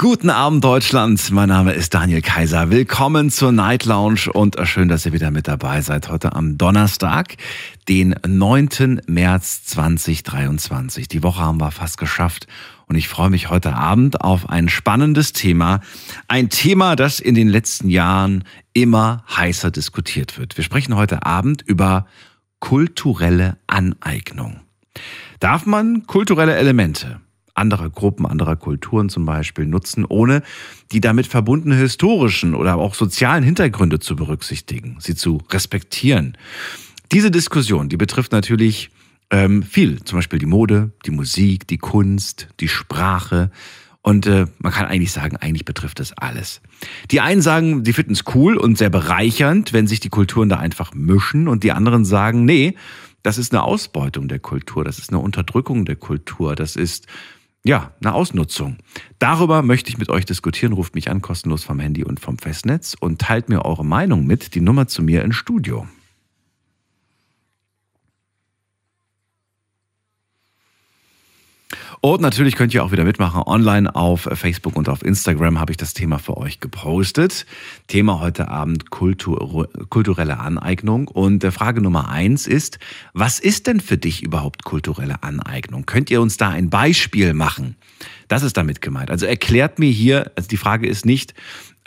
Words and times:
Guten 0.00 0.30
Abend 0.30 0.62
Deutschland, 0.62 1.28
mein 1.32 1.48
Name 1.48 1.72
ist 1.72 1.92
Daniel 1.92 2.22
Kaiser. 2.22 2.70
Willkommen 2.70 3.30
zur 3.30 3.50
Night 3.50 3.84
Lounge 3.84 4.30
und 4.32 4.56
schön, 4.62 4.86
dass 4.86 5.04
ihr 5.04 5.12
wieder 5.12 5.32
mit 5.32 5.48
dabei 5.48 5.80
seid. 5.80 6.08
Heute 6.08 6.36
am 6.36 6.56
Donnerstag, 6.56 7.34
den 7.88 8.14
9. 8.24 9.00
März 9.08 9.64
2023. 9.64 11.08
Die 11.08 11.24
Woche 11.24 11.40
haben 11.40 11.60
wir 11.60 11.72
fast 11.72 11.98
geschafft 11.98 12.46
und 12.86 12.94
ich 12.94 13.08
freue 13.08 13.28
mich 13.28 13.50
heute 13.50 13.74
Abend 13.74 14.20
auf 14.20 14.48
ein 14.48 14.68
spannendes 14.68 15.32
Thema. 15.32 15.80
Ein 16.28 16.48
Thema, 16.48 16.94
das 16.94 17.18
in 17.18 17.34
den 17.34 17.48
letzten 17.48 17.88
Jahren 17.88 18.44
immer 18.74 19.24
heißer 19.36 19.72
diskutiert 19.72 20.38
wird. 20.38 20.56
Wir 20.56 20.62
sprechen 20.62 20.94
heute 20.94 21.26
Abend 21.26 21.62
über 21.62 22.06
kulturelle 22.60 23.56
Aneignung. 23.66 24.60
Darf 25.40 25.66
man 25.66 26.06
kulturelle 26.06 26.54
Elemente 26.54 27.20
anderer 27.58 27.90
Gruppen, 27.90 28.24
anderer 28.24 28.56
Kulturen 28.56 29.08
zum 29.08 29.24
Beispiel 29.24 29.66
nutzen, 29.66 30.04
ohne 30.04 30.42
die 30.92 31.00
damit 31.00 31.26
verbundenen 31.26 31.78
historischen 31.78 32.54
oder 32.54 32.76
auch 32.76 32.94
sozialen 32.94 33.44
Hintergründe 33.44 33.98
zu 33.98 34.16
berücksichtigen, 34.16 34.96
sie 35.00 35.14
zu 35.14 35.42
respektieren. 35.50 36.36
Diese 37.12 37.30
Diskussion, 37.30 37.88
die 37.88 37.96
betrifft 37.96 38.32
natürlich 38.32 38.90
ähm, 39.30 39.62
viel, 39.62 40.02
zum 40.04 40.18
Beispiel 40.18 40.38
die 40.38 40.46
Mode, 40.46 40.92
die 41.04 41.10
Musik, 41.10 41.66
die 41.66 41.78
Kunst, 41.78 42.48
die 42.60 42.68
Sprache. 42.68 43.50
Und 44.00 44.26
äh, 44.26 44.46
man 44.58 44.72
kann 44.72 44.86
eigentlich 44.86 45.12
sagen, 45.12 45.36
eigentlich 45.36 45.64
betrifft 45.64 46.00
das 46.00 46.12
alles. 46.12 46.62
Die 47.10 47.20
einen 47.20 47.42
sagen, 47.42 47.82
die 47.82 47.92
finden 47.92 48.12
es 48.12 48.24
cool 48.34 48.56
und 48.56 48.78
sehr 48.78 48.90
bereichernd, 48.90 49.72
wenn 49.72 49.86
sich 49.86 50.00
die 50.00 50.08
Kulturen 50.08 50.48
da 50.48 50.58
einfach 50.58 50.94
mischen. 50.94 51.48
Und 51.48 51.62
die 51.64 51.72
anderen 51.72 52.04
sagen, 52.04 52.44
nee, 52.44 52.74
das 53.22 53.38
ist 53.38 53.52
eine 53.52 53.62
Ausbeutung 53.62 54.28
der 54.28 54.38
Kultur, 54.38 54.84
das 54.84 54.98
ist 54.98 55.10
eine 55.10 55.18
Unterdrückung 55.18 55.84
der 55.84 55.96
Kultur, 55.96 56.54
das 56.54 56.76
ist 56.76 57.06
ja, 57.64 57.92
eine 58.00 58.14
Ausnutzung. 58.14 58.78
Darüber 59.18 59.62
möchte 59.62 59.90
ich 59.90 59.98
mit 59.98 60.08
euch 60.08 60.24
diskutieren. 60.24 60.72
Ruft 60.72 60.94
mich 60.94 61.10
an, 61.10 61.20
kostenlos 61.20 61.64
vom 61.64 61.80
Handy 61.80 62.04
und 62.04 62.20
vom 62.20 62.38
Festnetz 62.38 62.96
und 62.98 63.20
teilt 63.20 63.48
mir 63.48 63.64
eure 63.64 63.84
Meinung 63.84 64.26
mit. 64.26 64.54
Die 64.54 64.60
Nummer 64.60 64.86
zu 64.86 65.02
mir 65.02 65.22
ins 65.22 65.36
Studio. 65.36 65.86
Und 72.00 72.20
natürlich 72.20 72.54
könnt 72.54 72.72
ihr 72.74 72.84
auch 72.84 72.92
wieder 72.92 73.02
mitmachen. 73.02 73.42
Online 73.44 73.92
auf 73.92 74.28
Facebook 74.32 74.76
und 74.76 74.88
auf 74.88 75.04
Instagram 75.04 75.58
habe 75.58 75.72
ich 75.72 75.76
das 75.76 75.94
Thema 75.94 76.18
für 76.18 76.36
euch 76.36 76.60
gepostet. 76.60 77.44
Thema 77.88 78.20
heute 78.20 78.48
Abend 78.48 78.90
Kultur, 78.90 79.68
kulturelle 79.88 80.38
Aneignung. 80.38 81.08
Und 81.08 81.44
Frage 81.44 81.80
Nummer 81.80 82.08
eins 82.08 82.46
ist, 82.46 82.78
was 83.14 83.40
ist 83.40 83.66
denn 83.66 83.80
für 83.80 83.98
dich 83.98 84.22
überhaupt 84.22 84.64
kulturelle 84.64 85.24
Aneignung? 85.24 85.86
Könnt 85.86 86.08
ihr 86.10 86.20
uns 86.20 86.36
da 86.36 86.50
ein 86.50 86.70
Beispiel 86.70 87.34
machen? 87.34 87.74
Das 88.28 88.44
ist 88.44 88.56
damit 88.56 88.80
gemeint. 88.80 89.10
Also 89.10 89.26
erklärt 89.26 89.80
mir 89.80 89.90
hier, 89.90 90.30
also 90.36 90.48
die 90.48 90.56
Frage 90.56 90.86
ist 90.86 91.04
nicht, 91.04 91.34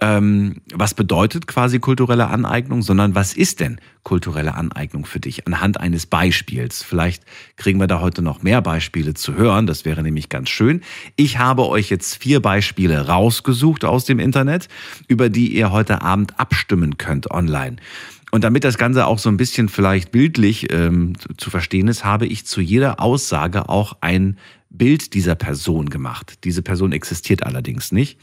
ähm, 0.02 0.62
was 0.74 0.96
bedeutet 0.96 1.46
quasi 1.46 1.80
kulturelle 1.80 2.28
Aneignung, 2.28 2.82
sondern 2.82 3.14
was 3.14 3.34
ist 3.34 3.60
denn 3.60 3.80
kulturelle 4.02 4.56
Aneignung 4.56 5.06
für 5.06 5.20
dich 5.20 5.46
anhand 5.46 5.80
eines 5.80 6.08
Beispiels? 6.08 6.82
Vielleicht 6.82 7.24
kriegen 7.56 7.80
wir 7.80 7.86
da 7.86 8.02
heute 8.02 8.24
noch 8.24 8.42
mehr 8.42 8.62
Beispiele 8.64 9.14
zu 9.14 9.36
hören, 9.36 9.68
das 9.68 9.86
wäre 9.86 10.02
nämlich 10.02 10.30
ganz 10.30 10.50
schön. 10.50 10.82
Ich 11.18 11.38
habe 11.38 11.68
euch 11.68 11.92
jetzt 11.92 12.16
vier 12.16 12.40
Beispiele 12.40 13.08
rausgesucht 13.08 13.86
aus 13.86 14.06
dem 14.06 14.18
Internet, 14.18 14.70
über 15.08 15.30
die 15.30 15.56
ihr 15.56 15.72
heute 15.72 16.02
Abend 16.02 16.40
abstimmen 16.40 16.98
könnt 16.98 17.30
online. 17.30 17.76
Und 18.32 18.44
damit 18.44 18.64
das 18.64 18.80
Ganze 18.80 19.06
auch 19.06 19.20
so 19.20 19.30
ein 19.30 19.38
bisschen 19.38 19.70
vielleicht 19.70 20.12
bildlich 20.12 20.72
ähm, 20.74 21.14
zu, 21.20 21.34
zu 21.36 21.50
verstehen 21.52 21.88
ist, 21.88 22.06
habe 22.06 22.26
ich 22.26 22.46
zu 22.46 22.62
jeder 22.62 23.00
Aussage 23.00 23.70
auch 23.70 23.98
ein 24.02 24.38
Bild 24.72 25.14
dieser 25.14 25.36
Person 25.36 25.90
gemacht. 25.90 26.46
Diese 26.46 26.62
Person 26.62 26.94
existiert 26.94 27.44
allerdings 27.44 27.92
nicht. 27.92 28.18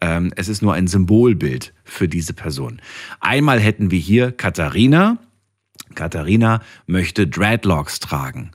Ähm, 0.00 0.32
es 0.36 0.48
ist 0.48 0.62
nur 0.62 0.74
ein 0.74 0.86
Symbolbild 0.86 1.72
für 1.84 2.08
diese 2.08 2.32
Person. 2.32 2.80
Einmal 3.20 3.60
hätten 3.60 3.90
wir 3.90 3.98
hier 3.98 4.32
Katharina. 4.32 5.18
Katharina 5.94 6.60
möchte 6.86 7.26
Dreadlocks 7.26 8.00
tragen. 8.00 8.52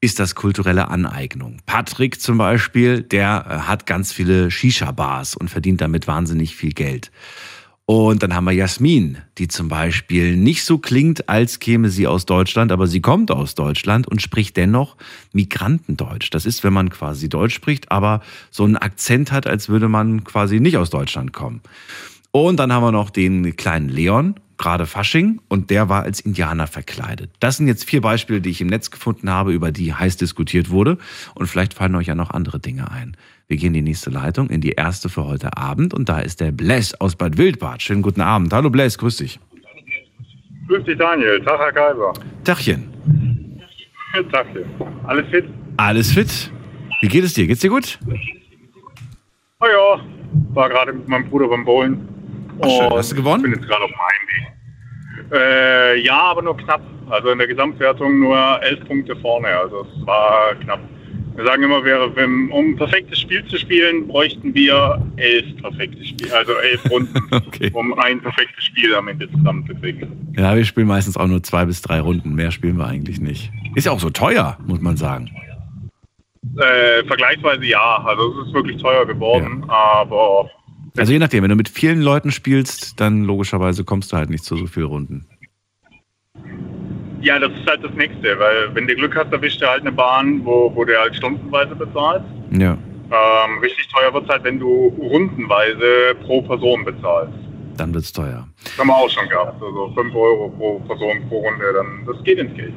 Ist 0.00 0.18
das 0.18 0.34
kulturelle 0.34 0.88
Aneignung? 0.88 1.58
Patrick 1.64 2.20
zum 2.20 2.36
Beispiel, 2.36 3.02
der 3.02 3.46
äh, 3.48 3.54
hat 3.68 3.86
ganz 3.86 4.12
viele 4.12 4.50
Shisha-Bars 4.50 5.36
und 5.36 5.48
verdient 5.48 5.80
damit 5.80 6.08
wahnsinnig 6.08 6.56
viel 6.56 6.72
Geld. 6.72 7.12
Und 7.84 8.22
dann 8.22 8.34
haben 8.34 8.44
wir 8.44 8.52
Jasmin, 8.52 9.18
die 9.38 9.48
zum 9.48 9.68
Beispiel 9.68 10.36
nicht 10.36 10.64
so 10.64 10.78
klingt, 10.78 11.28
als 11.28 11.58
käme 11.58 11.90
sie 11.90 12.06
aus 12.06 12.26
Deutschland, 12.26 12.70
aber 12.70 12.86
sie 12.86 13.00
kommt 13.00 13.32
aus 13.32 13.56
Deutschland 13.56 14.06
und 14.06 14.22
spricht 14.22 14.56
dennoch 14.56 14.96
Migrantendeutsch. 15.32 16.28
Das 16.30 16.46
ist, 16.46 16.62
wenn 16.62 16.72
man 16.72 16.90
quasi 16.90 17.28
Deutsch 17.28 17.54
spricht, 17.54 17.90
aber 17.90 18.22
so 18.50 18.64
einen 18.64 18.76
Akzent 18.76 19.32
hat, 19.32 19.48
als 19.48 19.68
würde 19.68 19.88
man 19.88 20.22
quasi 20.22 20.60
nicht 20.60 20.76
aus 20.76 20.90
Deutschland 20.90 21.32
kommen. 21.32 21.60
Und 22.30 22.58
dann 22.58 22.72
haben 22.72 22.84
wir 22.84 22.92
noch 22.92 23.10
den 23.10 23.56
kleinen 23.56 23.88
Leon, 23.88 24.36
gerade 24.56 24.86
Fasching, 24.86 25.40
und 25.48 25.70
der 25.70 25.88
war 25.88 26.04
als 26.04 26.20
Indianer 26.20 26.68
verkleidet. 26.68 27.30
Das 27.40 27.56
sind 27.56 27.66
jetzt 27.66 27.84
vier 27.84 28.00
Beispiele, 28.00 28.40
die 28.40 28.50
ich 28.50 28.60
im 28.60 28.68
Netz 28.68 28.92
gefunden 28.92 29.28
habe, 29.28 29.52
über 29.52 29.72
die 29.72 29.92
heiß 29.92 30.16
diskutiert 30.16 30.70
wurde. 30.70 30.98
Und 31.34 31.48
vielleicht 31.48 31.74
fallen 31.74 31.96
euch 31.96 32.06
ja 32.06 32.14
noch 32.14 32.30
andere 32.30 32.60
Dinge 32.60 32.90
ein. 32.90 33.16
Wir 33.48 33.56
gehen 33.56 33.68
in 33.68 33.84
die 33.84 33.90
nächste 33.90 34.10
Leitung, 34.10 34.48
in 34.50 34.60
die 34.60 34.72
erste 34.72 35.08
für 35.08 35.24
heute 35.26 35.56
Abend. 35.56 35.94
Und 35.94 36.08
da 36.08 36.20
ist 36.20 36.40
der 36.40 36.52
Bless 36.52 36.94
aus 36.94 37.16
Bad 37.16 37.36
Wildbad. 37.36 37.82
Schönen 37.82 38.02
guten 38.02 38.20
Abend. 38.20 38.52
Hallo 38.52 38.70
Bless, 38.70 38.96
grüß 38.98 39.18
dich. 39.18 39.38
Grüß 40.68 40.84
dich, 40.84 40.96
Daniel. 40.96 41.42
Tag, 41.44 41.58
Herr 41.58 41.72
Kaiser. 41.72 42.12
Tachchen. 42.44 42.92
Tagchen. 44.32 44.64
Alles 45.06 45.28
fit? 45.28 45.44
Alles 45.76 46.12
fit? 46.12 46.50
Wie 47.00 47.08
geht 47.08 47.24
es 47.24 47.34
dir? 47.34 47.46
Geht's 47.46 47.60
dir 47.60 47.70
gut? 47.70 47.98
Oh 49.60 49.66
ja, 49.66 50.00
war 50.54 50.68
gerade 50.68 50.92
mit 50.92 51.08
meinem 51.08 51.28
Bruder 51.28 51.48
beim 51.48 51.64
Bowlen. 51.64 52.08
Ach, 52.60 52.68
schön. 52.68 52.90
Hast 52.90 53.12
du 53.12 53.16
gewonnen? 53.16 53.42
bin 53.42 53.52
jetzt 53.52 53.66
gerade 53.66 53.84
auf 53.84 53.90
dem 53.90 53.98
Heimweg. 53.98 55.32
Äh, 55.32 56.00
ja, 56.00 56.18
aber 56.18 56.42
nur 56.42 56.56
knapp. 56.56 56.82
Also 57.10 57.30
in 57.30 57.38
der 57.38 57.46
Gesamtwertung 57.48 58.20
nur 58.20 58.62
elf 58.62 58.86
Punkte 58.86 59.16
vorne. 59.16 59.48
Also 59.48 59.82
es 59.82 60.06
war 60.06 60.54
knapp. 60.56 60.80
Wir 61.34 61.46
sagen 61.46 61.62
immer, 61.62 61.82
wir, 61.84 62.14
wenn, 62.14 62.50
um 62.50 62.70
ein 62.72 62.76
perfektes 62.76 63.20
Spiel 63.20 63.44
zu 63.46 63.56
spielen, 63.58 64.06
bräuchten 64.06 64.54
wir 64.54 65.00
elf 65.16 65.56
perfekte 65.62 66.04
Spiele, 66.04 66.36
also 66.36 66.52
elf 66.52 66.90
Runden, 66.90 67.14
Okay. 67.46 67.70
um 67.72 67.98
ein 67.98 68.20
perfektes 68.20 68.64
Spiel 68.64 68.94
am 68.94 69.08
Ende 69.08 69.30
zusammenzukriegen. 69.30 70.34
Ja, 70.36 70.54
wir 70.54 70.64
spielen 70.64 70.86
meistens 70.88 71.16
auch 71.16 71.26
nur 71.26 71.42
zwei 71.42 71.64
bis 71.64 71.80
drei 71.80 72.00
Runden. 72.00 72.34
Mehr 72.34 72.50
spielen 72.50 72.76
wir 72.76 72.86
eigentlich 72.86 73.20
nicht. 73.20 73.50
Ist 73.74 73.86
ja 73.86 73.92
auch 73.92 74.00
so 74.00 74.10
teuer, 74.10 74.58
muss 74.66 74.80
man 74.80 74.96
sagen. 74.98 75.30
Äh, 76.58 77.04
vergleichsweise 77.06 77.64
ja, 77.64 78.02
also 78.04 78.42
es 78.42 78.48
ist 78.48 78.54
wirklich 78.54 78.80
teuer 78.82 79.06
geworden, 79.06 79.64
aber 79.68 80.50
Also 80.98 81.12
je 81.12 81.18
nachdem, 81.18 81.42
wenn 81.44 81.50
du 81.50 81.56
mit 81.56 81.68
vielen 81.70 82.02
Leuten 82.02 82.30
spielst, 82.30 83.00
dann 83.00 83.24
logischerweise 83.24 83.84
kommst 83.84 84.12
du 84.12 84.16
halt 84.18 84.28
nicht 84.28 84.44
zu 84.44 84.56
so 84.56 84.66
vielen 84.66 84.86
Runden. 84.86 85.26
Ja, 87.22 87.38
das 87.38 87.50
ist 87.52 87.66
halt 87.68 87.84
das 87.84 87.92
Nächste, 87.94 88.38
weil 88.38 88.74
wenn 88.74 88.86
du 88.86 88.94
Glück 88.96 89.14
hast, 89.16 89.32
erwischt 89.32 89.62
du 89.62 89.66
halt 89.68 89.82
eine 89.82 89.92
Bahn, 89.92 90.40
wo, 90.44 90.72
wo 90.74 90.84
du 90.84 90.98
halt 90.98 91.14
stundenweise 91.16 91.74
bezahlst. 91.74 92.26
Ja, 92.50 92.72
Ähm, 93.12 93.58
richtig 93.60 93.88
teuer 93.88 94.12
wird 94.14 94.24
es 94.24 94.30
halt, 94.30 94.44
wenn 94.44 94.58
du 94.58 94.88
rundenweise 94.98 96.14
pro 96.24 96.42
Person 96.42 96.84
bezahlst. 96.84 97.34
dann 97.76 97.92
wird's 97.94 98.12
teuer. 98.12 98.46
Das 98.64 98.78
haben 98.78 98.88
wir 98.88 98.96
auch 98.96 99.08
schon 99.10 99.28
gehabt. 99.28 99.62
Also 99.62 99.92
5 99.94 100.14
Euro 100.14 100.48
pro 100.50 100.78
Person 100.80 101.28
pro 101.28 101.38
Runde, 101.40 101.64
dann 101.74 102.04
das 102.06 102.22
geht 102.24 102.38
ins 102.38 102.54
Geld. 102.56 102.72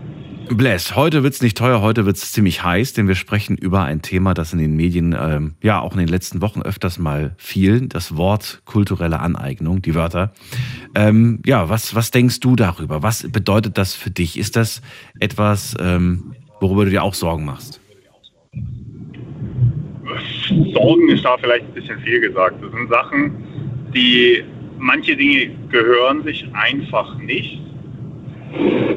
Bless, 0.49 0.95
heute 0.95 1.23
wird's 1.23 1.41
nicht 1.41 1.57
teuer, 1.57 1.81
heute 1.81 2.05
wird's 2.05 2.31
ziemlich 2.31 2.63
heiß, 2.63 2.93
denn 2.93 3.07
wir 3.07 3.15
sprechen 3.15 3.57
über 3.57 3.83
ein 3.83 4.01
Thema, 4.01 4.33
das 4.33 4.53
in 4.53 4.59
den 4.59 4.75
Medien 4.75 5.15
ähm, 5.19 5.55
ja 5.63 5.79
auch 5.79 5.93
in 5.93 5.99
den 5.99 6.07
letzten 6.07 6.41
Wochen 6.41 6.61
öfters 6.61 6.99
mal 6.99 7.33
fiel, 7.37 7.87
das 7.87 8.15
Wort 8.15 8.61
kulturelle 8.65 9.19
Aneignung, 9.19 9.81
die 9.81 9.95
Wörter. 9.95 10.33
Ähm, 10.93 11.41
ja, 11.45 11.67
was, 11.69 11.95
was 11.95 12.11
denkst 12.11 12.41
du 12.41 12.55
darüber? 12.55 13.01
Was 13.01 13.29
bedeutet 13.31 13.77
das 13.77 13.95
für 13.95 14.11
dich? 14.11 14.37
Ist 14.37 14.55
das 14.55 14.81
etwas, 15.19 15.75
ähm, 15.79 16.35
worüber 16.59 16.85
du 16.85 16.91
dir 16.91 17.03
auch 17.03 17.15
Sorgen 17.15 17.45
machst? 17.45 17.81
Sorgen 20.73 21.09
ist 21.09 21.25
da 21.25 21.37
vielleicht 21.37 21.65
ein 21.65 21.73
bisschen 21.73 21.99
viel 22.01 22.21
gesagt. 22.21 22.63
Das 22.63 22.71
sind 22.71 22.89
Sachen, 22.89 23.31
die 23.95 24.43
manche 24.77 25.15
Dinge 25.15 25.55
gehören 25.69 26.23
sich 26.23 26.45
einfach 26.53 27.17
nicht. 27.17 27.59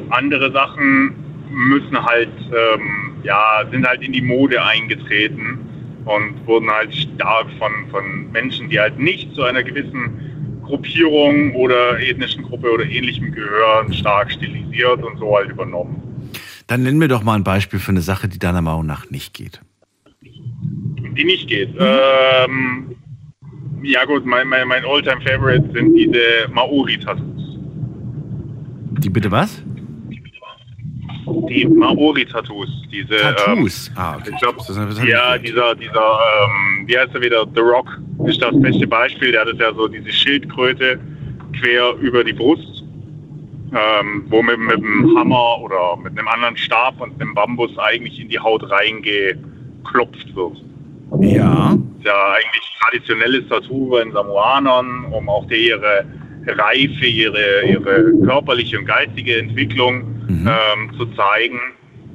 Andere 0.09 0.51
Sachen 0.51 1.28
müssen 1.59 2.03
halt, 2.03 2.31
ähm, 2.47 3.13
ja, 3.23 3.63
sind 3.69 3.85
halt 3.85 4.01
in 4.01 4.13
die 4.13 4.21
Mode 4.21 4.63
eingetreten 4.63 5.59
und 6.05 6.47
wurden 6.47 6.69
halt 6.69 6.93
stark 6.95 7.47
von, 7.59 7.71
von 7.91 8.31
Menschen, 8.31 8.69
die 8.69 8.79
halt 8.79 8.97
nicht 8.97 9.35
zu 9.35 9.43
einer 9.43 9.61
gewissen 9.61 10.61
Gruppierung 10.63 11.53
oder 11.55 11.99
ethnischen 11.99 12.43
Gruppe 12.43 12.71
oder 12.71 12.85
ähnlichem 12.85 13.31
gehören, 13.31 13.93
stark 13.93 14.31
stilisiert 14.31 15.03
und 15.03 15.17
so 15.17 15.35
halt 15.35 15.49
übernommen. 15.49 16.01
Dann 16.67 16.83
nenn 16.83 16.97
mir 16.97 17.07
doch 17.07 17.23
mal 17.23 17.35
ein 17.35 17.43
Beispiel 17.43 17.79
für 17.79 17.91
eine 17.91 18.01
Sache, 18.01 18.27
die 18.29 18.39
deiner 18.39 18.61
Meinung 18.61 18.85
nach 18.85 19.09
nicht 19.09 19.33
geht. 19.33 19.59
die 20.21 21.23
nicht 21.25 21.49
geht. 21.49 21.69
Ähm, 21.79 22.95
Ja 23.83 24.05
gut, 24.05 24.25
mein, 24.25 24.47
mein, 24.47 24.67
mein 24.67 24.85
Alltime 24.85 25.21
Favorite 25.21 25.69
sind 25.73 25.95
diese 25.95 26.47
Maori-Tattoos. 26.53 27.57
Die 28.99 29.09
bitte 29.09 29.31
was? 29.31 29.63
Die 31.25 31.65
Maori-Tattoos. 31.67 32.69
Diese, 32.91 33.15
Tattoos. 33.17 33.87
Ähm, 33.89 33.93
ah, 33.97 34.15
okay. 34.17 34.31
ich 34.33 34.39
glaub, 34.39 34.57
Das 34.57 34.69
ist- 34.69 34.77
das 34.77 34.97
hab 34.99 35.03
ich 35.05 35.09
ja, 35.11 35.37
dieser, 35.37 35.75
dieser, 35.75 36.19
ähm, 36.19 36.87
wie 36.87 36.97
heißt 36.97 37.13
er 37.13 37.21
wieder? 37.21 37.45
The 37.53 37.61
Rock 37.61 37.99
ist 38.25 38.41
das 38.41 38.51
beste 38.59 38.87
Beispiel. 38.87 39.31
Der 39.31 39.41
hat 39.41 39.47
es 39.49 39.59
ja 39.59 39.73
so 39.73 39.87
diese 39.87 40.11
Schildkröte 40.11 40.99
quer 41.59 41.93
über 42.01 42.23
die 42.23 42.33
Brust, 42.33 42.83
ähm, 43.71 44.23
wo 44.29 44.41
mit, 44.41 44.57
mit 44.59 44.77
einem 44.77 45.15
Hammer 45.17 45.59
oder 45.61 45.97
mit 45.97 46.17
einem 46.17 46.27
anderen 46.27 46.57
Stab 46.57 46.99
und 47.01 47.19
einem 47.21 47.33
Bambus 47.35 47.77
eigentlich 47.77 48.19
in 48.19 48.29
die 48.29 48.39
Haut 48.39 48.63
reingeklopft 48.69 50.35
wird. 50.35 50.57
Ja. 51.21 51.73
ist 51.73 52.05
ja 52.05 52.13
eigentlich 52.33 52.77
traditionelles 52.81 53.47
Tattoo 53.49 53.89
bei 53.89 54.03
den 54.03 54.13
Samoanern, 54.13 55.05
um 55.11 55.27
auch 55.27 55.49
ihre 55.49 56.05
Reife, 56.57 57.05
ihre, 57.05 57.63
ihre 57.67 58.13
körperliche 58.25 58.79
und 58.79 58.85
geistige 58.85 59.37
Entwicklung 59.37 60.15
Mhm. 60.29 60.47
ähm, 60.47 60.91
zu 60.97 61.05
zeigen 61.15 61.59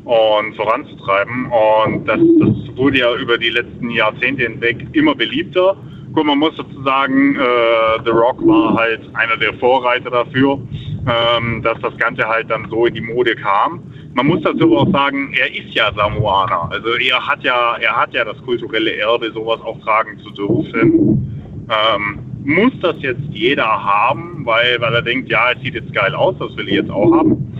und 0.04 0.54
voranzutreiben. 0.54 1.46
Und 1.46 2.06
das, 2.06 2.20
das 2.38 2.76
wurde 2.76 2.98
ja 2.98 3.14
über 3.16 3.36
die 3.38 3.50
letzten 3.50 3.90
Jahrzehnte 3.90 4.44
hinweg 4.44 4.86
immer 4.92 5.14
beliebter. 5.14 5.76
Gut, 6.12 6.24
man 6.24 6.38
muss 6.38 6.54
dazu 6.56 6.80
sagen, 6.84 7.34
äh, 7.34 8.02
The 8.04 8.10
Rock 8.10 8.46
war 8.46 8.74
halt 8.74 9.00
einer 9.14 9.36
der 9.36 9.52
Vorreiter 9.54 10.10
dafür, 10.10 10.60
ähm, 11.08 11.60
dass 11.62 11.80
das 11.80 11.96
Ganze 11.96 12.22
halt 12.28 12.48
dann 12.50 12.68
so 12.70 12.86
in 12.86 12.94
die 12.94 13.00
Mode 13.00 13.34
kam. 13.34 13.82
Man 14.14 14.28
muss 14.28 14.42
dazu 14.42 14.76
auch 14.76 14.90
sagen, 14.92 15.34
er 15.36 15.52
ist 15.52 15.74
ja 15.74 15.92
Samoaner. 15.92 16.70
Also 16.70 16.94
er 16.94 17.26
hat 17.26 17.42
ja, 17.42 17.76
er 17.80 17.96
hat 17.96 18.14
ja 18.14 18.24
das 18.24 18.40
kulturelle 18.42 18.94
Erbe, 18.94 19.32
sowas 19.32 19.60
auch 19.62 19.80
tragen 19.80 20.20
zu 20.20 20.30
dürfen. 20.30 21.66
Ähm, 21.68 22.20
muss 22.44 22.72
das 22.80 22.96
jetzt 23.00 23.22
jeder 23.30 23.66
haben, 23.66 24.44
weil, 24.44 24.80
weil 24.80 24.94
er 24.94 25.02
denkt, 25.02 25.30
ja, 25.30 25.52
es 25.52 25.62
sieht 25.62 25.74
jetzt 25.74 25.92
geil 25.92 26.14
aus, 26.14 26.36
das 26.38 26.56
will 26.56 26.68
ich 26.68 26.74
jetzt 26.74 26.90
auch 26.90 27.10
haben? 27.12 27.52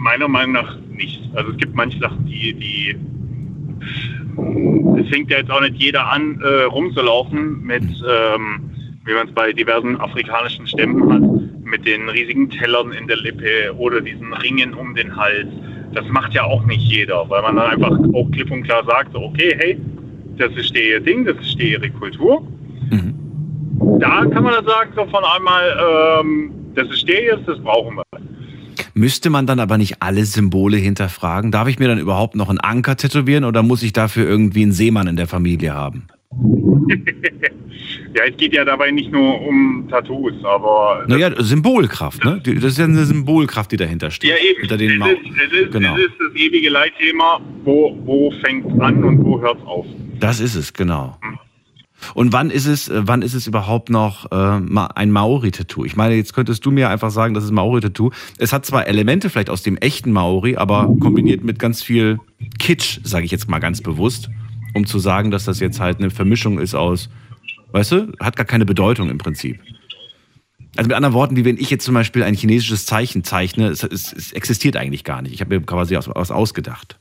Meiner 0.00 0.28
Meinung 0.28 0.52
nach 0.52 0.76
nicht. 0.90 1.22
Also 1.34 1.52
es 1.52 1.56
gibt 1.56 1.74
manche 1.74 1.98
Sachen, 1.98 2.26
die, 2.26 2.52
die 2.54 2.96
es 4.98 5.08
fängt 5.08 5.30
ja 5.30 5.38
jetzt 5.38 5.50
auch 5.50 5.60
nicht 5.60 5.76
jeder 5.76 6.10
an, 6.10 6.40
äh, 6.42 6.64
rumzulaufen 6.64 7.62
mit, 7.62 7.82
ähm, 7.82 8.70
wie 9.04 9.12
man 9.12 9.28
es 9.28 9.34
bei 9.34 9.52
diversen 9.52 10.00
afrikanischen 10.00 10.66
Stämmen 10.66 11.12
hat, 11.12 11.64
mit 11.64 11.86
den 11.86 12.08
riesigen 12.08 12.50
Tellern 12.50 12.92
in 12.92 13.06
der 13.06 13.16
Lippe 13.18 13.74
oder 13.76 14.00
diesen 14.00 14.32
Ringen 14.32 14.74
um 14.74 14.94
den 14.94 15.16
Hals. 15.16 15.48
Das 15.92 16.06
macht 16.08 16.34
ja 16.34 16.44
auch 16.44 16.64
nicht 16.66 16.82
jeder, 16.82 17.28
weil 17.28 17.42
man 17.42 17.56
dann 17.56 17.70
einfach 17.70 17.98
auch 18.14 18.30
klipp 18.32 18.50
und 18.50 18.64
klar 18.64 18.84
sagt, 18.84 19.14
okay, 19.14 19.54
hey, 19.56 19.78
das 20.36 20.52
ist 20.56 20.76
ihr 20.76 21.00
Ding, 21.00 21.24
das 21.24 21.36
ist 21.36 21.60
ihre 21.60 21.90
Kultur. 21.90 22.40
Mhm. 22.90 23.23
Da 24.00 24.24
kann 24.26 24.42
man 24.42 24.54
dann 24.54 24.66
sagen, 24.66 24.90
so 24.96 25.04
von 25.06 25.24
einmal, 25.24 26.20
ähm, 26.20 26.52
das 26.74 26.88
ist 26.88 27.08
der 27.08 27.22
jetzt, 27.22 27.46
das 27.48 27.58
brauchen 27.60 27.96
wir. 27.96 28.04
Müsste 28.94 29.30
man 29.30 29.46
dann 29.46 29.58
aber 29.60 29.76
nicht 29.78 29.96
alle 30.00 30.24
Symbole 30.24 30.76
hinterfragen? 30.76 31.50
Darf 31.50 31.68
ich 31.68 31.78
mir 31.78 31.88
dann 31.88 31.98
überhaupt 31.98 32.36
noch 32.36 32.48
einen 32.48 32.60
Anker 32.60 32.96
tätowieren 32.96 33.44
oder 33.44 33.62
muss 33.62 33.82
ich 33.82 33.92
dafür 33.92 34.26
irgendwie 34.26 34.62
einen 34.62 34.72
Seemann 34.72 35.06
in 35.08 35.16
der 35.16 35.26
Familie 35.26 35.74
haben? 35.74 36.06
Ja, 38.16 38.22
es 38.30 38.36
geht 38.36 38.54
ja 38.54 38.64
dabei 38.64 38.92
nicht 38.92 39.10
nur 39.10 39.40
um 39.40 39.88
Tattoos, 39.90 40.32
aber 40.44 41.04
Naja, 41.08 41.30
Symbolkraft, 41.36 42.24
ne? 42.24 42.40
Das 42.44 42.64
ist 42.64 42.78
ja 42.78 42.84
eine 42.84 43.04
Symbolkraft, 43.04 43.72
die 43.72 43.76
dahinter 43.76 44.10
steht. 44.12 44.30
Ja, 44.30 44.36
eben. 44.36 44.60
Hinter 44.60 44.76
den 44.76 45.02
es, 45.02 45.08
ist, 45.08 45.18
es, 45.52 45.60
ist, 45.60 45.72
Genau. 45.72 45.96
es 45.96 46.02
ist 46.04 46.12
das 46.20 46.40
ewige 46.40 46.70
Leitthema, 46.70 47.40
wo, 47.64 47.98
wo 48.04 48.30
fängt 48.44 48.80
an 48.80 49.02
und 49.02 49.24
wo 49.24 49.40
hört 49.40 49.60
auf. 49.66 49.84
Das 50.20 50.38
ist 50.38 50.54
es, 50.54 50.72
genau. 50.72 51.18
Und 52.14 52.32
wann 52.32 52.50
ist 52.50 52.66
es, 52.66 52.88
äh, 52.88 53.02
wann 53.04 53.22
ist 53.22 53.34
es 53.34 53.46
überhaupt 53.46 53.90
noch 53.90 54.30
äh, 54.30 54.34
ein 54.34 55.10
Maori-Tattoo? 55.10 55.84
Ich 55.84 55.96
meine, 55.96 56.14
jetzt 56.14 56.34
könntest 56.34 56.64
du 56.66 56.70
mir 56.70 56.90
einfach 56.90 57.10
sagen, 57.10 57.34
das 57.34 57.44
ist 57.44 57.52
Maori-Tattoo. 57.52 58.10
Es 58.38 58.52
hat 58.52 58.66
zwar 58.66 58.86
Elemente 58.86 59.30
vielleicht 59.30 59.50
aus 59.50 59.62
dem 59.62 59.76
echten 59.76 60.12
Maori, 60.12 60.56
aber 60.56 60.94
kombiniert 61.00 61.44
mit 61.44 61.58
ganz 61.58 61.82
viel 61.82 62.18
Kitsch, 62.58 63.00
sage 63.04 63.24
ich 63.24 63.30
jetzt 63.30 63.48
mal 63.48 63.58
ganz 63.58 63.80
bewusst, 63.80 64.30
um 64.74 64.86
zu 64.86 64.98
sagen, 64.98 65.30
dass 65.30 65.44
das 65.44 65.60
jetzt 65.60 65.80
halt 65.80 65.98
eine 65.98 66.10
Vermischung 66.10 66.58
ist 66.58 66.74
aus, 66.74 67.08
weißt 67.72 67.92
du, 67.92 68.12
hat 68.20 68.36
gar 68.36 68.46
keine 68.46 68.64
Bedeutung 68.64 69.10
im 69.10 69.18
Prinzip. 69.18 69.60
Also 70.76 70.88
mit 70.88 70.96
anderen 70.96 71.14
Worten, 71.14 71.36
wie 71.36 71.44
wenn 71.44 71.56
ich 71.56 71.70
jetzt 71.70 71.84
zum 71.84 71.94
Beispiel 71.94 72.24
ein 72.24 72.34
chinesisches 72.34 72.84
Zeichen 72.84 73.22
zeichne, 73.22 73.68
es, 73.68 73.84
es, 73.84 74.12
es 74.12 74.32
existiert 74.32 74.76
eigentlich 74.76 75.04
gar 75.04 75.22
nicht. 75.22 75.32
Ich 75.32 75.40
habe 75.40 75.56
mir 75.56 75.64
quasi 75.64 75.96
aus 75.96 76.08
ausgedacht. 76.08 76.98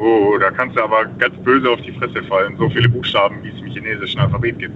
Oh, 0.00 0.38
da 0.38 0.50
kannst 0.50 0.76
du 0.76 0.82
aber 0.82 1.04
ganz 1.18 1.36
böse 1.44 1.68
auf 1.70 1.80
die 1.82 1.92
Fresse 1.92 2.22
fallen. 2.24 2.56
So 2.56 2.70
viele 2.70 2.88
Buchstaben, 2.88 3.36
wie 3.42 3.48
es 3.50 3.58
im 3.60 3.66
chinesischen 3.70 4.18
Alphabet 4.20 4.58
gibt. 4.58 4.74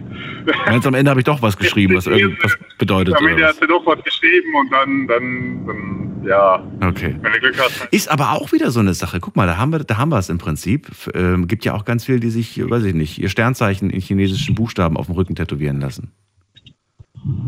Meinst 0.67 0.85
du, 0.85 0.89
am 0.89 0.95
Ende 0.95 1.11
habe 1.11 1.21
ich 1.21 1.25
doch 1.25 1.41
was 1.41 1.57
geschrieben, 1.57 1.97
was 1.97 2.07
irgendwas 2.07 2.57
bedeutet? 2.79 3.15
Am 3.17 3.27
Ende 3.27 3.47
hast 3.47 3.63
du 3.63 3.67
doch 3.67 3.85
was 3.87 4.03
geschrieben 4.05 4.55
und 4.55 4.71
dann, 4.71 5.07
dann, 5.09 5.67
dann 5.67 6.27
ja, 6.27 6.63
Okay. 6.87 7.17
wenn 7.23 7.33
du 7.33 7.39
Glück 7.41 7.59
hast. 7.59 7.87
Ist 7.91 8.11
aber 8.11 8.33
auch 8.33 8.53
wieder 8.53 8.71
so 8.71 8.81
eine 8.81 8.93
Sache. 8.93 9.19
Guck 9.21 9.35
mal, 9.35 9.47
da 9.47 9.57
haben 9.57 9.73
wir, 9.73 9.79
da 9.79 9.97
haben 9.97 10.11
wir 10.11 10.19
es 10.19 10.29
im 10.29 10.37
Prinzip. 10.39 10.89
Ähm, 11.15 11.49
gibt 11.49 11.65
ja 11.65 11.75
auch 11.75 11.85
ganz 11.87 12.05
viele, 12.05 12.21
die 12.21 12.31
sich, 12.31 12.61
weiß 12.69 12.85
ich 12.85 12.95
nicht, 12.95 13.19
ihr 13.19 13.31
Sternzeichen 13.31 13.89
in 13.89 14.01
chinesischen 14.03 14.55
Buchstaben 14.55 14.97
auf 14.99 15.07
dem 15.07 15.15
Rücken 15.15 15.35
tätowieren 15.35 15.81
lassen. 15.81 16.13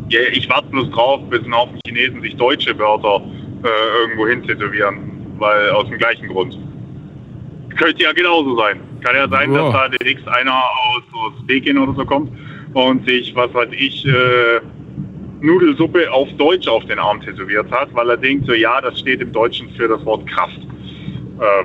Ja, 0.09 0.21
ich 0.33 0.49
warte 0.49 0.69
bloß 0.69 0.91
drauf, 0.91 1.21
bis 1.29 1.43
ein 1.45 1.55
Haufen 1.55 1.79
Chinesen 1.87 2.23
sich 2.23 2.35
deutsche 2.37 2.79
Wörter 2.79 3.23
äh, 3.65 4.01
irgendwo 4.03 4.27
hin 4.27 4.43
tätowieren, 4.45 4.99
weil 5.39 5.71
aus 5.71 5.87
dem 5.89 5.99
gleichen 5.99 6.29
Grund. 6.29 6.59
Könnte 7.77 8.03
ja 8.03 8.13
genauso 8.13 8.57
sein. 8.57 8.81
Kann 9.03 9.15
ja 9.17 9.29
sein, 9.29 9.53
Ja. 9.53 9.65
dass 9.65 9.73
da 9.73 9.89
demnächst 9.89 10.27
einer 10.29 10.55
aus, 10.55 11.03
aus 11.15 11.33
Peking 11.47 11.79
oder 11.79 11.93
so 11.95 12.05
kommt 12.05 12.31
und 12.75 13.07
sich, 13.09 13.35
was 13.35 13.53
weiß 13.55 13.69
ich, 13.73 14.05
äh, 14.07 14.61
Nudelsuppe 15.41 16.11
auf 16.11 16.29
Deutsch 16.39 16.67
auf 16.67 16.85
den 16.87 16.99
Arm 16.99 17.21
tätowiert 17.21 17.71
hat, 17.71 17.95
weil 17.95 18.09
er 18.11 18.17
denkt, 18.17 18.47
so 18.47 18.55
ja, 18.55 18.81
das 18.81 18.99
steht 19.01 19.21
im 19.21 19.33
Deutschen 19.33 19.69
für 19.77 19.87
das 19.89 20.05
Wort 20.05 20.27
Kraft. 20.27 20.59
Äh, 21.39 21.65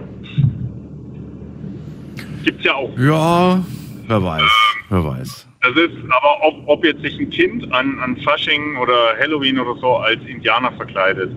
gibt's 2.43 2.65
ja 2.65 2.75
auch. 2.75 2.91
Ja, 2.97 3.63
wer 4.07 4.23
weiß, 4.23 4.51
wer 4.89 5.05
weiß. 5.05 5.47
Das 5.61 5.71
ist, 5.75 5.91
aber 6.09 6.37
ob, 6.47 6.55
ob 6.67 6.83
jetzt 6.85 7.01
sich 7.03 7.19
ein 7.19 7.29
Kind 7.29 7.71
an, 7.73 7.99
an 7.99 8.17
Fasching 8.17 8.77
oder 8.77 9.15
Halloween 9.19 9.59
oder 9.59 9.79
so 9.79 9.97
als 9.97 10.19
Indianer 10.25 10.71
verkleidet, 10.73 11.31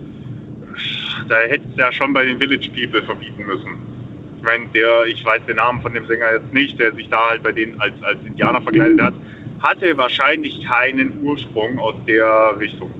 da 1.29 1.35
hätte 1.47 1.63
es 1.71 1.77
ja 1.77 1.91
schon 1.91 2.11
bei 2.11 2.25
den 2.25 2.39
Village 2.39 2.69
People 2.71 3.03
verbieten 3.03 3.45
müssen. 3.45 3.77
Ich 4.45 4.51
meine, 4.51 4.67
der, 4.73 5.05
ich 5.07 5.25
weiß 5.25 5.41
den 5.47 5.55
Namen 5.55 5.81
von 5.81 5.91
dem 5.91 6.05
Sänger 6.05 6.33
jetzt 6.33 6.53
nicht, 6.53 6.79
der 6.79 6.93
sich 6.93 7.09
da 7.09 7.29
halt 7.31 7.41
bei 7.41 7.51
denen 7.51 7.81
als, 7.81 7.95
als 8.03 8.23
Indianer 8.23 8.61
verkleidet 8.61 9.01
hat, 9.01 9.15
hatte 9.59 9.97
wahrscheinlich 9.97 10.63
keinen 10.63 11.23
Ursprung 11.23 11.79
aus 11.79 11.95
der 12.05 12.55
Richtung. 12.59 12.91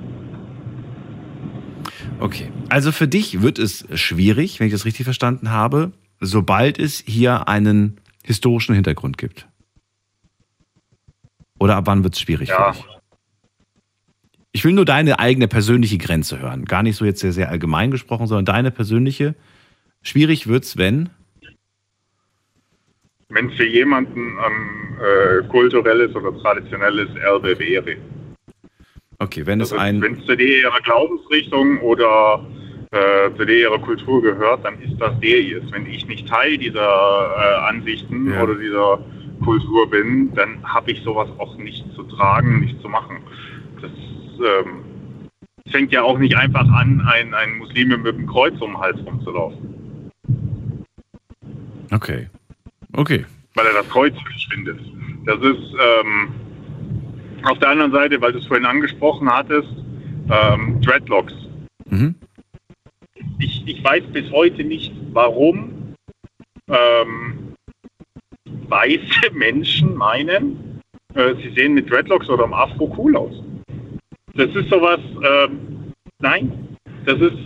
Okay. 2.20 2.52
Also 2.70 2.92
für 2.92 3.08
dich 3.08 3.44
wird 3.44 3.60
es 3.60 3.86
schwierig, 3.94 4.60
wenn 4.60 4.66
ich 4.68 4.74
das 4.74 4.86
richtig 4.86 5.04
verstanden 5.04 5.52
habe, 5.52 5.92
sobald 6.20 6.80
es 6.80 7.04
hier 7.06 7.48
einen 7.48 7.98
historischen 8.24 8.74
Hintergrund 8.74 9.20
gibt. 9.20 9.48
Oder 11.60 11.76
ab 11.76 11.84
wann 11.86 12.04
wird 12.04 12.16
es 12.16 12.22
schwierig 12.22 12.50
Ja. 12.50 12.74
für 12.74 12.82
dich? 12.82 12.92
Ich 14.52 14.66
will 14.66 14.74
nur 14.74 14.86
deine 14.86 15.20
eigene 15.20 15.48
persönliche 15.48 16.00
Grenze 16.00 16.40
hören. 16.40 16.66
Gar 16.66 16.82
nicht 16.82 16.96
so 16.96 17.06
jetzt 17.06 17.20
sehr, 17.20 17.34
sehr 17.34 17.50
allgemein 17.50 17.92
gesprochen, 17.92 18.26
sondern 18.26 18.46
deine 18.46 18.72
persönliche. 18.72 19.36
Schwierig 20.02 20.48
wird's, 20.48 20.78
wenn. 20.78 21.12
Wenn 23.30 23.50
es 23.50 23.56
für 23.56 23.66
jemanden 23.68 24.38
ein 24.40 24.98
äh, 25.00 25.48
kulturelles 25.48 26.16
oder 26.16 26.38
traditionelles 26.42 27.10
Erbe 27.16 27.58
wäre. 27.60 27.96
Okay, 29.20 29.46
wenn 29.46 29.62
es 29.62 29.72
Also, 29.72 29.82
ein. 29.84 30.02
Wenn 30.02 30.14
es 30.20 30.26
zu 30.26 30.36
der 30.36 30.46
ihrer 30.48 30.80
Glaubensrichtung 30.82 31.80
oder 31.80 32.46
äh, 32.92 33.32
zu 33.36 33.46
der 33.46 33.56
ihrer 33.58 33.80
Kultur 33.80 34.22
gehört, 34.22 34.64
dann 34.66 34.80
ist 34.82 35.00
das 35.00 35.20
der 35.20 35.42
jetzt. 35.42 35.72
Wenn 35.72 35.86
ich 35.88 36.06
nicht 36.08 36.28
Teil 36.28 36.58
dieser 36.58 36.82
äh, 36.82 37.70
Ansichten 37.70 38.32
Ja. 38.32 38.44
oder 38.44 38.56
dieser 38.56 39.00
Kultur 39.44 39.90
bin, 39.90 40.32
dann 40.36 40.64
habe 40.64 40.92
ich 40.92 41.02
sowas 41.04 41.30
auch 41.40 41.58
nicht 41.58 41.84
zu 41.96 42.04
tragen, 42.04 42.60
nicht 42.60 42.80
zu 42.82 42.88
machen. 42.90 43.18
Das 43.82 43.92
ähm, 44.40 44.84
fängt 45.72 45.92
ja 45.92 46.04
auch 46.04 46.18
nicht 46.20 46.36
einfach 46.38 46.68
an, 46.68 47.02
ein, 47.12 47.34
ein 47.34 47.58
Muslim 47.58 47.90
mit 47.90 48.06
dem 48.06 48.28
Kreuz 48.28 48.54
um 48.62 48.72
den 48.72 48.78
Hals 48.80 48.98
rumzulaufen, 49.06 50.12
Okay. 51.92 52.28
Okay. 52.96 53.26
weil 53.56 53.68
er 53.68 53.74
das 53.74 53.90
Kreuz 53.90 54.14
verschwindet. 54.22 54.80
Das 55.26 55.38
ist 55.38 55.74
ähm, 55.74 56.30
auf 57.44 57.58
der 57.60 57.70
anderen 57.70 57.92
Seite, 57.92 58.22
weil 58.22 58.32
du 58.32 58.40
es 58.40 58.48
vorhin 58.48 58.66
angesprochen 58.66 59.30
hattest, 59.30 59.70
ähm, 60.30 60.82
Dreadlocks. 60.82 61.34
Mhm. 61.90 62.16
ich, 63.40 63.64
ich 63.66 63.84
weiß 63.84 64.04
bis 64.12 64.30
heute 64.32 64.64
nicht, 64.64 64.92
warum 65.14 65.94
ähm, 66.68 67.54
weiße 68.68 69.32
Menschen 69.34 69.96
meinen, 69.96 70.82
äh, 71.14 71.36
sie 71.36 71.54
sehen 71.56 71.76
mit 71.76 71.90
Dreadlocks 71.90 72.30
oder 72.30 72.46
im 72.46 72.54
Afro 72.54 72.94
cool 72.98 73.16
aus. 73.16 73.34
Das 74.34 74.50
ist 74.56 74.70
sowas, 74.70 75.00
ähm, 75.24 75.94
nein, 76.20 76.78
das 77.06 77.22
ist, 77.22 77.38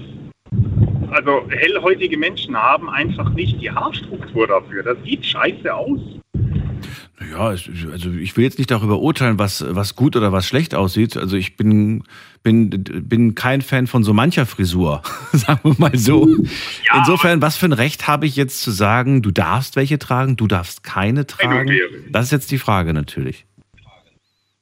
also 1.11 1.47
hellhäutige 1.49 2.17
Menschen 2.17 2.55
haben 2.55 2.89
einfach 2.89 3.29
nicht 3.31 3.61
die 3.61 3.71
Haarstruktur 3.71 4.47
dafür. 4.47 4.83
Das 4.83 4.97
sieht 5.03 5.25
scheiße 5.25 5.73
aus. 5.73 5.99
Ja, 7.31 7.47
also 7.47 8.11
ich 8.11 8.37
will 8.37 8.43
jetzt 8.45 8.57
nicht 8.57 8.71
darüber 8.71 8.99
urteilen, 8.99 9.37
was, 9.37 9.63
was 9.67 9.95
gut 9.95 10.15
oder 10.15 10.31
was 10.31 10.47
schlecht 10.47 10.73
aussieht. 10.73 11.17
Also 11.17 11.35
ich 11.35 11.57
bin, 11.57 12.03
bin, 12.43 12.69
bin 12.69 13.35
kein 13.35 13.61
Fan 13.61 13.87
von 13.87 14.03
so 14.03 14.13
mancher 14.13 14.45
Frisur, 14.45 15.01
sagen 15.33 15.59
wir 15.63 15.75
mal 15.77 15.97
so. 15.97 16.27
Ja, 16.87 16.99
Insofern, 16.99 17.41
was 17.41 17.57
für 17.57 17.65
ein 17.65 17.73
Recht 17.73 18.07
habe 18.07 18.25
ich 18.25 18.35
jetzt 18.35 18.61
zu 18.61 18.71
sagen, 18.71 19.21
du 19.21 19.31
darfst 19.31 19.75
welche 19.75 19.99
tragen, 19.99 20.37
du 20.37 20.47
darfst 20.47 20.83
keine 20.83 21.27
tragen? 21.27 21.77
Das 22.09 22.25
ist 22.25 22.31
jetzt 22.31 22.51
die 22.51 22.57
Frage 22.57 22.93
natürlich. 22.93 23.45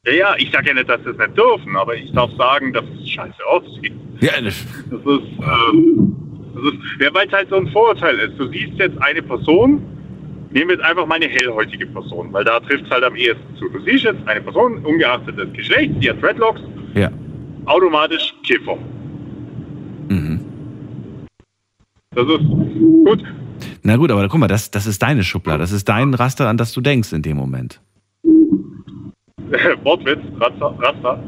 Ja, 0.05 0.13
ja, 0.13 0.35
ich 0.37 0.51
sage 0.51 0.69
ja 0.69 0.73
nicht, 0.73 0.89
dass 0.89 1.01
sie 1.03 1.09
es 1.09 1.17
nicht 1.17 1.37
dürfen, 1.37 1.75
aber 1.75 1.95
ich 1.95 2.11
darf 2.13 2.31
sagen, 2.37 2.73
dass 2.73 2.85
es 2.99 3.09
scheiße 3.09 3.45
aussieht. 3.45 3.93
Ja, 4.21 4.41
das, 4.41 4.55
das 4.89 4.99
ist, 4.99 5.27
ähm, 5.41 6.15
ist 6.63 7.01
ja, 7.01 7.13
weil 7.13 7.27
es 7.27 7.33
halt 7.33 7.49
so 7.49 7.57
ein 7.57 7.67
Vorurteil 7.67 8.17
ist. 8.19 8.37
Du 8.37 8.47
siehst 8.47 8.73
jetzt 8.77 8.97
eine 9.01 9.21
Person, 9.21 9.81
nehmen 10.51 10.69
wir 10.69 10.75
jetzt 10.75 10.85
einfach 10.85 11.05
mal 11.05 11.15
eine 11.15 11.27
hellhäutige 11.27 11.85
Person, 11.87 12.31
weil 12.31 12.43
da 12.43 12.59
trifft 12.59 12.85
es 12.85 12.89
halt 12.89 13.03
am 13.03 13.15
ehesten 13.15 13.55
zu. 13.57 13.69
Du 13.69 13.79
siehst 13.83 14.03
jetzt 14.03 14.27
eine 14.27 14.41
Person, 14.41 14.85
ungeachtet 14.85 15.37
des 15.37 15.51
Geschlechts, 15.53 15.95
die 15.99 16.09
hat 16.09 16.21
Dreadlocks, 16.21 16.61
ja. 16.93 17.11
automatisch 17.65 18.33
Kiffer. 18.45 18.77
Mhm. 20.09 20.39
Das 22.11 22.27
ist 22.27 22.47
gut. 22.47 23.23
Na 23.83 23.95
gut, 23.95 24.11
aber 24.11 24.27
guck 24.27 24.39
mal, 24.39 24.47
das, 24.47 24.71
das 24.71 24.87
ist 24.87 25.01
deine 25.01 25.23
Schublade, 25.23 25.59
das 25.59 25.71
ist 25.71 25.87
dein 25.87 26.13
Raster, 26.13 26.47
an 26.49 26.57
das 26.57 26.73
du 26.73 26.81
denkst 26.81 27.13
in 27.13 27.21
dem 27.21 27.37
Moment. 27.37 27.79
Wortwitz, 29.83 30.19
Raster. 30.39 30.75
Raster. 30.79 31.23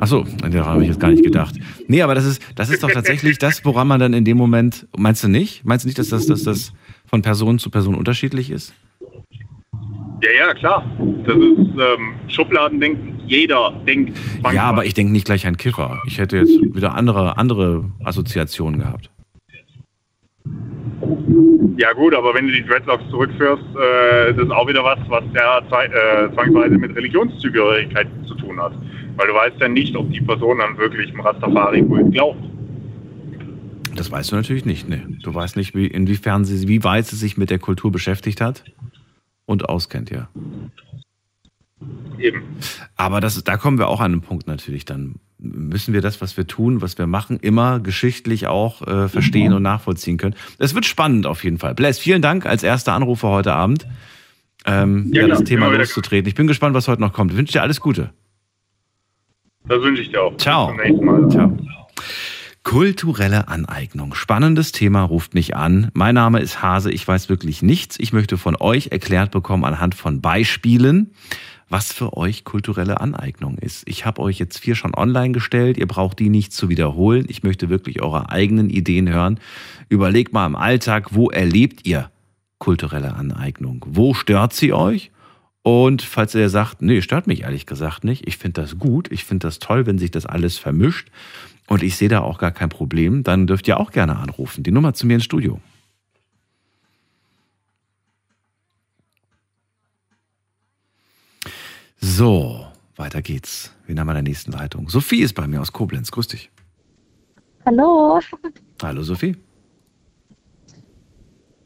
Achso, 0.00 0.24
daran 0.40 0.64
habe 0.64 0.82
ich 0.82 0.88
jetzt 0.88 0.98
gar 0.98 1.10
nicht 1.10 1.22
gedacht. 1.22 1.56
Nee, 1.86 2.00
aber 2.00 2.14
das 2.14 2.24
ist, 2.24 2.42
das 2.54 2.70
ist 2.70 2.82
doch 2.82 2.90
tatsächlich 2.90 3.36
das, 3.36 3.62
woran 3.66 3.86
man 3.86 4.00
dann 4.00 4.14
in 4.14 4.24
dem 4.24 4.38
Moment. 4.38 4.88
Meinst 4.96 5.22
du 5.22 5.28
nicht? 5.28 5.62
Meinst 5.66 5.84
du 5.84 5.88
nicht, 5.88 5.98
dass 5.98 6.08
das, 6.08 6.26
dass 6.26 6.42
das 6.42 6.72
von 7.04 7.20
Person 7.20 7.58
zu 7.58 7.68
Person 7.68 7.94
unterschiedlich 7.94 8.50
ist? 8.50 8.72
Ja, 10.22 10.46
ja, 10.46 10.54
klar. 10.54 10.90
Das 11.26 11.36
ist 11.36 11.38
ähm, 11.38 12.14
Schubladendenken. 12.28 13.20
Jeder 13.26 13.74
denkt. 13.86 14.18
Ja, 14.54 14.62
aber 14.64 14.86
ich 14.86 14.94
denke 14.94 15.12
nicht 15.12 15.26
gleich 15.26 15.46
an 15.46 15.58
Kiffer. 15.58 16.00
Ich 16.06 16.16
hätte 16.16 16.38
jetzt 16.38 16.58
wieder 16.74 16.94
andere, 16.94 17.36
andere 17.36 17.84
Assoziationen 18.02 18.80
gehabt. 18.80 19.10
Ja 21.76 21.92
gut, 21.92 22.14
aber 22.14 22.34
wenn 22.34 22.46
du 22.46 22.52
die 22.54 22.64
Dreadlocks 22.64 23.04
zurückführst, 23.10 23.64
äh, 23.76 24.32
das 24.32 24.44
ist 24.44 24.50
auch 24.50 24.66
wieder 24.66 24.82
was, 24.82 24.98
was 25.08 25.24
ja 25.34 25.58
äh, 25.58 26.32
zwangsweise 26.34 26.78
mit 26.78 26.96
Religionszugehörigkeit 26.96 28.08
zu 28.26 28.34
tun 28.34 28.58
hat. 28.60 28.72
Weil 29.20 29.26
du 29.26 29.34
weißt 29.34 29.60
ja 29.60 29.68
nicht, 29.68 29.94
ob 29.96 30.10
die 30.10 30.22
Person 30.22 30.62
an 30.62 30.78
wirklich 30.78 31.10
im 31.10 31.20
Rastafari-Kult 31.20 32.10
glaubt. 32.10 32.42
Das 33.94 34.10
weißt 34.10 34.32
du 34.32 34.36
natürlich 34.36 34.64
nicht, 34.64 34.88
ne. 34.88 35.06
Du 35.22 35.34
weißt 35.34 35.58
nicht, 35.58 35.74
wie, 35.74 35.86
inwiefern 35.86 36.46
sie, 36.46 36.66
wie 36.68 36.84
weit 36.84 37.04
sie 37.04 37.16
sich 37.16 37.36
mit 37.36 37.50
der 37.50 37.58
Kultur 37.58 37.92
beschäftigt 37.92 38.40
hat 38.40 38.64
und 39.44 39.68
auskennt, 39.68 40.10
ja. 40.10 40.30
Eben. 42.18 42.44
Aber 42.96 43.20
das, 43.20 43.44
da 43.44 43.58
kommen 43.58 43.78
wir 43.78 43.88
auch 43.88 44.00
an 44.00 44.12
einen 44.12 44.20
Punkt 44.22 44.46
natürlich 44.46 44.86
dann 44.86 45.16
müssen 45.36 45.92
wir 45.92 46.00
das, 46.00 46.22
was 46.22 46.38
wir 46.38 46.46
tun, 46.46 46.80
was 46.80 46.96
wir 46.96 47.06
machen, 47.06 47.38
immer 47.40 47.78
geschichtlich 47.78 48.46
auch 48.46 48.80
äh, 48.86 49.08
verstehen 49.08 49.52
und 49.52 49.62
nachvollziehen 49.62 50.16
können. 50.16 50.34
Es 50.58 50.74
wird 50.74 50.86
spannend 50.86 51.26
auf 51.26 51.44
jeden 51.44 51.58
Fall. 51.58 51.74
Bless, 51.74 51.98
vielen 51.98 52.22
Dank 52.22 52.46
als 52.46 52.62
erster 52.62 52.94
Anrufer 52.94 53.28
heute 53.28 53.52
Abend, 53.52 53.86
ähm, 54.64 55.10
ja, 55.12 55.22
ja, 55.22 55.28
das 55.28 55.44
Thema 55.44 55.68
loszutreten. 55.68 56.26
Ich 56.26 56.34
bin 56.34 56.46
gespannt, 56.46 56.74
was 56.74 56.88
heute 56.88 57.02
noch 57.02 57.12
kommt. 57.12 57.32
Ich 57.32 57.36
wünsche 57.36 57.52
dir 57.52 57.62
alles 57.62 57.80
Gute. 57.80 58.14
Das 59.64 59.82
wünsche 59.82 60.02
ich 60.02 60.10
dir 60.10 60.22
auch. 60.22 60.36
Ciao. 60.36 60.74
Ciao. 61.28 61.56
Kulturelle 62.62 63.48
Aneignung. 63.48 64.14
Spannendes 64.14 64.72
Thema, 64.72 65.02
ruft 65.02 65.34
mich 65.34 65.56
an. 65.56 65.90
Mein 65.94 66.14
Name 66.14 66.40
ist 66.40 66.62
Hase, 66.62 66.90
ich 66.90 67.06
weiß 67.06 67.28
wirklich 67.28 67.62
nichts. 67.62 67.96
Ich 67.98 68.12
möchte 68.12 68.36
von 68.36 68.56
euch 68.58 68.88
erklärt 68.88 69.30
bekommen 69.30 69.64
anhand 69.64 69.94
von 69.94 70.20
Beispielen 70.20 71.12
was 71.70 71.92
für 71.92 72.16
euch 72.16 72.44
kulturelle 72.44 73.00
Aneignung 73.00 73.56
ist. 73.56 73.88
Ich 73.88 74.04
habe 74.04 74.20
euch 74.20 74.38
jetzt 74.38 74.58
vier 74.58 74.74
schon 74.74 74.94
online 74.94 75.32
gestellt, 75.32 75.78
ihr 75.78 75.86
braucht 75.86 76.18
die 76.18 76.28
nicht 76.28 76.52
zu 76.52 76.68
wiederholen. 76.68 77.24
Ich 77.28 77.44
möchte 77.44 77.70
wirklich 77.70 78.02
eure 78.02 78.28
eigenen 78.28 78.68
Ideen 78.68 79.08
hören. 79.08 79.38
Überlegt 79.88 80.32
mal 80.32 80.46
im 80.46 80.56
Alltag, 80.56 81.14
wo 81.14 81.30
erlebt 81.30 81.86
ihr 81.86 82.10
kulturelle 82.58 83.14
Aneignung? 83.14 83.86
Wo 83.88 84.14
stört 84.14 84.52
sie 84.52 84.72
euch? 84.72 85.12
Und 85.62 86.02
falls 86.02 86.34
ihr 86.34 86.48
sagt, 86.48 86.80
nee, 86.80 87.02
stört 87.02 87.26
mich 87.26 87.42
ehrlich 87.42 87.66
gesagt 87.66 88.04
nicht, 88.04 88.26
ich 88.26 88.38
finde 88.38 88.62
das 88.62 88.78
gut, 88.78 89.10
ich 89.12 89.24
finde 89.24 89.46
das 89.46 89.58
toll, 89.58 89.86
wenn 89.86 89.98
sich 89.98 90.10
das 90.10 90.24
alles 90.24 90.58
vermischt 90.58 91.10
und 91.66 91.82
ich 91.82 91.96
sehe 91.96 92.08
da 92.08 92.20
auch 92.20 92.38
gar 92.38 92.50
kein 92.50 92.70
Problem, 92.70 93.22
dann 93.22 93.46
dürft 93.46 93.68
ihr 93.68 93.78
auch 93.78 93.92
gerne 93.92 94.16
anrufen. 94.16 94.62
Die 94.62 94.70
Nummer 94.72 94.94
zu 94.94 95.06
mir 95.06 95.14
ins 95.14 95.24
Studio. 95.24 95.60
So, 102.00 102.66
weiter 102.96 103.20
geht's. 103.20 103.74
Wen 103.86 104.00
haben 104.00 104.06
wir 104.06 104.12
in 104.12 104.24
der 104.24 104.30
nächsten 104.30 104.52
Leitung? 104.52 104.88
Sophie 104.88 105.20
ist 105.20 105.34
bei 105.34 105.46
mir 105.46 105.60
aus 105.60 105.72
Koblenz. 105.72 106.10
Grüß 106.10 106.28
dich. 106.28 106.50
Hallo. 107.66 108.18
Hallo, 108.82 109.02
Sophie. 109.02 109.36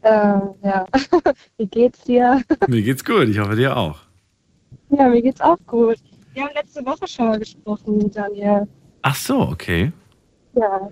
Äh, 0.05 0.41
ja, 0.63 0.87
wie 1.57 1.67
geht's 1.67 2.03
dir? 2.03 2.43
Mir 2.69 2.83
geht's 2.83 3.05
gut, 3.05 3.29
ich 3.29 3.39
hoffe 3.39 3.57
dir 3.57 3.77
auch. 3.77 4.01
Ja, 4.91 5.09
mir 5.09 5.23
geht's 5.23 5.41
auch 5.41 5.59
gut. 5.67 5.97
Wir 6.33 6.45
haben 6.45 6.55
letzte 6.55 6.85
Woche 6.85 7.07
schon 7.09 7.29
mal 7.29 7.39
gesprochen, 7.39 8.11
Daniel. 8.11 8.69
Ach 9.03 9.15
so, 9.15 9.41
okay. 9.41 9.93
Ja, 10.55 10.91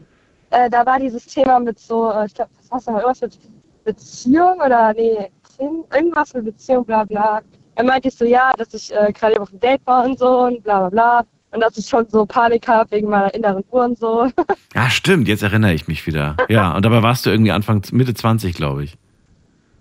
äh, 0.51 0.69
da 0.71 0.85
war 0.87 0.99
dieses 0.99 1.27
Thema 1.27 1.61
mit 1.61 1.79
so, 1.79 2.11
äh, 2.11 2.27
ich 2.27 2.35
glaube, 2.35 2.51
was 2.59 2.71
hast 2.71 2.89
du 2.89 2.93
mal, 2.93 3.01
irgendwas 3.01 3.21
mit 3.21 3.39
Beziehung 3.85 4.61
oder 4.65 4.93
nee, 4.95 5.31
irgendwas 5.59 6.35
mit 6.35 6.45
Beziehung, 6.47 6.85
bla 6.85 7.05
bla 7.05 7.43
er 7.75 7.85
meinte 7.85 8.11
so, 8.11 8.25
ja, 8.25 8.53
dass 8.57 8.75
ich 8.75 8.95
äh, 8.95 9.13
gerade 9.13 9.41
auf 9.41 9.51
dem 9.51 9.61
Date 9.61 9.81
war 9.87 10.05
und 10.05 10.19
so 10.19 10.41
und 10.41 10.63
bla 10.63 10.89
bla 10.89 10.91
bla. 10.91 11.27
Und 11.53 11.61
dass 11.61 11.77
ich 11.77 11.87
schon 11.87 12.09
so 12.09 12.25
Panik 12.25 12.67
habe 12.67 12.91
wegen 12.93 13.09
meiner 13.09 13.33
inneren 13.35 13.63
Uhr 13.71 13.85
und 13.85 13.99
so. 13.99 14.29
ja, 14.75 14.91
stimmt, 14.91 15.29
jetzt 15.29 15.43
erinnere 15.43 15.75
ich 15.75 15.87
mich 15.87 16.07
wieder. 16.07 16.37
Ja, 16.49 16.75
und 16.75 16.85
dabei 16.85 17.03
warst 17.03 17.27
du 17.27 17.31
irgendwie 17.31 17.53
Anfang, 17.53 17.83
Mitte 17.93 18.15
20, 18.15 18.55
glaube 18.55 18.85
ich. 18.85 18.97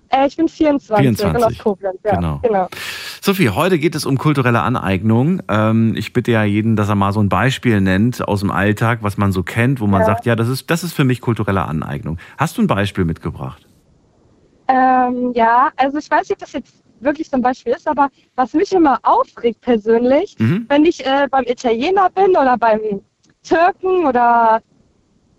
Äh, 0.10 0.28
ich 0.28 0.36
bin 0.36 0.50
24, 0.50 0.98
24. 0.98 1.46
aus 1.46 1.58
Koblenz. 1.58 1.98
Ja, 2.04 2.16
genau. 2.16 2.40
genau. 2.44 2.68
Sophie, 3.22 3.50
heute 3.50 3.80
geht 3.80 3.96
es 3.96 4.06
um 4.06 4.18
kulturelle 4.18 4.62
Aneignung. 4.62 5.42
Ähm, 5.48 5.96
ich 5.96 6.12
bitte 6.12 6.32
ja 6.32 6.44
jeden, 6.44 6.76
dass 6.76 6.90
er 6.90 6.96
mal 6.96 7.14
so 7.14 7.22
ein 7.22 7.30
Beispiel 7.30 7.80
nennt 7.80 8.28
aus 8.28 8.42
dem 8.42 8.52
Alltag, 8.52 9.00
was 9.02 9.18
man 9.18 9.32
so 9.32 9.44
kennt, 9.44 9.80
wo 9.80 9.88
man 9.88 10.02
ja. 10.02 10.08
sagt, 10.08 10.26
ja, 10.26 10.36
das 10.36 10.50
ist, 10.50 10.70
das 10.70 10.84
ist 10.84 10.94
für 10.94 11.06
mich 11.06 11.22
kulturelle 11.22 11.64
Aneignung. 11.64 12.18
Hast 12.38 12.58
du 12.58 12.62
ein 12.62 12.68
Beispiel 12.68 13.06
mitgebracht? 13.06 13.66
Ähm, 14.68 15.32
ja, 15.34 15.70
also 15.78 15.98
ich 15.98 16.10
weiß 16.10 16.22
nicht, 16.22 16.32
ob 16.32 16.40
das 16.40 16.54
jetzt 16.54 16.81
wirklich 17.02 17.30
zum 17.30 17.42
Beispiel 17.42 17.74
ist, 17.74 17.88
aber 17.88 18.10
was 18.36 18.54
mich 18.54 18.72
immer 18.74 19.00
aufregt 19.04 19.62
persönlich, 19.62 20.36
mhm. 20.40 20.66
wenn 20.70 20.86
ich 20.86 21.06
äh, 21.06 21.28
beim 21.30 21.44
Italiener 21.46 22.10
bin 22.10 22.32
oder 22.32 22.58
beim 22.58 23.02
Türken 23.44 24.06
oder 24.06 24.62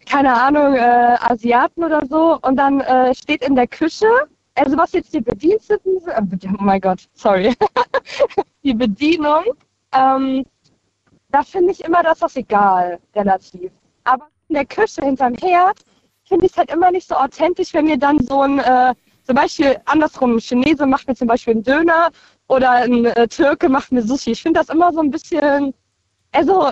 keine 0.07 0.35
Ahnung, 0.35 0.75
äh, 0.75 1.16
Asiaten 1.21 1.85
oder 1.85 2.02
so 2.07 2.38
und 2.42 2.57
dann 2.57 2.81
äh, 2.81 3.14
steht 3.14 3.42
in 3.47 3.54
der 3.54 3.69
Küche, 3.69 4.07
also 4.54 4.76
was 4.76 4.92
jetzt 4.92 5.14
die 5.14 5.21
Bediensteten 5.21 6.00
sind, 6.00 6.45
äh, 6.45 6.49
oh 6.49 6.62
mein 6.62 6.81
Gott, 6.81 7.09
sorry, 7.14 7.54
die 8.64 8.75
Bedienung, 8.75 9.45
ähm, 9.92 10.45
da 11.31 11.42
finde 11.42 11.73
ich 11.73 11.83
immer, 11.85 12.02
dass 12.02 12.19
das 12.19 12.37
egal, 12.37 12.99
relativ. 13.14 13.73
Aber 14.04 14.26
in 14.49 14.54
der 14.54 14.66
Küche 14.66 15.02
hinterm 15.02 15.35
Herd 15.35 15.78
finde 16.25 16.47
ich 16.47 16.52
es 16.52 16.59
halt 16.59 16.71
immer 16.71 16.90
nicht 16.90 17.09
so 17.09 17.14
authentisch, 17.14 17.73
wenn 17.73 17.87
mir 17.87 17.99
dann 17.99 18.21
so 18.21 18.42
ein 18.42 18.59
äh, 18.59 18.95
zum 19.33 19.37
Beispiel 19.37 19.81
andersrum, 19.87 20.37
ein 20.37 20.41
Chinese 20.41 20.85
macht 20.85 21.09
mir 21.09 21.15
zum 21.15 21.27
Beispiel 21.27 21.55
einen 21.55 21.62
Döner 21.62 22.11
oder 22.49 22.71
ein 22.71 23.07
äh, 23.07 23.27
Türke 23.27 23.71
macht 23.71 23.91
mir 23.91 24.03
Sushi. 24.03 24.33
Ich 24.33 24.43
finde 24.43 24.61
das 24.61 24.69
immer 24.69 24.93
so 24.93 25.01
ein 25.01 25.11
bisschen, 25.11 25.73
also 26.33 26.71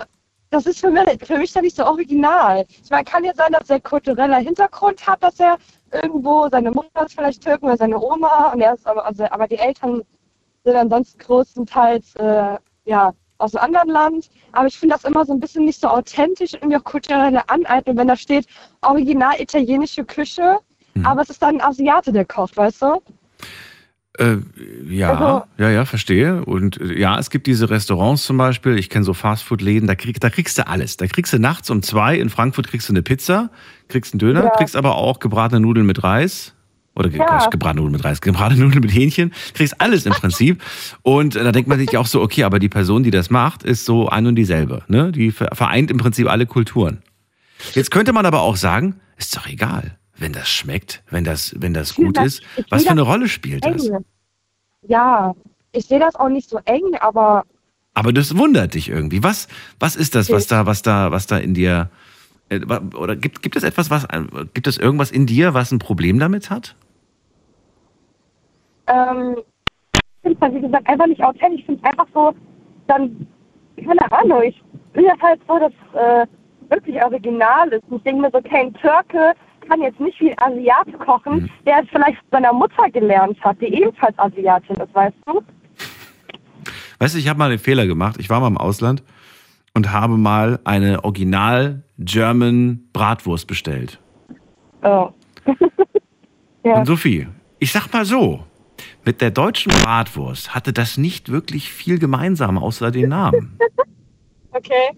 das 0.51 0.67
ist 0.67 0.79
für 0.79 0.91
mich, 0.91 1.03
für 1.25 1.39
mich 1.39 1.51
dann 1.53 1.63
nicht 1.63 1.75
so 1.75 1.83
original. 1.85 2.63
Ich 2.83 2.91
meine, 2.91 3.03
kann 3.03 3.23
ja 3.23 3.33
sein, 3.33 3.51
dass 3.51 3.67
er 3.71 3.79
kultureller 3.79 4.37
Hintergrund 4.37 5.07
hat, 5.07 5.23
dass 5.23 5.39
er 5.39 5.57
irgendwo, 5.91 6.49
seine 6.49 6.69
Mutter 6.69 7.03
ist 7.03 7.15
vielleicht 7.15 7.41
Türken 7.41 7.65
oder 7.65 7.77
seine 7.77 7.99
Oma 7.99 8.51
und 8.53 8.61
er 8.61 8.75
ist 8.75 8.85
aber, 8.85 9.07
also, 9.07 9.23
aber 9.31 9.47
die 9.47 9.57
Eltern 9.57 10.03
sind 10.63 10.75
ansonsten 10.75 11.17
größtenteils 11.17 12.13
äh, 12.17 12.57
ja, 12.85 13.11
aus 13.39 13.55
einem 13.55 13.73
anderen 13.73 13.89
Land. 13.89 14.29
Aber 14.51 14.67
ich 14.67 14.77
finde 14.77 14.93
das 14.93 15.03
immer 15.03 15.25
so 15.25 15.33
ein 15.33 15.39
bisschen 15.39 15.65
nicht 15.65 15.81
so 15.81 15.87
authentisch, 15.87 16.53
irgendwie 16.53 16.77
auch 16.77 16.83
kulturelle 16.83 17.49
Aneignung, 17.49 17.97
wenn 17.97 18.07
da 18.07 18.15
steht 18.15 18.45
original 18.81 19.41
italienische 19.41 20.05
Küche 20.05 20.59
Mhm. 20.93 21.05
Aber 21.05 21.21
es 21.21 21.29
ist 21.29 21.41
dann 21.41 21.55
ein 21.55 21.61
Asiate, 21.61 22.11
der 22.11 22.25
kocht, 22.25 22.57
weißt 22.57 22.81
du? 22.81 23.01
Äh, 24.17 24.37
ja, 24.89 25.13
also, 25.13 25.43
ja, 25.57 25.69
ja, 25.69 25.85
verstehe. 25.85 26.43
Und 26.43 26.79
äh, 26.81 26.99
ja, 26.99 27.17
es 27.17 27.29
gibt 27.29 27.47
diese 27.47 27.69
Restaurants 27.69 28.23
zum 28.23 28.37
Beispiel, 28.37 28.77
ich 28.77 28.89
kenne 28.89 29.05
so 29.05 29.13
Fastfood-Läden, 29.13 29.87
da, 29.87 29.95
krieg, 29.95 30.19
da 30.19 30.29
kriegst 30.29 30.57
du 30.57 30.67
alles. 30.67 30.97
Da 30.97 31.07
kriegst 31.07 31.31
du 31.31 31.39
nachts 31.39 31.69
um 31.69 31.81
zwei 31.81 32.17
in 32.17 32.29
Frankfurt 32.29 32.67
kriegst 32.67 32.89
du 32.89 32.93
eine 32.93 33.03
Pizza, 33.03 33.49
kriegst 33.87 34.13
einen 34.13 34.19
Döner, 34.19 34.43
ja. 34.43 34.49
kriegst 34.49 34.75
aber 34.75 34.95
auch 34.95 35.19
gebratene 35.19 35.61
Nudeln 35.61 35.85
mit 35.85 36.03
Reis. 36.03 36.53
Oder 36.93 37.09
ja. 37.09 37.47
gebratene 37.47 37.81
Nudeln 37.81 37.93
mit 37.93 38.03
Reis, 38.03 38.19
gebratene 38.19 38.59
Nudeln 38.65 38.81
mit 38.81 38.93
Hähnchen, 38.93 39.33
kriegst 39.53 39.79
alles 39.79 40.05
im 40.05 40.11
Prinzip. 40.11 40.61
und 41.03 41.37
äh, 41.37 41.43
da 41.43 41.53
denkt 41.53 41.69
man 41.69 41.79
sich 41.79 41.95
auch 41.97 42.05
so, 42.05 42.21
okay, 42.21 42.43
aber 42.43 42.59
die 42.59 42.69
Person, 42.69 43.03
die 43.03 43.11
das 43.11 43.29
macht, 43.29 43.63
ist 43.63 43.85
so 43.85 44.09
ein 44.09 44.27
und 44.27 44.35
dieselbe. 44.35 44.83
Ne? 44.87 45.13
Die 45.13 45.31
vereint 45.31 45.89
im 45.89 45.97
Prinzip 45.97 46.29
alle 46.29 46.45
Kulturen. 46.45 47.01
Jetzt 47.75 47.91
könnte 47.91 48.11
man 48.11 48.25
aber 48.25 48.41
auch 48.41 48.57
sagen, 48.57 48.99
ist 49.15 49.37
doch 49.37 49.47
egal 49.47 49.97
wenn 50.17 50.33
das 50.33 50.49
schmeckt, 50.49 51.03
wenn 51.09 51.23
das, 51.23 51.55
wenn 51.57 51.73
das 51.73 51.95
gut 51.95 52.17
das, 52.17 52.25
ist, 52.25 52.43
was 52.69 52.83
für 52.83 52.91
eine 52.91 53.01
Rolle 53.01 53.27
spielt 53.27 53.65
das? 53.65 53.89
Ja, 54.83 55.33
ich 55.71 55.85
sehe 55.85 55.99
das 55.99 56.15
auch 56.15 56.29
nicht 56.29 56.49
so 56.49 56.59
eng, 56.65 56.95
aber. 56.99 57.43
Aber 57.93 58.13
das 58.13 58.37
wundert 58.37 58.73
dich 58.73 58.89
irgendwie. 58.89 59.23
Was, 59.23 59.47
was 59.79 59.95
ist 59.95 60.15
das, 60.15 60.31
was 60.31 60.47
da, 60.47 60.65
was 60.65 60.81
da, 60.81 61.11
was 61.11 61.27
da 61.27 61.37
in 61.37 61.53
dir, 61.53 61.89
äh, 62.49 62.59
oder 62.95 63.15
gibt, 63.15 63.41
gibt 63.41 63.55
es 63.55 63.63
etwas, 63.63 63.89
was, 63.89 64.07
gibt 64.53 64.67
es 64.67 64.77
irgendwas 64.77 65.11
in 65.11 65.25
dir, 65.25 65.53
was 65.53 65.71
ein 65.71 65.79
Problem 65.79 66.19
damit 66.19 66.49
hat? 66.49 66.75
Ähm, 68.87 69.37
ich 69.93 70.01
finde 70.21 70.35
es 70.35 70.41
halt, 70.41 70.55
wie 70.55 70.61
gesagt, 70.61 70.87
einfach 70.87 71.07
nicht 71.07 71.23
authentisch. 71.23 71.59
Ich 71.59 71.65
finde 71.65 71.81
es 71.83 71.89
einfach 71.89 72.07
so, 72.13 72.33
dann, 72.87 73.27
keine 73.77 74.11
Ahnung, 74.11 74.43
ich 74.43 74.61
bin 74.93 75.05
ja 75.05 75.13
halt 75.21 75.41
so, 75.47 75.59
dass 75.59 75.73
äh, 75.93 76.27
wirklich 76.69 77.01
original 77.03 77.69
ist. 77.69 77.83
Und 77.89 77.97
ich 77.97 78.03
denke 78.03 78.21
mir 78.21 78.31
so, 78.31 78.37
okay, 78.37 78.61
ein 78.61 78.73
Türke 78.75 79.33
kann 79.71 79.81
jetzt 79.81 79.99
nicht 80.01 80.19
wie 80.19 80.37
Asiat 80.37 80.99
kochen, 80.99 81.43
mhm. 81.43 81.49
der 81.65 81.81
es 81.81 81.89
vielleicht 81.89 82.17
seiner 82.29 82.51
Mutter 82.51 82.89
gelernt 82.91 83.39
hat, 83.41 83.61
die 83.61 83.73
ebenfalls 83.73 84.17
Asiatin 84.19 84.75
ist, 84.75 84.93
weißt 84.93 85.15
du? 85.25 85.41
Weißt 86.99 87.15
du, 87.15 87.19
ich 87.19 87.29
habe 87.29 87.39
mal 87.39 87.49
einen 87.49 87.59
Fehler 87.59 87.87
gemacht. 87.87 88.17
Ich 88.19 88.29
war 88.29 88.41
mal 88.41 88.47
im 88.47 88.57
Ausland 88.57 89.01
und 89.73 89.93
habe 89.93 90.17
mal 90.17 90.59
eine 90.65 91.05
Original 91.05 91.83
German 91.97 92.89
Bratwurst 92.91 93.47
bestellt. 93.47 93.97
Oh. 94.83 95.09
ja. 96.65 96.79
Und 96.79 96.85
Sophie, 96.85 97.27
ich 97.59 97.71
sag 97.71 97.91
mal 97.93 98.03
so, 98.03 98.43
mit 99.05 99.21
der 99.21 99.31
deutschen 99.31 99.71
Bratwurst 99.71 100.53
hatte 100.53 100.73
das 100.73 100.97
nicht 100.97 101.31
wirklich 101.31 101.71
viel 101.71 101.97
gemeinsam, 101.97 102.57
außer 102.57 102.91
den 102.91 103.09
Namen. 103.09 103.57
okay. 104.51 104.97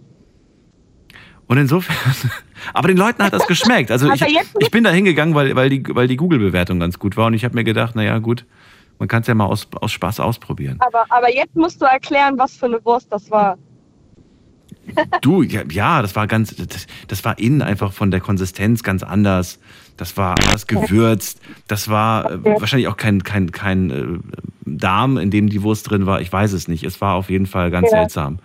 Und 1.47 1.57
insofern, 1.57 1.95
aber 2.73 2.87
den 2.87 2.97
Leuten 2.97 3.23
hat 3.23 3.33
das 3.33 3.47
geschmeckt. 3.47 3.91
Also 3.91 4.11
ich, 4.11 4.23
ich 4.59 4.71
bin 4.71 4.83
da 4.83 4.91
hingegangen, 4.91 5.35
weil, 5.35 5.55
weil 5.55 5.69
die, 5.69 5.83
weil 5.89 6.07
die 6.07 6.17
Google-Bewertung 6.17 6.79
ganz 6.79 6.99
gut 6.99 7.17
war 7.17 7.27
und 7.27 7.33
ich 7.33 7.43
habe 7.43 7.55
mir 7.55 7.63
gedacht, 7.63 7.95
naja 7.95 8.17
gut, 8.19 8.45
man 8.99 9.07
kann 9.07 9.21
es 9.21 9.27
ja 9.27 9.35
mal 9.35 9.45
aus, 9.45 9.67
aus 9.81 9.91
Spaß 9.91 10.19
ausprobieren. 10.19 10.77
Aber, 10.79 11.05
aber 11.09 11.33
jetzt 11.33 11.55
musst 11.55 11.81
du 11.81 11.85
erklären, 11.85 12.37
was 12.37 12.55
für 12.55 12.67
eine 12.67 12.83
Wurst 12.85 13.07
das 13.11 13.29
war. 13.29 13.57
Du, 15.21 15.43
ja, 15.43 15.61
ja, 15.69 16.01
das 16.01 16.15
war 16.15 16.27
ganz, 16.27 16.55
das, 16.55 16.87
das 17.07 17.23
war 17.23 17.39
innen 17.39 17.61
einfach 17.61 17.93
von 17.93 18.11
der 18.11 18.19
Konsistenz 18.19 18.83
ganz 18.83 19.01
anders. 19.01 19.59
Das 19.97 20.17
war 20.17 20.35
anders 20.39 20.67
gewürzt. 20.67 21.41
Das 21.67 21.87
war 21.87 22.31
äh, 22.31 22.43
wahrscheinlich 22.59 22.87
auch 22.87 22.97
kein, 22.97 23.23
kein, 23.23 23.51
kein 23.51 23.89
äh, 23.91 24.05
Darm, 24.65 25.17
in 25.17 25.31
dem 25.31 25.49
die 25.49 25.63
Wurst 25.63 25.89
drin 25.89 26.05
war. 26.05 26.21
Ich 26.21 26.31
weiß 26.31 26.51
es 26.53 26.67
nicht. 26.67 26.83
Es 26.83 26.99
war 26.99 27.13
auf 27.15 27.29
jeden 27.29 27.45
Fall 27.45 27.71
ganz 27.71 27.91
ja. 27.91 27.99
seltsam. 27.99 28.39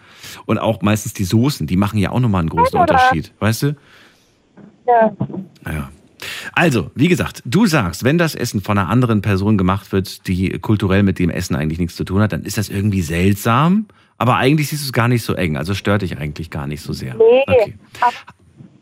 Und 0.47 0.59
auch 0.59 0.83
meistens 0.83 1.13
die 1.15 1.25
Soßen, 1.25 1.67
die 1.67 1.77
machen 1.77 1.99
ja 1.99 2.11
auch 2.11 2.21
nochmal 2.21 2.41
einen 2.41 2.51
großen 2.51 2.79
Unterschied. 2.79 3.33
Weißt 3.39 3.63
du? 3.63 3.77
Ja. 4.87 5.13
Naja. 5.65 5.91
Also, 6.53 6.91
wie 6.95 7.09
gesagt, 7.09 7.43
du 7.45 7.67
sagst, 7.67 8.03
wenn 8.05 8.19
das 8.19 8.35
Essen 8.35 8.61
von 8.61 8.77
einer 8.79 8.89
anderen 8.89 9.23
Person 9.23 9.57
gemacht 9.57 9.93
wird, 9.93 10.27
die 10.27 10.59
kulturell 10.59 11.03
mit 11.03 11.19
dem 11.19 11.31
Essen 11.31 11.55
eigentlich 11.55 11.79
nichts 11.79 11.95
zu 11.97 12.05
tun 12.05 12.21
hat, 12.21 12.33
dann 12.33 12.43
ist 12.43 12.59
das 12.59 12.69
irgendwie 12.69 13.03
seltsam. 13.03 13.87
Aber 14.17 14.37
eigentlich 14.37 14.69
siehst 14.69 14.83
du 14.83 14.87
es 14.87 14.93
gar 14.93 15.07
nicht 15.07 15.23
so 15.23 15.35
eng. 15.35 15.57
Also 15.57 15.75
stört 15.75 16.03
dich 16.03 16.19
eigentlich 16.19 16.51
gar 16.51 16.67
nicht 16.67 16.83
so 16.83 16.93
sehr. 16.93 17.15
Nee. 17.15 17.45
Okay. 17.47 17.75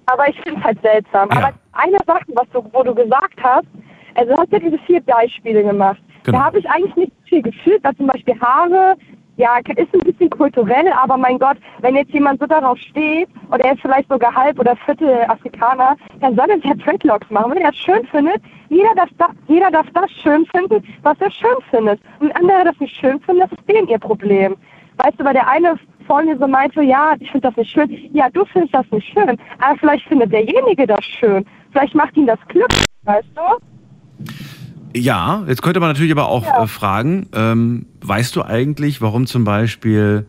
Aber 0.07 0.29
ich 0.29 0.37
finde 0.43 0.61
es 0.61 0.65
halt 0.65 0.81
seltsam. 0.81 1.29
Ja. 1.31 1.37
Aber 1.37 1.53
eine 1.73 1.99
Sache, 2.07 2.25
was 2.29 2.49
du, 2.53 2.65
wo 2.73 2.83
du 2.83 2.95
gesagt 2.95 3.39
hast, 3.43 3.67
also 4.15 4.33
du 4.33 4.39
hast 4.39 4.53
ja 4.53 4.59
diese 4.59 4.79
vier 4.87 5.01
Beispiele 5.03 5.63
gemacht. 5.63 6.01
Genau. 6.23 6.39
Da 6.39 6.45
habe 6.45 6.59
ich 6.59 6.67
eigentlich 6.71 6.97
nicht 6.97 7.13
viel 7.25 7.43
gefühlt, 7.43 7.85
da 7.85 7.95
zum 7.97 8.07
Beispiel 8.07 8.35
Haare, 8.41 8.97
ja, 9.37 9.59
ist 9.59 9.95
ein 9.95 10.01
bisschen 10.01 10.31
kulturell, 10.31 10.91
aber 10.93 11.17
mein 11.17 11.39
Gott, 11.39 11.59
wenn 11.81 11.97
jetzt 11.97 12.13
jemand 12.13 12.41
so 12.41 12.47
darauf 12.47 12.79
steht 12.79 13.29
und 13.51 13.61
er 13.61 13.73
ist 13.73 13.83
vielleicht 13.83 14.09
sogar 14.09 14.35
halb 14.35 14.59
oder 14.59 14.77
viertel 14.77 15.25
Afrikaner, 15.29 15.97
dann 16.21 16.37
soll 16.37 16.49
er 16.49 16.59
ja 16.59 16.75
Dreadlocks 16.75 17.31
machen. 17.31 17.53
Wenn 17.53 17.63
er 17.63 17.71
das 17.71 17.77
schön 17.77 18.07
findet, 18.07 18.43
jeder 18.69 18.95
darf, 18.95 19.11
das, 19.19 19.31
jeder 19.47 19.71
darf 19.71 19.87
das 19.95 20.11
schön 20.11 20.47
finden, 20.47 20.83
was 21.03 21.21
er 21.21 21.31
schön 21.31 21.57
findet. 21.71 22.01
Und 22.21 22.35
andere 22.37 22.65
das 22.65 22.81
nicht 22.81 22.97
schön 22.97 23.21
finden, 23.21 23.43
das 23.43 23.53
ist 23.53 23.69
denen 23.69 23.89
ihr 23.89 23.99
Problem. 23.99 24.57
Weißt 24.97 25.21
du, 25.21 25.25
weil 25.25 25.35
der 25.35 25.49
eine 25.49 25.79
vor 26.07 26.23
mir 26.23 26.39
so 26.39 26.47
meinte, 26.47 26.83
ja, 26.83 27.15
ich 27.19 27.31
finde 27.31 27.49
das 27.49 27.57
nicht 27.57 27.71
schön. 27.71 28.11
Ja, 28.13 28.31
du 28.31 28.45
findest 28.47 28.75
das 28.75 28.87
nicht 28.91 29.13
schön. 29.13 29.39
Aber 29.59 29.79
vielleicht 29.79 30.07
findet 30.07 30.33
derjenige 30.33 30.87
das 30.87 31.05
schön. 31.05 31.45
Vielleicht 31.73 31.95
macht 31.95 32.17
ihn 32.17 32.27
das 32.27 32.39
Glück, 32.49 32.73
weißt 33.05 33.29
du? 33.35 34.56
Ja, 34.97 35.45
jetzt 35.47 35.61
könnte 35.61 35.79
man 35.79 35.91
natürlich 35.91 36.13
aber 36.13 36.29
auch 36.29 36.45
ja. 36.45 36.63
äh, 36.63 36.67
fragen, 36.67 37.29
ähm, 37.35 37.87
weißt 38.01 38.35
du 38.35 38.43
eigentlich, 38.43 39.03
warum 39.03 39.27
zum 39.27 39.45
Beispiel, 39.45 40.27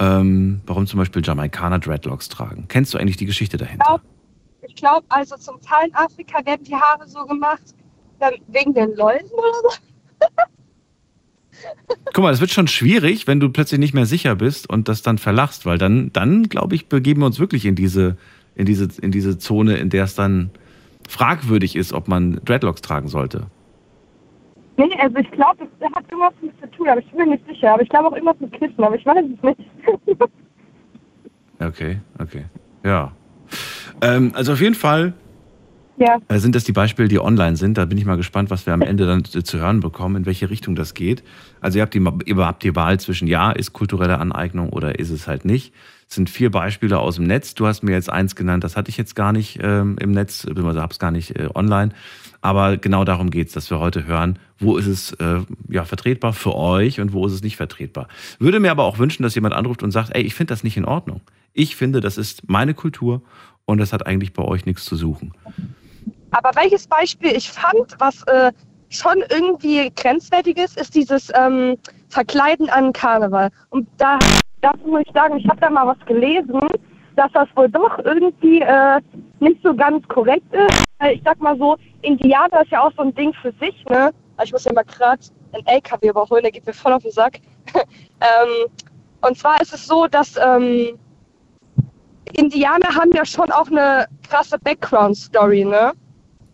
ähm, 0.00 0.60
warum 0.66 0.88
zum 0.88 0.98
Beispiel 0.98 1.22
Jamaikaner 1.24 1.78
Dreadlocks 1.78 2.28
tragen? 2.28 2.64
Kennst 2.66 2.92
du 2.92 2.98
eigentlich 2.98 3.18
die 3.18 3.26
Geschichte 3.26 3.56
dahinter? 3.56 4.00
Ich 4.66 4.74
glaube, 4.74 5.04
glaub, 5.08 5.16
also 5.16 5.36
zum 5.36 5.60
Teil 5.60 5.88
in 5.88 5.94
Afrika 5.94 6.44
werden 6.44 6.64
die 6.64 6.74
Haare 6.74 7.06
so 7.06 7.24
gemacht, 7.24 7.62
wegen 8.48 8.74
den 8.74 8.96
Läusen 8.96 9.30
oder 9.32 9.52
so. 9.62 10.26
Guck 12.12 12.24
mal, 12.24 12.32
es 12.32 12.40
wird 12.40 12.50
schon 12.50 12.66
schwierig, 12.66 13.28
wenn 13.28 13.38
du 13.38 13.48
plötzlich 13.50 13.78
nicht 13.78 13.94
mehr 13.94 14.06
sicher 14.06 14.34
bist 14.34 14.68
und 14.68 14.88
das 14.88 15.02
dann 15.02 15.18
verlachst, 15.18 15.66
weil 15.66 15.78
dann, 15.78 16.12
dann 16.12 16.48
glaube 16.48 16.74
ich, 16.74 16.88
begeben 16.88 17.20
wir 17.20 17.26
uns 17.26 17.38
wirklich 17.38 17.64
in 17.64 17.76
diese, 17.76 18.16
in 18.56 18.66
diese, 18.66 18.88
in 19.00 19.12
diese 19.12 19.38
Zone, 19.38 19.76
in 19.76 19.88
der 19.88 20.04
es 20.04 20.16
dann 20.16 20.50
fragwürdig 21.08 21.76
ist, 21.76 21.92
ob 21.92 22.08
man 22.08 22.40
Dreadlocks 22.44 22.82
tragen 22.82 23.08
sollte. 23.08 23.46
Nee, 24.80 24.96
also 24.98 25.18
ich 25.18 25.30
glaube, 25.32 25.68
das 25.78 25.92
hat 25.92 26.04
irgendwas 26.10 26.32
mit 26.40 26.58
zu 26.58 26.70
tun, 26.70 26.88
aber 26.88 27.00
ich 27.00 27.10
bin 27.10 27.18
mir 27.18 27.26
nicht 27.34 27.46
sicher. 27.46 27.74
Aber 27.74 27.82
ich 27.82 27.88
glaube 27.90 28.08
auch 28.08 28.12
irgendwas 28.12 28.40
mit 28.40 28.52
Kissen, 28.52 28.82
aber 28.82 28.94
ich 28.94 29.04
weiß 29.04 29.24
es 29.36 29.42
nicht. 29.42 29.70
okay, 31.60 32.00
okay. 32.18 32.44
Ja. 32.82 33.12
Ähm, 34.00 34.32
also 34.34 34.52
auf 34.52 34.60
jeden 34.60 34.74
Fall 34.74 35.12
ja. 36.00 36.16
Äh, 36.28 36.38
sind 36.38 36.54
das 36.54 36.64
die 36.64 36.72
Beispiele, 36.72 37.08
die 37.08 37.20
online 37.20 37.56
sind? 37.56 37.76
Da 37.76 37.84
bin 37.84 37.98
ich 37.98 38.06
mal 38.06 38.16
gespannt, 38.16 38.48
was 38.48 38.64
wir 38.64 38.72
am 38.72 38.80
Ende 38.80 39.04
dann 39.04 39.22
zu 39.22 39.58
hören 39.58 39.80
bekommen, 39.80 40.16
in 40.16 40.26
welche 40.26 40.48
Richtung 40.48 40.74
das 40.74 40.94
geht. 40.94 41.22
Also 41.60 41.76
ihr 41.76 41.82
habt 41.82 41.92
die, 41.92 42.02
ihr 42.24 42.36
habt 42.38 42.62
die 42.62 42.74
Wahl 42.74 42.98
zwischen 42.98 43.28
ja, 43.28 43.50
ist 43.52 43.74
kulturelle 43.74 44.18
Aneignung 44.18 44.70
oder 44.70 44.98
ist 44.98 45.10
es 45.10 45.28
halt 45.28 45.44
nicht. 45.44 45.74
Es 46.08 46.14
sind 46.14 46.30
vier 46.30 46.50
Beispiele 46.50 46.98
aus 46.98 47.16
dem 47.16 47.26
Netz. 47.26 47.54
Du 47.54 47.66
hast 47.66 47.82
mir 47.82 47.92
jetzt 47.92 48.08
eins 48.08 48.34
genannt, 48.34 48.64
das 48.64 48.78
hatte 48.78 48.88
ich 48.88 48.96
jetzt 48.96 49.14
gar 49.14 49.32
nicht 49.32 49.58
ähm, 49.62 49.96
im 50.00 50.12
Netz, 50.12 50.46
beziehungsweise 50.46 50.80
habe 50.80 50.92
es 50.92 50.98
gar 50.98 51.10
nicht 51.10 51.38
äh, 51.38 51.50
online. 51.54 51.92
Aber 52.40 52.78
genau 52.78 53.04
darum 53.04 53.28
geht's, 53.28 53.52
dass 53.52 53.70
wir 53.70 53.78
heute 53.78 54.06
hören, 54.06 54.38
wo 54.60 54.76
ist 54.76 54.86
es 54.86 55.12
äh, 55.14 55.40
ja, 55.68 55.84
vertretbar 55.84 56.32
für 56.32 56.54
euch 56.54 57.00
und 57.00 57.12
wo 57.12 57.26
ist 57.26 57.32
es 57.32 57.42
nicht 57.42 57.56
vertretbar. 57.56 58.08
Würde 58.38 58.60
mir 58.60 58.70
aber 58.70 58.84
auch 58.84 58.98
wünschen, 58.98 59.22
dass 59.22 59.34
jemand 59.34 59.54
anruft 59.54 59.82
und 59.82 59.90
sagt, 59.90 60.14
ey, 60.14 60.22
ich 60.22 60.34
finde 60.34 60.52
das 60.52 60.62
nicht 60.62 60.76
in 60.76 60.84
Ordnung. 60.84 61.22
Ich 61.52 61.76
finde, 61.76 62.00
das 62.00 62.18
ist 62.18 62.48
meine 62.48 62.74
Kultur 62.74 63.22
und 63.64 63.78
das 63.78 63.92
hat 63.92 64.06
eigentlich 64.06 64.32
bei 64.32 64.44
euch 64.44 64.66
nichts 64.66 64.84
zu 64.84 64.96
suchen. 64.96 65.32
Aber 66.30 66.50
welches 66.54 66.86
Beispiel 66.86 67.32
ich 67.32 67.50
fand, 67.50 67.96
was 67.98 68.22
äh, 68.24 68.52
schon 68.88 69.22
irgendwie 69.30 69.90
grenzwertig 69.96 70.58
ist, 70.58 70.78
ist 70.78 70.94
dieses 70.94 71.32
ähm, 71.34 71.76
Verkleiden 72.08 72.68
an 72.70 72.92
Karneval. 72.92 73.50
Und 73.70 73.88
da, 73.98 74.18
da 74.60 74.74
muss 74.84 75.02
ich 75.06 75.12
sagen, 75.12 75.38
ich 75.38 75.48
habe 75.48 75.60
da 75.60 75.70
mal 75.70 75.86
was 75.86 76.06
gelesen, 76.06 76.60
dass 77.16 77.32
das 77.32 77.48
wohl 77.54 77.68
doch 77.68 77.98
irgendwie 78.04 78.60
äh, 78.60 79.00
nicht 79.40 79.60
so 79.62 79.74
ganz 79.74 80.06
korrekt 80.08 80.52
ist. 80.52 80.84
Ich 81.12 81.20
sag 81.24 81.40
mal 81.40 81.56
so, 81.56 81.76
Indianer 82.02 82.62
ist 82.62 82.70
ja 82.70 82.82
auch 82.82 82.92
so 82.96 83.02
ein 83.02 83.14
Ding 83.14 83.32
für 83.40 83.52
sich, 83.60 83.84
ne? 83.88 84.10
Also 84.40 84.48
ich 84.48 84.52
muss 84.52 84.64
ja 84.64 84.72
mal 84.72 84.84
gerade 84.84 85.22
einen 85.52 85.66
LKW 85.66 86.08
überholen, 86.08 86.42
der 86.42 86.50
geht 86.50 86.64
mir 86.64 86.72
voll 86.72 86.94
auf 86.94 87.02
den 87.02 87.12
Sack. 87.12 87.40
ähm, 87.74 88.70
und 89.20 89.36
zwar 89.36 89.60
ist 89.60 89.74
es 89.74 89.86
so, 89.86 90.06
dass 90.06 90.34
ähm, 90.42 90.98
Indianer 92.32 92.94
haben 92.94 93.12
ja 93.12 93.26
schon 93.26 93.52
auch 93.52 93.66
eine 93.66 94.06
krasse 94.26 94.58
Background-Story, 94.58 95.66
ne? 95.66 95.92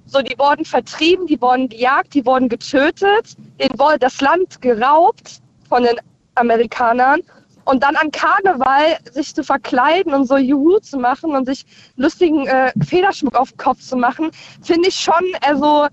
So, 0.05 0.21
die 0.21 0.37
wurden 0.37 0.65
vertrieben, 0.65 1.29
die 1.29 1.41
wurden 1.41 1.69
gejagt, 1.69 2.15
die 2.15 2.27
wurden 2.27 2.49
getötet, 2.49 3.37
wurde 3.77 4.01
das 4.01 4.21
Land 4.21 4.61
geraubt 4.61 5.41
von 5.69 5.85
den 5.85 5.97
Amerikanern. 6.35 7.21
Und 7.67 7.85
dann 7.85 7.95
an 7.95 8.11
Karneval 8.11 8.99
sich 9.13 9.33
zu 9.33 9.45
verkleiden 9.45 10.13
und 10.13 10.27
so 10.27 10.37
Juhu 10.37 10.81
zu 10.81 10.99
machen 10.99 11.37
und 11.37 11.47
sich 11.47 11.65
lustigen 11.97 12.49
äh, 12.49 12.73
Federschmuck 12.85 13.37
auf 13.37 13.51
den 13.51 13.59
Kopf 13.59 13.81
zu 13.81 13.97
machen, 13.97 14.31
finde 14.61 14.89
ich 14.89 14.97
schon, 14.97 15.25
also, 15.41 15.87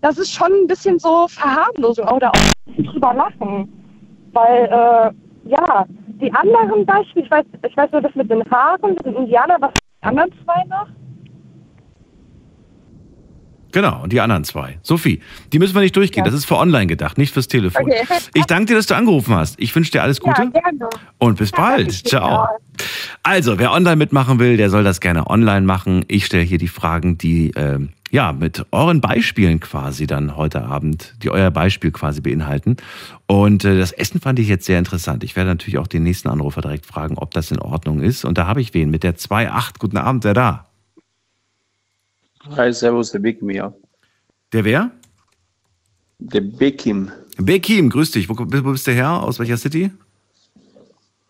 das 0.00 0.18
ist 0.18 0.32
schon 0.32 0.52
ein 0.52 0.66
bisschen 0.66 0.98
so 0.98 1.26
Verharmlosung 1.28 2.06
oder 2.08 2.30
auch 2.30 2.74
drüber 2.76 3.14
lachen. 3.14 3.72
Weil, 4.32 4.64
äh, 4.64 5.50
ja, 5.50 5.86
die 6.20 6.32
anderen 6.32 6.84
Beispiele, 6.84 7.24
ich 7.24 7.30
weiß, 7.30 7.44
ich 7.68 7.76
weiß 7.76 7.90
nur 7.92 8.02
das 8.02 8.14
mit 8.14 8.30
den 8.30 8.42
Haaren, 8.50 8.94
mit 8.94 9.04
den 9.04 9.14
Indianern, 9.14 9.60
was 9.60 9.72
die 9.74 10.06
anderen 10.06 10.30
zwei 10.44 10.64
noch? 10.64 10.86
Genau, 13.72 14.02
und 14.02 14.12
die 14.12 14.20
anderen 14.20 14.44
zwei. 14.44 14.78
Sophie, 14.82 15.20
die 15.52 15.58
müssen 15.58 15.74
wir 15.74 15.82
nicht 15.82 15.94
durchgehen. 15.94 16.24
Ja. 16.24 16.30
Das 16.30 16.38
ist 16.38 16.46
für 16.46 16.56
online 16.56 16.86
gedacht, 16.86 17.18
nicht 17.18 17.34
fürs 17.34 17.48
Telefon. 17.48 17.82
Okay. 17.82 18.02
Ich 18.32 18.46
danke 18.46 18.66
dir, 18.66 18.76
dass 18.76 18.86
du 18.86 18.94
angerufen 18.94 19.34
hast. 19.34 19.60
Ich 19.60 19.74
wünsche 19.76 19.90
dir 19.90 20.02
alles 20.02 20.20
Gute. 20.20 20.42
Ja, 20.42 20.48
gerne. 20.48 20.88
Und 21.18 21.38
bis 21.38 21.50
ja, 21.50 21.56
bald. 21.58 21.92
Ciao. 21.92 22.46
Also, 23.22 23.58
wer 23.58 23.72
online 23.72 23.96
mitmachen 23.96 24.38
will, 24.38 24.56
der 24.56 24.70
soll 24.70 24.84
das 24.84 25.00
gerne 25.00 25.28
online 25.28 25.66
machen. 25.66 26.04
Ich 26.08 26.24
stelle 26.24 26.44
hier 26.44 26.58
die 26.58 26.68
Fragen, 26.68 27.18
die 27.18 27.50
äh, 27.50 27.78
ja 28.10 28.32
mit 28.32 28.66
euren 28.72 29.00
Beispielen 29.00 29.60
quasi 29.60 30.06
dann 30.06 30.36
heute 30.36 30.64
Abend, 30.64 31.14
die 31.22 31.30
euer 31.30 31.50
Beispiel 31.50 31.90
quasi 31.90 32.20
beinhalten. 32.20 32.76
Und 33.26 33.64
äh, 33.64 33.78
das 33.78 33.92
Essen 33.92 34.20
fand 34.20 34.38
ich 34.38 34.48
jetzt 34.48 34.66
sehr 34.66 34.78
interessant. 34.78 35.24
Ich 35.24 35.36
werde 35.36 35.50
natürlich 35.50 35.78
auch 35.78 35.86
den 35.86 36.02
nächsten 36.02 36.28
Anrufer 36.28 36.60
direkt 36.60 36.86
fragen, 36.86 37.18
ob 37.18 37.32
das 37.32 37.50
in 37.50 37.58
Ordnung 37.58 38.00
ist. 38.00 38.24
Und 38.24 38.38
da 38.38 38.46
habe 38.46 38.60
ich 38.60 38.74
wen 38.74 38.90
mit 38.90 39.02
der 39.02 39.16
2.8. 39.16 39.78
Guten 39.78 39.96
Abend, 39.96 40.24
wer 40.24 40.34
da? 40.34 40.66
Hi, 42.56 42.72
servus, 42.72 43.12
der 43.12 43.18
Bekim, 43.18 43.50
ja. 43.50 43.72
Der 44.52 44.64
wer? 44.64 44.90
Der 46.18 46.40
Bekim. 46.40 47.10
Bekim, 47.36 47.90
grüß 47.90 48.12
dich. 48.12 48.28
Wo, 48.28 48.36
wo 48.38 48.72
bist 48.72 48.86
du 48.86 48.92
her? 48.92 49.22
Aus 49.22 49.38
welcher 49.38 49.56
City? 49.56 49.90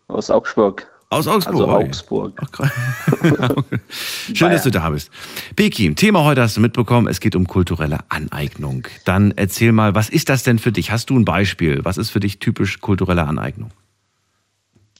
Aus 0.07 0.29
Augsburg. 0.29 0.87
Aus 1.11 1.27
Augsburg. 1.27 1.55
Also 1.55 1.67
Augsburg. 1.71 2.39
Schön, 3.89 4.51
dass 4.51 4.61
du 4.61 4.69
da 4.69 4.91
bist. 4.91 5.09
Bekim, 5.55 5.95
Thema 5.95 6.23
heute 6.23 6.43
hast 6.43 6.55
du 6.55 6.61
mitbekommen, 6.61 7.07
es 7.07 7.19
geht 7.19 7.35
um 7.35 7.47
kulturelle 7.47 7.97
Aneignung. 8.09 8.87
Dann 9.05 9.33
erzähl 9.35 9.71
mal, 9.71 9.95
was 9.95 10.09
ist 10.09 10.29
das 10.29 10.43
denn 10.43 10.59
für 10.59 10.71
dich? 10.71 10.91
Hast 10.91 11.09
du 11.09 11.17
ein 11.17 11.25
Beispiel? 11.25 11.83
Was 11.83 11.97
ist 11.97 12.11
für 12.11 12.19
dich 12.19 12.37
typisch 12.37 12.79
kulturelle 12.79 13.23
Aneignung? 13.25 13.71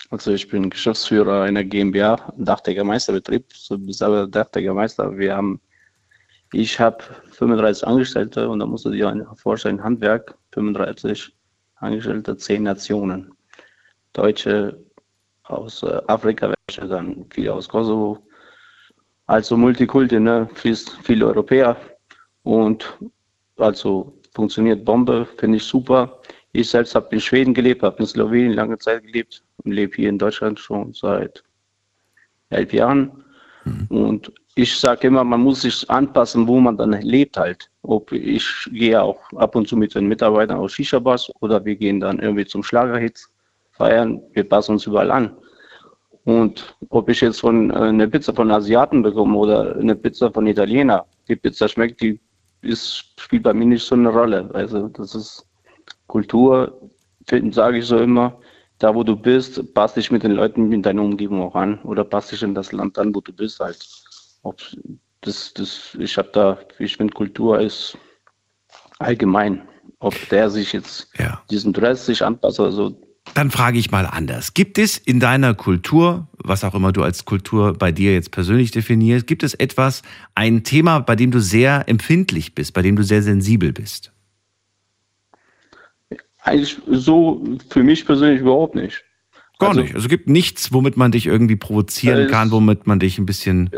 Also 0.10 0.32
ich 0.32 0.48
bin 0.48 0.72
Geschäftsführer 0.72 1.44
einer 1.44 1.64
GmbH, 1.64 2.34
Dachdeckermeisterbetrieb, 2.38 3.46
Dachdeckermeister. 3.70 5.16
Wir 5.16 5.36
haben, 5.36 5.62
ich 6.54 6.80
habe 6.80 7.04
35 7.34 7.86
Angestellte 7.86 8.50
und 8.50 8.58
da 8.58 8.66
musst 8.66 8.86
du 8.86 8.90
dir 8.90 9.28
vorstellen, 9.36 9.84
Handwerk, 9.84 10.34
35 10.54 11.32
Angestellte, 11.76 12.36
10 12.36 12.64
Nationen. 12.64 13.32
Deutsche, 14.14 14.76
aus 15.50 15.84
äh, 15.84 16.02
Afrika, 16.08 16.54
welche 16.68 16.88
dann 16.88 17.26
viele 17.30 17.54
aus 17.54 17.68
Kosovo. 17.68 18.18
Also 19.28 19.58
Multikulti, 19.58 20.20
ne? 20.20 20.50
viele 20.56 21.28
Europäer. 21.28 21.78
Und 22.44 22.98
also 23.58 24.14
funktioniert 24.34 24.86
Bombe, 24.86 25.28
finde 25.38 25.58
ich 25.58 25.64
super. 25.64 26.20
Ich 26.52 26.70
selbst 26.70 26.96
habe 26.96 27.08
in 27.12 27.22
Schweden 27.22 27.54
gelebt, 27.54 27.84
habe 27.84 27.98
in 28.00 28.08
Slowenien 28.08 28.54
lange 28.54 28.78
Zeit 28.80 29.04
gelebt 29.04 29.44
und 29.64 29.72
lebe 29.74 29.96
hier 29.96 30.10
in 30.10 30.18
Deutschland 30.18 30.60
schon 30.60 30.94
seit 30.94 31.44
elf 32.50 32.74
Jahren. 32.74 33.24
Mhm. 33.66 33.86
Und 33.90 34.32
ich 34.56 34.78
sage 34.78 35.08
immer, 35.08 35.24
man 35.24 35.42
muss 35.42 35.62
sich 35.62 35.90
anpassen, 35.90 36.48
wo 36.48 36.60
man 36.60 36.78
dann 36.78 36.94
lebt 37.02 37.38
halt. 37.38 37.70
Ob 37.84 38.12
ich 38.12 38.46
gehe 38.72 39.02
auch 39.02 39.22
ab 39.36 39.56
und 39.56 39.68
zu 39.68 39.78
mit 39.78 39.94
den 39.94 40.08
Mitarbeitern 40.08 40.58
aus 40.58 40.74
Shisha-Bars 40.74 41.32
oder 41.42 41.64
wir 41.64 41.76
gehen 41.76 42.00
dann 42.00 42.20
irgendwie 42.20 42.46
zum 42.46 42.64
Schlagerhits 42.64 43.32
feiern, 43.72 44.22
wir 44.34 44.44
passen 44.44 44.74
uns 44.74 44.86
überall 44.88 45.12
an. 45.12 45.38
Und 46.26 46.76
ob 46.90 47.10
ich 47.10 47.22
jetzt 47.22 47.40
von 47.40 47.72
äh, 47.72 47.76
eine 47.76 48.08
Pizza 48.08 48.34
von 48.34 48.52
Asiaten 48.52 49.02
bekomme 49.02 49.38
oder 49.38 49.76
eine 49.76 49.96
Pizza 49.96 50.32
von 50.32 50.48
Italiener, 50.48 51.06
die 51.28 51.36
Pizza 51.36 51.68
schmeckt, 51.68 52.02
die 52.02 52.20
ist, 52.62 53.14
spielt 53.18 53.44
bei 53.44 53.54
mir 53.54 53.66
nicht 53.66 53.86
so 53.86 53.96
eine 53.96 54.10
Rolle. 54.10 54.50
Also 54.54 54.90
das 54.90 55.16
ist 55.16 55.48
Kultur, 56.08 56.90
sage 57.52 57.78
ich 57.78 57.86
so 57.86 57.98
immer, 57.98 58.40
da 58.80 58.94
wo 58.96 59.04
du 59.04 59.16
bist, 59.16 59.74
passt 59.74 59.98
dich 59.98 60.12
mit 60.12 60.24
den 60.24 60.32
Leuten 60.32 60.72
in 60.72 60.82
deiner 60.82 61.04
Umgebung 61.04 61.42
auch 61.42 61.56
an 61.56 61.80
oder 61.84 62.04
passt 62.04 62.32
dich 62.32 62.44
in 62.44 62.56
das 62.56 62.72
Land 62.72 62.98
an, 62.98 63.14
wo 63.14 63.22
du 63.22 63.32
bist 63.34 63.60
halt. 63.60 63.80
Ob 64.44 64.62
das, 65.22 65.54
das, 65.54 65.96
ich 66.00 66.18
habe 66.18 66.30
da, 66.34 66.58
ich 66.80 66.98
finde 66.98 67.14
Kultur 67.14 67.60
ist 67.60 67.98
allgemein. 69.00 69.68
Ob 70.00 70.16
der 70.30 70.50
sich 70.50 70.72
jetzt 70.72 71.10
ja. 71.18 71.42
diesen 71.50 71.74
Dress 71.74 72.06
sich 72.06 72.24
anpasst 72.24 72.60
oder 72.60 72.72
so, 72.72 73.02
dann 73.34 73.52
frage 73.52 73.78
ich 73.78 73.92
mal 73.92 74.06
anders. 74.06 74.54
Gibt 74.54 74.78
es 74.78 74.98
in 74.98 75.20
deiner 75.20 75.54
Kultur, 75.54 76.28
was 76.38 76.64
auch 76.64 76.76
immer 76.76 76.92
du 76.92 77.04
als 77.04 77.26
Kultur 77.26 77.74
bei 77.74 77.92
dir 77.92 78.14
jetzt 78.14 78.32
persönlich 78.32 78.72
definierst, 78.72 79.28
gibt 79.28 79.44
es 79.44 79.54
etwas, 79.54 80.02
ein 80.36 80.64
Thema, 80.64 81.00
bei 81.00 81.16
dem 81.16 81.32
du 81.32 81.40
sehr 81.40 81.88
empfindlich 81.88 82.56
bist, 82.56 82.74
bei 82.74 82.82
dem 82.82 82.96
du 82.96 83.04
sehr 83.04 83.22
sensibel 83.22 83.72
bist? 83.72 84.12
Eigentlich 86.42 86.78
so 86.88 87.44
für 87.70 87.84
mich 87.84 88.06
persönlich 88.06 88.42
überhaupt 88.42 88.76
nicht. 88.76 89.04
Gar 89.60 89.70
also, 89.70 89.82
nicht. 89.82 89.94
Also 89.94 90.06
es 90.06 90.10
gibt 90.10 90.30
nichts, 90.30 90.72
womit 90.72 90.96
man 90.96 91.12
dich 91.12 91.28
irgendwie 91.28 91.58
provozieren 91.58 92.30
kann, 92.30 92.50
womit 92.50 92.88
man 92.88 93.00
dich 93.00 93.20
ein 93.20 93.26
bisschen, 93.26 93.70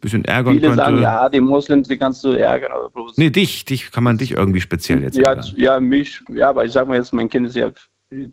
bisschen 0.00 0.24
ärgern 0.24 0.54
viele 0.54 0.68
könnte. 0.68 0.84
Viele 0.84 0.96
sagen, 0.96 1.02
ja, 1.02 1.28
die 1.28 1.40
Muslims, 1.40 1.86
die 1.86 1.96
kannst 1.96 2.24
du 2.24 2.30
ärgern. 2.30 2.72
Oder. 2.72 3.12
Nee, 3.16 3.30
dich, 3.30 3.64
dich 3.64 3.92
kann 3.92 4.02
man 4.02 4.18
dich 4.18 4.32
irgendwie 4.32 4.60
speziell 4.60 5.00
jetzt 5.00 5.16
ja, 5.16 5.28
ärgern. 5.28 5.46
Ja, 5.56 5.78
mich, 5.78 6.20
ja, 6.28 6.50
aber 6.50 6.64
ich 6.64 6.72
sag 6.72 6.88
mal 6.88 6.96
jetzt, 6.96 7.12
mein 7.12 7.28
Kind 7.28 7.46
ist 7.46 7.54
ja 7.54 7.70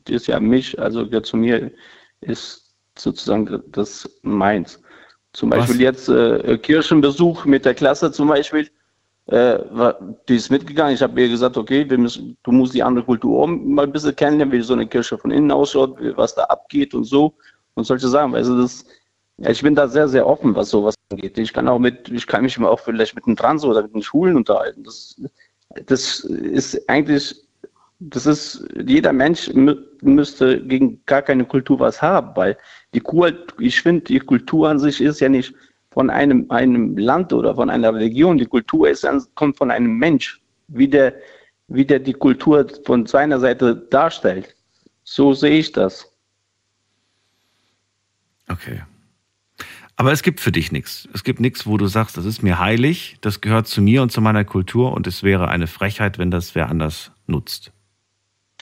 ist 0.08 0.28
ja 0.28 0.40
mich, 0.40 0.80
also 0.80 1.06
gehört 1.06 1.26
zu 1.26 1.38
mir, 1.38 1.72
ist 2.22 2.74
sozusagen 2.98 3.62
das 3.72 4.10
meins. 4.22 4.82
Zum 5.34 5.50
Beispiel 5.50 5.76
Was? 5.76 5.82
jetzt 5.82 6.10
äh, 6.10 6.58
Kirchenbesuch 6.58 7.46
mit 7.46 7.66
der 7.66 7.76
Klasse 7.76 8.12
zum 8.12 8.28
Beispiel, 8.28 8.68
äh, 9.28 9.60
die 10.28 10.36
ist 10.36 10.50
mitgegangen. 10.50 10.96
Ich 10.96 11.02
habe 11.02 11.22
ihr 11.22 11.30
gesagt, 11.30 11.56
okay, 11.56 11.86
müssen, 11.86 12.36
du 12.44 12.52
musst 12.52 12.74
die 12.74 12.82
andere 12.82 13.06
Kultur 13.06 13.48
mal 13.48 13.86
ein 13.86 13.92
bisschen 13.92 14.16
kennenlernen, 14.16 14.52
wie 14.52 14.62
so 14.62 14.74
eine 14.74 14.88
Kirche 14.88 15.18
von 15.18 15.32
innen 15.32 15.52
ausschaut, 15.52 15.98
was 16.16 16.34
da 16.34 16.46
abgeht 16.46 16.94
und 16.96 17.04
so 17.04 17.36
und 17.76 17.84
solche 17.84 18.08
Sachen. 18.08 18.34
Also 18.34 18.60
das, 18.60 18.86
ja, 19.38 19.52
ich 19.52 19.62
bin 19.62 19.76
da 19.76 19.88
sehr, 19.88 20.08
sehr 20.08 20.26
offen, 20.26 20.56
was 20.56 20.72
sowas 20.72 20.96
angeht. 21.12 21.38
Ich 21.38 21.54
kann 21.54 21.68
auch 21.68 21.80
mit, 21.80 22.10
ich 22.10 22.26
kann 22.26 22.44
mich 22.44 22.60
auch 22.60 22.80
vielleicht 22.80 23.16
mit 23.16 23.28
den 23.28 23.36
Trans 23.36 23.64
oder 23.64 23.84
mit 23.84 23.94
den 23.94 24.02
Schulen 24.02 24.36
unterhalten. 24.36 24.84
Das, 24.84 25.22
das 25.86 26.22
ist 26.22 26.90
eigentlich 26.90 27.36
das 28.00 28.26
ist, 28.26 28.66
jeder 28.86 29.12
Mensch 29.12 29.52
müsste 30.02 30.66
gegen 30.66 31.04
gar 31.06 31.22
keine 31.22 31.46
Kultur 31.46 31.80
was 31.80 32.02
haben, 32.02 32.36
weil 32.36 32.58
die 32.94 33.02
Kultur, 33.02 33.46
ich 33.60 33.82
finde, 33.82 34.06
die 34.06 34.20
Kultur 34.20 34.70
an 34.70 34.80
sich 34.80 35.02
ist 35.02 35.20
ja 35.20 35.28
nicht 35.28 35.54
von 35.92 36.10
einem, 36.10 36.50
einem 36.50 36.98
Land 36.98 37.34
oder 37.34 37.56
von 37.56 37.70
einer 37.70 37.94
Religion. 37.94 38.38
Die 38.38 38.46
Kultur 38.46 38.90
ist, 38.90 39.06
kommt 39.36 39.58
von 39.58 39.70
einem 39.70 39.98
Mensch, 39.98 40.42
wie 40.70 40.88
der, 40.88 41.14
wie 41.68 41.86
der 41.86 42.00
die 42.00 42.14
Kultur 42.14 42.66
von 42.86 43.06
seiner 43.06 43.40
Seite 43.40 43.76
darstellt. 43.76 44.56
So 45.04 45.34
sehe 45.34 45.60
ich 45.60 45.72
das. 45.72 46.10
Okay. 48.48 48.82
Aber 49.98 50.14
es 50.14 50.24
gibt 50.24 50.40
für 50.40 50.54
dich 50.54 50.72
nichts. 50.72 51.10
Es 51.14 51.26
gibt 51.26 51.42
nichts, 51.42 51.68
wo 51.68 51.76
du 51.76 51.88
sagst, 51.88 52.16
das 52.16 52.24
ist 52.24 52.42
mir 52.42 52.60
heilig, 52.60 53.18
das 53.20 53.42
gehört 53.42 53.68
zu 53.68 53.82
mir 53.82 54.02
und 54.02 54.14
zu 54.14 54.22
meiner 54.22 54.46
Kultur 54.46 54.94
und 54.94 55.06
es 55.08 55.24
wäre 55.24 55.50
eine 55.50 55.68
Frechheit, 55.68 56.18
wenn 56.18 56.32
das 56.32 56.56
wer 56.56 56.70
anders 56.70 57.12
nutzt. 57.28 57.74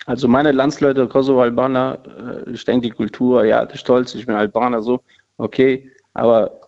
Also 0.06 0.28
meine 0.28 0.52
Landsleute, 0.52 1.08
Kosovo-Albaner, 1.08 2.46
äh, 2.48 2.52
ich 2.52 2.64
denke 2.64 2.88
die 2.88 2.94
Kultur, 2.94 3.44
ja, 3.46 3.66
der 3.66 3.78
Stolz, 3.78 4.16
ich 4.16 4.26
bin 4.26 4.36
Albaner, 4.36 4.82
so, 4.82 5.02
okay, 5.38 5.92
aber 6.14 6.62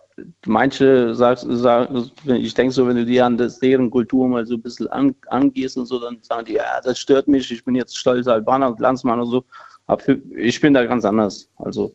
manche 0.46 1.14
sagen, 1.14 1.56
sagen 1.56 2.10
ich 2.26 2.54
denke 2.54 2.72
so, 2.72 2.86
wenn 2.86 2.96
du 2.96 3.04
die 3.04 3.20
an 3.20 3.36
deren 3.62 3.90
Kultur 3.90 4.28
mal 4.28 4.46
so 4.46 4.54
ein 4.54 4.62
bisschen 4.62 4.88
an, 4.88 5.14
angehst 5.28 5.76
und 5.76 5.86
so, 5.86 5.98
dann 5.98 6.18
sagen 6.22 6.44
die, 6.44 6.54
ja, 6.54 6.80
das 6.82 6.98
stört 6.98 7.28
mich, 7.28 7.50
ich 7.50 7.64
bin 7.64 7.74
jetzt 7.74 7.96
stolz 7.96 8.26
Albaner 8.26 8.68
und 8.68 8.80
Landsmann 8.80 9.20
und 9.20 9.30
so. 9.30 9.44
Aber 9.86 10.02
für, 10.02 10.20
ich 10.36 10.60
bin 10.60 10.74
da 10.74 10.84
ganz 10.84 11.04
anders. 11.04 11.48
Also 11.56 11.94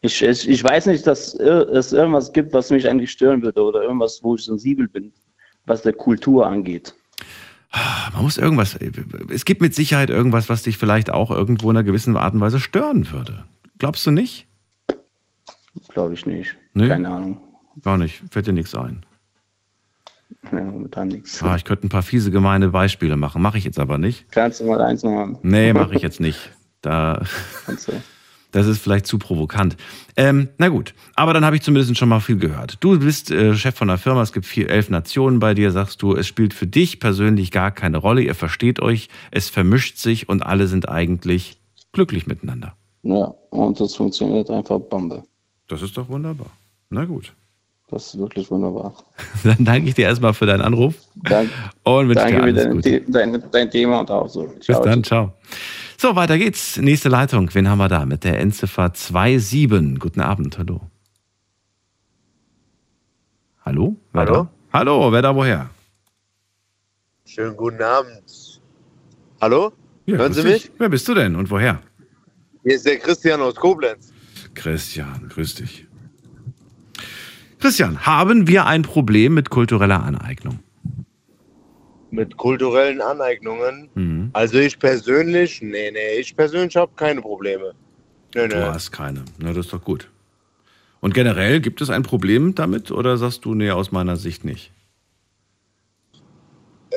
ich, 0.00 0.22
ich, 0.22 0.48
ich 0.48 0.64
weiß 0.64 0.86
nicht, 0.86 1.06
dass 1.06 1.34
es 1.34 1.92
irgendwas 1.92 2.32
gibt, 2.32 2.52
was 2.52 2.70
mich 2.70 2.88
eigentlich 2.88 3.10
stören 3.10 3.42
würde 3.42 3.62
oder 3.62 3.82
irgendwas, 3.82 4.22
wo 4.22 4.34
ich 4.34 4.44
sensibel 4.44 4.88
bin, 4.88 5.12
was 5.66 5.82
der 5.82 5.92
Kultur 5.92 6.46
angeht. 6.46 6.94
Man 8.12 8.22
muss 8.22 8.38
irgendwas, 8.38 8.78
es 9.30 9.44
gibt 9.44 9.60
mit 9.60 9.74
Sicherheit 9.74 10.10
irgendwas, 10.10 10.48
was 10.48 10.62
dich 10.62 10.78
vielleicht 10.78 11.10
auch 11.10 11.30
irgendwo 11.30 11.70
in 11.70 11.76
einer 11.76 11.84
gewissen 11.84 12.16
Art 12.16 12.34
und 12.34 12.40
Weise 12.40 12.60
stören 12.60 13.10
würde. 13.10 13.44
Glaubst 13.78 14.06
du 14.06 14.10
nicht? 14.12 14.46
Glaube 15.88 16.14
ich 16.14 16.24
nicht. 16.26 16.56
Nee? 16.72 16.88
Keine 16.88 17.08
Ahnung. 17.08 17.40
Gar 17.82 17.98
nicht. 17.98 18.22
Fällt 18.30 18.46
dir 18.46 18.52
nichts 18.52 18.74
ein. 18.74 19.04
Ja, 20.52 20.60
momentan 20.60 21.08
nichts. 21.08 21.42
Ah, 21.42 21.56
ich 21.56 21.64
könnte 21.64 21.86
ein 21.86 21.90
paar 21.90 22.02
fiese, 22.02 22.30
gemeine 22.30 22.68
Beispiele 22.68 23.16
machen. 23.16 23.42
Mache 23.42 23.58
ich 23.58 23.64
jetzt 23.64 23.78
aber 23.78 23.98
nicht. 23.98 24.30
Kannst 24.30 24.60
du 24.60 24.64
mal 24.64 24.80
eins 24.80 25.02
machen? 25.02 25.38
Nee, 25.42 25.72
mache 25.72 25.94
ich 25.94 26.02
jetzt 26.02 26.20
nicht. 26.20 26.50
Da. 26.80 27.22
Kannst 27.66 27.88
du. 27.88 27.92
Das 28.54 28.68
ist 28.68 28.78
vielleicht 28.78 29.06
zu 29.06 29.18
provokant. 29.18 29.76
Ähm, 30.16 30.48
na 30.58 30.68
gut, 30.68 30.94
aber 31.16 31.34
dann 31.34 31.44
habe 31.44 31.56
ich 31.56 31.62
zumindest 31.62 31.98
schon 31.98 32.08
mal 32.08 32.20
viel 32.20 32.36
gehört. 32.36 32.76
Du 32.78 32.96
bist 33.00 33.32
äh, 33.32 33.56
Chef 33.56 33.74
von 33.74 33.90
einer 33.90 33.98
Firma, 33.98 34.22
es 34.22 34.32
gibt 34.32 34.46
vier, 34.46 34.70
elf 34.70 34.90
Nationen 34.90 35.40
bei 35.40 35.54
dir, 35.54 35.72
sagst 35.72 36.00
du, 36.02 36.14
es 36.14 36.28
spielt 36.28 36.54
für 36.54 36.68
dich 36.68 37.00
persönlich 37.00 37.50
gar 37.50 37.72
keine 37.72 37.98
Rolle, 37.98 38.22
ihr 38.22 38.36
versteht 38.36 38.78
euch, 38.78 39.08
es 39.32 39.48
vermischt 39.48 39.98
sich 39.98 40.28
und 40.28 40.46
alle 40.46 40.68
sind 40.68 40.88
eigentlich 40.88 41.58
glücklich 41.90 42.28
miteinander. 42.28 42.76
Ja, 43.02 43.34
und 43.50 43.80
das 43.80 43.96
funktioniert 43.96 44.48
einfach 44.50 44.78
Bombe. 44.78 45.24
Das 45.66 45.82
ist 45.82 45.96
doch 45.96 46.08
wunderbar. 46.08 46.50
Na 46.90 47.06
gut. 47.06 47.32
Das 47.90 48.06
ist 48.06 48.18
wirklich 48.18 48.48
wunderbar. 48.52 48.94
Dann 49.42 49.64
danke 49.64 49.88
ich 49.88 49.96
dir 49.96 50.04
erstmal 50.04 50.32
für 50.32 50.46
deinen 50.46 50.62
Anruf. 50.62 50.94
Danke. 51.16 51.52
Und 51.82 52.08
wünsche 52.08 52.26
dir 52.26 52.40
alles 52.40 52.84
dein, 52.84 53.04
dein, 53.08 53.44
dein, 53.50 53.70
Thema 53.70 53.98
und 53.98 54.10
auch 54.12 54.28
so. 54.28 54.48
Bis 54.64 54.80
dann, 54.80 55.02
ciao. 55.02 55.32
So, 56.04 56.16
weiter 56.16 56.36
geht's. 56.36 56.76
Nächste 56.76 57.08
Leitung. 57.08 57.48
Wen 57.54 57.66
haben 57.66 57.78
wir 57.78 57.88
da? 57.88 58.04
Mit 58.04 58.24
der 58.24 58.38
Endziffer 58.38 58.92
27. 58.94 59.98
Guten 59.98 60.20
Abend, 60.20 60.58
hallo. 60.58 60.82
Hallo? 63.64 63.96
Wer 64.12 64.20
hallo? 64.20 64.34
Da? 64.34 64.50
Hallo, 64.78 65.10
wer 65.10 65.22
da 65.22 65.34
woher? 65.34 65.70
Schönen 67.24 67.56
guten 67.56 67.82
Abend. 67.82 68.60
Hallo? 69.40 69.72
Ja, 70.04 70.18
Hören 70.18 70.34
Sie 70.34 70.42
mich? 70.42 70.70
Wer 70.76 70.90
bist 70.90 71.08
du 71.08 71.14
denn 71.14 71.36
und 71.36 71.50
woher? 71.50 71.80
Hier 72.64 72.74
ist 72.74 72.84
der 72.84 72.98
Christian 72.98 73.40
aus 73.40 73.54
Koblenz. 73.54 74.12
Christian, 74.52 75.30
grüß 75.30 75.54
dich. 75.54 75.86
Christian, 77.60 78.04
haben 78.04 78.46
wir 78.46 78.66
ein 78.66 78.82
Problem 78.82 79.32
mit 79.32 79.48
kultureller 79.48 80.02
Aneignung? 80.02 80.58
Mit 82.14 82.36
kulturellen 82.36 83.00
Aneignungen. 83.00 83.88
Mhm. 83.94 84.30
Also 84.32 84.58
ich 84.58 84.78
persönlich, 84.78 85.60
nee, 85.60 85.90
nee, 85.90 86.18
ich 86.20 86.34
persönlich 86.36 86.76
habe 86.76 86.92
keine 86.96 87.20
Probleme. 87.20 87.72
Nee, 88.34 88.48
du 88.48 88.56
nee. 88.56 88.62
hast 88.62 88.92
keine. 88.92 89.24
Na, 89.38 89.52
das 89.52 89.66
ist 89.66 89.72
doch 89.72 89.82
gut. 89.82 90.10
Und 91.00 91.12
generell 91.12 91.60
gibt 91.60 91.80
es 91.80 91.90
ein 91.90 92.02
Problem 92.02 92.54
damit 92.54 92.90
oder 92.90 93.18
sagst 93.18 93.44
du, 93.44 93.54
nee, 93.54 93.70
aus 93.70 93.92
meiner 93.92 94.16
Sicht 94.16 94.44
nicht? 94.44 94.72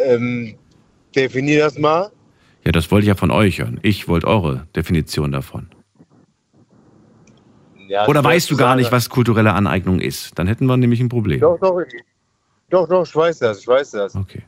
Ähm, 0.06 0.56
definier 1.16 1.66
das 1.66 1.78
mal. 1.78 2.12
Ja, 2.64 2.72
das 2.72 2.90
wollte 2.92 3.04
ich 3.04 3.10
ja 3.10 3.16
von 3.16 3.32
euch 3.32 3.60
hören. 3.60 3.80
Ich 3.82 4.08
wollte 4.08 4.28
eure 4.28 4.68
Definition 4.76 5.32
davon. 5.32 5.70
Ja, 7.88 8.08
Oder 8.08 8.24
weißt 8.24 8.52
du 8.52 8.58
gar 8.58 8.76
nicht, 8.76 8.92
was 8.92 9.10
kulturelle 9.10 9.54
Aneignung 9.54 10.00
ist? 10.00 10.38
Dann 10.38 10.48
hätten 10.48 10.66
wir 10.66 10.76
nämlich 10.76 11.00
ein 11.00 11.08
Problem. 11.08 11.40
Doch, 11.40 11.58
doch, 11.60 11.82
doch, 12.70 12.88
doch, 12.88 13.08
ich 13.08 13.16
weiß 13.16 13.40
das, 13.40 13.60
ich 13.60 13.68
weiß 13.68 13.92
das. 13.92 14.16
Okay. 14.16 14.44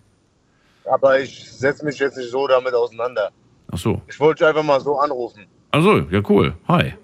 Aber 0.89 1.19
ich 1.19 1.51
setze 1.51 1.85
mich 1.85 1.99
jetzt 1.99 2.17
nicht 2.17 2.31
so 2.31 2.47
damit 2.47 2.73
auseinander. 2.73 3.29
Ach 3.71 3.77
so. 3.77 4.01
Ich 4.07 4.19
wollte 4.19 4.47
einfach 4.47 4.63
mal 4.63 4.79
so 4.81 4.97
anrufen. 4.97 5.45
Ach 5.71 5.81
so, 5.83 5.99
ja 5.99 6.21
cool. 6.27 6.55
Hi. 6.67 6.95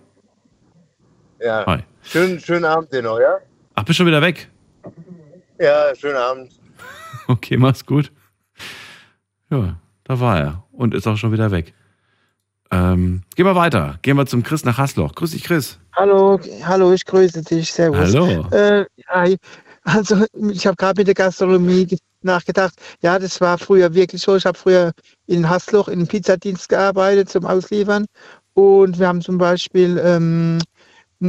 Ja. 1.40 1.66
Hi. 1.68 1.80
Schönen, 2.02 2.40
schönen 2.40 2.66
Abend 2.66 2.92
dir 2.92 3.04
noch, 3.04 3.20
ja? 3.20 3.38
Ach, 3.76 3.84
bist 3.84 3.98
schon 3.98 4.08
wieder 4.08 4.22
weg? 4.22 4.50
Ja, 5.60 5.96
schönen 5.96 6.18
Abend. 6.18 6.52
Okay, 7.28 7.58
mach's 7.58 7.84
gut. 7.88 8.12
Ja, 9.50 9.80
da 10.04 10.20
war 10.20 10.40
er 10.40 10.64
und 10.72 10.94
ist 10.94 11.08
auch 11.08 11.18
schon 11.18 11.32
wieder 11.32 11.50
weg. 11.50 11.74
Ähm, 12.70 13.24
gehen 13.36 13.46
wir 13.48 13.56
weiter. 13.56 13.98
Gehen 14.04 14.16
wir 14.16 14.28
zum 14.28 14.44
Chris 14.44 14.64
nach 14.64 14.78
Hasloch. 14.78 15.16
Grüß 15.16 15.32
dich, 15.32 15.44
Chris. 15.44 15.80
Hallo, 15.94 16.40
hallo, 16.64 16.94
ich 16.94 17.04
grüße 17.04 17.42
dich. 17.42 17.72
Servus. 17.72 18.14
Hallo. 18.14 18.48
Äh, 18.52 18.86
hi. 19.08 19.38
Also, 19.84 20.26
ich 20.52 20.68
habe 20.68 20.76
gerade 20.76 21.00
mit 21.00 21.08
der 21.08 21.16
Gastronomie 21.16 21.98
nachgedacht. 22.26 22.74
Ja, 23.02 23.18
das 23.20 23.40
war 23.40 23.58
früher 23.58 23.94
wirklich 23.94 24.22
so. 24.22 24.36
Ich 24.36 24.46
habe 24.46 24.58
früher 24.58 24.92
in 25.28 25.50
Hasloch 25.50 25.88
in 25.88 26.00
einem 26.00 26.08
Pizzadienst 26.08 26.70
gearbeitet 26.70 27.30
zum 27.30 27.46
Ausliefern. 27.46 28.06
Und 28.54 29.00
wir 29.00 29.08
haben 29.08 29.22
zum 29.22 29.38
Beispiel 29.38 30.02
ähm, 30.04 30.60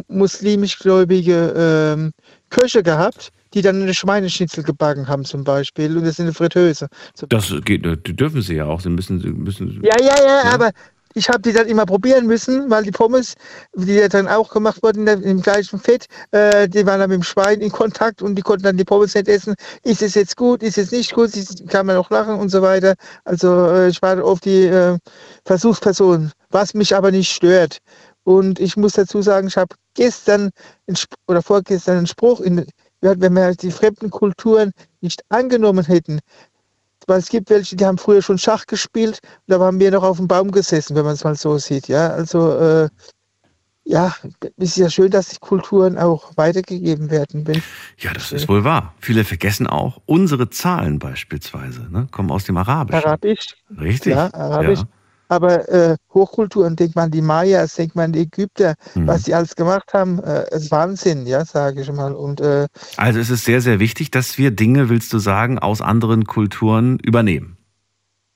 muslimisch-gläubige 0.09 1.55
ähm, 1.57 2.13
Köche 2.51 2.83
gehabt, 2.83 3.31
die 3.55 3.63
dann 3.63 3.83
eine 3.83 3.95
Schweineschnitzel 3.95 4.63
gebacken 4.65 5.09
haben 5.09 5.25
zum 5.25 5.45
Beispiel. 5.45 5.97
Und 5.97 6.05
das 6.05 6.19
in 6.19 6.25
eine 6.27 6.35
Fritteuse. 6.35 6.89
Das 7.29 7.53
geht, 7.65 7.85
die 8.07 8.17
dürfen 8.17 8.43
sie 8.43 8.55
ja 8.57 8.67
auch. 8.67 8.81
Sie 8.81 8.91
müssen, 8.91 9.19
müssen. 9.43 9.81
Ja, 9.83 9.97
ja, 10.01 10.17
ja, 10.19 10.45
Ja. 10.45 10.55
aber 10.55 10.71
ich 11.17 11.31
habe 11.31 11.41
die 11.41 11.53
dann 11.55 11.67
immer 11.67 11.87
probieren 11.87 12.27
müssen, 12.27 12.69
weil 12.69 12.83
die 12.83 12.91
Pommes, 12.91 13.35
die 13.75 14.07
dann 14.09 14.29
auch 14.29 14.51
gemacht 14.51 14.83
wurden 14.83 15.07
im 15.07 15.41
gleichen 15.41 15.79
Fett, 15.79 16.07
äh, 16.31 16.69
die 16.69 16.85
waren 16.85 17.01
dann 17.01 17.09
mit 17.09 17.17
dem 17.17 17.23
Schwein 17.23 17.63
in 17.63 17.73
Kontakt 17.73 18.21
und 18.21 18.35
die 18.35 18.43
konnten 18.43 18.65
dann 18.65 18.77
die 18.77 18.85
Pommes 18.85 19.15
nicht 19.15 19.27
essen. 19.27 19.55
Ist 19.83 20.03
es 20.03 20.15
jetzt 20.15 20.37
gut, 20.37 20.63
ist 20.63 20.77
es 20.77 20.93
nicht 20.93 21.15
gut, 21.15 21.31
kann 21.69 21.87
man 21.87 21.97
auch 21.97 22.11
lachen 22.11 22.35
und 22.39 22.51
so 22.51 22.61
weiter. 22.61 22.95
Also 23.25 23.67
äh, 23.71 23.89
ich 23.89 24.03
war 24.03 24.23
oft 24.23 24.45
die 24.45 24.67
äh, 24.67 24.99
Versuchsperson, 25.47 26.33
was 26.51 26.75
mich 26.75 26.95
aber 26.95 27.11
nicht 27.11 27.33
stört. 27.33 27.79
Und 28.25 28.61
ich 28.61 28.77
muss 28.77 28.93
dazu 28.93 29.23
sagen, 29.23 29.49
ich 29.49 29.57
habe 29.57 29.75
gestern 29.95 30.51
oder 31.29 31.41
vorgestern 31.41 31.97
einen 31.97 32.07
Spruch, 32.07 32.41
in, 32.41 32.67
wenn 33.01 33.35
wir 33.35 33.55
die 33.55 33.71
fremden 33.71 34.11
Kulturen 34.11 34.73
nicht 35.01 35.23
angenommen 35.31 35.87
hätten, 35.87 36.21
weil 37.07 37.19
es 37.19 37.29
gibt 37.29 37.51
welche, 37.51 37.77
die 37.77 37.85
haben 37.85 37.99
früher 37.99 38.23
schon 38.23 38.39
Schach 38.39 38.67
gespielt, 38.67 39.21
da 39.47 39.59
haben 39.59 39.81
wir 39.81 39.91
noch 39.91 40.03
auf 40.03 40.17
dem 40.19 40.29
Baum 40.29 40.51
gesessen, 40.51 40.97
wenn 40.97 41.05
man 41.05 41.15
es 41.15 41.25
mal 41.25 41.35
so 41.35 41.59
sieht. 41.59 41.89
Ja, 41.89 42.09
also 42.09 42.57
äh, 42.59 42.89
ja, 43.85 44.13
es 44.57 44.71
ist 44.71 44.77
ja 44.79 44.91
schön, 44.91 45.11
dass 45.11 45.29
die 45.29 45.39
Kulturen 45.39 45.97
auch 45.97 46.33
weitergegeben 46.37 47.11
werden. 47.11 47.47
Wenn, 47.47 47.63
Ja, 47.99 48.13
das 48.13 48.33
ist 48.33 48.49
wohl 48.49 48.65
wahr. 48.65 48.95
Viele 49.01 49.25
vergessen 49.25 49.69
auch, 49.69 50.03
unsere 50.07 50.51
Zahlen 50.51 50.99
beispielsweise 50.99 51.87
ne, 51.91 52.09
kommen 52.11 52.33
aus 52.33 52.45
dem 52.45 52.57
Arabischen. 52.57 53.05
Arabisch, 53.05 53.55
Richtig. 53.81 54.13
ja, 54.13 54.33
Arabisch. 54.35 54.81
Ja. 54.81 54.89
Aber 55.29 55.69
äh, 55.69 55.97
Hochkulturen, 56.15 56.77
denkt 56.77 56.95
man 56.95 57.07
an 57.07 57.11
die 57.11 57.21
Mayas, 57.23 57.75
denkt 57.75 57.97
man 57.97 58.07
an 58.07 58.13
die 58.13 58.21
Ägypter, 58.21 58.75
Mhm. 58.95 59.07
was 59.09 59.23
die 59.25 59.35
alles 59.35 59.57
gemacht 59.57 59.93
haben, 59.93 60.23
äh, 60.23 60.55
ist 60.55 60.71
Wahnsinn, 60.71 61.27
ja, 61.27 61.45
sage 61.45 61.83
ich 61.83 61.91
mal. 61.93 62.15
Und 62.15 62.41
äh, 62.41 62.69
Also 62.97 63.19
es 63.21 63.31
ist 63.31 63.45
sehr, 63.45 63.61
sehr 63.61 63.81
wichtig, 63.81 64.11
dass 64.11 64.39
wir 64.39 64.51
Dinge, 64.51 64.89
willst 64.89 65.13
du 65.13 65.19
sagen, 65.19 65.59
aus 65.59 65.81
anderen 65.81 66.25
Kulturen 66.27 66.99
übernehmen. 67.01 67.57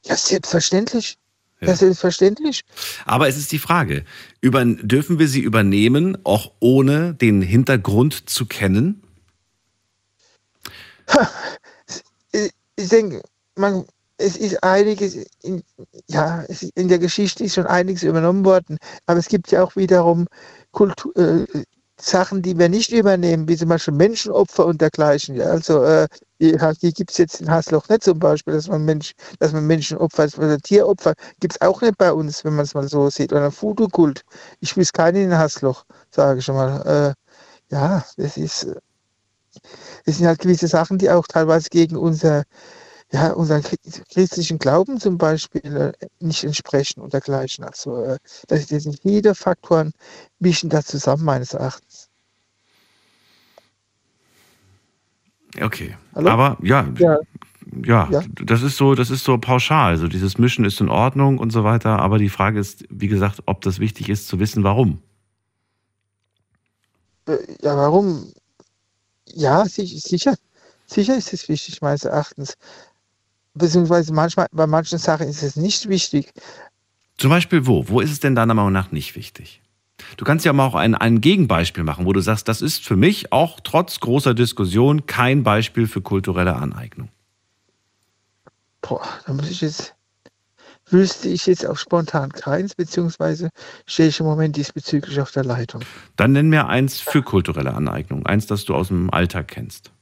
ja, 0.05 0.17
selbstverständlich. 0.17 1.17
Ja. 1.61 1.69
Ja, 1.69 1.77
selbstverständlich. 1.77 2.63
Aber 3.05 3.29
es 3.29 3.37
ist 3.37 3.53
die 3.53 3.59
Frage, 3.59 4.05
über, 4.41 4.65
dürfen 4.65 5.19
wir 5.19 5.29
sie 5.29 5.41
übernehmen, 5.41 6.17
auch 6.25 6.53
ohne 6.59 7.13
den 7.15 7.43
Hintergrund 7.43 8.31
zu 8.31 8.47
kennen? 8.47 9.03
ich 12.77 12.89
denke, 12.89 13.23
man, 13.57 13.85
es 14.21 14.37
ist 14.37 14.63
einiges, 14.63 15.17
in, 15.43 15.63
ja, 16.09 16.45
es 16.49 16.63
in 16.63 16.89
der 16.89 16.99
Geschichte 16.99 17.45
ist 17.45 17.55
schon 17.55 17.67
einiges 17.67 18.03
übernommen 18.03 18.45
worden, 18.45 18.79
aber 19.07 19.19
es 19.19 19.29
gibt 19.29 19.51
ja 19.51 19.63
auch 19.63 19.77
wiederum 19.77 20.27
Kultur, 20.73 21.17
äh, 21.17 21.47
Sachen, 22.01 22.43
die 22.43 22.59
wir 22.59 22.69
nicht 22.69 22.93
übernehmen, 22.93 23.49
wie 23.49 23.57
zum 23.57 23.69
Beispiel 23.69 23.95
Menschenopfer 23.95 24.67
und 24.67 24.81
dergleichen. 24.81 25.37
Ja, 25.37 25.47
also 25.47 25.83
äh, 25.85 26.09
die 26.39 26.93
gibt 26.93 27.11
es 27.11 27.19
jetzt 27.19 27.41
in 27.41 27.51
Hasloch 27.51 27.89
nicht 27.89 28.05
zum 28.05 28.19
Beispiel, 28.19 28.55
dass 28.55 28.69
man, 28.69 28.85
Mensch, 28.85 29.13
dass 29.39 29.53
man 29.53 29.67
Menschenopfer 29.67 30.29
oder 30.39 30.59
Tieropfer 30.59 31.15
gibt 31.41 31.55
es 31.55 31.61
auch 31.61 31.81
nicht 31.83 31.99
bei 31.99 32.13
uns, 32.13 32.45
wenn 32.45 32.55
man 32.55 32.65
es 32.65 32.75
mal 32.75 32.89
so 32.89 33.11
sieht. 33.11 33.33
Oder 33.33 33.53
Voodoo-Kult. 33.53 34.23
Ich 34.61 34.77
wüsste 34.77 34.93
keinen 34.93 35.25
in 35.25 35.39
Hasloch, 35.39 35.85
sage 36.11 36.39
ich 36.39 36.45
schon 36.45 36.57
mal. 36.57 37.15
Äh, 37.71 37.75
ja, 37.75 38.05
das 38.17 38.37
ist, 38.37 38.67
das 40.07 40.17
sind 40.17 40.27
halt 40.27 40.41
gewisse 40.41 40.69
Sachen, 40.69 40.99
die 40.99 41.11
auch 41.11 41.27
teilweise 41.27 41.69
gegen 41.69 41.97
unser 41.97 42.45
ja, 43.13 43.33
unseren 43.33 43.63
chri- 43.63 44.03
christlichen 44.13 44.59
Glauben 44.59 45.01
zum 45.01 45.19
Beispiel 45.19 45.95
äh, 46.01 46.07
nicht 46.21 46.45
entsprechen 46.45 47.01
und 47.01 47.13
dergleichen. 47.13 47.65
Also 47.65 48.05
äh, 48.05 48.19
das 48.49 48.69
sind 48.69 49.01
viele 49.03 49.35
Faktoren 49.35 49.93
mischen 50.39 50.71
da 50.71 50.83
zusammen 50.85 51.25
meines 51.25 51.55
Erachtens. 51.55 52.09
Okay. 55.61 55.97
Hallo? 56.15 56.31
Aber 56.31 56.59
ja, 56.63 56.89
Ja. 56.99 57.19
ja, 57.85 58.09
Ja. 58.11 58.23
das 58.45 58.63
ist 58.63 58.77
so, 58.77 58.95
das 58.95 59.11
ist 59.11 59.25
so 59.25 59.39
pauschal. 59.39 59.91
Also 59.91 60.07
dieses 60.07 60.39
Mischen 60.39 60.65
ist 60.65 60.81
in 60.81 60.89
Ordnung 60.89 61.39
und 61.39 61.51
so 61.51 61.65
weiter. 61.65 61.99
Aber 61.99 62.19
die 62.19 62.29
Frage 62.29 62.61
ist, 62.61 62.85
wie 62.91 63.09
gesagt, 63.09 63.43
ob 63.47 63.61
das 63.63 63.81
wichtig 63.81 64.09
ist 64.09 64.29
zu 64.29 64.39
wissen, 64.39 64.63
warum. 64.63 65.03
Äh, 67.27 67.39
ja, 67.63 67.77
warum? 67.77 68.33
Ja, 69.27 69.65
sicher, 69.67 70.37
sicher 70.87 71.17
ist 71.17 71.33
es 71.33 71.49
wichtig 71.49 71.83
meines 71.83 72.05
Erachtens. 72.05 72.55
Beziehungsweise 73.55 74.13
manchmal, 74.13 74.47
bei 74.53 74.67
manchen 74.67 74.99
Sachen 74.99 75.29
ist 75.29 75.43
es 75.43 75.57
nicht 75.57 75.89
wichtig. 75.89 76.33
Zum 77.17 77.31
Beispiel 77.31 77.67
wo? 77.67 77.89
Wo 77.89 78.01
ist 78.01 78.13
es 78.13 78.21
denn 78.21 78.35
deiner 78.35 78.55
Meinung 78.55 78.73
nach 78.73 78.93
nicht 78.93 79.17
wichtig? 79.17 79.61
Du 80.17 80.25
kannst 80.25 80.45
ja 80.45 80.53
mal 80.53 80.67
auch 80.67 80.75
ein, 80.75 80.95
ein 80.95 81.21
Gegenbeispiel 81.21 81.85
machen, 81.85 82.07
wo 82.07 82.13
du 82.13 82.21
sagst, 82.21 82.49
das 82.49 82.63
ist 82.63 82.85
für 82.85 82.97
mich 82.97 83.33
auch 83.33 83.61
trotz 83.61 84.01
großer 84.01 84.35
Diskussion 84.35 85.07
kein 85.07 85.43
Beispiel 85.43 85.87
für 85.87 86.01
kulturelle 86.01 86.57
Aneignung. 86.57 87.09
Boah, 88.81 89.07
da 89.27 89.33
muss 89.35 89.51
ich 89.51 89.61
jetzt, 89.61 89.95
wüsste 90.89 91.29
ich 91.29 91.47
jetzt 91.47 91.67
auch 91.67 91.77
spontan 91.77 92.33
keins, 92.33 92.75
beziehungsweise 92.75 93.51
stehe 93.87 94.09
ich 94.09 94.21
im 94.21 94.27
Moment 94.27 94.57
diesbezüglich 94.57 95.21
auf 95.21 95.33
der 95.33 95.45
Leitung. 95.45 95.83
Dann 96.17 96.33
nenn 96.33 96.49
mir 96.49 96.69
eins 96.69 97.01
für 97.01 97.23
kulturelle 97.23 97.75
Aneignung. 97.75 98.25
Eins, 98.27 98.47
das 98.47 98.65
du 98.65 98.75
aus 98.75 98.89
dem 98.89 99.13
Alltag 99.13 99.49
kennst. 99.49 99.93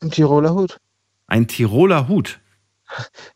Ein 0.00 0.10
Tiroler 0.10 0.54
Hut. 0.54 0.78
Ein 1.26 1.48
Tiroler 1.48 2.08
Hut. 2.08 2.40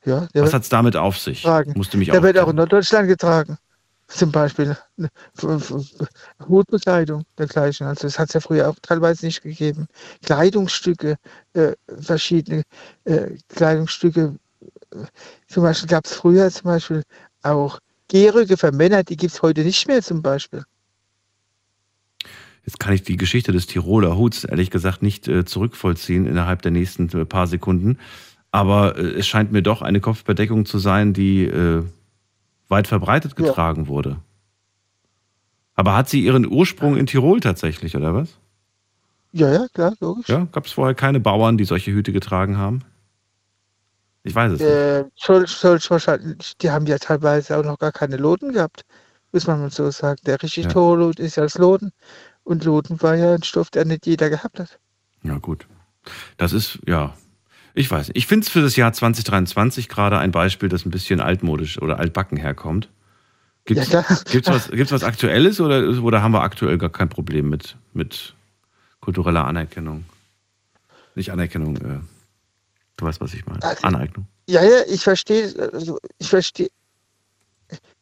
Ja, 0.04 0.28
Was 0.34 0.52
hat's 0.54 0.68
damit 0.68 0.96
auf 0.96 1.18
sich? 1.18 1.42
tragen. 1.42 1.72
Musste 1.76 1.96
mich 1.96 2.10
Der 2.10 2.22
wird 2.22 2.38
auch 2.38 2.48
in. 2.48 2.56
Norddeutschland 2.56 3.08
getragen. 3.08 3.58
Zum 4.08 4.30
Beispiel 4.30 4.76
ne, 4.96 5.08
Hutbekleidung 6.48 7.24
dergleichen. 7.38 7.86
Also 7.88 8.06
das 8.06 8.18
hat 8.18 8.28
es 8.28 8.34
ja 8.34 8.40
früher 8.40 8.68
auch 8.68 8.76
teilweise 8.80 9.26
nicht 9.26 9.42
gegeben. 9.42 9.88
Kleidungsstücke, 10.24 11.16
äh, 11.54 11.72
verschiedene 12.00 12.62
äh, 13.04 13.30
Kleidungsstücke. 13.48 14.36
Äh, 14.92 14.96
Zum 15.48 15.64
Beispiel 15.64 15.88
gab 15.88 16.04
es 16.04 16.14
früher 16.14 16.48
zum 16.50 16.64
Beispiel 16.64 17.02
auch 17.42 17.80
Gehröcke 18.08 18.56
für 18.56 18.70
Männer, 18.70 19.02
die 19.02 19.16
gibt 19.16 19.32
es 19.34 19.42
heute 19.42 19.62
nicht 19.62 19.88
mehr 19.88 20.02
zum 20.02 20.22
Beispiel. 20.22 20.62
Jetzt 22.64 22.80
kann 22.80 22.92
ich 22.94 23.02
die 23.02 23.16
Geschichte 23.16 23.52
des 23.52 23.66
Tiroler 23.66 24.16
Huts 24.16 24.44
ehrlich 24.44 24.70
gesagt 24.70 25.02
nicht 25.02 25.28
äh, 25.28 25.44
zurückvollziehen 25.44 26.26
innerhalb 26.26 26.62
der 26.62 26.72
nächsten 26.72 27.08
äh, 27.16 27.24
paar 27.24 27.46
Sekunden. 27.46 27.98
Aber 28.56 28.96
äh, 28.96 29.02
es 29.18 29.26
scheint 29.26 29.52
mir 29.52 29.60
doch 29.62 29.82
eine 29.82 30.00
Kopfbedeckung 30.00 30.64
zu 30.64 30.78
sein, 30.78 31.12
die 31.12 31.44
äh, 31.44 31.84
weit 32.68 32.86
verbreitet 32.86 33.34
Ja. 33.38 33.44
getragen 33.44 33.86
wurde. 33.86 34.16
Aber 35.74 35.94
hat 35.94 36.08
sie 36.08 36.24
ihren 36.24 36.50
Ursprung 36.50 36.96
in 36.96 37.04
Tirol 37.04 37.40
tatsächlich, 37.40 37.94
oder 37.94 38.14
was? 38.14 38.38
Ja, 39.32 39.52
ja, 39.52 39.66
klar, 39.74 39.92
logisch. 40.00 40.30
Ja, 40.30 40.48
gab 40.50 40.64
es 40.64 40.72
vorher 40.72 40.94
keine 40.94 41.20
Bauern, 41.20 41.58
die 41.58 41.66
solche 41.66 41.92
Hüte 41.92 42.12
getragen 42.14 42.56
haben? 42.56 42.82
Ich 44.22 44.34
weiß 44.34 44.52
es 44.52 44.60
nicht. 44.60 44.68
Äh, 44.70 45.04
soll, 45.16 45.46
soll 45.46 45.78
wahrscheinlich, 45.90 46.56
die 46.56 46.70
haben 46.70 46.86
ja 46.86 46.96
teilweise 46.96 47.58
auch 47.58 47.64
noch 47.64 47.78
gar 47.78 47.92
keine 47.92 48.16
Loten 48.16 48.54
gehabt, 48.54 48.86
muss 49.32 49.46
man 49.46 49.60
mal 49.60 49.70
so 49.70 49.90
sagen. 49.90 50.18
Der 50.24 50.42
richtig 50.42 50.64
Ja. 50.64 50.70
Torlot 50.72 51.20
ist 51.20 51.36
ja 51.36 51.42
das 51.42 51.58
Loten. 51.58 51.92
Und 52.42 52.64
Loten 52.64 53.02
war 53.02 53.16
ja 53.16 53.34
ein 53.34 53.42
Stoff, 53.42 53.68
der 53.68 53.84
nicht 53.84 54.06
jeder 54.06 54.30
gehabt 54.30 54.58
hat. 54.58 54.78
Ja, 55.24 55.36
gut. 55.36 55.66
Das 56.38 56.54
ist, 56.54 56.78
ja, 56.86 57.12
ich 57.76 57.90
weiß 57.90 58.08
nicht. 58.08 58.16
Ich 58.16 58.26
finde 58.26 58.44
es 58.46 58.50
für 58.52 58.62
das 58.62 58.74
Jahr 58.76 58.92
2023 58.92 59.88
gerade 59.88 60.18
ein 60.18 60.32
Beispiel, 60.32 60.68
das 60.68 60.84
ein 60.86 60.90
bisschen 60.90 61.20
altmodisch 61.20 61.80
oder 61.80 61.98
altbacken 61.98 62.38
herkommt. 62.38 62.88
Gibt's, 63.66 63.90
Ja, 63.90 64.02
klar. 64.02 64.18
gibt's, 64.30 64.48
was, 64.48 64.70
gibt's 64.70 64.92
was 64.92 65.04
Aktuelles 65.04 65.60
oder, 65.60 66.02
oder 66.02 66.22
haben 66.22 66.32
wir 66.32 66.40
aktuell 66.42 66.78
gar 66.78 66.90
kein 66.90 67.08
Problem 67.08 67.48
mit, 67.50 67.76
mit 67.92 68.34
kultureller 69.00 69.44
Anerkennung? 69.44 70.04
Nicht 71.16 71.30
Anerkennung, 71.32 71.76
äh, 71.76 72.00
du 72.96 73.04
weißt, 73.04 73.20
was 73.20 73.34
ich 73.34 73.44
meine. 73.46 73.62
Also- 73.62 73.82
Aneignung. 73.86 74.26
Ja, 74.48 74.62
ja, 74.62 74.82
ich 74.88 75.02
verstehe, 75.02 75.52
also 75.72 75.98
ich 76.18 76.28
verstehe, 76.28 76.68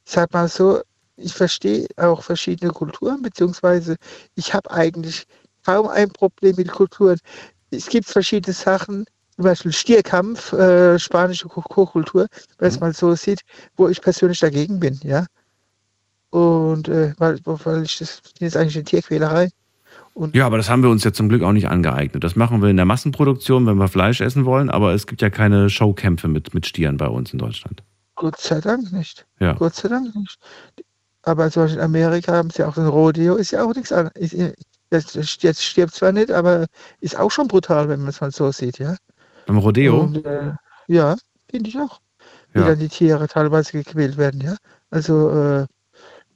sag 0.05 0.33
mal 0.33 0.47
so, 0.49 0.83
ich 1.17 1.33
verstehe 1.33 1.87
auch 1.97 2.23
verschiedene 2.23 2.71
Kulturen, 2.71 3.23
beziehungsweise 3.23 3.97
ich 4.35 4.53
habe 4.53 4.71
eigentlich 4.71 5.25
kaum 5.65 5.89
ein 5.89 6.11
Problem 6.11 6.57
mit 6.57 6.71
Kulturen. 6.71 7.19
Es 7.71 7.87
gibt 7.87 8.07
verschiedene 8.07 8.53
Sachen, 8.53 9.07
zum 9.35 9.45
Beispiel 9.45 9.73
Stierkampf, 9.73 10.53
äh, 10.53 10.99
spanische 10.99 11.49
Hochkultur, 11.49 12.27
wenn 12.59 12.69
es 12.69 12.77
mhm. 12.77 12.81
mal 12.81 12.95
so 12.95 13.15
sieht, 13.15 13.41
wo 13.77 13.89
ich 13.89 14.01
persönlich 14.01 14.41
dagegen 14.41 14.81
bin, 14.81 14.99
ja. 15.03 15.27
Und 16.31 16.89
äh, 16.89 17.15
weil, 17.19 17.39
weil 17.45 17.83
ich 17.85 17.99
das, 17.99 18.23
das 18.23 18.49
ist 18.49 18.57
eigentlich 18.57 18.77
eine 18.77 18.85
Tierquälerei. 18.85 19.51
Und 20.15 20.35
ja, 20.35 20.47
aber 20.47 20.57
das 20.57 20.71
haben 20.71 20.83
wir 20.83 20.91
uns 20.91 21.03
ja 21.03 21.13
zum 21.13 21.29
Glück 21.29 21.43
auch 21.43 21.53
nicht 21.53 21.69
angeeignet. 21.69 22.23
Das 22.23 22.37
machen 22.37 22.63
wir 22.63 22.69
in 22.69 22.77
der 22.77 22.87
Massenproduktion, 22.87 23.67
wenn 23.67 23.77
wir 23.77 23.89
Fleisch 23.89 24.21
essen 24.21 24.45
wollen, 24.45 24.71
aber 24.71 24.95
es 24.95 25.07
gibt 25.07 25.23
ja 25.23 25.31
keine 25.31 25.69
Showkämpfe 25.69 26.29
mit, 26.29 26.55
mit 26.55 26.67
Stieren 26.67 26.97
bei 26.97 27.09
uns 27.09 27.33
in 27.33 27.41
Deutschland. 27.41 27.83
Gott 28.15 28.39
sei 28.41 28.61
Dank 28.61 28.93
nicht. 28.93 29.27
Ja. 29.41 29.55
Gott 29.55 29.75
sei 29.75 29.89
Dank 29.89 30.15
nicht. 30.15 30.39
Aber 31.23 31.51
zum 31.51 31.65
Beispiel 31.65 31.79
in 31.79 31.85
Amerika 31.85 32.33
haben 32.33 32.51
sie 32.51 32.63
auch 32.63 32.77
ein 32.77 32.87
Rodeo, 32.87 33.35
ist 33.35 33.51
ja 33.51 33.65
auch 33.65 33.75
nichts 33.75 33.91
anderes. 33.91 34.33
Jetzt, 34.91 35.43
jetzt 35.43 35.65
stirbt 35.65 35.95
zwar 35.95 36.13
nicht, 36.13 36.31
aber 36.31 36.67
ist 37.01 37.19
auch 37.19 37.31
schon 37.31 37.49
brutal, 37.49 37.89
wenn 37.89 38.01
man 38.01 38.11
es 38.11 38.21
mal 38.21 38.31
so 38.31 38.53
sieht, 38.53 38.79
ja. 38.79 38.97
Beim 39.47 39.59
Rodeo? 39.59 40.01
Und, 40.01 40.25
äh, 40.25 40.53
ja, 40.89 41.17
finde 41.51 41.69
ich 41.69 41.79
auch. 41.79 42.01
Wie 42.53 42.61
ja. 42.61 42.67
dann 42.67 42.79
die 42.79 42.89
Tiere 42.89 43.27
teilweise 43.29 43.73
gequält 43.73 44.17
werden, 44.17 44.41
ja. 44.41 44.57
Also, 44.91 45.31
äh, 45.31 45.67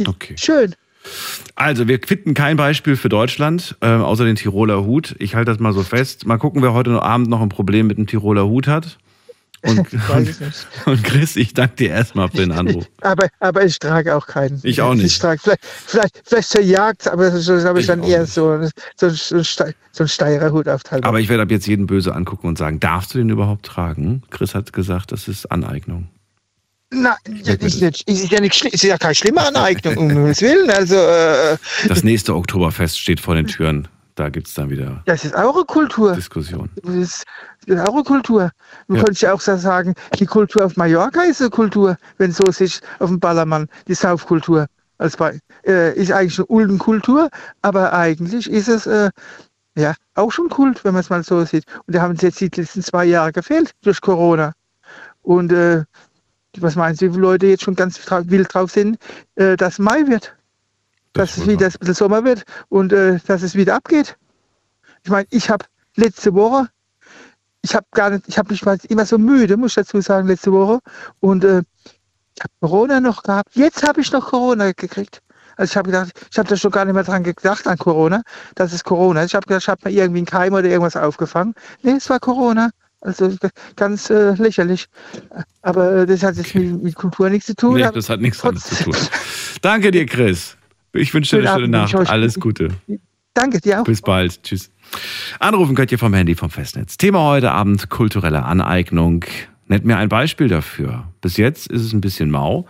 okay. 0.07 0.35
schön. 0.37 0.75
Also, 1.55 1.89
wir 1.89 2.01
finden 2.05 2.35
kein 2.35 2.57
Beispiel 2.57 2.97
für 2.97 3.09
Deutschland, 3.09 3.77
äh, 3.81 3.89
außer 3.89 4.25
den 4.25 4.37
Tiroler 4.37 4.85
Hut. 4.85 5.15
Ich 5.19 5.35
halte 5.35 5.53
das 5.53 5.61
mal 5.61 5.73
so 5.73 5.83
fest. 5.83 6.27
Mal 6.27 6.39
gucken, 6.39 6.63
wer 6.63 6.75
heute 6.75 7.03
Abend 7.03 7.29
noch 7.29 7.41
ein 7.41 7.49
Problem 7.49 7.87
mit 7.87 7.99
dem 7.99 8.07
Tiroler 8.07 8.47
Hut 8.47 8.67
hat. 8.67 8.99
Und, 9.63 9.89
und, 10.87 11.05
Chris, 11.05 11.37
ich 11.37 11.53
danke 11.53 11.77
dir 11.77 11.91
erstmal 11.91 12.29
für 12.29 12.39
den 12.39 12.53
Anruf. 12.53 12.87
aber, 13.01 13.29
aber 13.41 13.65
ich 13.65 13.79
trage 13.79 14.15
auch 14.15 14.27
keinen. 14.27 14.61
Ich 14.63 14.81
auch 14.81 14.95
nicht. 14.95 15.07
Ich 15.07 15.19
trage 15.19 15.41
vielleicht, 15.43 15.65
vielleicht, 15.65 16.23
vielleicht 16.25 16.49
zur 16.49 16.61
Jagd, 16.61 17.09
aber 17.09 17.31
das 17.31 17.49
habe 17.49 17.81
ich, 17.81 17.87
dann 17.87 18.05
eher 18.05 18.27
so, 18.27 18.69
so, 18.97 19.09
so, 19.11 19.43
so 19.43 19.65
ein 20.05 20.09
steirer 20.09 20.53
Hut 20.53 20.69
auf 20.69 20.85
Teil. 20.85 21.03
Aber 21.03 21.19
ich 21.19 21.29
werde 21.29 21.43
ab 21.43 21.51
jetzt 21.51 21.67
jeden 21.67 21.87
böse 21.87 22.15
angucken 22.15 22.47
und 22.47 22.59
sagen, 22.59 22.79
darfst 22.79 23.15
du 23.15 23.19
den 23.19 23.31
überhaupt 23.31 23.67
tragen? 23.67 24.23
Chris 24.31 24.55
hat 24.55 24.73
gesagt, 24.73 25.11
das 25.13 25.27
ist 25.27 25.51
Aneignung. 25.51 26.09
Nein, 26.91 27.17
ist, 27.45 27.83
nicht, 27.83 28.09
ist, 28.09 28.33
ja 28.33 28.41
nicht, 28.41 28.65
ist 28.65 28.83
ja 28.83 28.97
keine 28.97 29.15
schlimme 29.15 29.47
Aneignung, 29.47 29.99
um 29.99 30.09
Himmels 30.09 30.41
Willen. 30.41 30.71
Also, 30.71 30.95
äh, 30.95 31.59
das 31.87 32.03
nächste 32.03 32.35
Oktoberfest 32.35 32.99
steht 32.99 33.21
vor 33.21 33.35
den 33.35 33.47
Türen. 33.47 33.89
Da 34.19 34.31
gibt 34.31 34.49
es 34.49 34.55
dann 34.55 34.69
wieder. 34.69 35.01
Das 35.05 35.25
ist 35.25 35.33
eine 35.37 35.53
Kultur. 35.65 36.13
Diskussion. 36.13 36.69
Das 36.83 36.93
ist, 36.93 37.25
das 37.67 37.77
ist 37.81 37.89
eine 37.89 38.03
Kultur. 38.03 38.51
Man 38.89 38.99
ja. 38.99 39.05
könnte 39.05 39.21
ja 39.21 39.33
auch 39.33 39.41
sagen, 39.41 39.95
die 40.19 40.27
Kultur 40.27 40.65
auf 40.65 40.77
Mallorca 40.77 41.23
ist 41.23 41.41
eine 41.41 41.51
Kultur, 41.51 41.97
wenn 42.17 42.33
so 42.33 42.51
sich 42.51 42.81
auf 42.99 43.11
dem 43.11 43.21
Ballermann, 43.21 43.69
die 43.87 43.95
Saufkultur. 43.95 44.67
Als 44.99 45.17
bei, 45.17 45.39
äh, 45.65 45.95
ist 45.95 46.11
eigentlich 46.11 46.37
eine 46.37 46.47
Uldenkultur, 46.47 47.29
aber 47.63 47.93
eigentlich 47.93 48.51
ist 48.51 48.67
es 48.67 48.87
äh, 48.87 49.11
ja 49.77 49.95
auch 50.17 50.33
schon 50.33 50.49
Kult, 50.49 50.85
wenn 50.85 50.95
man 50.95 51.03
es 51.03 51.11
mal 51.11 51.23
so 51.23 51.45
sieht. 51.45 51.65
Und 51.87 51.95
da 51.95 52.03
haben 52.03 52.15
es 52.17 52.23
jetzt 52.23 52.41
die 52.41 52.51
letzten 52.53 52.83
zwei 52.83 53.05
Jahre 53.05 53.31
gefehlt 53.31 53.71
durch 53.83 54.01
Corona. 54.01 54.53
Und 55.23 55.53
äh, 55.53 55.85
was 56.57 56.75
meinen 56.75 56.97
Sie, 56.97 57.07
wie 57.07 57.13
viele 57.13 57.23
Leute 57.23 57.47
jetzt 57.47 57.63
schon 57.63 57.77
ganz 57.77 58.01
wild 58.11 58.53
drauf 58.53 58.73
sind, 58.73 58.99
äh, 59.37 59.57
dass 59.57 59.79
Mai 59.79 60.09
wird? 60.09 60.35
Das 61.13 61.35
dass 61.35 61.39
es 61.39 61.47
wieder 61.49 61.67
ein 61.67 61.73
bisschen 61.79 61.95
Sommer 61.95 62.25
wird 62.25 62.45
und 62.69 62.93
äh, 62.93 63.19
dass 63.27 63.43
es 63.43 63.55
wieder 63.55 63.75
abgeht. 63.75 64.17
Ich 65.05 65.11
meine, 65.11 65.27
ich 65.31 65.51
habe 65.51 65.65
letzte 65.97 66.35
Woche, 66.35 66.69
ich 67.63 67.75
habe 67.75 67.87
gar 67.93 68.11
nicht, 68.11 68.29
ich 68.29 68.39
habe 68.39 68.51
mich 68.51 68.65
mal 68.65 68.79
immer 68.89 69.07
so 69.07 69.19
müde, 69.19 69.57
muss 69.57 69.73
ich 69.73 69.77
dazu 69.77 70.01
sagen, 70.01 70.29
letzte 70.29 70.53
Woche. 70.53 70.81
Und 71.21 71.45
äh, 71.45 71.63
ich 72.37 72.43
habe 72.43 72.53
Corona 72.61 73.01
noch 73.01 73.23
gehabt. 73.23 73.55
Jetzt 73.55 73.87
habe 73.87 74.01
ich 74.01 74.13
noch 74.13 74.27
Corona 74.31 74.73
gekriegt. 74.73 75.23
Also 75.57 75.73
ich 75.73 75.77
habe 75.77 75.91
gedacht, 75.91 76.13
ich 76.31 76.39
habe 76.39 76.49
da 76.49 76.57
schon 76.57 76.71
gar 76.71 76.85
nicht 76.85 76.95
mehr 76.95 77.03
dran 77.03 77.25
gedacht 77.25 77.67
an 77.67 77.77
Corona, 77.79 78.23
dass 78.55 78.73
es 78.73 78.85
Corona 78.85 79.23
ist. 79.23 79.29
Ich 79.29 79.35
habe 79.35 79.47
gedacht, 79.47 79.63
ich 79.63 79.69
habe 79.69 79.81
mir 79.85 79.95
irgendwie 79.95 80.21
einen 80.21 80.27
Keim 80.27 80.53
oder 80.53 80.69
irgendwas 80.69 80.97
aufgefangen. 80.97 81.55
Nee, 81.83 81.95
es 81.97 82.09
war 82.09 82.21
Corona. 82.21 82.71
Also 83.01 83.33
ganz 83.77 84.11
äh, 84.11 84.35
lächerlich. 84.35 84.87
Aber 85.63 85.93
äh, 85.93 86.07
das 86.07 86.23
hat 86.23 86.37
jetzt 86.37 86.51
okay. 86.51 86.61
mit, 86.61 86.83
mit, 86.83 86.95
Kultur 86.95 87.31
nichts 87.31 87.47
zu 87.47 87.57
tun. 87.57 87.75
Nee, 87.75 87.89
das 87.93 88.09
hat 88.09 88.21
nichts 88.21 88.41
damit 88.41 88.61
zu 88.61 88.85
tun. 88.85 88.97
Danke 89.63 89.91
dir, 89.91 90.07
Chris. 90.07 90.58
Ich 90.93 91.13
wünsche 91.15 91.41
dir 91.41 91.51
eine 91.51 91.61
schöne 91.61 91.69
Nacht. 91.69 91.95
Alles 91.95 92.41
Gute. 92.41 92.69
Danke 93.35 93.61
dir 93.61 93.81
auch. 93.81 93.85
Bis 93.85 94.03
bald. 94.03 94.43
Tschüss. 94.43 94.71
Anrufen 95.39 95.75
könnt 95.75 95.93
ihr 95.93 95.99
vom 95.99 96.13
Handy 96.15 96.35
vom 96.35 96.51
Festnetz. 96.51 96.97
Thema 96.97 97.21
heute 97.21 97.53
Abend 97.53 97.89
kulturelle 97.89 98.45
Aneignung. 98.45 99.25
Nennt 99.67 99.85
mir 99.85 99.97
ein 99.97 100.09
Beispiel 100.09 100.49
dafür. 100.49 101.05
Bis 101.21 101.37
jetzt 101.37 101.69
ist 101.69 101.83
es 101.83 101.93
ein 101.93 102.01
bisschen 102.01 102.31
mau. 102.31 102.67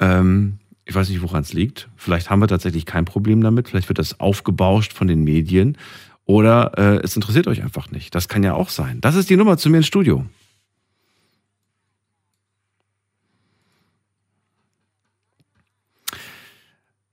Ähm, 0.00 0.58
ich 0.84 0.94
weiß 0.94 1.10
nicht, 1.10 1.20
woran 1.20 1.42
es 1.42 1.52
liegt. 1.52 1.88
Vielleicht 1.96 2.30
haben 2.30 2.40
wir 2.40 2.48
tatsächlich 2.48 2.86
kein 2.86 3.04
Problem 3.04 3.42
damit. 3.42 3.68
Vielleicht 3.68 3.88
wird 3.88 3.98
das 3.98 4.20
aufgebauscht 4.20 4.92
von 4.94 5.08
den 5.08 5.24
Medien. 5.24 5.76
Oder 6.24 6.72
äh, 6.78 7.02
es 7.02 7.16
interessiert 7.16 7.46
euch 7.46 7.62
einfach 7.62 7.90
nicht. 7.90 8.14
Das 8.14 8.28
kann 8.28 8.42
ja 8.42 8.54
auch 8.54 8.68
sein. 8.68 9.00
Das 9.00 9.14
ist 9.14 9.28
die 9.28 9.36
Nummer 9.36 9.58
zu 9.58 9.68
mir 9.68 9.78
ins 9.78 9.86
Studio. 9.86 10.24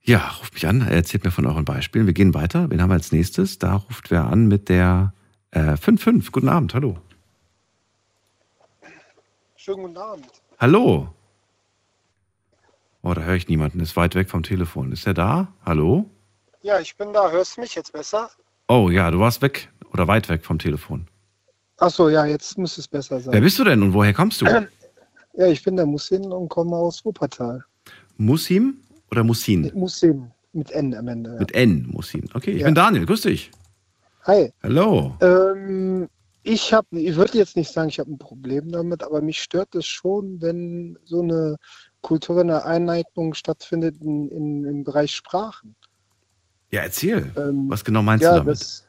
Ja, 0.06 0.28
ruft 0.38 0.54
mich 0.54 0.68
an, 0.68 0.86
erzählt 0.86 1.24
mir 1.24 1.32
von 1.32 1.46
euren 1.46 1.64
Beispielen. 1.64 2.06
Wir 2.06 2.14
gehen 2.14 2.32
weiter. 2.32 2.70
Wen 2.70 2.80
haben 2.80 2.90
wir 2.90 2.94
als 2.94 3.10
nächstes? 3.10 3.58
Da 3.58 3.74
ruft 3.74 4.12
wer 4.12 4.26
an 4.26 4.46
mit 4.46 4.68
der 4.68 5.12
äh, 5.50 5.72
5-5. 5.72 6.30
Guten 6.30 6.48
Abend, 6.48 6.74
hallo. 6.74 6.96
Schönen 9.56 9.82
guten 9.82 9.96
Abend. 9.96 10.28
Hallo. 10.58 11.12
Oh, 13.02 13.14
da 13.14 13.22
höre 13.22 13.34
ich 13.34 13.48
niemanden. 13.48 13.80
Ist 13.80 13.96
weit 13.96 14.14
weg 14.14 14.30
vom 14.30 14.44
Telefon. 14.44 14.92
Ist 14.92 15.08
er 15.08 15.14
da? 15.14 15.48
Hallo? 15.64 16.08
Ja, 16.62 16.78
ich 16.78 16.96
bin 16.96 17.12
da. 17.12 17.28
Hörst 17.32 17.56
du 17.56 17.62
mich 17.62 17.74
jetzt 17.74 17.92
besser? 17.92 18.30
Oh 18.68 18.90
ja, 18.90 19.10
du 19.10 19.18
warst 19.18 19.42
weg 19.42 19.72
oder 19.92 20.06
weit 20.06 20.28
weg 20.28 20.44
vom 20.44 20.60
Telefon. 20.60 21.08
Achso, 21.78 22.08
ja, 22.08 22.24
jetzt 22.26 22.56
müsste 22.58 22.80
es 22.80 22.86
besser 22.86 23.18
sein. 23.20 23.34
Wer 23.34 23.40
bist 23.40 23.58
du 23.58 23.64
denn 23.64 23.82
und 23.82 23.92
woher 23.92 24.14
kommst 24.14 24.40
du? 24.40 24.68
Ja, 25.34 25.46
ich 25.48 25.64
bin 25.64 25.74
der 25.74 25.84
Musin 25.84 26.30
und 26.32 26.48
komme 26.48 26.76
aus 26.76 27.04
Wuppertal. 27.04 27.64
Musim? 28.16 28.78
Oder 29.10 29.24
Musin? 29.24 29.70
Musin, 29.74 30.30
mit 30.52 30.70
N 30.70 30.94
am 30.94 31.08
Ende. 31.08 31.32
Ja. 31.32 31.38
Mit 31.38 31.54
N, 31.54 31.88
Musin. 31.92 32.28
Okay, 32.34 32.52
ich 32.52 32.60
ja. 32.60 32.66
bin 32.66 32.74
Daniel, 32.74 33.06
grüß 33.06 33.22
dich. 33.22 33.50
Hi. 34.24 34.52
Hallo. 34.62 35.16
Ähm, 35.20 36.08
ich 36.42 36.72
habe, 36.72 36.86
ich 36.98 37.16
würde 37.16 37.38
jetzt 37.38 37.56
nicht 37.56 37.72
sagen, 37.72 37.88
ich 37.88 37.98
habe 37.98 38.10
ein 38.10 38.18
Problem 38.18 38.70
damit, 38.70 39.02
aber 39.02 39.20
mich 39.20 39.40
stört 39.40 39.74
es 39.74 39.86
schon, 39.86 40.40
wenn 40.40 40.98
so 41.04 41.22
eine 41.22 41.56
kulturelle 42.00 42.64
Eineignung 42.64 43.34
stattfindet 43.34 43.96
in, 44.00 44.28
in, 44.28 44.64
im 44.64 44.84
Bereich 44.84 45.12
Sprachen. 45.12 45.74
Ja, 46.70 46.82
erzähl. 46.82 47.32
Ähm, 47.36 47.66
Was 47.68 47.84
genau 47.84 48.02
meinst 48.02 48.24
ja, 48.24 48.32
du 48.32 48.38
damit? 48.38 48.60
Das, 48.60 48.85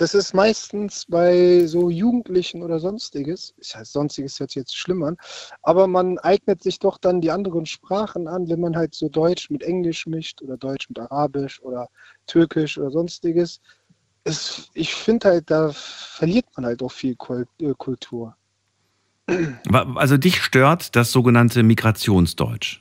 das 0.00 0.14
ist 0.14 0.32
meistens 0.32 1.04
bei 1.06 1.66
so 1.66 1.90
Jugendlichen 1.90 2.62
oder 2.62 2.80
sonstiges, 2.80 3.52
ich 3.58 3.76
heißt, 3.76 3.92
sonstiges 3.92 4.40
hört 4.40 4.50
sich 4.50 4.60
jetzt 4.60 4.74
schlimm 4.74 5.02
an, 5.02 5.18
aber 5.60 5.86
man 5.86 6.18
eignet 6.18 6.62
sich 6.62 6.78
doch 6.78 6.96
dann 6.96 7.20
die 7.20 7.30
anderen 7.30 7.66
Sprachen 7.66 8.26
an, 8.26 8.48
wenn 8.48 8.60
man 8.60 8.76
halt 8.76 8.94
so 8.94 9.10
Deutsch 9.10 9.50
mit 9.50 9.62
Englisch 9.62 10.06
mischt 10.06 10.40
oder 10.40 10.56
Deutsch 10.56 10.88
mit 10.88 10.98
Arabisch 10.98 11.60
oder 11.60 11.88
Türkisch 12.26 12.78
oder 12.78 12.90
sonstiges. 12.90 13.60
Es, 14.24 14.70
ich 14.72 14.94
finde 14.94 15.28
halt, 15.28 15.50
da 15.50 15.70
verliert 15.74 16.46
man 16.56 16.64
halt 16.64 16.82
auch 16.82 16.92
viel 16.92 17.16
äh, 17.58 17.74
Kultur. 17.76 18.34
Also 19.94 20.16
dich 20.16 20.42
stört 20.42 20.96
das 20.96 21.12
sogenannte 21.12 21.62
Migrationsdeutsch? 21.62 22.80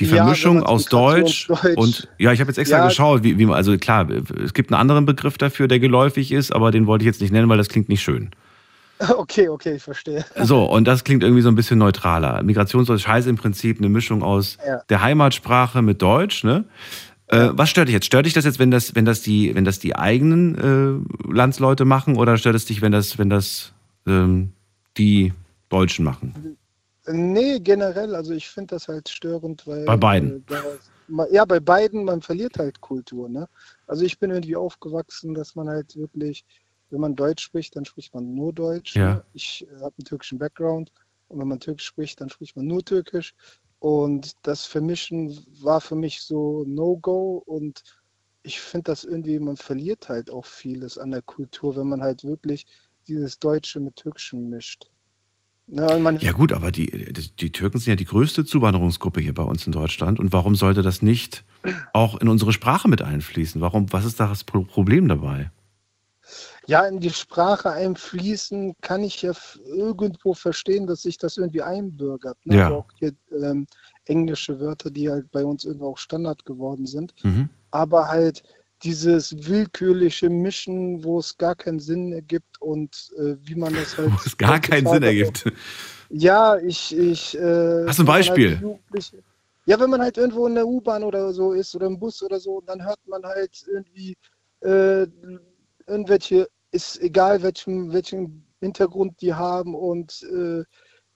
Die 0.00 0.06
Vermischung 0.06 0.56
ja, 0.56 0.62
aus 0.64 0.86
Deutsch, 0.86 1.46
Deutsch, 1.46 1.76
und 1.76 2.08
ja, 2.18 2.32
ich 2.32 2.40
habe 2.40 2.50
jetzt 2.50 2.58
extra 2.58 2.78
ja. 2.78 2.86
geschaut, 2.86 3.22
wie, 3.22 3.38
wie 3.38 3.46
man, 3.46 3.54
also 3.54 3.78
klar, 3.78 4.08
es 4.10 4.52
gibt 4.52 4.72
einen 4.72 4.80
anderen 4.80 5.06
Begriff 5.06 5.38
dafür, 5.38 5.68
der 5.68 5.78
geläufig 5.78 6.32
ist, 6.32 6.52
aber 6.52 6.72
den 6.72 6.88
wollte 6.88 7.04
ich 7.04 7.06
jetzt 7.06 7.20
nicht 7.20 7.32
nennen, 7.32 7.48
weil 7.48 7.58
das 7.58 7.68
klingt 7.68 7.88
nicht 7.88 8.02
schön. 8.02 8.30
Okay, 9.16 9.48
okay, 9.48 9.74
ich 9.74 9.82
verstehe. 9.82 10.24
So, 10.42 10.64
und 10.64 10.86
das 10.86 11.04
klingt 11.04 11.22
irgendwie 11.22 11.42
so 11.42 11.48
ein 11.48 11.56
bisschen 11.56 11.78
neutraler. 11.78 12.42
Migrationsdeutsch 12.42 13.06
heißt 13.06 13.26
im 13.26 13.36
Prinzip 13.36 13.78
eine 13.78 13.88
Mischung 13.88 14.22
aus 14.22 14.56
ja. 14.64 14.82
der 14.88 15.02
Heimatsprache 15.02 15.82
mit 15.82 16.00
Deutsch, 16.00 16.44
ne? 16.44 16.64
Äh, 17.26 17.48
was 17.52 17.70
stört 17.70 17.88
dich 17.88 17.94
jetzt? 17.94 18.06
Stört 18.06 18.26
dich 18.26 18.34
das 18.34 18.44
jetzt, 18.44 18.58
wenn 18.58 18.70
das, 18.70 18.94
wenn 18.94 19.04
das 19.04 19.22
die, 19.22 19.54
wenn 19.54 19.64
das 19.64 19.78
die 19.78 19.96
eigenen 19.96 21.04
äh, 21.26 21.32
Landsleute 21.32 21.84
machen, 21.84 22.16
oder 22.16 22.36
stört 22.36 22.54
es 22.54 22.66
dich, 22.66 22.82
wenn 22.82 22.92
das, 22.92 23.18
wenn 23.18 23.30
das 23.30 23.72
ähm, 24.06 24.52
die 24.96 25.32
Deutschen 25.70 26.04
machen? 26.04 26.56
Nee, 27.06 27.60
generell, 27.60 28.14
also 28.14 28.32
ich 28.32 28.48
finde 28.48 28.74
das 28.74 28.88
halt 28.88 29.08
störend, 29.08 29.66
weil. 29.66 29.84
Bei 29.84 29.96
beiden. 29.96 30.38
Äh, 30.38 30.40
da, 30.46 31.26
ja, 31.30 31.44
bei 31.44 31.60
beiden, 31.60 32.04
man 32.04 32.22
verliert 32.22 32.58
halt 32.58 32.80
Kultur, 32.80 33.28
ne? 33.28 33.48
Also 33.86 34.04
ich 34.04 34.18
bin 34.18 34.30
irgendwie 34.30 34.56
aufgewachsen, 34.56 35.34
dass 35.34 35.54
man 35.54 35.68
halt 35.68 35.96
wirklich, 35.96 36.46
wenn 36.90 37.00
man 37.00 37.14
Deutsch 37.14 37.44
spricht, 37.44 37.76
dann 37.76 37.84
spricht 37.84 38.14
man 38.14 38.34
nur 38.34 38.52
Deutsch. 38.52 38.96
Ja. 38.96 39.16
Ne? 39.16 39.24
Ich 39.34 39.66
äh, 39.70 39.74
habe 39.76 39.94
einen 39.98 40.04
türkischen 40.06 40.38
Background 40.38 40.92
und 41.28 41.40
wenn 41.40 41.48
man 41.48 41.60
Türkisch 41.60 41.86
spricht, 41.86 42.20
dann 42.20 42.30
spricht 42.30 42.56
man 42.56 42.66
nur 42.66 42.82
Türkisch. 42.84 43.34
Und 43.80 44.34
das 44.46 44.64
Vermischen 44.64 45.44
war 45.60 45.80
für 45.80 45.96
mich 45.96 46.22
so 46.22 46.64
No-Go 46.66 47.42
und 47.44 47.82
ich 48.42 48.60
finde 48.60 48.84
das 48.84 49.04
irgendwie, 49.04 49.38
man 49.38 49.56
verliert 49.56 50.08
halt 50.08 50.30
auch 50.30 50.46
vieles 50.46 50.96
an 50.96 51.10
der 51.10 51.22
Kultur, 51.22 51.76
wenn 51.76 51.88
man 51.88 52.02
halt 52.02 52.24
wirklich 52.24 52.66
dieses 53.08 53.38
Deutsche 53.38 53.80
mit 53.80 53.96
Türkischem 53.96 54.48
mischt. 54.48 54.90
Ja, 55.66 55.96
Ja 55.96 56.32
gut, 56.32 56.52
aber 56.52 56.70
die, 56.70 57.12
die 57.12 57.52
Türken 57.52 57.78
sind 57.78 57.90
ja 57.90 57.96
die 57.96 58.04
größte 58.04 58.44
Zuwanderungsgruppe 58.44 59.20
hier 59.20 59.34
bei 59.34 59.42
uns 59.42 59.66
in 59.66 59.72
Deutschland. 59.72 60.20
Und 60.20 60.32
warum 60.32 60.54
sollte 60.56 60.82
das 60.82 61.00
nicht 61.02 61.44
auch 61.92 62.20
in 62.20 62.28
unsere 62.28 62.52
Sprache 62.52 62.88
mit 62.88 63.00
einfließen? 63.02 63.60
Warum, 63.60 63.92
was 63.92 64.04
ist 64.04 64.20
da 64.20 64.28
das 64.28 64.44
Pro- 64.44 64.64
Problem 64.64 65.08
dabei? 65.08 65.50
ja, 66.66 66.86
in 66.86 66.98
die 67.00 67.10
Sprache 67.10 67.70
einfließen, 67.70 68.74
kann 68.80 69.02
ich 69.02 69.20
ja 69.20 69.32
irgendwo 69.66 70.32
verstehen, 70.32 70.86
dass 70.86 71.02
sich 71.02 71.18
das 71.18 71.36
irgendwie 71.36 71.60
einbürgert. 71.60 72.38
Ne? 72.46 72.56
Ja. 72.56 72.64
Also 72.64 72.76
auch 72.78 72.88
hier 72.98 73.12
ähm, 73.42 73.66
englische 74.06 74.58
Wörter, 74.60 74.90
die 74.90 75.10
halt 75.10 75.30
bei 75.30 75.44
uns 75.44 75.64
irgendwo 75.64 75.88
auch 75.90 75.98
Standard 75.98 76.44
geworden 76.46 76.86
sind. 76.86 77.12
Mhm. 77.22 77.50
Aber 77.70 78.08
halt 78.08 78.42
dieses 78.84 79.48
willkürliche 79.48 80.28
Mischen, 80.28 81.02
wo 81.02 81.18
es 81.18 81.36
gar 81.36 81.54
keinen 81.54 81.80
Sinn 81.80 82.12
ergibt 82.12 82.60
und 82.60 83.10
äh, 83.16 83.34
wie 83.40 83.54
man 83.54 83.74
das 83.74 83.96
halt. 83.96 84.12
Wo 84.12 84.18
es 84.24 84.36
gar 84.36 84.60
keinen 84.60 84.86
Sinn 84.86 85.02
ergibt. 85.02 85.44
Ja, 86.10 86.58
ich. 86.58 86.96
ich 86.96 87.36
äh, 87.36 87.86
Hast 87.86 87.98
du 87.98 88.02
ein 88.02 88.06
man 88.06 88.18
Beispiel? 88.18 88.60
Halt 88.92 89.12
ja, 89.66 89.80
wenn 89.80 89.90
man 89.90 90.02
halt 90.02 90.18
irgendwo 90.18 90.46
in 90.46 90.54
der 90.54 90.66
U-Bahn 90.66 91.02
oder 91.02 91.32
so 91.32 91.52
ist 91.52 91.74
oder 91.74 91.86
im 91.86 91.98
Bus 91.98 92.22
oder 92.22 92.38
so, 92.38 92.60
dann 92.60 92.84
hört 92.84 93.00
man 93.06 93.24
halt 93.24 93.64
irgendwie 93.66 94.14
äh, 94.60 95.06
irgendwelche, 95.86 96.48
ist 96.70 97.00
egal 97.00 97.42
welchen, 97.42 97.92
welchen 97.92 98.46
Hintergrund 98.60 99.20
die 99.22 99.32
haben 99.32 99.74
und 99.74 100.22
äh, 100.24 100.64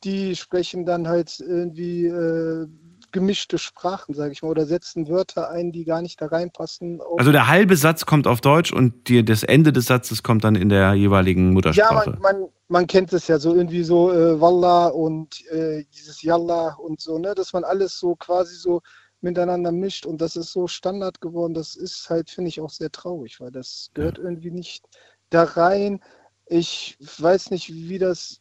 die 0.05 0.35
sprechen 0.35 0.87
dann 0.87 1.09
halt 1.09 1.41
irgendwie 1.41 2.07
äh, 2.07 2.67
gemischte 3.13 3.59
Sprachen, 3.59 4.15
sage 4.15 4.33
ich 4.33 4.43
mal, 4.43 4.49
oder 4.49 4.67
setzen 4.67 5.09
Wörter 5.09 5.51
ein, 5.51 5.73
die 5.73 5.85
gar 5.85 6.03
nicht 6.03 6.21
da 6.21 6.27
reinpassen. 6.27 7.01
Also 7.19 7.33
der 7.33 7.49
halbe 7.49 7.77
Satz 7.77 8.07
kommt 8.07 8.27
auf 8.27 8.41
Deutsch 8.41 8.73
und 8.73 9.09
die, 9.09 9.25
das 9.25 9.43
Ende 9.43 9.73
des 9.73 9.87
Satzes 9.87 10.23
kommt 10.23 10.45
dann 10.45 10.55
in 10.55 10.69
der 10.69 10.95
jeweiligen 10.95 11.49
Ja, 11.49 11.55
Muttersprache. 11.55 12.11
man, 12.11 12.21
man, 12.21 12.49
man 12.69 12.87
kennt 12.87 13.13
es 13.13 13.27
ja 13.29 13.39
so 13.39 13.55
irgendwie 13.55 13.83
so 13.83 14.13
äh, 14.13 14.41
Wallah 14.41 14.89
und 14.89 15.45
äh, 15.51 15.85
dieses 15.95 16.23
Yallah 16.23 16.75
und 16.75 17.01
so, 17.01 17.19
ne, 17.19 17.35
dass 17.35 17.53
man 17.53 17.65
alles 17.65 17.99
so 17.99 18.15
quasi 18.17 18.55
so 18.57 18.83
miteinander 19.21 19.73
mischt 19.73 20.07
und 20.07 20.21
das 20.21 20.37
ist 20.37 20.53
so 20.53 20.67
Standard 20.69 21.21
geworden. 21.21 21.55
Das 21.55 21.75
ist 21.77 22.09
halt, 22.11 22.31
finde 22.31 22.49
ich, 22.51 22.61
auch 22.61 22.71
sehr 22.71 22.91
traurig, 22.91 23.41
weil 23.41 23.51
das 23.51 23.91
gehört 23.95 24.19
irgendwie 24.19 24.51
nicht 24.51 24.85
da 25.31 25.43
rein. 25.45 26.01
Ich 26.47 26.97
weiß 27.01 27.51
nicht, 27.51 27.73
wie 27.73 27.99
das, 27.99 28.41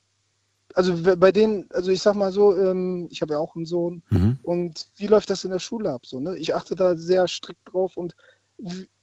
also 0.73 1.17
bei 1.17 1.31
denen, 1.31 1.65
also 1.71 1.91
ich 1.91 2.01
sag 2.01 2.15
mal 2.15 2.31
so, 2.31 2.55
ähm, 2.55 3.07
ich 3.11 3.21
habe 3.21 3.33
ja 3.33 3.39
auch 3.39 3.55
einen 3.55 3.65
Sohn 3.65 4.03
Mhm. 4.09 4.37
und 4.43 4.87
wie 4.95 5.07
läuft 5.07 5.29
das 5.29 5.43
in 5.43 5.51
der 5.51 5.59
Schule 5.59 5.91
ab? 5.91 6.05
So, 6.05 6.19
ne? 6.19 6.37
Ich 6.37 6.55
achte 6.55 6.75
da 6.75 6.95
sehr 6.95 7.27
strikt 7.27 7.61
drauf 7.71 7.97
und 7.97 8.15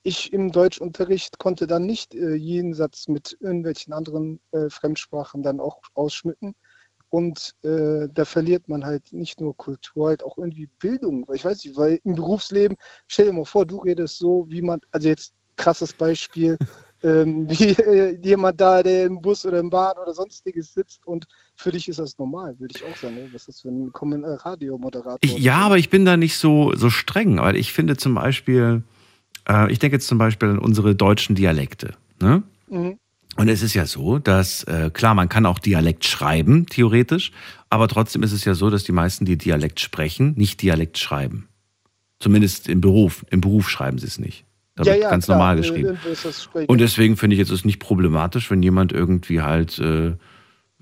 ich 0.03 0.33
im 0.33 0.53
Deutschunterricht 0.53 1.39
konnte 1.39 1.67
dann 1.67 1.87
nicht 1.87 2.15
äh, 2.15 2.35
jeden 2.35 2.75
Satz 2.75 3.09
mit 3.09 3.37
irgendwelchen 3.41 3.93
anderen 3.93 4.41
äh, 4.53 4.69
Fremdsprachen 4.69 5.43
dann 5.43 5.61
auch 5.61 5.81
ausschmücken. 5.95 6.55
Und 7.09 7.55
äh, 7.63 8.09
da 8.13 8.25
verliert 8.25 8.69
man 8.69 8.85
halt 8.85 9.13
nicht 9.13 9.41
nur 9.41 9.57
Kultur, 9.57 10.09
halt 10.09 10.25
auch 10.25 10.37
irgendwie 10.37 10.69
Bildung. 10.81 11.25
Ich 11.33 11.45
weiß 11.45 11.65
nicht, 11.65 11.77
weil 11.77 12.01
im 12.03 12.17
Berufsleben, 12.17 12.77
stell 13.07 13.27
dir 13.27 13.33
mal 13.33 13.45
vor, 13.45 13.65
du 13.65 13.79
redest 13.79 14.19
so, 14.19 14.47
wie 14.49 14.63
man, 14.63 14.81
also 14.91 15.09
jetzt 15.09 15.33
krasses 15.57 15.93
Beispiel, 15.93 16.59
ähm, 17.05 17.49
wie 17.49 17.71
äh, 17.71 18.19
jemand 18.21 18.61
da, 18.61 18.83
der 18.83 19.05
im 19.07 19.21
Bus 19.23 19.47
oder 19.47 19.61
im 19.61 19.71
Bahn 19.71 19.97
oder 19.97 20.13
sonstiges 20.13 20.75
sitzt 20.75 21.07
und 21.07 21.27
für 21.57 21.71
dich 21.73 21.89
ist 21.89 21.99
das 21.99 22.19
normal, 22.19 22.59
würde 22.59 22.75
ich 22.77 22.85
auch 22.85 22.97
sagen. 22.97 23.15
Ne? 23.15 23.29
Was 23.33 23.43
ist 23.43 23.49
das 23.49 23.61
für 23.61 23.69
ein 23.69 23.91
Radiomoderator? 23.93 25.19
Ja, 25.23 25.59
aber 25.59 25.79
ich 25.79 25.91
bin 25.91 26.05
da 26.05 26.17
nicht 26.17 26.37
so, 26.37 26.75
so 26.75 26.91
streng, 26.91 27.39
weil 27.39 27.57
ich 27.57 27.73
finde 27.73 27.97
zum 27.97 28.15
Beispiel, 28.15 28.83
äh, 29.49 29.71
ich 29.73 29.79
denke 29.79 29.97
jetzt 29.97 30.07
zum 30.07 30.19
Beispiel 30.19 30.51
an 30.51 30.59
unsere 30.59 30.95
deutschen 30.95 31.35
Dialekte. 31.35 31.95
Ne? 32.21 32.43
Mhm. 32.69 32.99
Und 33.37 33.49
es 33.49 33.63
ist 33.63 33.75
ja 33.75 33.87
so, 33.87 34.19
dass, 34.19 34.65
äh, 34.65 34.91
klar, 34.93 35.15
man 35.15 35.29
kann 35.29 35.47
auch 35.47 35.59
Dialekt 35.59 36.05
schreiben, 36.05 36.67
theoretisch, 36.67 37.33
aber 37.69 37.89
trotzdem 37.89 38.23
ist 38.23 38.33
es 38.33 38.45
ja 38.45 38.55
so, 38.55 38.71
dass 38.71 38.85
die 38.85 38.93
meisten, 38.93 39.25
die 39.25 39.37
Dialekt 39.37 39.81
sprechen, 39.81 40.35
nicht 40.37 40.63
Dialekt 40.63 40.99
schreiben. 40.99 41.49
Zumindest 42.21 42.69
im 42.69 42.81
Beruf. 42.81 43.27
Im 43.31 43.41
Beruf 43.41 43.69
schreiben 43.69 43.99
sie 43.99 44.07
es 44.07 44.19
nicht. 44.19 44.45
Da 44.77 44.85
wird 44.85 45.03
ganz 45.03 45.27
klar, 45.27 45.39
normal 45.39 45.57
äh, 45.57 45.61
geschrieben. 45.61 45.99
Und 46.67 46.81
deswegen 46.81 47.17
finde 47.17 47.35
ich 47.35 47.39
jetzt 47.39 47.51
ist 47.51 47.65
nicht 47.65 47.79
problematisch, 47.79 48.51
wenn 48.51 48.63
jemand 48.63 48.93
irgendwie 48.93 49.41
halt, 49.41 49.79
äh, 49.79 50.13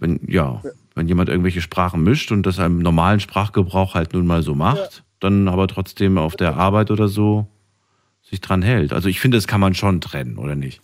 wenn, 0.02 0.20
ja, 0.28 0.62
wenn 0.94 1.08
jemand 1.08 1.28
irgendwelche 1.28 1.62
Sprachen 1.62 2.02
mischt 2.02 2.32
und 2.32 2.44
das 2.44 2.58
im 2.58 2.78
normalen 2.78 3.20
Sprachgebrauch 3.20 3.94
halt 3.94 4.12
nun 4.12 4.26
mal 4.26 4.42
so 4.42 4.54
macht, 4.54 5.04
dann 5.20 5.48
aber 5.48 5.68
trotzdem 5.68 6.18
auf 6.18 6.36
der 6.36 6.56
Arbeit 6.56 6.90
oder 6.90 7.08
so 7.08 7.46
sich 8.22 8.40
dran 8.40 8.62
hält. 8.62 8.92
Also 8.92 9.08
ich 9.08 9.20
finde, 9.20 9.38
das 9.38 9.46
kann 9.46 9.60
man 9.60 9.74
schon 9.74 10.00
trennen, 10.00 10.38
oder 10.38 10.54
nicht? 10.54 10.82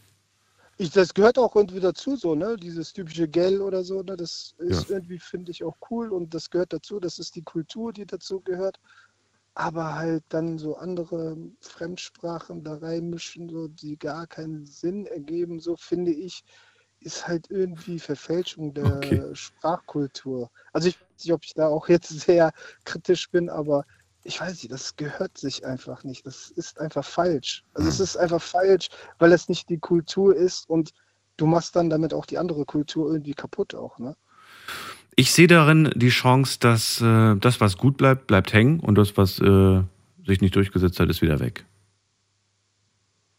Ich, 0.76 0.90
das 0.90 1.12
gehört 1.12 1.38
auch 1.38 1.56
irgendwie 1.56 1.80
dazu, 1.80 2.14
so, 2.14 2.36
ne? 2.36 2.56
Dieses 2.56 2.92
typische 2.92 3.26
Gell 3.26 3.60
oder 3.60 3.82
so, 3.82 4.02
ne? 4.02 4.16
Das 4.16 4.54
ist 4.58 4.88
Ja. 4.88 4.96
irgendwie, 4.96 5.18
finde 5.18 5.50
ich, 5.50 5.64
auch 5.64 5.76
cool 5.90 6.12
und 6.12 6.32
das 6.32 6.50
gehört 6.50 6.72
dazu. 6.72 7.00
Das 7.00 7.18
ist 7.18 7.34
die 7.34 7.42
Kultur, 7.42 7.92
die 7.92 8.06
dazu 8.06 8.40
gehört. 8.40 8.78
Aber 9.54 9.96
halt 9.96 10.22
dann 10.28 10.56
so 10.56 10.76
andere 10.76 11.36
Fremdsprachen 11.60 12.62
da 12.62 12.76
reinmischen, 12.76 13.48
so, 13.48 13.66
die 13.66 13.98
gar 13.98 14.28
keinen 14.28 14.66
Sinn 14.66 15.06
ergeben, 15.06 15.58
so 15.58 15.74
finde 15.76 16.12
ich, 16.12 16.44
ist 17.00 17.26
halt 17.28 17.50
irgendwie 17.50 17.98
Verfälschung 17.98 18.74
der 18.74 18.86
Okay. 18.86 19.34
Sprachkultur. 19.34 20.50
Also 20.72 20.88
ich 20.88 21.00
weiß 21.00 21.24
nicht, 21.24 21.32
ob 21.32 21.44
ich 21.44 21.54
da 21.54 21.68
auch 21.68 21.88
jetzt 21.88 22.08
sehr 22.20 22.52
kritisch 22.84 23.30
bin, 23.30 23.48
aber 23.48 23.84
ich 24.24 24.40
weiß 24.40 24.62
nicht, 24.62 24.72
das 24.72 24.96
gehört 24.96 25.38
sich 25.38 25.64
einfach 25.64 26.04
nicht. 26.04 26.26
Das 26.26 26.50
ist 26.50 26.78
einfach 26.80 27.04
falsch. 27.04 27.64
Also 27.74 27.88
es 27.88 28.00
ist 28.00 28.16
einfach 28.16 28.42
falsch, 28.42 28.88
weil 29.18 29.32
es 29.32 29.48
nicht 29.48 29.68
die 29.68 29.78
Kultur 29.78 30.34
ist 30.36 30.68
und 30.68 30.90
du 31.36 31.46
machst 31.46 31.76
dann 31.76 31.88
damit 31.88 32.12
auch 32.12 32.26
die 32.26 32.38
andere 32.38 32.64
Kultur 32.64 33.10
irgendwie 33.10 33.34
kaputt 33.34 33.74
auch, 33.74 33.98
ne? 33.98 34.16
Ich 35.16 35.32
sehe 35.32 35.48
darin 35.48 35.90
die 35.96 36.10
Chance, 36.10 36.58
dass 36.60 37.00
äh, 37.00 37.34
das, 37.36 37.60
was 37.60 37.76
gut 37.76 37.96
bleibt, 37.96 38.28
bleibt 38.28 38.52
hängen 38.52 38.78
und 38.78 38.94
das, 38.96 39.16
was 39.16 39.40
äh, 39.40 39.82
sich 40.24 40.40
nicht 40.40 40.54
durchgesetzt 40.54 41.00
hat, 41.00 41.10
ist 41.10 41.22
wieder 41.22 41.40
weg. 41.40 41.64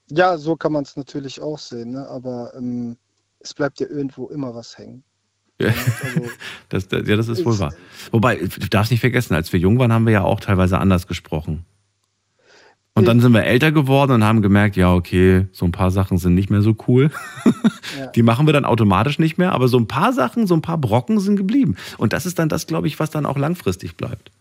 Ja, 0.10 0.38
so 0.38 0.58
kann 0.58 0.74
man 0.74 0.84
es 0.84 0.98
natürlich 0.98 1.40
auch 1.40 1.60
sehen, 1.60 1.92
ne? 1.92 2.08
aber 2.10 2.54
ähm, 2.56 2.98
es 3.40 3.54
bleibt 3.54 3.80
ja 3.80 3.88
irgendwo 3.88 4.28
immer 4.28 4.54
was 4.54 4.78
hängen. 4.78 5.04
Ja, 5.60 5.68
Also, 5.68 6.30
das, 6.70 6.88
das, 6.88 7.08
ja, 7.08 7.16
das 7.16 7.28
ist 7.28 7.46
wohl 7.46 7.60
wahr. 7.60 7.74
Wobei, 8.12 8.36
du 8.38 8.68
darfst 8.70 8.92
nicht 8.92 9.02
vergessen, 9.02 9.34
als 9.34 9.52
wir 9.54 9.60
jung 9.60 9.78
waren, 9.80 9.92
haben 9.94 10.06
wir 10.06 10.14
ja 10.14 10.24
auch 10.24 10.40
teilweise 10.40 10.78
anders 10.78 11.08
gesprochen. 11.08 11.66
Und 12.96 13.08
dann 13.08 13.22
sind 13.22 13.32
wir 13.32 13.46
älter 13.46 13.72
geworden 13.72 14.12
und 14.12 14.24
haben 14.26 14.42
gemerkt, 14.42 14.76
ja, 14.76 14.94
okay, 14.94 15.48
so 15.54 15.64
ein 15.64 15.72
paar 15.72 15.90
Sachen 15.90 16.18
sind 16.18 16.34
nicht 16.34 16.50
mehr 16.50 16.62
so 16.62 16.76
cool. 16.88 17.12
Ja. 17.98 18.08
Die 18.16 18.24
machen 18.24 18.46
wir 18.46 18.52
dann 18.52 18.66
automatisch 18.66 19.20
nicht 19.20 19.38
mehr, 19.38 19.54
aber 19.54 19.70
so 19.70 19.78
ein 19.78 19.88
paar 19.88 20.12
Sachen, 20.12 20.48
so 20.48 20.54
ein 20.54 20.62
paar 20.62 20.78
Brocken 20.78 21.20
sind 21.22 21.38
geblieben. 21.38 21.78
Und 21.98 22.12
das 22.12 22.26
ist 22.26 22.40
dann 22.40 22.50
das, 22.50 22.68
glaube 22.68 22.88
ich, 22.88 23.00
was 23.00 23.10
dann 23.10 23.26
auch 23.26 23.38
langfristig 23.38 23.96
bleibt. 23.96 24.32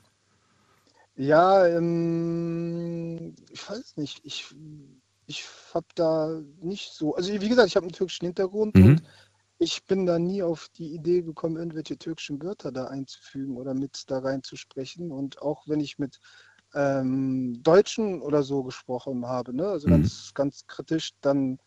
ja, 1.17 1.67
ähm, 1.69 3.37
ich 3.51 3.69
weiß 3.71 3.97
nicht, 3.97 4.21
ich, 4.25 4.47
ich 5.29 5.47
habe 5.75 5.87
da 5.97 6.41
nicht 6.63 6.95
so, 6.95 7.15
also 7.17 7.33
wie 7.33 7.51
gesagt, 7.51 7.69
ich 7.69 7.77
habe 7.77 7.87
einen 7.87 7.93
türkischen 7.95 8.27
Hintergrund 8.27 8.79
Mhm. 8.79 8.83
und 8.83 9.03
ich 9.59 9.85
bin 9.87 10.07
da 10.07 10.19
nie 10.19 10.43
auf 10.43 10.69
die 10.77 10.95
Idee 10.95 11.23
gekommen, 11.23 11.57
irgendwelche 11.59 11.99
türkischen 11.99 12.43
Wörter 12.43 12.73
da 12.73 12.87
einzufügen 12.87 13.57
oder 13.59 13.75
mit 13.75 14.05
da 14.09 14.21
reinzusprechen. 14.21 15.13
Und 15.13 15.43
auch 15.43 15.69
wenn 15.69 15.81
ich 15.81 15.99
mit 15.99 16.21
ähm, 16.75 17.63
Deutschen 17.63 18.23
oder 18.23 18.43
so 18.45 18.65
gesprochen 18.65 19.27
habe, 19.27 19.55
ne, 19.55 19.69
also 19.69 19.89
Mhm. 19.89 19.93
ganz, 19.93 20.33
ganz 20.35 20.67
kritisch, 20.69 21.13
dann, 21.23 21.59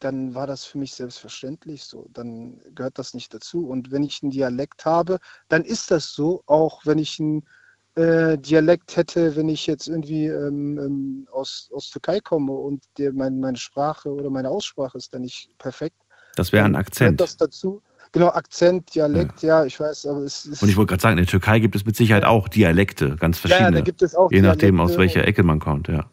dann 0.00 0.34
war 0.34 0.46
das 0.46 0.64
für 0.64 0.78
mich 0.78 0.94
selbstverständlich 0.94 1.84
so. 1.84 2.08
Dann 2.10 2.60
gehört 2.74 2.98
das 2.98 3.14
nicht 3.14 3.34
dazu. 3.34 3.68
Und 3.68 3.90
wenn 3.92 4.02
ich 4.04 4.22
einen 4.22 4.32
Dialekt 4.32 4.84
habe, 4.86 5.18
dann 5.48 5.64
ist 5.64 5.90
das 5.90 6.12
so, 6.12 6.42
auch 6.46 6.86
wenn 6.86 6.98
ich 6.98 7.20
einen 7.20 7.46
äh, 7.94 8.38
Dialekt 8.38 8.96
hätte, 8.96 9.36
wenn 9.36 9.48
ich 9.48 9.66
jetzt 9.66 9.88
irgendwie 9.88 10.26
ähm, 10.26 10.78
ähm, 10.78 11.28
aus, 11.30 11.70
aus 11.74 11.90
Türkei 11.90 12.20
komme 12.20 12.52
und 12.52 12.84
der, 12.98 13.12
mein, 13.12 13.38
meine 13.40 13.58
Sprache 13.58 14.10
oder 14.10 14.30
meine 14.30 14.48
Aussprache 14.48 14.96
ist 14.98 15.12
dann 15.12 15.22
nicht 15.22 15.50
perfekt. 15.58 15.96
Das 16.36 16.52
wäre 16.52 16.64
ein 16.64 16.76
Akzent. 16.76 17.20
Das 17.20 17.36
dazu? 17.36 17.82
Genau, 18.12 18.28
Akzent, 18.28 18.94
Dialekt, 18.94 19.42
ja, 19.42 19.64
ich 19.64 19.80
weiß, 19.80 20.06
aber 20.06 20.20
es 20.20 20.44
ist. 20.44 20.62
Und 20.62 20.68
ich 20.68 20.76
wollte 20.76 20.90
gerade 20.90 21.02
sagen, 21.02 21.18
in 21.18 21.24
der 21.24 21.30
Türkei 21.30 21.60
gibt 21.60 21.74
es 21.74 21.86
mit 21.86 21.96
Sicherheit 21.96 22.24
auch 22.24 22.48
Dialekte, 22.48 23.16
ganz 23.16 23.42
ja, 23.42 23.48
ja, 23.48 23.56
verschiedene. 23.56 23.78
da 23.78 23.84
gibt 23.84 24.02
es 24.02 24.14
auch 24.14 24.30
je 24.30 24.42
nachdem, 24.42 24.80
aus 24.80 24.92
Dialekte 24.92 25.16
welcher 25.16 25.28
Ecke 25.28 25.42
man 25.42 25.60
kommt, 25.60 25.88
ja. 25.88 26.10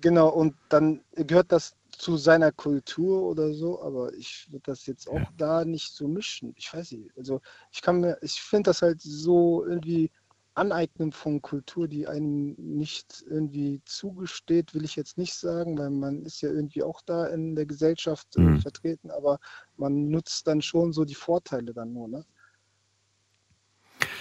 Genau, 0.00 0.28
und 0.28 0.54
dann 0.68 1.00
gehört 1.16 1.50
das 1.50 1.74
zu 1.90 2.16
seiner 2.16 2.52
Kultur 2.52 3.22
oder 3.22 3.52
so, 3.52 3.82
aber 3.82 4.12
ich 4.14 4.46
würde 4.50 4.62
das 4.66 4.86
jetzt 4.86 5.08
auch 5.08 5.22
da 5.36 5.64
nicht 5.64 5.92
so 5.92 6.06
mischen. 6.06 6.54
Ich 6.56 6.72
weiß 6.72 6.92
nicht. 6.92 7.10
Also 7.16 7.40
ich 7.72 7.82
kann 7.82 8.00
mir, 8.00 8.18
ich 8.20 8.40
finde 8.40 8.70
das 8.70 8.82
halt 8.82 9.00
so 9.00 9.64
irgendwie 9.66 10.10
Aneignen 10.58 11.12
von 11.12 11.40
Kultur, 11.40 11.88
die 11.88 12.06
einem 12.06 12.54
nicht 12.58 13.24
irgendwie 13.28 13.80
zugesteht, 13.84 14.74
will 14.74 14.84
ich 14.84 14.96
jetzt 14.96 15.16
nicht 15.16 15.34
sagen, 15.34 15.78
weil 15.78 15.90
man 15.90 16.24
ist 16.24 16.40
ja 16.40 16.50
irgendwie 16.50 16.82
auch 16.82 17.00
da 17.02 17.26
in 17.26 17.54
der 17.54 17.66
Gesellschaft 17.66 18.36
äh, 18.36 18.40
Mhm. 18.40 18.60
vertreten, 18.60 19.10
aber 19.10 19.38
man 19.76 20.08
nutzt 20.10 20.46
dann 20.46 20.60
schon 20.60 20.92
so 20.92 21.04
die 21.04 21.14
Vorteile 21.14 21.72
dann 21.72 21.92
nur, 21.92 22.08
ne? 22.08 22.24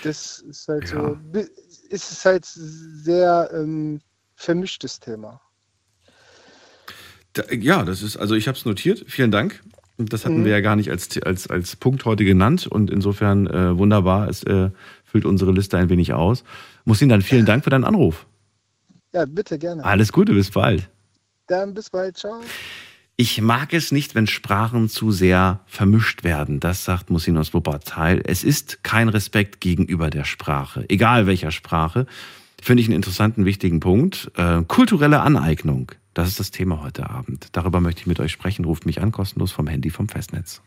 Das 0.04 0.40
ist 0.40 0.68
halt 0.68 0.88
Ja. 0.88 0.94
so, 0.94 1.18
es 1.90 2.12
ist 2.12 2.26
halt 2.26 2.46
sehr 2.46 3.50
ähm, 3.54 4.00
vermischtes 4.36 5.00
Thema. 5.00 5.42
Da, 7.34 7.44
ja, 7.52 7.84
das 7.84 8.02
ist, 8.04 8.18
also 8.18 8.36
ich 8.36 8.48
habe 8.48 8.58
es 8.58 8.66
notiert, 8.66 9.06
vielen 9.08 9.32
Dank. 9.32 9.64
Das 10.00 10.26
hatten 10.26 10.42
mhm. 10.42 10.46
wir 10.46 10.52
ja 10.52 10.62
gar 10.62 10.76
nicht 10.76 10.92
als, 10.92 11.20
als, 11.24 11.48
als 11.50 11.76
Punkt 11.76 12.06
heute 12.06 12.24
genannt 12.24 12.68
und 12.68 12.92
insofern 12.92 13.48
äh, 13.48 13.78
wunderbar, 13.78 14.30
es 14.30 14.44
äh, 14.44 14.70
füllt 15.08 15.26
unsere 15.26 15.52
Liste 15.52 15.78
ein 15.78 15.90
wenig 15.90 16.14
aus. 16.14 16.44
Muss 16.86 17.02
Ihnen 17.02 17.10
dann 17.10 17.24
vielen 17.24 17.46
Dank 17.46 17.64
für 17.64 17.72
deinen 17.72 17.86
Anruf. 17.86 18.28
Ja, 19.14 19.26
bitte 19.26 19.58
gerne. 19.58 19.84
Alles 19.84 20.12
Gute, 20.12 20.34
bis 20.34 20.52
bald. 20.52 20.90
Dann 21.48 21.74
bis 21.74 21.90
bald, 21.90 22.18
ciao. 22.18 22.42
Ich 23.16 23.42
mag 23.42 23.74
es 23.74 23.92
nicht, 23.92 24.14
wenn 24.14 24.28
Sprachen 24.28 24.90
zu 24.90 25.12
sehr 25.12 25.62
vermischt 25.66 26.24
werden. 26.24 26.60
Das 26.60 26.86
sagt 26.86 27.10
Musinos 27.10 27.52
Wuppertal. 27.54 28.22
Es 28.24 28.44
ist 28.44 28.84
kein 28.84 29.10
Respekt 29.10 29.60
gegenüber 29.60 30.12
der 30.12 30.24
Sprache, 30.24 30.86
egal 30.88 31.26
welcher 31.26 31.50
Sprache. 31.50 32.06
Finde 32.62 32.82
ich 32.82 32.88
einen 32.88 32.96
interessanten, 32.96 33.46
wichtigen 33.46 33.80
Punkt. 33.80 34.32
Äh, 34.36 34.62
kulturelle 34.68 35.22
Aneignung. 35.22 35.92
Das 36.14 36.28
ist 36.28 36.40
das 36.40 36.52
Thema 36.52 36.84
heute 36.84 37.10
Abend. 37.10 37.48
Darüber 37.54 37.80
möchte 37.80 38.02
ich 38.02 38.08
mit 38.08 38.20
euch 38.20 38.32
sprechen. 38.32 38.66
Ruft 38.66 38.86
mich 38.86 39.02
an, 39.02 39.12
kostenlos 39.12 39.52
vom 39.52 39.68
Handy 39.68 39.90
vom 39.90 40.10
Festnetz. 40.10 40.62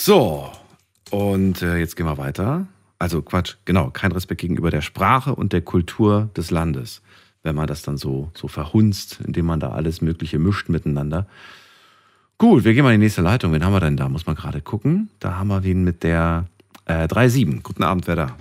So, 0.00 0.48
und 1.10 1.60
äh, 1.60 1.76
jetzt 1.78 1.96
gehen 1.96 2.06
wir 2.06 2.18
weiter. 2.18 2.68
Also 3.00 3.20
Quatsch, 3.20 3.56
genau, 3.64 3.90
kein 3.90 4.12
Respekt 4.12 4.40
gegenüber 4.40 4.70
der 4.70 4.80
Sprache 4.80 5.34
und 5.34 5.52
der 5.52 5.60
Kultur 5.60 6.30
des 6.36 6.52
Landes, 6.52 7.02
wenn 7.42 7.56
man 7.56 7.66
das 7.66 7.82
dann 7.82 7.96
so, 7.96 8.30
so 8.32 8.46
verhunzt, 8.46 9.18
indem 9.26 9.46
man 9.46 9.58
da 9.58 9.70
alles 9.70 10.00
Mögliche 10.00 10.38
mischt 10.38 10.68
miteinander. 10.68 11.26
Gut, 12.38 12.62
wir 12.62 12.74
gehen 12.74 12.84
mal 12.84 12.94
in 12.94 13.00
die 13.00 13.06
nächste 13.06 13.22
Leitung. 13.22 13.52
Wen 13.52 13.64
haben 13.64 13.72
wir 13.72 13.80
denn 13.80 13.96
da? 13.96 14.08
Muss 14.08 14.24
man 14.24 14.36
gerade 14.36 14.60
gucken. 14.60 15.10
Da 15.18 15.36
haben 15.36 15.48
wir 15.48 15.64
wen 15.64 15.82
mit 15.82 16.04
der 16.04 16.46
äh, 16.84 17.06
3.7. 17.08 17.62
Guten 17.62 17.82
Abend, 17.82 18.06
wer 18.06 18.14
da? 18.14 18.36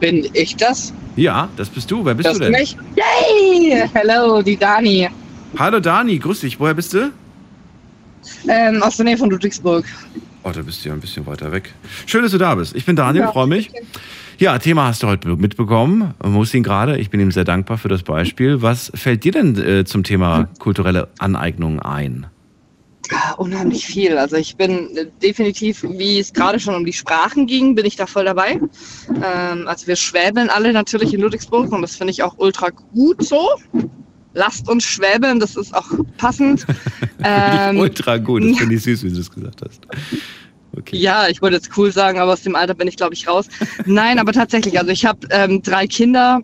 Bin 0.00 0.28
ich 0.34 0.54
das? 0.56 0.92
Ja, 1.16 1.48
das 1.56 1.70
bist 1.70 1.90
du. 1.90 2.04
Wer 2.04 2.14
bist 2.14 2.28
das 2.28 2.34
du 2.34 2.44
denn? 2.44 2.52
Bin 2.52 2.62
ich? 2.62 2.76
Yay! 2.94 3.88
Hello, 3.94 4.42
die 4.42 4.58
Dani. 4.58 5.08
Hallo 5.58 5.80
Dani, 5.80 6.18
grüß 6.18 6.40
dich. 6.40 6.60
Woher 6.60 6.74
bist 6.74 6.92
du? 6.92 7.10
Ähm, 8.48 8.82
aus 8.82 8.96
der 8.96 9.04
Nähe 9.04 9.16
von 9.16 9.30
Ludwigsburg. 9.30 9.84
Oh, 10.44 10.50
da 10.50 10.62
bist 10.62 10.84
du 10.84 10.88
ja 10.88 10.94
ein 10.94 11.00
bisschen 11.00 11.26
weiter 11.26 11.52
weg. 11.52 11.72
Schön, 12.06 12.22
dass 12.22 12.32
du 12.32 12.38
da 12.38 12.54
bist. 12.54 12.74
Ich 12.74 12.84
bin 12.84 12.96
Daniel, 12.96 13.24
ja, 13.24 13.32
freue 13.32 13.46
mich. 13.46 13.70
Ja, 14.38 14.58
Thema 14.58 14.86
hast 14.86 15.02
du 15.02 15.06
heute 15.06 15.28
mitbekommen. 15.36 16.14
Muss 16.24 16.52
ihn 16.52 16.64
gerade. 16.64 16.98
Ich 16.98 17.10
bin 17.10 17.20
ihm 17.20 17.30
sehr 17.30 17.44
dankbar 17.44 17.78
für 17.78 17.88
das 17.88 18.02
Beispiel. 18.02 18.60
Was 18.60 18.90
fällt 18.94 19.22
dir 19.24 19.32
denn 19.32 19.56
äh, 19.56 19.84
zum 19.84 20.02
Thema 20.02 20.48
kulturelle 20.58 21.08
Aneignung 21.18 21.80
ein? 21.80 22.26
Ah, 23.12 23.34
unheimlich 23.34 23.86
viel. 23.86 24.16
Also 24.16 24.36
ich 24.36 24.56
bin 24.56 24.96
äh, 24.96 25.06
definitiv, 25.22 25.82
wie 25.82 26.18
es 26.18 26.32
gerade 26.32 26.58
schon 26.58 26.74
um 26.74 26.84
die 26.84 26.92
Sprachen 26.92 27.46
ging, 27.46 27.74
bin 27.74 27.84
ich 27.84 27.96
da 27.96 28.06
voll 28.06 28.24
dabei. 28.24 28.58
Ähm, 29.22 29.68
also 29.68 29.86
wir 29.86 29.96
schwäbeln 29.96 30.50
alle 30.50 30.72
natürlich 30.72 31.12
in 31.14 31.20
Ludwigsburg 31.20 31.70
und 31.70 31.82
das 31.82 31.96
finde 31.96 32.12
ich 32.12 32.22
auch 32.22 32.34
ultra 32.38 32.70
gut 32.70 33.24
so 33.24 33.48
lasst 34.34 34.68
uns 34.68 34.84
schwäbeln, 34.84 35.40
das 35.40 35.56
ist 35.56 35.74
auch 35.74 35.88
passend. 36.16 36.66
ähm, 37.24 37.78
ultra 37.78 38.18
gut, 38.18 38.44
das 38.44 38.58
finde 38.58 38.74
ich 38.74 38.82
süß, 38.84 39.04
wie 39.04 39.12
du 39.12 39.20
es 39.20 39.30
gesagt 39.30 39.62
hast. 39.62 39.80
Okay. 40.76 40.96
Ja, 40.96 41.28
ich 41.28 41.42
wollte 41.42 41.56
jetzt 41.56 41.70
cool 41.76 41.92
sagen, 41.92 42.18
aber 42.18 42.32
aus 42.32 42.42
dem 42.42 42.56
Alter 42.56 42.74
bin 42.74 42.88
ich, 42.88 42.96
glaube 42.96 43.14
ich, 43.14 43.28
raus. 43.28 43.46
Nein, 43.84 44.18
aber 44.18 44.32
tatsächlich, 44.32 44.78
also 44.78 44.90
ich 44.90 45.04
habe 45.04 45.18
ähm, 45.30 45.60
drei 45.60 45.86
Kinder 45.86 46.40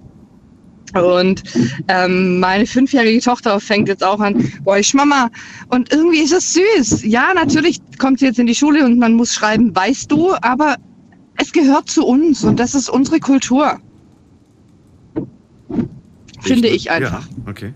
und 0.95 1.43
ähm, 1.89 2.41
meine 2.41 2.67
fünfjährige 2.67 3.21
Tochter 3.21 3.61
fängt 3.61 3.89
jetzt 3.89 4.05
auch 4.05 4.21
an, 4.21 4.53
boah, 4.65 4.79
ich 4.79 4.95
Mama. 4.95 5.31
Und 5.69 5.93
irgendwie 5.93 6.21
ist 6.21 6.33
es 6.33 6.55
süß. 6.55 7.05
Ja, 7.05 7.33
natürlich 7.35 7.81
kommt 7.99 8.21
sie 8.21 8.27
jetzt 8.27 8.39
in 8.39 8.47
die 8.47 8.55
Schule 8.55 8.85
und 8.85 8.99
man 8.99 9.15
muss 9.15 9.35
schreiben, 9.35 9.75
weißt 9.75 10.11
du, 10.11 10.35
aber 10.41 10.77
es 11.37 11.53
gehört 11.53 11.89
zu 11.89 12.05
uns 12.05 12.45
und 12.45 12.59
das 12.59 12.75
ist 12.75 12.89
unsere 12.89 13.21
Kultur. 13.21 13.79
Finde 16.41 16.69
ich 16.69 16.91
einfach. 16.91 17.23
Ja, 17.23 17.51
okay. 17.51 17.75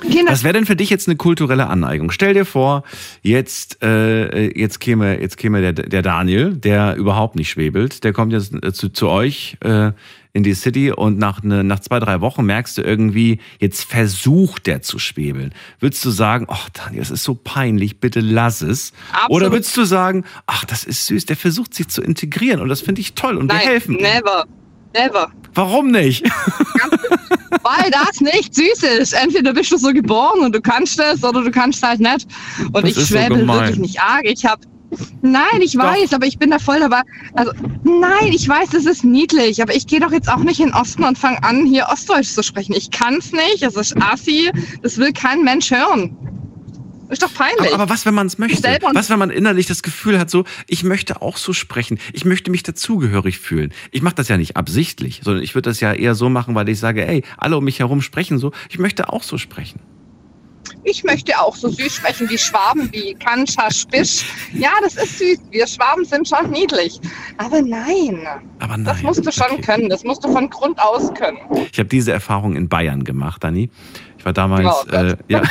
Kinder. 0.00 0.30
Was 0.30 0.44
wäre 0.44 0.54
denn 0.54 0.66
für 0.66 0.76
dich 0.76 0.90
jetzt 0.90 1.08
eine 1.08 1.16
kulturelle 1.16 1.66
Aneignung? 1.66 2.10
Stell 2.10 2.34
dir 2.34 2.44
vor, 2.44 2.84
jetzt, 3.22 3.82
äh, 3.82 4.56
jetzt 4.58 4.78
käme, 4.78 5.20
jetzt 5.20 5.36
käme 5.36 5.60
der, 5.60 5.72
der 5.72 6.02
Daniel, 6.02 6.54
der 6.54 6.96
überhaupt 6.96 7.36
nicht 7.36 7.50
schwebelt, 7.50 8.04
der 8.04 8.12
kommt 8.12 8.32
jetzt 8.32 8.54
äh, 8.54 8.72
zu, 8.72 8.90
zu 8.90 9.08
euch 9.08 9.56
äh, 9.60 9.92
in 10.32 10.42
die 10.44 10.54
City 10.54 10.92
und 10.92 11.18
nach, 11.18 11.42
ne, 11.42 11.64
nach 11.64 11.80
zwei, 11.80 11.98
drei 11.98 12.20
Wochen 12.20 12.44
merkst 12.44 12.78
du 12.78 12.82
irgendwie, 12.82 13.40
jetzt 13.58 13.84
versucht 13.84 14.66
der 14.66 14.82
zu 14.82 14.98
schwebeln. 14.98 15.52
Würdest 15.80 16.04
du 16.04 16.10
sagen, 16.10 16.46
ach 16.48 16.68
Daniel, 16.70 17.00
das 17.00 17.10
ist 17.10 17.24
so 17.24 17.34
peinlich, 17.34 17.98
bitte 17.98 18.20
lass 18.20 18.60
es? 18.60 18.92
Absolut. 19.12 19.30
Oder 19.30 19.52
würdest 19.52 19.76
du 19.76 19.84
sagen, 19.84 20.24
ach, 20.46 20.64
das 20.64 20.84
ist 20.84 21.06
süß, 21.06 21.26
der 21.26 21.36
versucht 21.36 21.74
sich 21.74 21.88
zu 21.88 22.02
integrieren 22.02 22.60
und 22.60 22.68
das 22.68 22.82
finde 22.82 23.00
ich 23.00 23.14
toll 23.14 23.36
und 23.36 23.46
Nein, 23.46 23.60
wir 23.60 23.66
helfen. 23.66 23.96
Never. 23.96 24.46
Never. 24.94 25.30
Warum 25.54 25.90
nicht? 25.90 26.24
Weil 27.62 27.90
das 27.90 28.20
nicht 28.20 28.54
süß 28.54 28.82
ist. 29.00 29.12
Entweder 29.12 29.52
bist 29.52 29.72
du 29.72 29.76
so 29.76 29.92
geboren 29.92 30.40
und 30.40 30.54
du 30.54 30.60
kannst 30.60 31.00
es 31.00 31.24
oder 31.24 31.42
du 31.42 31.50
kannst 31.50 31.82
halt 31.82 32.00
nicht. 32.00 32.26
Und 32.72 32.84
das 32.84 32.96
ich 32.96 33.08
schwäbe 33.08 33.38
so 33.40 33.46
wirklich 33.46 33.78
nicht 33.78 34.00
arg. 34.00 34.24
Ich 34.24 34.44
habe 34.44 34.62
Nein, 35.20 35.60
ich 35.60 35.76
weiß, 35.76 36.10
doch. 36.10 36.16
aber 36.16 36.26
ich 36.26 36.38
bin 36.38 36.50
da 36.50 36.58
voll 36.58 36.80
dabei. 36.80 37.02
Also, 37.34 37.52
nein, 37.84 38.32
ich 38.32 38.48
weiß, 38.48 38.70
das 38.70 38.86
ist 38.86 39.04
niedlich, 39.04 39.60
aber 39.60 39.74
ich 39.74 39.86
gehe 39.86 40.00
doch 40.00 40.12
jetzt 40.12 40.30
auch 40.30 40.38
nicht 40.38 40.60
in 40.60 40.72
Osten 40.72 41.04
und 41.04 41.18
fange 41.18 41.42
an, 41.44 41.66
hier 41.66 41.86
Ostdeutsch 41.92 42.28
zu 42.28 42.42
sprechen. 42.42 42.74
Ich 42.74 42.90
kann 42.90 43.16
es 43.16 43.32
nicht, 43.32 43.62
es 43.62 43.76
ist 43.76 43.96
assi, 44.00 44.50
das 44.82 44.96
will 44.96 45.12
kein 45.12 45.42
Mensch 45.42 45.70
hören. 45.70 46.16
Ist 47.08 47.22
doch 47.22 47.32
peinlich. 47.32 47.72
Aber, 47.72 47.82
aber 47.82 47.88
was, 47.90 48.04
wenn 48.06 48.14
man 48.14 48.26
es 48.26 48.38
möchte? 48.38 48.62
Was, 48.92 49.10
wenn 49.10 49.18
man 49.18 49.30
innerlich 49.30 49.66
das 49.66 49.82
Gefühl 49.82 50.18
hat, 50.18 50.30
so, 50.30 50.44
ich 50.66 50.84
möchte 50.84 51.22
auch 51.22 51.36
so 51.36 51.52
sprechen. 51.52 51.98
Ich 52.12 52.24
möchte 52.24 52.50
mich 52.50 52.62
dazugehörig 52.62 53.38
fühlen. 53.38 53.72
Ich 53.90 54.02
mache 54.02 54.16
das 54.16 54.28
ja 54.28 54.36
nicht 54.36 54.56
absichtlich, 54.56 55.20
sondern 55.24 55.42
ich 55.42 55.54
würde 55.54 55.70
das 55.70 55.80
ja 55.80 55.92
eher 55.92 56.14
so 56.14 56.28
machen, 56.28 56.54
weil 56.54 56.68
ich 56.68 56.78
sage, 56.78 57.06
ey, 57.06 57.24
alle 57.36 57.56
um 57.56 57.64
mich 57.64 57.78
herum 57.78 58.02
sprechen 58.02 58.38
so. 58.38 58.52
Ich 58.68 58.78
möchte 58.78 59.10
auch 59.10 59.22
so 59.22 59.38
sprechen. 59.38 59.80
Ich 60.84 61.04
möchte 61.04 61.38
auch 61.40 61.56
so 61.56 61.68
süß 61.68 61.96
sprechen 61.96 62.28
wie 62.30 62.38
Schwaben, 62.38 62.90
wie 62.92 63.14
Kanscha, 63.14 63.70
Spisch. 63.70 64.24
Ja, 64.52 64.70
das 64.82 64.96
ist 64.96 65.18
süß. 65.18 65.38
Wir 65.50 65.66
Schwaben 65.66 66.04
sind 66.04 66.28
schon 66.28 66.50
niedlich. 66.50 67.00
Aber 67.36 67.62
nein. 67.62 68.26
Aber 68.58 68.76
nein. 68.76 68.84
Das 68.84 69.02
musst 69.02 69.26
du 69.26 69.32
schon 69.32 69.52
okay. 69.52 69.62
können. 69.62 69.88
Das 69.88 70.04
musst 70.04 70.24
du 70.24 70.32
von 70.32 70.48
Grund 70.50 70.78
aus 70.78 71.12
können. 71.14 71.38
Ich 71.72 71.78
habe 71.78 71.88
diese 71.88 72.12
Erfahrung 72.12 72.56
in 72.56 72.68
Bayern 72.68 73.04
gemacht, 73.04 73.44
Dani. 73.44 73.70
Ich 74.18 74.24
war 74.24 74.32
damals, 74.32 74.86
oh 74.86 74.94
äh, 74.94 75.16
ja. 75.28 75.42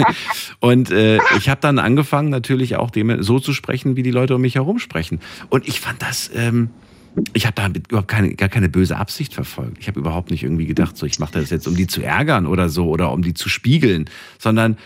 Und 0.60 0.90
äh, 0.90 1.18
ich 1.38 1.48
habe 1.48 1.60
dann 1.60 1.78
angefangen, 1.78 2.28
natürlich 2.28 2.76
auch 2.76 2.90
dem 2.90 3.22
so 3.22 3.38
zu 3.38 3.52
sprechen, 3.52 3.96
wie 3.96 4.02
die 4.02 4.10
Leute 4.10 4.34
um 4.34 4.40
mich 4.40 4.56
herum 4.56 4.78
sprechen. 4.78 5.20
Und 5.48 5.66
ich 5.68 5.80
fand 5.80 6.02
das, 6.02 6.30
ähm, 6.34 6.70
ich 7.32 7.46
habe 7.46 7.54
da 7.54 7.68
überhaupt 7.68 8.08
keine, 8.08 8.34
gar 8.34 8.48
keine 8.48 8.68
böse 8.68 8.96
Absicht 8.96 9.32
verfolgt. 9.32 9.78
Ich 9.80 9.88
habe 9.88 9.98
überhaupt 9.98 10.30
nicht 10.30 10.42
irgendwie 10.42 10.66
gedacht, 10.66 10.96
so 10.96 11.06
ich 11.06 11.18
mache 11.18 11.32
das 11.32 11.50
jetzt, 11.50 11.66
um 11.66 11.76
die 11.76 11.86
zu 11.86 12.02
ärgern 12.02 12.46
oder 12.46 12.68
so 12.68 12.88
oder 12.88 13.12
um 13.12 13.22
die 13.22 13.34
zu 13.34 13.48
spiegeln, 13.48 14.10
sondern 14.38 14.76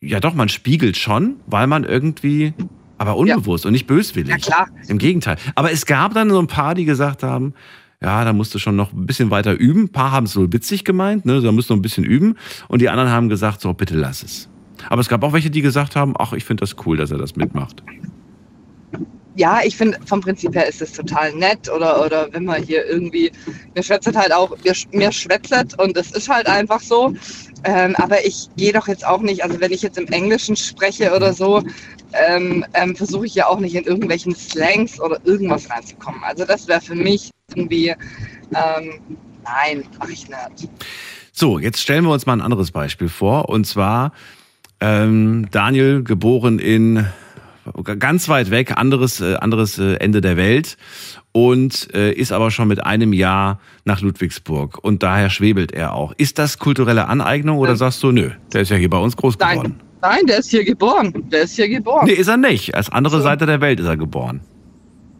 ja 0.00 0.20
doch, 0.20 0.34
man 0.34 0.48
spiegelt 0.48 0.96
schon, 0.96 1.36
weil 1.46 1.66
man 1.66 1.84
irgendwie, 1.84 2.54
aber 2.98 3.16
unbewusst 3.16 3.64
ja. 3.64 3.68
und 3.68 3.72
nicht 3.72 3.86
böswillig. 3.86 4.30
Ja, 4.30 4.36
klar. 4.38 4.68
Im 4.88 4.98
Gegenteil. 4.98 5.36
Aber 5.54 5.72
es 5.72 5.86
gab 5.86 6.14
dann 6.14 6.30
so 6.30 6.38
ein 6.38 6.46
paar, 6.46 6.74
die 6.74 6.84
gesagt 6.84 7.22
haben, 7.22 7.54
ja, 8.02 8.24
da 8.24 8.32
musst 8.32 8.54
du 8.54 8.58
schon 8.58 8.76
noch 8.76 8.92
ein 8.92 9.06
bisschen 9.06 9.30
weiter 9.30 9.52
üben. 9.52 9.84
Ein 9.84 9.88
paar 9.92 10.12
haben 10.12 10.24
es 10.24 10.32
so 10.32 10.50
witzig 10.52 10.84
gemeint, 10.84 11.26
ne, 11.26 11.40
da 11.42 11.52
musst 11.52 11.68
du 11.68 11.74
noch 11.74 11.78
ein 11.78 11.82
bisschen 11.82 12.04
üben. 12.04 12.36
Und 12.68 12.80
die 12.80 12.88
anderen 12.88 13.10
haben 13.10 13.28
gesagt, 13.28 13.60
so, 13.60 13.74
bitte 13.74 13.94
lass 13.94 14.22
es. 14.22 14.48
Aber 14.88 15.00
es 15.00 15.08
gab 15.08 15.22
auch 15.22 15.34
welche, 15.34 15.50
die 15.50 15.60
gesagt 15.60 15.96
haben, 15.96 16.14
ach, 16.18 16.32
ich 16.32 16.44
finde 16.44 16.62
das 16.62 16.76
cool, 16.86 16.96
dass 16.96 17.10
er 17.10 17.18
das 17.18 17.36
mitmacht. 17.36 17.82
Ja, 19.36 19.60
ich 19.62 19.76
finde, 19.76 19.98
vom 20.06 20.20
Prinzip 20.20 20.54
her 20.54 20.66
ist 20.66 20.80
es 20.80 20.92
total 20.92 21.34
nett. 21.34 21.70
Oder, 21.70 22.04
oder 22.04 22.28
wenn 22.32 22.44
man 22.44 22.62
hier 22.62 22.86
irgendwie, 22.86 23.30
mir 23.74 23.82
schwätzet 23.82 24.16
halt 24.16 24.32
auch, 24.32 24.56
mir, 24.64 24.72
mir 24.92 25.12
schwätzet 25.12 25.78
und 25.78 25.96
es 25.96 26.10
ist 26.12 26.28
halt 26.28 26.46
einfach 26.46 26.80
so. 26.80 27.14
Ähm, 27.64 27.94
aber 27.96 28.24
ich 28.24 28.48
gehe 28.56 28.72
doch 28.72 28.88
jetzt 28.88 29.06
auch 29.06 29.20
nicht, 29.20 29.44
also 29.44 29.60
wenn 29.60 29.72
ich 29.72 29.82
jetzt 29.82 29.98
im 29.98 30.06
Englischen 30.08 30.56
spreche 30.56 31.14
oder 31.14 31.32
so, 31.32 31.62
ähm, 32.12 32.64
ähm, 32.74 32.96
versuche 32.96 33.26
ich 33.26 33.34
ja 33.34 33.46
auch 33.46 33.60
nicht 33.60 33.74
in 33.74 33.84
irgendwelchen 33.84 34.34
Slangs 34.34 35.00
oder 35.00 35.18
irgendwas 35.24 35.70
reinzukommen. 35.70 36.22
Also 36.24 36.44
das 36.44 36.66
wäre 36.68 36.80
für 36.80 36.94
mich 36.94 37.30
irgendwie, 37.54 37.88
ähm, 37.88 39.00
nein, 39.44 39.84
mache 39.98 40.12
ich 40.12 40.28
nicht. 40.28 40.70
So, 41.32 41.58
jetzt 41.58 41.80
stellen 41.80 42.04
wir 42.04 42.12
uns 42.12 42.26
mal 42.26 42.34
ein 42.34 42.40
anderes 42.40 42.70
Beispiel 42.70 43.08
vor. 43.08 43.48
Und 43.48 43.66
zwar 43.66 44.12
ähm, 44.80 45.48
Daniel, 45.50 46.02
geboren 46.02 46.58
in 46.58 47.06
ganz 47.98 48.28
weit 48.28 48.50
weg, 48.50 48.76
anderes, 48.76 49.20
äh, 49.20 49.36
anderes 49.36 49.78
äh, 49.78 49.94
Ende 49.94 50.20
der 50.20 50.36
Welt 50.36 50.76
und 51.32 51.94
äh, 51.94 52.12
ist 52.12 52.32
aber 52.32 52.50
schon 52.50 52.68
mit 52.68 52.84
einem 52.84 53.12
Jahr 53.12 53.60
nach 53.84 54.00
Ludwigsburg 54.00 54.78
und 54.82 55.02
daher 55.02 55.30
schwebelt 55.30 55.72
er 55.72 55.94
auch. 55.94 56.12
Ist 56.16 56.38
das 56.38 56.58
kulturelle 56.58 57.08
Aneignung 57.08 57.58
oder 57.58 57.76
sagst 57.76 58.02
du, 58.02 58.12
nö, 58.12 58.30
der 58.52 58.62
ist 58.62 58.70
ja 58.70 58.76
hier 58.76 58.90
bei 58.90 58.98
uns 58.98 59.16
groß 59.16 59.38
geworden? 59.38 59.76
Nein, 60.00 60.10
nein 60.16 60.26
der 60.26 60.38
ist 60.38 60.50
hier 60.50 60.64
geboren. 60.64 61.12
Der 61.30 61.42
ist 61.42 61.56
hier 61.56 61.68
geboren. 61.68 62.06
Nee, 62.06 62.14
ist 62.14 62.28
er 62.28 62.36
nicht. 62.36 62.74
Als 62.74 62.90
andere 62.90 63.18
so. 63.18 63.22
Seite 63.22 63.46
der 63.46 63.60
Welt 63.60 63.80
ist 63.80 63.86
er 63.86 63.96
geboren. 63.96 64.40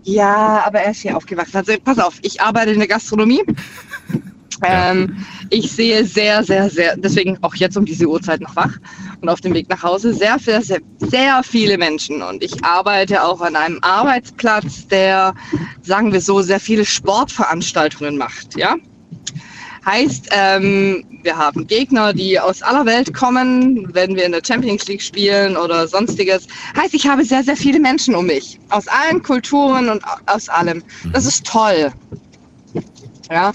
Ja, 0.03 0.62
aber 0.66 0.80
er 0.80 0.93
ist 0.93 1.03
hier 1.03 1.16
aufgewachsen. 1.16 1.57
Also 1.59 1.74
pass 1.84 1.99
auf, 1.99 2.18
ich 2.22 2.41
arbeite 2.41 2.70
in 2.70 2.78
der 2.78 2.88
Gastronomie. 2.88 3.43
Ähm, 4.62 5.24
ich 5.48 5.70
sehe 5.72 6.05
sehr, 6.05 6.44
sehr, 6.44 6.68
sehr, 6.68 6.96
deswegen 6.96 7.38
auch 7.42 7.55
jetzt 7.55 7.76
um 7.76 7.84
diese 7.84 8.07
Uhrzeit 8.07 8.40
noch 8.40 8.57
wach 8.57 8.76
und 9.20 9.28
auf 9.28 9.40
dem 9.40 9.55
Weg 9.55 9.68
nach 9.68 9.82
Hause, 9.82 10.12
sehr, 10.12 10.38
sehr, 10.38 10.62
sehr, 10.62 10.80
sehr 10.98 11.42
viele 11.42 11.78
Menschen. 11.78 12.22
Und 12.22 12.42
ich 12.42 12.62
arbeite 12.64 13.24
auch 13.24 13.40
an 13.40 13.57
einem 13.57 13.78
Arbeitsplatz, 13.82 14.86
der, 14.88 15.34
sagen 15.82 16.12
wir 16.12 16.20
so, 16.20 16.42
sehr 16.42 16.61
viele 16.61 16.84
Sportveranstaltungen 16.84 18.18
macht, 18.18 18.57
ja. 18.57 18.76
Heißt, 19.86 20.28
ähm, 20.32 21.05
wir 21.22 21.38
haben 21.38 21.66
Gegner, 21.66 22.12
die 22.12 22.38
aus 22.38 22.61
aller 22.61 22.84
Welt 22.84 23.14
kommen, 23.14 23.88
wenn 23.94 24.14
wir 24.14 24.24
in 24.26 24.32
der 24.32 24.42
Champions 24.46 24.86
League 24.88 25.01
spielen 25.01 25.57
oder 25.57 25.88
sonstiges. 25.88 26.46
Heißt, 26.76 26.92
ich 26.92 27.07
habe 27.07 27.24
sehr, 27.24 27.42
sehr 27.42 27.57
viele 27.57 27.80
Menschen 27.80 28.14
um 28.14 28.26
mich. 28.26 28.61
Aus 28.68 28.86
allen 28.88 29.22
Kulturen 29.22 29.88
und 29.88 30.03
aus 30.26 30.51
allem. 30.51 30.82
Das 31.14 31.24
ist 31.24 31.46
toll. 31.46 31.92
Ja. 33.30 33.53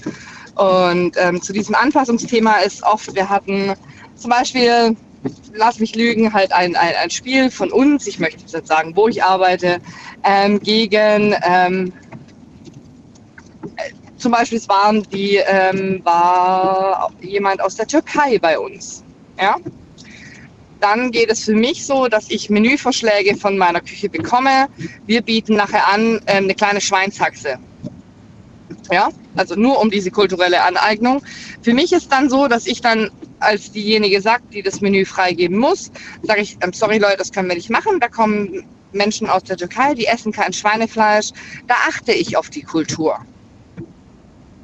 Und 0.56 1.12
ähm, 1.18 1.40
zu 1.42 1.52
diesem 1.52 1.74
Anpassungsthema 1.74 2.56
ist 2.58 2.82
oft, 2.82 3.14
wir 3.14 3.28
hatten 3.28 3.74
zum 4.14 4.30
Beispiel, 4.30 4.96
lass 5.52 5.78
mich 5.78 5.94
lügen, 5.94 6.32
halt 6.32 6.52
ein, 6.52 6.74
ein, 6.76 6.94
ein 7.02 7.10
Spiel 7.10 7.50
von 7.50 7.70
uns, 7.70 8.06
ich 8.06 8.18
möchte 8.18 8.42
jetzt 8.46 8.66
sagen, 8.66 8.96
wo 8.96 9.06
ich 9.06 9.22
arbeite, 9.22 9.78
ähm, 10.24 10.58
gegen 10.60 11.34
ähm, 11.42 11.92
zum 14.16 14.32
Beispiel 14.32 14.58
es 14.58 14.68
waren 14.68 15.02
die, 15.12 15.36
ähm, 15.36 16.00
war 16.04 17.12
jemand 17.20 17.60
aus 17.60 17.76
der 17.76 17.86
Türkei 17.86 18.38
bei 18.38 18.58
uns. 18.58 19.04
Ja? 19.38 19.56
Dann 20.80 21.10
geht 21.10 21.30
es 21.30 21.44
für 21.44 21.54
mich 21.54 21.84
so, 21.84 22.06
dass 22.06 22.30
ich 22.30 22.48
Menüvorschläge 22.48 23.36
von 23.36 23.58
meiner 23.58 23.80
Küche 23.80 24.08
bekomme. 24.08 24.68
Wir 25.06 25.20
bieten 25.20 25.56
nachher 25.56 25.86
an 25.88 26.20
ähm, 26.26 26.44
eine 26.44 26.54
kleine 26.54 26.80
Schweinshaxe. 26.80 27.58
Ja, 28.90 29.08
also 29.34 29.54
nur 29.54 29.80
um 29.80 29.90
diese 29.90 30.10
kulturelle 30.10 30.62
Aneignung. 30.62 31.22
Für 31.62 31.74
mich 31.74 31.92
ist 31.92 32.10
dann 32.12 32.30
so, 32.30 32.48
dass 32.48 32.66
ich 32.66 32.80
dann 32.80 33.10
als 33.40 33.72
diejenige 33.72 34.20
sagt, 34.20 34.54
die 34.54 34.62
das 34.62 34.80
Menü 34.80 35.04
freigeben 35.04 35.58
muss, 35.58 35.90
sage 36.22 36.40
ich, 36.42 36.56
ähm, 36.62 36.72
sorry 36.72 36.98
Leute, 36.98 37.16
das 37.18 37.32
können 37.32 37.48
wir 37.48 37.56
nicht 37.56 37.70
machen. 37.70 38.00
Da 38.00 38.08
kommen 38.08 38.64
Menschen 38.92 39.28
aus 39.28 39.44
der 39.44 39.56
Türkei, 39.56 39.94
die 39.94 40.06
essen 40.06 40.32
kein 40.32 40.52
Schweinefleisch. 40.52 41.30
Da 41.66 41.74
achte 41.88 42.12
ich 42.12 42.36
auf 42.36 42.50
die 42.50 42.62
Kultur. 42.62 43.18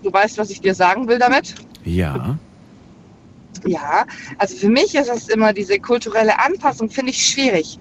Du 0.03 0.13
weißt, 0.13 0.39
was 0.39 0.51
ich 0.51 0.61
dir 0.61 0.75
sagen 0.75 1.09
will 1.09 1.19
damit? 1.19 1.55
Ja. 1.85 2.39
Ja, 3.65 4.07
also 4.39 4.57
für 4.57 4.69
mich 4.69 4.95
ist 4.95 5.09
es 5.09 5.29
immer 5.29 5.53
diese 5.53 5.79
kulturelle 5.79 6.39
Anpassung, 6.39 6.91
finde 6.91 7.11
ich 7.11 7.25
schwierig. 7.25 7.79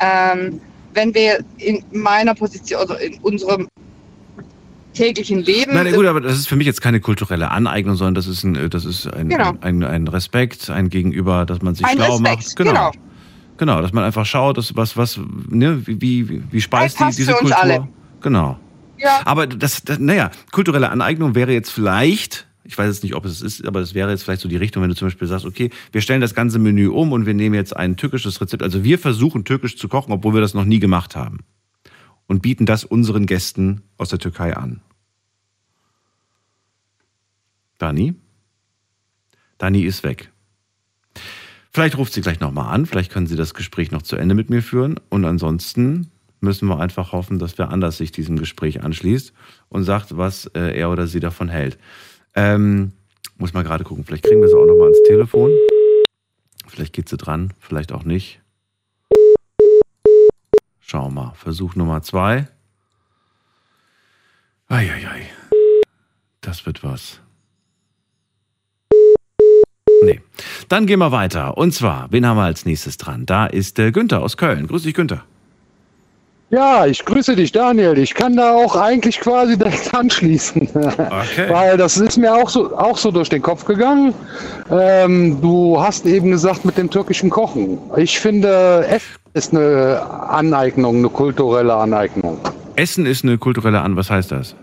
Ähm, 0.00 0.60
wenn 0.92 1.14
wir 1.14 1.42
in 1.58 1.82
meiner 1.92 2.34
Position, 2.34 2.80
also 2.80 2.94
in 2.94 3.18
unserem 3.20 3.68
täglichen 4.92 5.42
Leben. 5.42 5.74
Nein, 5.74 5.92
gut, 5.94 6.06
aber 6.06 6.20
das 6.20 6.38
ist 6.38 6.48
für 6.48 6.56
mich 6.56 6.66
jetzt 6.66 6.80
keine 6.80 7.00
kulturelle 7.00 7.50
Aneignung, 7.50 7.96
sondern 7.96 8.14
das 8.14 8.26
ist 8.26 8.44
ein, 8.44 8.70
das 8.70 8.84
ist 8.84 9.06
ein, 9.12 9.28
Genau. 9.28 9.52
ein, 9.60 9.82
ein 9.82 10.08
Respekt, 10.08 10.70
ein 10.70 10.88
Gegenüber, 10.88 11.46
dass 11.46 11.62
man 11.62 11.74
sich 11.74 11.86
Ein 11.86 11.96
schlau 11.96 12.16
Respekt, 12.16 12.36
macht. 12.44 12.56
Genau. 12.56 12.72
genau. 12.72 12.92
genau. 13.56 13.82
dass 13.82 13.92
man 13.92 14.04
einfach 14.04 14.26
schaut, 14.26 14.58
dass 14.58 14.76
was, 14.76 14.96
was, 14.96 15.20
ne, 15.48 15.86
wie, 15.86 16.28
wie, 16.28 16.42
wie 16.50 16.60
speist 16.60 17.00
die, 17.00 17.16
diese 17.16 17.32
Kultur. 17.32 17.58
alle. 17.58 17.88
Genau. 18.20 18.58
Ja. 18.98 19.20
Aber 19.24 19.46
das, 19.46 19.82
das, 19.82 19.98
naja, 19.98 20.30
kulturelle 20.52 20.90
Aneignung 20.90 21.34
wäre 21.34 21.52
jetzt 21.52 21.70
vielleicht, 21.70 22.46
ich 22.64 22.78
weiß 22.78 22.86
jetzt 22.86 23.02
nicht, 23.02 23.14
ob 23.14 23.24
es 23.24 23.42
ist, 23.42 23.66
aber 23.66 23.80
das 23.80 23.94
wäre 23.94 24.10
jetzt 24.10 24.22
vielleicht 24.22 24.42
so 24.42 24.48
die 24.48 24.56
Richtung, 24.56 24.82
wenn 24.82 24.90
du 24.90 24.96
zum 24.96 25.06
Beispiel 25.06 25.26
sagst, 25.26 25.44
okay, 25.44 25.70
wir 25.90 26.00
stellen 26.00 26.20
das 26.20 26.34
ganze 26.34 26.58
Menü 26.60 26.88
um 26.88 27.10
und 27.12 27.26
wir 27.26 27.34
nehmen 27.34 27.54
jetzt 27.54 27.76
ein 27.76 27.96
türkisches 27.96 28.40
Rezept. 28.40 28.62
Also 28.62 28.84
wir 28.84 28.98
versuchen 28.98 29.44
türkisch 29.44 29.76
zu 29.76 29.88
kochen, 29.88 30.12
obwohl 30.12 30.34
wir 30.34 30.40
das 30.40 30.54
noch 30.54 30.64
nie 30.64 30.78
gemacht 30.78 31.16
haben. 31.16 31.40
Und 32.32 32.40
bieten 32.40 32.64
das 32.64 32.86
unseren 32.86 33.26
Gästen 33.26 33.82
aus 33.98 34.08
der 34.08 34.18
Türkei 34.18 34.56
an. 34.56 34.80
Dani? 37.76 38.14
Dani 39.58 39.82
ist 39.82 40.02
weg. 40.02 40.32
Vielleicht 41.70 41.98
ruft 41.98 42.14
sie 42.14 42.22
gleich 42.22 42.40
nochmal 42.40 42.72
an, 42.72 42.86
vielleicht 42.86 43.12
können 43.12 43.26
Sie 43.26 43.36
das 43.36 43.52
Gespräch 43.52 43.90
noch 43.90 44.00
zu 44.00 44.16
Ende 44.16 44.34
mit 44.34 44.48
mir 44.48 44.62
führen. 44.62 44.98
Und 45.10 45.26
ansonsten 45.26 46.10
müssen 46.40 46.68
wir 46.68 46.80
einfach 46.80 47.12
hoffen, 47.12 47.38
dass 47.38 47.58
wer 47.58 47.68
anders 47.68 47.98
sich 47.98 48.12
diesem 48.12 48.38
Gespräch 48.38 48.82
anschließt 48.82 49.34
und 49.68 49.84
sagt, 49.84 50.16
was 50.16 50.46
äh, 50.54 50.74
er 50.74 50.90
oder 50.90 51.06
sie 51.06 51.20
davon 51.20 51.50
hält. 51.50 51.76
Ähm, 52.34 52.92
muss 53.36 53.52
mal 53.52 53.62
gerade 53.62 53.84
gucken, 53.84 54.04
vielleicht 54.04 54.24
kriegen 54.24 54.40
wir 54.40 54.48
sie 54.48 54.56
auch 54.56 54.64
nochmal 54.64 54.86
ans 54.86 55.02
Telefon. 55.06 55.50
Vielleicht 56.66 56.94
geht 56.94 57.10
sie 57.10 57.18
dran, 57.18 57.52
vielleicht 57.60 57.92
auch 57.92 58.04
nicht. 58.04 58.41
Schauen 60.92 61.14
wir 61.14 61.22
mal. 61.22 61.32
Versuch 61.36 61.74
Nummer 61.74 62.02
zwei. 62.02 62.48
Eieiei. 64.68 65.22
Das 66.42 66.66
wird 66.66 66.84
was. 66.84 67.18
Nee. 70.04 70.20
Dann 70.68 70.86
gehen 70.86 70.98
wir 70.98 71.10
weiter. 71.10 71.56
Und 71.56 71.72
zwar, 71.72 72.08
wen 72.10 72.26
haben 72.26 72.36
wir 72.36 72.42
als 72.42 72.66
nächstes 72.66 72.98
dran? 72.98 73.24
Da 73.24 73.46
ist 73.46 73.78
äh, 73.78 73.90
Günther 73.90 74.20
aus 74.20 74.36
Köln. 74.36 74.66
Grüß 74.66 74.82
dich, 74.82 74.92
Günther. 74.92 75.24
Ja, 76.50 76.84
ich 76.84 77.02
grüße 77.06 77.36
dich, 77.36 77.52
Daniel. 77.52 77.96
Ich 77.96 78.12
kann 78.12 78.36
da 78.36 78.52
auch 78.52 78.76
eigentlich 78.76 79.18
quasi 79.18 79.56
direkt 79.56 79.94
anschließen. 79.94 80.68
Okay. 80.74 81.48
Weil 81.48 81.78
das 81.78 81.96
ist 81.96 82.18
mir 82.18 82.34
auch 82.34 82.50
so, 82.50 82.76
auch 82.76 82.98
so 82.98 83.10
durch 83.10 83.30
den 83.30 83.40
Kopf 83.40 83.64
gegangen. 83.64 84.12
Ähm, 84.70 85.40
du 85.40 85.80
hast 85.80 86.04
eben 86.04 86.32
gesagt 86.32 86.66
mit 86.66 86.76
dem 86.76 86.90
türkischen 86.90 87.30
Kochen. 87.30 87.78
Ich 87.96 88.20
finde, 88.20 88.86
Essen 88.90 89.21
ist 89.34 89.54
eine 89.54 90.02
Aneignung, 90.28 90.98
eine 90.98 91.08
kulturelle 91.08 91.74
Aneignung. 91.74 92.38
Essen 92.76 93.06
ist 93.06 93.24
eine 93.24 93.38
kulturelle 93.38 93.80
An. 93.80 93.96
Was 93.96 94.10
heißt 94.10 94.32
das? 94.32 94.54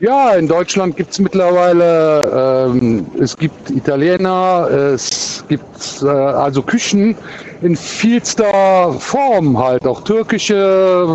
Ja, 0.00 0.34
in 0.34 0.48
Deutschland 0.48 0.96
gibt 0.96 1.12
es 1.12 1.20
mittlerweile, 1.20 2.66
ähm, 2.74 3.06
es 3.20 3.36
gibt 3.36 3.70
Italiener, 3.70 4.68
es 4.68 5.44
gibt 5.48 6.02
äh, 6.02 6.08
also 6.08 6.60
Küchen 6.60 7.14
in 7.62 7.76
vielster 7.76 8.92
Form 8.94 9.56
halt, 9.56 9.86
auch 9.86 10.02
türkische 10.02 11.06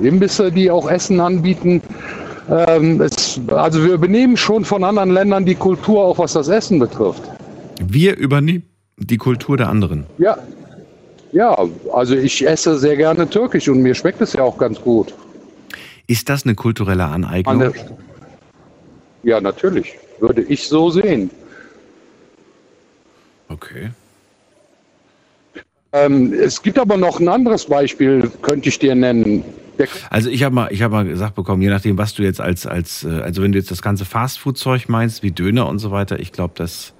Imbisse, 0.00 0.52
die 0.52 0.70
auch 0.70 0.88
Essen 0.88 1.18
anbieten. 1.18 1.82
Ähm, 2.48 3.00
es, 3.00 3.40
also 3.48 3.84
wir 3.84 3.94
übernehmen 3.94 4.36
schon 4.36 4.64
von 4.64 4.84
anderen 4.84 5.10
Ländern 5.10 5.44
die 5.44 5.56
Kultur, 5.56 6.04
auch 6.04 6.18
was 6.18 6.34
das 6.34 6.46
Essen 6.46 6.78
betrifft. 6.78 7.22
Wir 7.84 8.16
übernehmen 8.16 8.62
die 8.98 9.16
Kultur 9.16 9.56
der 9.56 9.68
anderen. 9.68 10.06
Ja, 10.18 10.38
ja, 11.32 11.56
also 11.92 12.14
ich 12.16 12.46
esse 12.46 12.78
sehr 12.78 12.96
gerne 12.96 13.28
türkisch 13.28 13.68
und 13.68 13.80
mir 13.82 13.94
schmeckt 13.94 14.20
es 14.20 14.32
ja 14.32 14.42
auch 14.42 14.58
ganz 14.58 14.80
gut. 14.80 15.14
Ist 16.06 16.28
das 16.28 16.44
eine 16.44 16.54
kulturelle 16.54 17.04
Aneignung? 17.04 17.62
An 17.62 17.72
der- 17.72 17.72
Ja, 19.22 19.40
natürlich, 19.40 19.94
würde 20.18 20.42
ich 20.42 20.66
so 20.66 20.90
sehen. 20.90 21.30
Okay. 23.48 23.90
Ähm, 25.92 26.32
es 26.32 26.62
gibt 26.62 26.78
aber 26.78 26.96
noch 26.96 27.18
ein 27.20 27.28
anderes 27.28 27.66
Beispiel, 27.66 28.30
könnte 28.42 28.68
ich 28.68 28.78
dir 28.78 28.94
nennen. 28.94 29.42
Der, 29.78 29.88
Also 30.08 30.30
ich 30.30 30.44
habe 30.44 30.54
mal, 30.54 30.68
ich 30.72 30.82
habe 30.82 30.94
mal 30.94 31.04
gesagt 31.04 31.34
bekommen, 31.34 31.62
je 31.62 31.68
nachdem, 31.68 31.98
was 31.98 32.14
du 32.14 32.22
jetzt 32.22 32.40
als 32.40 32.64
als, 32.66 33.02
äh, 33.04 33.08
also 33.22 33.42
wenn 33.42 33.50
du 33.52 33.58
jetzt 33.58 33.70
das 33.72 33.82
ganze 33.82 34.04
Fastfood-Zeug 34.04 34.88
meinst, 34.88 35.22
wie 35.24 35.32
Döner 35.32 35.68
und 35.68 35.78
so 35.80 35.90
weiter, 35.90 36.20
ich 36.20 36.30
glaube, 36.32 36.54
dass 36.56 36.92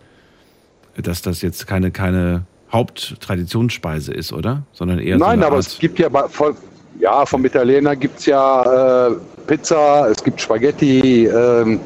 dass 0.96 1.22
das 1.22 1.40
jetzt 1.40 1.66
keine 1.68 1.92
keine 1.92 2.46
Haupttradtionsspeise 2.72 4.12
ist, 4.12 4.32
oder? 4.32 4.62
Sondern 4.72 4.98
eher 4.98 5.18
so 5.18 5.24
nein, 5.24 5.34
eine 5.38 5.46
aber 5.46 5.56
Art, 5.56 5.66
es 5.66 5.78
gibt 5.78 5.98
ja, 5.98 6.08
bei- 6.08 6.28
von, 6.28 6.54
ja, 6.98 7.24
vom 7.26 7.44
Italiener 7.44 7.96
gibt 7.96 8.18
es 8.20 8.26
ja 8.26 9.08
äh, 9.08 9.14
Pizza, 9.46 10.08
es 10.10 10.22
gibt 10.22 10.40
Spaghetti. 10.40 11.26
Ähm, 11.26 11.80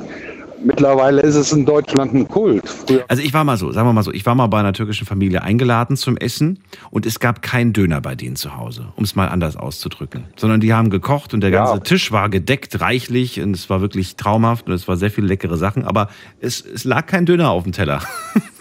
mittlerweile 0.65 1.21
ist 1.21 1.35
es 1.35 1.53
in 1.53 1.67
Deutschland 1.67 2.15
ein 2.15 2.27
Kult. 2.27 2.67
Früher 2.67 3.05
Also 3.09 3.23
ich 3.23 3.35
war 3.35 3.45
mal 3.45 3.57
so, 3.59 3.71
sagen 3.71 3.87
wir 3.87 3.93
mal 3.93 4.03
so, 4.03 4.13
ich 4.13 4.25
war 4.25 4.35
mal 4.35 4.47
bei 4.47 4.59
einer 4.61 4.73
türkischen 4.73 5.07
Familie 5.07 5.43
eingeladen 5.43 5.97
zum 5.97 6.17
Essen 6.17 6.61
und 6.91 7.05
es 7.07 7.21
gab 7.21 7.43
keinen 7.43 7.73
Döner 7.75 8.01
bei 8.01 8.15
denen 8.15 8.35
zu 8.37 8.57
Hause, 8.57 8.87
um 8.97 9.05
es 9.05 9.15
mal 9.15 9.29
anders 9.29 9.57
auszudrücken. 9.57 10.25
Sondern 10.37 10.61
die 10.61 10.73
haben 10.73 10.89
gekocht 10.91 11.35
und 11.35 11.43
der 11.43 11.51
Ja. 11.51 11.65
ganze 11.67 11.83
Tisch 11.83 12.13
war 12.13 12.29
gedeckt, 12.31 12.81
reichlich 12.81 13.41
und 13.43 13.55
es 13.55 13.69
war 13.69 13.81
wirklich 13.83 14.17
traumhaft 14.17 14.67
und 14.67 14.73
es 14.73 14.89
war 14.89 14.97
sehr 14.97 15.11
viele 15.11 15.27
leckere 15.27 15.57
Sachen, 15.59 15.85
aber 15.85 16.09
es, 16.41 16.65
es 16.65 16.85
lag 16.85 17.07
kein 17.07 17.27
Döner 17.27 17.51
auf 17.51 17.65
dem 17.65 17.73
Teller. 17.73 18.01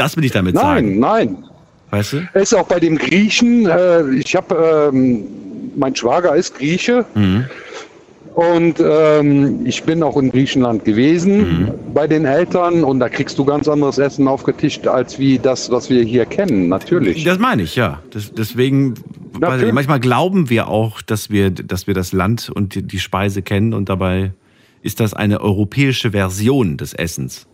Das 0.00 0.16
will 0.16 0.24
ich 0.24 0.32
damit 0.32 0.56
sagen. 0.56 0.98
Nein, 0.98 1.28
nein. 1.32 1.44
Weißt 1.90 2.12
du? 2.14 2.16
Es 2.34 2.52
ist 2.52 2.54
auch 2.54 2.66
bei 2.66 2.78
dem 2.80 2.96
Griechen, 2.96 3.66
äh, 3.66 4.08
ich 4.14 4.34
habe, 4.36 4.90
ähm, 4.92 5.24
mein 5.76 5.94
Schwager 5.96 6.34
ist 6.36 6.56
Grieche 6.56 7.04
Mhm. 7.14 7.44
und 8.34 8.76
ähm, 8.80 9.66
ich 9.66 9.82
bin 9.82 10.02
auch 10.02 10.16
in 10.16 10.30
Griechenland 10.30 10.84
gewesen 10.84 11.38
Mhm. 11.38 11.68
bei 11.92 12.06
den 12.06 12.24
Eltern 12.24 12.84
und 12.84 13.00
da 13.00 13.08
kriegst 13.08 13.38
du 13.38 13.44
ganz 13.44 13.66
anderes 13.68 13.98
Essen 13.98 14.28
aufgetischt 14.28 14.86
als 14.86 15.18
wie 15.18 15.38
das, 15.38 15.70
was 15.70 15.90
wir 15.90 16.02
hier 16.04 16.26
kennen, 16.26 16.68
natürlich. 16.68 17.24
Das 17.24 17.38
meine 17.38 17.62
ich, 17.62 17.74
ja. 17.76 18.00
Das, 18.10 18.32
deswegen, 18.32 18.94
ich 19.34 19.72
manchmal 19.72 19.98
glauben 20.00 20.48
wir 20.48 20.68
auch, 20.68 21.02
dass 21.02 21.28
wir, 21.30 21.50
dass 21.50 21.86
wir 21.88 21.94
das 21.94 22.12
Land 22.12 22.50
und 22.54 22.74
die, 22.76 22.82
die 22.82 23.00
Speise 23.00 23.42
kennen 23.42 23.74
und 23.74 23.88
dabei 23.88 24.32
ist 24.82 25.00
das 25.00 25.12
eine 25.12 25.40
europäische 25.40 26.12
Version 26.12 26.76
des 26.76 26.94
Essens. 26.94 27.46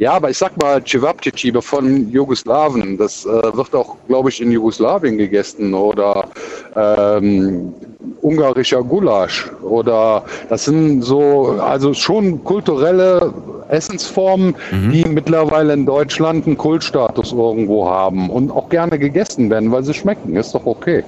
Ja, 0.00 0.14
aber 0.14 0.30
ich 0.30 0.38
sag 0.38 0.56
mal, 0.56 0.82
Cevapcici 0.82 1.52
von 1.60 2.10
Jugoslawien, 2.10 2.96
das 2.96 3.26
äh, 3.26 3.28
wird 3.28 3.74
auch, 3.74 3.98
glaube 4.08 4.30
ich, 4.30 4.40
in 4.40 4.50
Jugoslawien 4.50 5.18
gegessen 5.18 5.74
oder 5.74 6.26
ähm, 6.74 7.74
ungarischer 8.22 8.82
Gulasch 8.82 9.50
oder 9.60 10.24
das 10.48 10.64
sind 10.64 11.02
so, 11.02 11.60
also 11.60 11.92
schon 11.92 12.42
kulturelle 12.44 13.34
Essensformen, 13.68 14.54
die 14.90 15.04
mittlerweile 15.04 15.74
in 15.74 15.84
Deutschland 15.84 16.46
einen 16.46 16.56
Kultstatus 16.56 17.32
irgendwo 17.32 17.86
haben 17.86 18.30
und 18.30 18.50
auch 18.50 18.70
gerne 18.70 18.98
gegessen 18.98 19.50
werden, 19.50 19.70
weil 19.70 19.84
sie 19.84 19.92
schmecken. 19.92 20.34
Ist 20.34 20.54
doch 20.54 20.64
okay. 20.64 21.04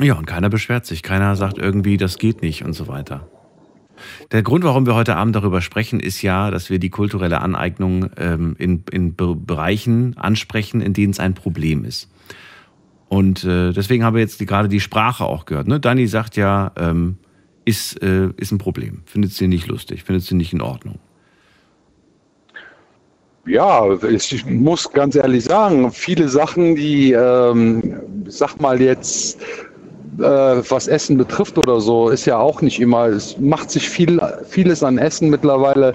Ja, 0.00 0.18
und 0.18 0.26
keiner 0.26 0.50
beschwert 0.50 0.84
sich. 0.84 1.02
Keiner 1.02 1.34
sagt 1.36 1.56
irgendwie, 1.56 1.96
das 1.96 2.18
geht 2.18 2.42
nicht 2.42 2.62
und 2.62 2.74
so 2.74 2.88
weiter. 2.88 3.26
Der 4.32 4.42
Grund, 4.42 4.64
warum 4.64 4.86
wir 4.86 4.94
heute 4.94 5.16
Abend 5.16 5.36
darüber 5.36 5.60
sprechen, 5.60 6.00
ist 6.00 6.22
ja, 6.22 6.50
dass 6.50 6.70
wir 6.70 6.78
die 6.78 6.90
kulturelle 6.90 7.40
Aneignung 7.40 8.10
ähm, 8.16 8.56
in, 8.58 8.84
in 8.90 9.14
Be 9.14 9.34
Bereichen 9.34 10.16
ansprechen, 10.16 10.80
in 10.80 10.92
denen 10.92 11.12
es 11.12 11.20
ein 11.20 11.34
Problem 11.34 11.84
ist. 11.84 12.08
Und 13.08 13.44
äh, 13.44 13.72
deswegen 13.72 14.04
haben 14.04 14.14
wir 14.14 14.22
jetzt 14.22 14.40
die, 14.40 14.46
gerade 14.46 14.68
die 14.68 14.80
Sprache 14.80 15.24
auch 15.24 15.44
gehört. 15.44 15.68
Ne? 15.68 15.78
Dani 15.78 16.06
sagt 16.06 16.36
ja, 16.36 16.72
ähm, 16.76 17.18
ist, 17.64 18.02
äh, 18.02 18.30
ist 18.36 18.52
ein 18.52 18.58
Problem. 18.58 19.02
Findet 19.06 19.32
sie 19.32 19.48
nicht 19.48 19.66
lustig, 19.66 20.04
findet 20.04 20.24
sie 20.24 20.34
nicht 20.34 20.52
in 20.52 20.60
Ordnung. 20.60 20.98
Ja, 23.46 23.92
ich 24.02 24.46
muss 24.46 24.90
ganz 24.90 25.16
ehrlich 25.16 25.44
sagen, 25.44 25.92
viele 25.92 26.28
Sachen, 26.28 26.76
die, 26.76 27.12
ähm, 27.12 28.00
sag 28.26 28.58
mal 28.58 28.80
jetzt, 28.80 29.38
äh, 30.18 30.22
was 30.22 30.86
Essen 30.88 31.16
betrifft 31.16 31.58
oder 31.58 31.80
so, 31.80 32.08
ist 32.08 32.24
ja 32.24 32.38
auch 32.38 32.60
nicht 32.62 32.80
immer, 32.80 33.06
es 33.06 33.38
macht 33.38 33.70
sich 33.70 33.88
viel, 33.88 34.20
vieles 34.48 34.82
an 34.82 34.98
Essen 34.98 35.30
mittlerweile. 35.30 35.94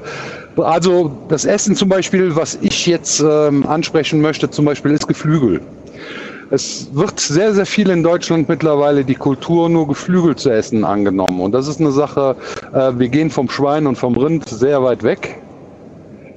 Also 0.58 1.12
das 1.30 1.46
Essen 1.46 1.76
zum 1.76 1.90
Beispiel, 1.90 2.36
was 2.36 2.58
ich 2.62 2.86
jetzt 2.86 3.22
ähm, 3.22 3.66
ansprechen 3.66 4.22
möchte, 4.22 4.50
zum 4.50 4.66
Beispiel 4.66 4.92
ist 4.92 5.08
Geflügel. 5.08 5.62
Es 6.52 6.88
wird 6.94 7.20
sehr, 7.20 7.54
sehr 7.54 7.66
viel 7.66 7.90
in 7.90 8.02
Deutschland 8.02 8.50
mittlerweile 8.50 9.06
die 9.06 9.16
Kultur, 9.16 9.70
nur 9.70 9.88
Geflügel 9.88 10.36
zu 10.36 10.50
essen, 10.50 10.84
angenommen. 10.84 11.42
Und 11.42 11.52
das 11.52 11.68
ist 11.68 11.80
eine 11.80 11.92
Sache, 11.92 12.36
äh, 12.74 12.92
wir 12.98 13.08
gehen 13.08 13.30
vom 13.30 13.50
Schwein 13.50 13.86
und 13.86 13.98
vom 13.98 14.18
Rind 14.18 14.50
sehr 14.50 14.84
weit 14.84 15.04
weg. 15.04 15.39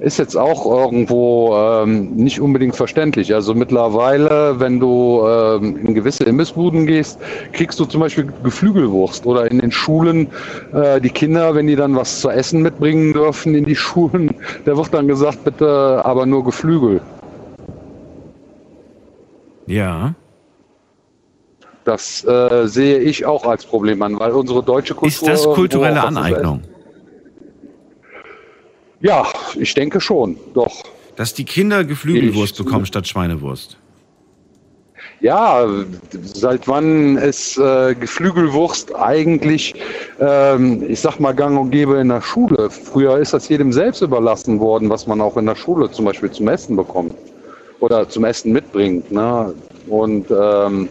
Ist 0.03 0.19
jetzt 0.19 0.35
auch 0.35 0.65
irgendwo 0.65 1.55
ähm, 1.55 2.13
nicht 2.17 2.41
unbedingt 2.41 2.75
verständlich. 2.75 3.33
Also 3.33 3.55
mittlerweile, 3.55 4.59
wenn 4.59 4.77
du 4.81 5.25
ähm, 5.25 5.77
in 5.77 5.93
gewisse 5.95 6.25
Imbissbuden 6.25 6.85
gehst, 6.85 7.17
kriegst 7.53 7.79
du 7.79 7.85
zum 7.85 8.01
Beispiel 8.01 8.27
Geflügelwurst 8.43 9.25
oder 9.25 9.49
in 9.49 9.59
den 9.59 9.71
Schulen 9.71 10.27
äh, 10.73 10.99
die 10.99 11.09
Kinder, 11.09 11.55
wenn 11.55 11.67
die 11.67 11.77
dann 11.77 11.95
was 11.95 12.19
zu 12.19 12.29
essen 12.29 12.61
mitbringen 12.61 13.13
dürfen 13.13 13.55
in 13.55 13.63
die 13.63 13.75
Schulen, 13.77 14.35
da 14.65 14.75
wird 14.75 14.93
dann 14.93 15.07
gesagt, 15.07 15.45
bitte 15.45 16.01
aber 16.03 16.25
nur 16.25 16.43
Geflügel. 16.43 16.99
Ja. 19.67 20.15
Das 21.85 22.25
äh, 22.25 22.67
sehe 22.67 22.99
ich 22.99 23.25
auch 23.25 23.45
als 23.45 23.65
Problem 23.65 24.01
an, 24.01 24.19
weil 24.19 24.33
unsere 24.33 24.63
deutsche 24.63 24.95
Kultur. 24.95 25.29
Ist 25.29 25.45
das 25.45 25.45
kulturelle 25.45 26.03
Aneignung? 26.03 26.61
Ja, 29.03 29.27
ich 29.59 29.73
denke 29.73 29.99
schon, 29.99 30.37
doch. 30.53 30.81
Dass 31.17 31.33
die 31.33 31.43
Kinder 31.43 31.83
Geflügelwurst 31.83 32.57
bekommen 32.57 32.85
statt 32.85 33.05
Schweinewurst. 33.05 33.77
Ja, 35.19 35.65
seit 36.21 36.67
wann 36.69 37.17
ist 37.17 37.57
äh, 37.57 37.95
Geflügelwurst 37.95 38.95
eigentlich, 38.95 39.75
ähm, 40.21 40.83
ich 40.89 41.01
sag 41.01 41.19
mal, 41.19 41.33
gang 41.33 41.59
und 41.59 41.71
gäbe 41.71 41.97
in 41.97 42.09
der 42.09 42.21
Schule? 42.21 42.69
Früher 42.69 43.17
ist 43.17 43.33
das 43.33 43.49
jedem 43.49 43.73
selbst 43.73 44.01
überlassen 44.01 44.61
worden, 44.61 44.89
was 44.89 45.05
man 45.05 45.19
auch 45.19 45.35
in 45.35 45.45
der 45.45 45.55
Schule 45.55 45.91
zum 45.91 46.05
Beispiel 46.05 46.31
zum 46.31 46.47
Essen 46.47 46.77
bekommt 46.77 47.13
oder 47.81 48.07
zum 48.07 48.23
Essen 48.23 48.53
mitbringt. 48.53 49.11
Ne? 49.11 49.53
Und 49.87 50.27
ähm, 50.31 50.87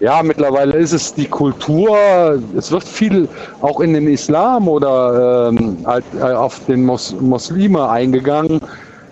ja, 0.00 0.22
mittlerweile 0.22 0.74
ist 0.74 0.92
es 0.92 1.14
die 1.14 1.26
Kultur, 1.26 2.40
es 2.56 2.70
wird 2.70 2.84
viel 2.84 3.28
auch 3.60 3.80
in 3.80 3.94
den 3.94 4.06
Islam 4.06 4.68
oder 4.68 5.48
ähm, 5.48 5.78
halt, 5.84 6.04
äh, 6.16 6.22
auf 6.22 6.64
den 6.66 6.84
Mos 6.84 7.14
Muslime 7.20 7.88
eingegangen, 7.88 8.60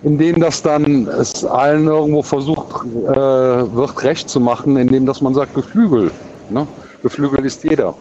in 0.03 0.17
denen 0.17 0.41
das 0.41 0.61
dann 0.61 1.07
es 1.07 1.43
allen 1.43 1.87
irgendwo 1.87 2.21
versucht 2.21 2.85
äh, 2.85 3.15
wird, 3.15 4.03
recht 4.03 4.29
zu 4.29 4.39
machen, 4.39 4.77
indem 4.77 5.05
dass 5.05 5.21
man 5.21 5.33
sagt 5.33 5.55
Geflügel. 5.55 6.11
Ne? 6.49 6.65
Geflügel 7.03 7.45
ist 7.45 7.63
jeder. 7.63 7.93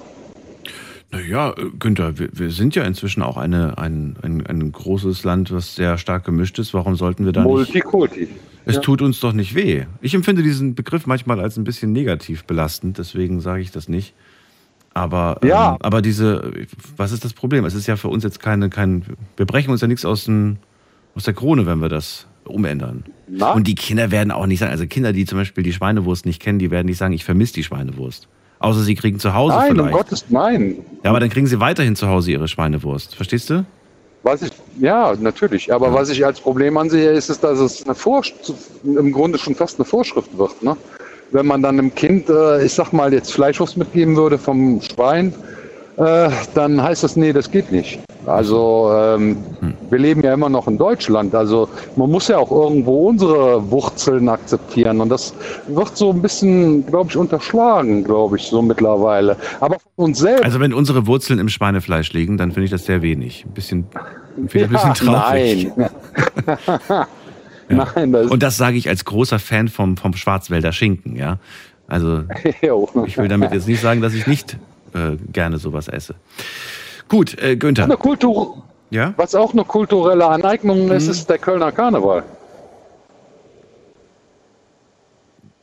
Naja, 1.11 1.55
Günther, 1.79 2.19
wir, 2.19 2.29
wir 2.33 2.51
sind 2.51 2.75
ja 2.75 2.85
inzwischen 2.85 3.23
auch 3.23 3.37
eine, 3.37 3.79
ein, 3.79 4.17
ein, 4.23 4.45
ein 4.47 4.73
großes 4.73 5.25
Land, 5.25 5.53
was 5.53 5.75
sehr 5.75 5.99
stark 5.99 6.25
gemischt 6.25 6.59
ist. 6.59 6.75
Warum 6.75 6.97
sollten 6.97 7.25
wir 7.25 7.33
da 7.33 7.43
nicht... 7.43 7.51
Multikulti. 7.51 8.29
Es 8.67 8.75
Ja. 8.75 8.81
tut 8.83 9.01
uns 9.01 9.21
doch 9.21 9.33
nicht 9.33 9.55
weh. 9.55 9.85
Ich 10.03 10.13
empfinde 10.15 10.43
diesen 10.43 10.75
Begriff 10.75 11.07
manchmal 11.07 11.41
als 11.41 11.57
ein 11.57 11.65
bisschen 11.65 11.93
negativ 11.93 12.45
belastend, 12.45 12.99
deswegen 12.99 13.41
sage 13.41 13.63
ich 13.63 13.71
das 13.71 13.89
nicht. 13.89 14.13
Aber, 14.93 15.39
Ja. 15.45 15.73
ähm, 15.73 15.77
aber 15.81 16.03
diese, 16.03 16.53
was 16.97 17.13
ist 17.13 17.25
das 17.25 17.33
Problem? 17.33 17.65
Es 17.65 17.75
ist 17.75 17.87
ja 17.87 17.97
für 17.97 18.09
uns 18.09 18.25
jetzt 18.25 18.41
keine, 18.41 18.69
kein, 18.69 19.05
wir 19.37 19.47
brechen 19.47 19.71
uns 19.71 19.81
ja 19.83 19.87
nichts 19.89 20.05
aus, 20.05 20.25
den, 20.25 20.59
aus 21.15 21.23
der 21.25 21.35
Krone, 21.35 21.65
wenn 21.65 21.79
wir 21.81 21.89
das 21.89 22.27
umändern. 22.45 23.05
Na? 23.29 23.53
Und 23.53 23.67
die 23.69 23.75
Kinder 23.77 24.11
werden 24.11 24.31
auch 24.33 24.47
nicht 24.47 24.59
sagen, 24.59 24.73
also 24.73 24.87
Kinder, 24.87 25.13
die 25.13 25.27
zum 25.27 25.39
Beispiel 25.39 25.63
die 25.63 25.73
Schweinewurst 25.73 26.27
nicht 26.27 26.41
kennen, 26.43 26.59
die 26.59 26.71
werden 26.71 26.87
nicht 26.87 26.99
sagen, 26.99 27.13
ich 27.13 27.25
vermisse 27.25 27.55
die 27.55 27.63
Schweinewurst. 27.65 28.27
Außer 28.59 28.81
sie 28.83 28.95
kriegen 28.95 29.19
zu 29.21 29.35
Hause 29.35 29.57
Nein, 29.57 29.71
um 29.73 29.77
vielleicht. 29.77 29.93
Gottes 29.97 30.25
Nein. 30.31 30.77
Ja, 31.05 31.11
aber 31.11 31.21
dann 31.21 31.29
kriegen 31.29 31.47
sie 31.47 31.61
weiterhin 31.61 31.95
zu 31.95 32.09
Hause 32.09 32.33
ihre 32.33 32.49
Schweinewurst. 32.49 33.15
Verstehst 33.15 33.51
du? 33.51 33.65
Was 34.27 34.43
ich, 34.43 34.51
ja, 34.81 35.15
natürlich. 35.21 35.73
Aber 35.73 35.95
was 35.95 36.09
ich 36.09 36.27
als 36.27 36.41
Problem 36.41 36.77
ansehe, 36.77 37.13
ist 37.13 37.31
es, 37.31 37.39
dass 37.39 37.61
es 37.61 37.85
eine 37.85 37.95
im 38.83 39.13
Grunde 39.13 39.39
schon 39.39 39.55
fast 39.55 39.79
eine 39.79 39.85
Vorschrift 39.85 40.37
wird. 40.37 40.65
Ne? 40.65 40.77
Wenn 41.31 41.47
man 41.47 41.63
dann 41.63 41.79
einem 41.79 41.95
Kind, 41.95 42.29
äh, 42.29 42.65
ich 42.65 42.73
sag 42.75 42.93
mal, 42.93 43.13
jetzt 43.13 43.33
Fleischwurst 43.33 43.77
mitgeben 43.77 44.17
würde 44.17 44.37
vom 44.37 44.81
Schwein, 44.83 45.33
äh, 45.97 46.31
dann 46.55 46.83
heißt 46.83 47.05
das, 47.05 47.17
nee, 47.17 47.33
das 47.33 47.51
geht 47.51 47.73
nicht. 47.73 48.01
Also 48.27 48.91
ähm, 48.93 49.37
wir 49.89 49.99
leben 49.99 50.23
ja 50.23 50.35
immer 50.35 50.49
noch 50.49 50.67
in 50.67 50.79
Deutschland. 50.79 51.35
Also 51.35 51.69
man 51.95 52.11
muss 52.11 52.29
ja 52.29 52.39
auch 52.39 52.51
irgendwo 52.51 53.09
unsere 53.09 53.71
Wurzeln 53.71 54.29
akzeptieren. 54.29 55.01
Und 55.01 55.09
das 55.09 55.33
wird 55.69 55.97
so 55.97 56.11
ein 56.11 56.21
bisschen, 56.21 56.85
glaube 56.87 57.11
ich, 57.11 57.17
unterschlagen, 57.17 58.03
glaube 58.03 58.37
ich, 58.37 58.49
so 58.49 58.63
mittlerweile. 58.63 59.37
Aber 59.61 59.77
von 59.79 60.07
uns 60.07 60.19
selbst. 60.19 60.45
Also 60.45 60.59
wenn 60.61 60.75
unsere 60.75 61.07
Wurzeln 61.07 61.39
im 61.39 61.49
Schweinefleisch 61.49 62.13
liegen, 62.13 62.37
dann 62.37 62.51
finde 62.51 62.65
ich 62.65 62.71
das 62.71 62.85
sehr 62.85 63.01
wenig. 63.01 63.45
Ein 63.47 63.53
bisschen, 63.53 63.87
ich 64.49 64.65
ein 64.65 64.71
bisschen 64.71 64.95
traurig. 64.95 65.71
Nein. 65.77 65.91
Nein, 67.69 68.13
das 68.13 68.27
Und 68.29 68.43
das 68.43 68.57
sage 68.57 68.77
ich 68.77 68.89
als 68.89 69.05
großer 69.05 69.39
Fan 69.39 69.69
vom, 69.69 69.97
vom 69.97 70.15
Schwarzwälder 70.15 70.73
Schinken, 70.73 71.17
ja. 71.17 71.39
Also 71.89 72.25
ich 73.07 73.19
will 73.19 73.29
damit 73.29 73.53
jetzt 73.53 73.69
nicht 73.69 73.81
sagen, 73.81 74.01
dass 74.01 74.15
ich 74.15 74.27
nicht 74.27 74.59
äh, 74.95 75.17
gerne 75.33 75.59
sowas 75.59 75.89
esse. 75.89 76.15
Gut, 77.09 77.41
äh, 77.43 77.57
Günther. 77.57 77.85
Eine 77.85 77.97
Kultur, 77.97 78.63
Ja? 78.91 79.15
was 79.17 79.35
auch 79.35 79.53
eine 79.53 79.65
kulturelle 79.65 80.27
Aneignung 80.27 80.91
ist, 80.91 81.05
Mhm. 81.07 81.11
ist 81.11 81.31
der 81.31 81.39
Kölner 81.39 81.73
Karneval. 81.73 82.25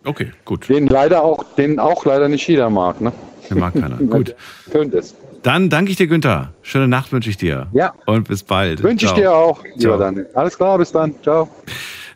Okay, 0.05 0.31
gut. 0.43 0.67
Den 0.69 0.87
leider 0.87 1.23
auch, 1.23 1.43
den 1.55 1.79
auch 1.79 2.03
leider 2.05 2.27
nicht 2.27 2.47
jeder 2.47 2.69
mag, 2.69 2.99
ne? 2.99 3.13
Den 3.49 3.59
mag 3.59 3.73
keiner. 3.73 3.95
Gut. 4.09 4.35
Könnte 4.71 4.97
es. 4.97 5.15
Dann 5.43 5.69
danke 5.69 5.91
ich 5.91 5.97
dir, 5.97 6.07
Günther. 6.07 6.53
Schöne 6.61 6.87
Nacht 6.87 7.11
wünsche 7.11 7.29
ich 7.29 7.37
dir. 7.37 7.67
Ja. 7.73 7.93
Und 8.05 8.27
bis 8.27 8.43
bald. 8.43 8.81
Wünsche 8.83 9.05
ich 9.05 9.11
dir 9.13 9.33
auch, 9.33 9.63
lieber. 9.75 9.97
Daniel. 9.97 10.27
Alles 10.33 10.57
klar, 10.57 10.77
bis 10.77 10.91
dann. 10.91 11.15
Ciao. 11.21 11.49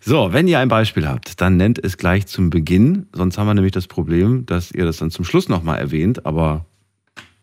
So, 0.01 0.31
wenn 0.31 0.47
ihr 0.47 0.59
ein 0.59 0.69
Beispiel 0.69 1.07
habt, 1.07 1.39
dann 1.41 1.57
nennt 1.57 1.83
es 1.83 1.97
gleich 1.97 2.27
zum 2.27 2.49
Beginn. 2.49 3.07
Sonst 3.13 3.37
haben 3.37 3.47
wir 3.47 3.53
nämlich 3.53 3.73
das 3.73 3.87
Problem, 3.87 4.45
dass 4.45 4.71
ihr 4.71 4.85
das 4.85 4.97
dann 4.97 5.11
zum 5.11 5.25
Schluss 5.25 5.49
nochmal 5.49 5.79
erwähnt. 5.79 6.25
Aber 6.25 6.65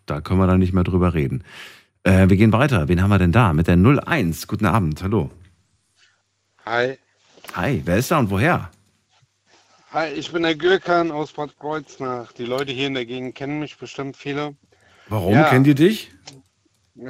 da 0.06 0.20
können 0.20 0.40
wir 0.40 0.46
dann 0.46 0.60
nicht 0.60 0.72
mehr 0.72 0.84
drüber 0.84 1.14
reden. 1.14 1.44
Äh, 2.02 2.28
wir 2.28 2.36
gehen 2.36 2.52
weiter. 2.52 2.88
Wen 2.88 3.02
haben 3.02 3.10
wir 3.10 3.18
denn 3.18 3.32
da? 3.32 3.52
Mit 3.52 3.66
der 3.66 3.76
01. 3.76 4.46
Guten 4.46 4.66
Abend. 4.66 5.02
Hallo. 5.02 5.30
Hi. 6.66 6.98
Hi, 7.54 7.82
wer 7.84 7.96
ist 7.96 8.10
da 8.10 8.18
und 8.18 8.30
woher? 8.30 8.70
Hi, 9.92 10.08
ich 10.12 10.32
bin 10.32 10.42
der 10.42 10.54
Gürkan 10.56 11.10
aus 11.12 11.32
Bad 11.32 11.56
Kreuznach. 11.58 12.32
Die 12.32 12.44
Leute 12.44 12.72
hier 12.72 12.88
in 12.88 12.94
der 12.94 13.06
Gegend 13.06 13.34
kennen 13.34 13.60
mich 13.60 13.76
bestimmt 13.78 14.16
viele. 14.16 14.54
Warum 15.08 15.34
Ja. 15.34 15.50
kennt 15.50 15.66
ihr 15.66 15.74
dich? 15.74 16.10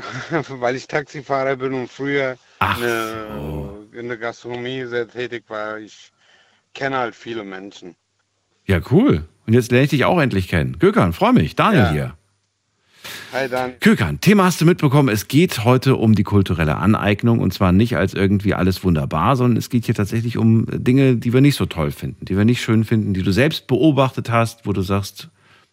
Weil 0.49 0.77
ich 0.77 0.87
Taxifahrer 0.87 1.57
bin 1.57 1.73
und 1.75 1.91
früher 1.91 2.37
eine, 2.59 3.87
in 3.93 4.09
der 4.09 4.17
Gastronomie 4.17 4.85
sehr 4.87 5.09
tätig 5.09 5.45
war. 5.49 5.79
Ich 5.79 6.11
kenne 6.73 6.99
halt 6.99 7.15
viele 7.15 7.45
Menschen. 7.45 7.95
Ja, 8.67 8.81
cool. 8.91 9.29
Und 9.47 9.53
jetzt 9.53 9.71
lerne 9.71 9.85
ich 9.85 9.91
dich 9.91 10.05
auch 10.05 10.21
endlich 10.21 10.49
kennen. 10.49 10.79
Gökhan, 10.79 11.13
freue 11.13 11.33
mich. 11.35 11.55
Daniel 11.55 11.83
Ja. 11.85 11.91
hier. 11.93 12.19
Hi 13.33 13.49
dann. 13.49 13.79
Kökan, 13.81 14.21
Thema 14.21 14.45
hast 14.45 14.61
du 14.61 14.65
mitbekommen. 14.65 15.09
Es 15.09 15.29
geht 15.29 15.65
heute 15.65 15.97
um 15.97 16.15
die 16.15 16.23
kulturelle 16.23 16.77
Aneignung 16.77 17.41
und 17.41 17.53
zwar 17.53 17.73
nicht 17.73 17.97
als 17.97 18.15
irgendwie 18.15 18.55
alles 18.55 18.85
wunderbar, 18.85 19.37
sondern 19.37 19.57
es 19.57 19.71
geht 19.71 19.87
hier 19.87 19.95
tatsächlich 19.95 20.39
um 20.39 20.67
Dinge, 20.71 21.17
die 21.17 21.33
wir 21.33 21.41
nicht 21.41 21.57
so 21.57 21.67
toll 21.67 21.91
finden, 21.91 22.25
die 22.25 22.37
wir 22.37 22.45
nicht 22.45 22.63
schön 22.63 22.85
finden, 22.85 23.15
die 23.15 23.23
du 23.23 23.33
selbst 23.33 23.67
beobachtet 23.67 24.31
hast, 24.31 24.67
wo 24.67 24.73
du 24.73 24.83
sagst, 24.83 25.29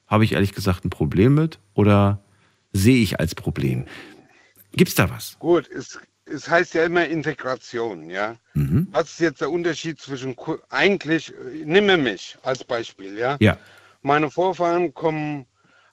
habe 0.07 0.23
ich 0.25 0.33
ehrlich 0.33 0.53
gesagt 0.53 0.85
ein 0.85 0.89
Problem 0.89 1.35
mit 1.35 1.59
oder 1.73 2.19
sehe 2.73 3.01
ich 3.01 3.19
als 3.19 3.35
Problem? 3.35 3.85
Gibt's 4.73 4.95
da 4.95 5.09
was? 5.09 5.37
Gut, 5.39 5.69
es, 5.69 5.99
es 6.25 6.49
heißt 6.49 6.73
ja 6.73 6.85
immer 6.85 7.05
Integration, 7.05 8.09
ja. 8.09 8.35
Mhm. 8.53 8.87
Was 8.91 9.11
ist 9.11 9.19
jetzt 9.19 9.41
der 9.41 9.51
Unterschied 9.51 9.99
zwischen, 9.99 10.35
eigentlich, 10.69 11.29
äh, 11.29 11.65
nimm 11.65 11.85
mir 11.85 11.97
mich 11.97 12.37
als 12.43 12.63
Beispiel, 12.63 13.17
ja. 13.17 13.37
Ja. 13.39 13.57
Meine 14.01 14.31
Vorfahren 14.31 14.93
kommen 14.93 15.45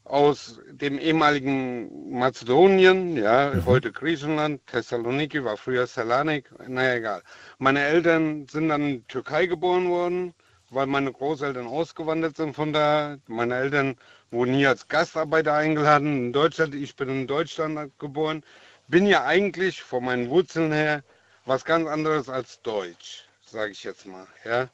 aus 0.09 0.61
dem 0.71 0.99
ehemaligen 0.99 2.11
Mazedonien, 2.19 3.17
ja, 3.17 3.53
heute 3.67 3.93
Griechenland, 3.93 4.67
Thessaloniki 4.67 5.45
war 5.45 5.57
früher 5.57 5.87
Salonik, 5.87 6.51
naja, 6.67 6.95
egal. 6.95 7.23
Meine 7.59 7.81
Eltern 7.83 8.47
sind 8.49 8.69
dann 8.69 8.83
in 8.83 9.07
Türkei 9.07 9.47
geboren 9.47 9.89
worden, 9.89 10.35
weil 10.71 10.87
meine 10.87 11.13
Großeltern 11.13 11.67
ausgewandert 11.67 12.37
sind 12.37 12.55
von 12.55 12.73
da. 12.73 13.17
Meine 13.27 13.57
Eltern 13.57 13.97
wurden 14.31 14.55
hier 14.55 14.71
als 14.71 14.89
Gastarbeiter 14.89 15.55
eingeladen 15.55 16.27
in 16.27 16.33
Deutschland. 16.33 16.75
Ich 16.75 16.97
bin 16.97 17.09
in 17.09 17.27
Deutschland 17.27 17.99
geboren. 17.99 18.43
bin 18.89 19.07
ja 19.07 19.25
eigentlich 19.25 19.83
von 19.83 20.05
meinen 20.05 20.31
Wurzeln 20.31 20.73
her 20.73 21.03
was 21.45 21.65
ganz 21.65 21.89
anderes 21.89 22.29
als 22.29 22.61
Deutsch, 22.63 23.25
sage 23.45 23.73
ich 23.73 23.85
jetzt 23.85 24.07
mal. 24.07 24.27
Ja? 24.45 24.69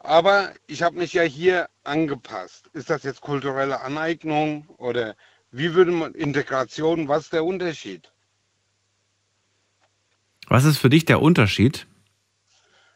Aber 0.00 0.54
ich 0.66 0.82
habe 0.82 0.96
mich 0.96 1.12
ja 1.12 1.22
hier 1.22 1.68
angepasst. 1.84 2.70
Ist 2.72 2.90
das 2.90 3.02
jetzt 3.02 3.20
kulturelle 3.20 3.82
Aneignung 3.82 4.66
oder 4.78 5.14
wie 5.52 5.74
würde 5.74 5.92
man 5.92 6.14
Integration, 6.14 7.06
was 7.06 7.24
ist 7.24 7.32
der 7.34 7.44
Unterschied? 7.44 8.10
Was 10.48 10.64
ist 10.64 10.78
für 10.78 10.88
dich 10.88 11.04
der 11.04 11.20
Unterschied? 11.20 11.86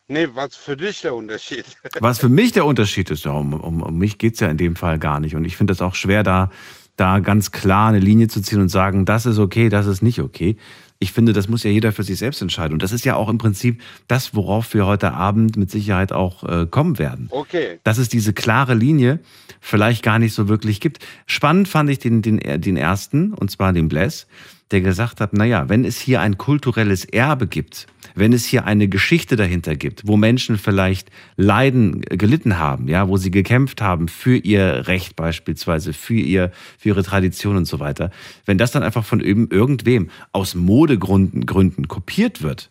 Nee, 0.08 0.28
was 0.34 0.56
für 0.56 0.76
dich 0.76 1.02
der 1.02 1.14
Unterschied? 1.14 1.64
Was 2.00 2.18
für 2.18 2.28
mich 2.28 2.52
der 2.52 2.66
Unterschied 2.66 3.10
ist, 3.10 3.24
ja, 3.24 3.30
um, 3.30 3.54
um, 3.54 3.80
um 3.80 3.96
mich 3.96 4.18
geht 4.18 4.34
es 4.34 4.40
ja 4.40 4.48
in 4.48 4.58
dem 4.58 4.76
Fall 4.76 4.98
gar 4.98 5.18
nicht. 5.18 5.34
Und 5.34 5.46
ich 5.46 5.56
finde 5.56 5.72
es 5.72 5.80
auch 5.80 5.94
schwer, 5.94 6.22
da, 6.22 6.50
da 6.96 7.20
ganz 7.20 7.52
klar 7.52 7.88
eine 7.88 8.00
Linie 8.00 8.28
zu 8.28 8.42
ziehen 8.42 8.60
und 8.60 8.68
sagen, 8.68 9.06
das 9.06 9.24
ist 9.24 9.38
okay, 9.38 9.70
das 9.70 9.86
ist 9.86 10.02
nicht 10.02 10.20
okay. 10.20 10.58
Ich 11.04 11.12
finde, 11.12 11.34
das 11.34 11.48
muss 11.48 11.62
ja 11.64 11.70
jeder 11.70 11.92
für 11.92 12.02
sich 12.02 12.18
selbst 12.18 12.40
entscheiden. 12.40 12.72
Und 12.72 12.82
das 12.82 12.90
ist 12.90 13.04
ja 13.04 13.14
auch 13.14 13.28
im 13.28 13.36
Prinzip 13.36 13.82
das, 14.08 14.34
worauf 14.34 14.72
wir 14.72 14.86
heute 14.86 15.12
Abend 15.12 15.58
mit 15.58 15.70
Sicherheit 15.70 16.12
auch 16.12 16.44
äh, 16.44 16.64
kommen 16.64 16.98
werden. 16.98 17.28
Okay. 17.30 17.78
Dass 17.84 17.98
es 17.98 18.08
diese 18.08 18.32
klare 18.32 18.72
Linie 18.72 19.20
vielleicht 19.60 20.02
gar 20.02 20.18
nicht 20.18 20.32
so 20.32 20.48
wirklich 20.48 20.80
gibt. 20.80 21.04
Spannend 21.26 21.68
fand 21.68 21.90
ich 21.90 21.98
den, 21.98 22.22
den, 22.22 22.38
den 22.38 22.78
ersten, 22.78 23.34
und 23.34 23.50
zwar 23.50 23.74
den 23.74 23.90
Bless, 23.90 24.26
der 24.70 24.80
gesagt 24.80 25.20
hat, 25.20 25.32
naja, 25.32 25.68
wenn 25.68 25.84
es 25.84 26.00
hier 26.00 26.20
ein 26.20 26.38
kulturelles 26.38 27.04
Erbe 27.04 27.46
gibt, 27.46 27.86
wenn 28.14 28.32
es 28.32 28.44
hier 28.44 28.64
eine 28.64 28.88
Geschichte 28.88 29.36
dahinter 29.36 29.76
gibt, 29.76 30.06
wo 30.06 30.16
Menschen 30.16 30.56
vielleicht 30.58 31.10
Leiden 31.36 32.00
gelitten 32.02 32.58
haben, 32.58 32.88
ja, 32.88 33.08
wo 33.08 33.16
sie 33.16 33.30
gekämpft 33.30 33.82
haben 33.82 34.08
für 34.08 34.36
ihr 34.36 34.86
Recht 34.86 35.16
beispielsweise, 35.16 35.92
für 35.92 36.14
ihr, 36.14 36.52
für 36.78 36.90
ihre 36.90 37.02
Tradition 37.02 37.56
und 37.56 37.66
so 37.66 37.80
weiter, 37.80 38.10
wenn 38.46 38.58
das 38.58 38.72
dann 38.72 38.82
einfach 38.82 39.04
von 39.04 39.20
irgendwem 39.20 40.10
aus 40.32 40.54
Modegründen 40.54 41.46
Gründen 41.46 41.88
kopiert 41.88 42.42
wird, 42.42 42.70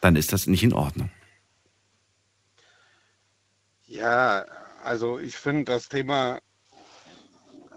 dann 0.00 0.16
ist 0.16 0.32
das 0.32 0.46
nicht 0.46 0.62
in 0.62 0.72
Ordnung. 0.72 1.10
Ja, 3.86 4.44
also 4.84 5.18
ich 5.18 5.36
finde 5.36 5.64
das 5.64 5.88
Thema 5.88 6.38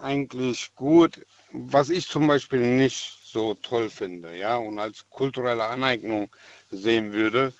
eigentlich 0.00 0.74
gut. 0.74 1.24
Was 1.52 1.90
ich 1.90 2.08
zum 2.08 2.26
Beispiel 2.26 2.76
nicht 2.76 3.18
so 3.34 3.54
toll 3.54 3.90
finde, 3.90 4.34
ja, 4.36 4.56
und 4.56 4.78
als 4.78 5.04
kulturelle 5.10 5.64
Aneignung 5.64 6.30
sehen 6.70 7.12
würde, 7.12 7.52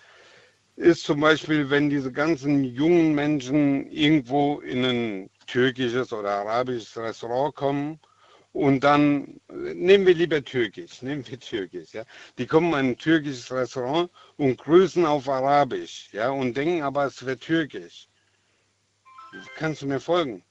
ist 0.76 1.02
zum 1.02 1.20
Beispiel, 1.20 1.68
wenn 1.68 1.90
diese 1.90 2.12
ganzen 2.12 2.64
jungen 2.64 3.14
Menschen 3.14 3.90
irgendwo 3.90 4.60
in 4.60 4.84
ein 4.84 5.30
türkisches 5.46 6.12
oder 6.12 6.30
arabisches 6.30 6.96
Restaurant 6.96 7.54
kommen 7.54 8.00
und 8.52 8.84
dann 8.84 9.40
nehmen 9.48 10.06
wir 10.06 10.14
lieber 10.14 10.42
türkisch, 10.44 11.02
nehmen 11.02 11.24
wir 11.28 11.38
türkisch, 11.40 11.92
ja. 11.92 12.04
Die 12.38 12.46
kommen 12.46 12.68
in 12.68 12.90
ein 12.90 12.96
türkisches 12.96 13.50
Restaurant 13.52 14.10
und 14.36 14.56
grüßen 14.58 15.04
auf 15.04 15.28
arabisch, 15.28 16.08
ja, 16.12 16.30
und 16.30 16.56
denken 16.56 16.82
aber, 16.82 17.06
es 17.06 17.24
wäre 17.26 17.36
türkisch. 17.36 18.08
Kannst 19.56 19.82
du 19.82 19.86
mir 19.86 19.98
folgen? 19.98 20.44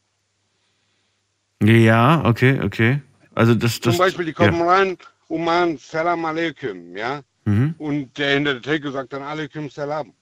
Ja, 1.63 2.25
okay, 2.25 2.59
okay. 2.61 3.01
Also 3.35 3.55
das, 3.55 3.79
das 3.79 3.95
Zum 3.95 4.05
Beispiel, 4.05 4.25
die 4.25 4.33
kommen 4.33 4.59
ja. 4.59 4.65
rein 4.65 4.97
machen 5.29 5.77
Salam 5.77 6.25
Aleikum, 6.25 6.95
ja. 6.95 7.21
Mhm. 7.45 7.75
Und 7.77 8.17
der 8.17 8.35
hinter 8.35 8.53
der 8.53 8.61
Theke 8.61 8.91
sagt 8.91 9.13
dann 9.13 9.23
Aleikum 9.23 9.69
Salam. 9.69 10.13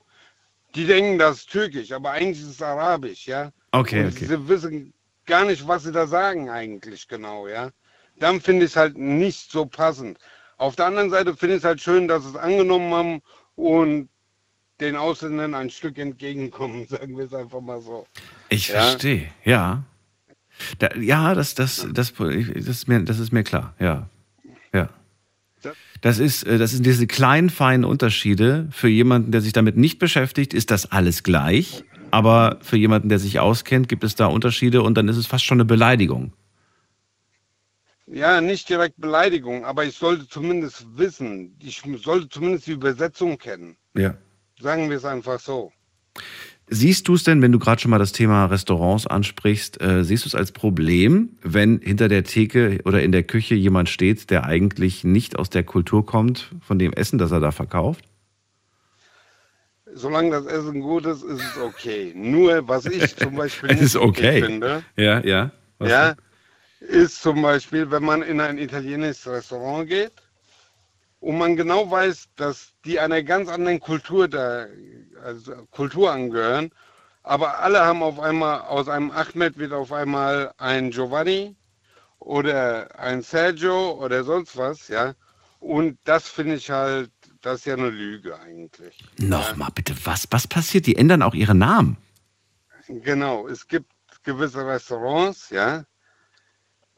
Die 0.76 0.86
denken, 0.86 1.20
das 1.20 1.38
ist 1.40 1.52
türkisch, 1.52 1.92
aber 1.92 2.12
eigentlich 2.12 2.42
ist 2.42 2.52
es 2.52 2.62
arabisch, 2.62 3.28
ja. 3.28 3.52
Okay, 3.72 4.06
und 4.06 4.16
okay. 4.16 4.26
Sie 4.26 4.48
wissen 4.48 4.94
gar 5.26 5.46
nicht, 5.46 5.68
was 5.68 5.84
sie 5.84 5.92
da 5.92 6.08
sagen 6.08 6.50
eigentlich 6.50 7.08
genau, 7.08 7.48
ja. 7.48 7.70
Dann 8.18 8.40
finde 8.40 8.66
ich 8.66 8.72
es 8.72 8.78
halt 8.78 8.98
nicht 8.98 9.52
so 9.52 9.66
passend. 9.66 10.18
Auf 10.58 10.76
der 10.76 10.86
anderen 10.86 11.10
Seite 11.10 11.36
finde 11.36 11.56
ich 11.56 11.62
es 11.62 11.66
halt 11.66 11.82
schön, 11.82 12.08
dass 12.08 12.24
sie 12.24 12.30
es 12.30 12.36
angenommen 12.36 12.94
haben 12.94 13.22
und 13.56 14.10
den 14.80 14.96
Ausländern 14.96 15.54
ein 15.54 15.70
Stück 15.70 15.98
entgegenkommen, 15.98 16.88
sagen 16.90 17.18
wir 17.18 17.26
es 17.26 17.34
einfach 17.34 17.62
mal 17.62 17.82
so. 17.82 18.08
Ich 18.50 18.68
Ja. 18.68 18.82
verstehe, 18.82 19.30
ja. 19.44 19.84
Da, 20.80 20.94
ja, 20.96 21.34
das, 21.34 21.56
das, 21.56 21.88
das, 21.94 22.14
das, 22.14 22.68
ist 22.68 22.88
mir, 22.88 23.02
das 23.04 23.20
ist 23.20 23.32
mir 23.32 23.44
klar. 23.44 23.74
Ja. 23.80 24.10
Das 26.02 26.18
ist, 26.18 26.44
äh, 26.44 26.58
das 26.58 26.72
sind 26.72 26.86
diese 26.86 27.08
kleinen, 27.08 27.50
feinen 27.50 27.86
Unterschiede. 27.86 28.68
Für 28.72 28.90
jemanden, 28.90 29.32
der 29.32 29.42
sich 29.42 29.54
damit 29.54 29.78
nicht 29.78 30.00
beschäftigt, 30.00 30.54
ist 30.54 30.72
das 30.72 30.92
alles 30.92 31.24
gleich. 31.24 31.84
Aber 32.10 32.58
für 32.62 32.78
jemanden, 32.78 33.08
der 33.08 33.20
sich 33.20 33.40
auskennt, 33.40 33.88
gibt 33.88 34.04
es 34.04 34.16
da 34.16 34.26
Unterschiede 34.26 34.82
und 34.82 34.96
dann 34.98 35.08
ist 35.08 35.18
es 35.18 35.28
fast 35.28 35.46
schon 35.46 35.58
eine 35.58 35.66
Beleidigung. 35.66 36.34
Ja, 38.08 38.42
nicht 38.42 38.68
direkt 38.68 39.00
Beleidigung, 39.00 39.64
aber 39.64 39.86
ich 39.86 39.96
sollte 39.96 40.28
zumindest 40.28 40.86
wissen, 40.98 41.56
ich 41.62 41.82
sollte 42.04 42.28
zumindest 42.28 42.68
die 42.68 42.74
Übersetzung 42.74 43.38
kennen. 43.38 43.78
Ja. 43.96 44.16
Sagen 44.60 44.90
wir 44.90 44.98
es 44.98 45.06
einfach 45.06 45.40
so. 45.40 45.72
Siehst 46.74 47.10
du 47.10 47.16
es 47.16 47.26
denn, 47.26 47.42
wenn 47.42 47.52
du 47.52 47.60
gerade 47.60 47.82
schon 47.82 47.92
mal 47.92 48.00
das 48.00 48.14
Thema 48.14 48.46
Restaurants 48.46 49.06
ansprichst, 49.06 49.82
äh, 49.82 50.06
siehst 50.06 50.24
du 50.24 50.30
es 50.30 50.36
als 50.36 50.54
Problem, 50.54 51.38
wenn 51.42 51.82
hinter 51.82 52.08
der 52.08 52.24
Theke 52.24 52.80
oder 52.86 53.04
in 53.04 53.12
der 53.12 53.24
Küche 53.24 53.56
jemand 53.56 53.90
steht, 53.90 54.30
der 54.30 54.46
eigentlich 54.46 55.04
nicht 55.04 55.38
aus 55.38 55.50
der 55.50 55.64
Kultur 55.64 56.06
kommt, 56.06 56.50
von 56.62 56.80
dem 56.80 56.94
Essen, 56.94 57.20
das 57.20 57.34
er 57.34 57.42
da 57.42 57.52
verkauft? 57.52 58.06
Solange 59.94 60.32
das 60.32 60.46
Essen 60.46 60.80
gut 60.80 61.06
ist, 61.06 61.24
ist 61.24 61.42
es 61.42 61.58
okay. 61.62 62.14
Nur 62.16 62.66
was 62.70 62.86
ich 62.86 63.16
zum 63.18 63.36
Beispiel 63.36 63.70
Es 63.70 63.76
nicht 63.76 63.86
ist 63.88 63.96
okay. 63.98 64.42
finde, 64.42 64.84
Ja, 64.96 65.20
ja. 65.26 65.52
Ja, 65.82 66.16
ist 66.80 67.22
zum 67.22 67.42
Beispiel, 67.42 67.92
wenn 67.92 68.04
man 68.04 68.22
in 68.22 68.40
ein 68.40 68.58
italienisches 68.58 69.28
Restaurant 69.28 69.90
geht 69.90 70.14
und 71.22 71.38
man 71.38 71.56
genau 71.56 71.90
weiß, 71.90 72.30
dass 72.36 72.74
die 72.84 73.00
einer 73.00 73.24
ganz 73.24 73.48
anderen 73.48 73.80
Kultur 73.80 74.28
da, 74.28 74.66
also 75.24 75.54
Kultur 75.70 76.12
angehören, 76.12 76.72
aber 77.24 77.60
alle 77.60 77.80
haben 77.80 78.04
auf 78.04 78.20
einmal 78.20 78.62
aus 78.62 78.90
einem 78.90 79.12
Ahmed 79.12 79.58
wird 79.58 79.72
auf 79.72 79.94
einmal 79.94 80.52
ein 80.58 80.90
Giovanni 80.90 81.56
oder 82.18 83.00
ein 83.00 83.22
Sergio 83.22 83.92
oder 84.04 84.24
sonst 84.24 84.58
was, 84.58 84.88
ja. 84.88 85.14
Und 85.60 86.00
das 86.06 86.28
finde 86.28 86.56
ich 86.56 86.72
halt, 86.72 87.12
das 87.42 87.60
ist 87.60 87.66
ja 87.66 87.76
eine 87.76 87.92
Lüge 87.92 88.40
eigentlich. 88.40 88.98
Nochmal 89.20 89.70
bitte, 89.76 89.96
was, 90.04 90.26
was 90.32 90.48
passiert? 90.48 90.88
Die 90.88 90.96
ändern 90.96 91.22
auch 91.22 91.36
ihre 91.36 91.54
Namen. 91.54 91.98
Genau, 92.88 93.48
es 93.48 93.68
gibt 93.68 93.92
gewisse 94.24 94.66
Restaurants, 94.66 95.52
ja, 95.52 95.86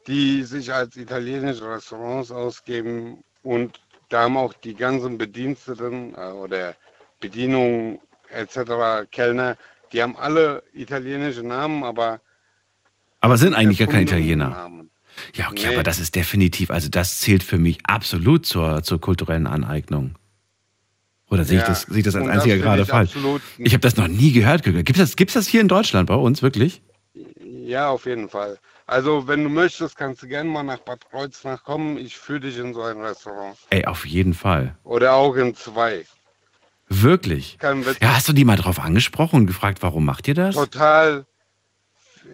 die 0.06 0.42
sich 0.44 0.72
als 0.72 0.96
italienische 0.96 1.68
Restaurants 1.68 2.30
ausgeben 2.30 3.22
und 3.42 3.83
da 4.14 4.22
haben 4.22 4.36
auch 4.36 4.54
die 4.54 4.74
ganzen 4.74 5.18
Bediensteten 5.18 6.14
äh, 6.14 6.30
oder 6.30 6.76
Bedienungen 7.18 7.98
etc., 8.30 9.10
Kellner, 9.10 9.56
die 9.92 10.00
haben 10.02 10.16
alle 10.16 10.62
italienische 10.72 11.42
Namen, 11.42 11.82
aber 11.82 12.20
Aber 13.20 13.36
sind 13.38 13.54
eigentlich 13.54 13.78
gar 13.78 13.88
keine 13.88 14.02
Italiener. 14.02 14.50
Namen. 14.50 14.90
Ja, 15.34 15.48
okay, 15.50 15.66
Nee. 15.68 15.74
aber 15.74 15.82
das 15.82 15.98
ist 15.98 16.14
definitiv, 16.14 16.70
also 16.70 16.88
das 16.88 17.20
zählt 17.20 17.42
für 17.42 17.58
mich 17.58 17.78
absolut 17.84 18.46
zur, 18.46 18.84
zur 18.84 19.00
kulturellen 19.00 19.48
Aneignung. 19.48 20.14
Oder 21.28 21.44
sehe 21.44 21.56
ich 21.58 21.62
Ja, 21.62 21.68
das, 21.70 21.82
sehe 21.82 21.98
ich 21.98 22.04
das 22.04 22.14
als 22.14 22.26
das 22.26 22.34
einziger 22.34 22.58
gerade 22.58 22.82
ich 22.82 22.88
falsch? 22.88 23.16
Ich 23.58 23.72
habe 23.72 23.80
das 23.80 23.96
noch 23.96 24.06
nie 24.06 24.30
gehört. 24.30 24.62
Gibt 24.62 24.98
es 24.98 25.16
gibt's 25.16 25.34
das 25.34 25.48
hier 25.48 25.60
in 25.60 25.68
Deutschland 25.68 26.06
bei 26.06 26.14
uns 26.14 26.42
wirklich? 26.42 26.82
Ja, 27.42 27.88
auf 27.88 28.06
jeden 28.06 28.28
Fall. 28.28 28.58
Also, 28.86 29.26
wenn 29.26 29.42
du 29.44 29.48
möchtest, 29.48 29.96
kannst 29.96 30.22
du 30.22 30.28
gerne 30.28 30.48
mal 30.50 30.62
nach 30.62 30.78
Bad 30.78 31.08
Kreuznach 31.10 31.64
kommen. 31.64 31.96
Ich 31.96 32.18
führe 32.18 32.40
dich 32.40 32.58
in 32.58 32.74
so 32.74 32.82
ein 32.82 33.00
Restaurant. 33.00 33.56
Ey, 33.70 33.86
auf 33.86 34.04
jeden 34.04 34.34
Fall. 34.34 34.76
Oder 34.84 35.14
auch 35.14 35.34
in 35.36 35.54
zwei. 35.54 36.04
Wirklich? 36.88 37.56
Kein 37.58 37.84
Witz. 37.86 37.96
Ja, 38.02 38.14
hast 38.14 38.28
du 38.28 38.34
die 38.34 38.44
mal 38.44 38.56
drauf 38.56 38.78
angesprochen 38.78 39.36
und 39.36 39.46
gefragt, 39.46 39.78
warum 39.82 40.04
macht 40.04 40.28
ihr 40.28 40.34
das? 40.34 40.54
Total. 40.54 41.24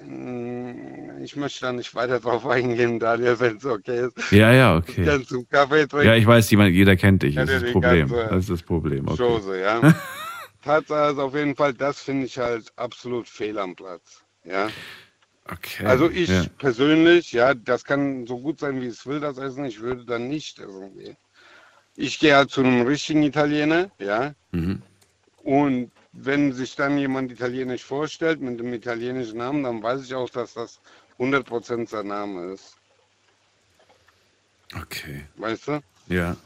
mm, 0.06 1.22
Ich 1.22 1.36
möchte 1.36 1.60
da 1.60 1.72
nicht 1.72 1.94
weiter 1.94 2.18
drauf 2.18 2.44
eingehen, 2.46 2.98
Daniel, 2.98 3.38
wenn 3.38 3.56
es 3.58 3.64
okay 3.64 4.06
ist. 4.08 4.32
Ja, 4.32 4.52
ja, 4.52 4.76
okay. 4.76 5.04
Dann 5.04 5.24
zum 5.24 5.48
Kaffee 5.48 5.86
trinken. 5.86 6.06
Ja, 6.08 6.14
ich 6.16 6.26
weiß, 6.26 6.50
jeder 6.50 6.96
kennt 6.96 7.22
dich. 7.22 7.36
Ja, 7.36 7.44
Das 7.44 7.54
ist 7.56 7.62
das 7.64 7.72
Problem. 7.72 8.08
Das 8.08 8.32
ist 8.40 8.50
das 8.50 8.62
Problem. 8.62 9.06
Okay. 9.08 9.16
Chose, 9.18 9.60
ja. 9.60 9.80
Tatsache 10.64 11.12
ist 11.12 11.18
auf 11.18 11.34
jeden 11.34 11.54
Fall, 11.56 11.72
das 11.74 12.00
finde 12.00 12.26
ich 12.26 12.38
halt 12.38 12.72
absolut 12.76 13.28
fehl 13.28 13.56
am 13.58 13.76
Platz. 13.76 14.22
Ja. 14.44 14.68
Okay. 15.52 15.86
Also 15.86 16.08
ich 16.08 16.28
Ja. 16.28 16.44
persönlich, 16.58 17.32
ja, 17.32 17.54
das 17.54 17.84
kann 17.84 18.26
so 18.26 18.38
gut 18.38 18.60
sein, 18.60 18.80
wie 18.80 18.86
es 18.86 19.06
will, 19.06 19.20
das 19.20 19.38
Essen. 19.38 19.64
Ich 19.64 19.80
würde 19.80 20.04
dann 20.04 20.28
nicht 20.28 20.58
essen 20.58 20.94
gehen. 20.96 21.16
Ich 21.96 22.18
gehe 22.18 22.36
halt 22.36 22.50
zu 22.50 22.60
einem 22.62 22.86
richtigen 22.86 23.22
Italiener, 23.22 23.90
ja. 23.98 24.34
Mhm. 24.52 24.82
Und 25.42 25.90
wenn 26.12 26.52
sich 26.52 26.76
dann 26.76 26.98
jemand 26.98 27.32
italienisch 27.32 27.84
vorstellt 27.84 28.40
mit 28.40 28.60
dem 28.60 28.72
italienischen 28.72 29.38
Namen, 29.38 29.64
dann 29.64 29.82
weiß 29.82 30.04
ich 30.04 30.14
auch, 30.14 30.30
dass 30.30 30.54
das 30.54 30.80
100% 31.18 31.88
sein 31.88 32.08
Name 32.08 32.52
ist. 32.52 32.76
Okay. 34.76 35.24
Weißt 35.36 35.68
du? 35.68 35.80
Ja. 36.08 36.36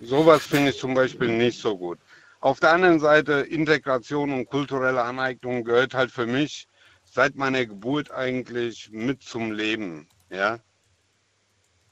Sowas 0.00 0.44
finde 0.44 0.70
ich 0.70 0.78
zum 0.78 0.94
Beispiel 0.94 1.28
nicht 1.28 1.60
so 1.60 1.76
gut. 1.76 1.98
Auf 2.40 2.60
der 2.60 2.70
anderen 2.70 3.00
Seite, 3.00 3.32
Integration 3.40 4.32
und 4.32 4.48
kulturelle 4.48 5.02
Aneignung 5.02 5.64
gehört 5.64 5.94
halt 5.94 6.10
für 6.10 6.26
mich 6.26 6.67
seit 7.12 7.36
meiner 7.36 7.66
Geburt 7.66 8.10
eigentlich 8.10 8.90
mit 8.92 9.22
zum 9.22 9.52
Leben. 9.52 10.08
Ja? 10.30 10.58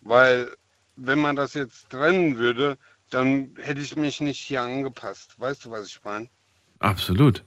Weil 0.00 0.50
wenn 0.96 1.18
man 1.18 1.36
das 1.36 1.54
jetzt 1.54 1.90
trennen 1.90 2.38
würde, 2.38 2.78
dann 3.10 3.50
hätte 3.60 3.80
ich 3.80 3.96
mich 3.96 4.20
nicht 4.20 4.40
hier 4.40 4.62
angepasst. 4.62 5.34
Weißt 5.38 5.64
du, 5.64 5.70
was 5.70 5.88
ich 5.88 6.00
meine? 6.04 6.28
Absolut. 6.78 7.44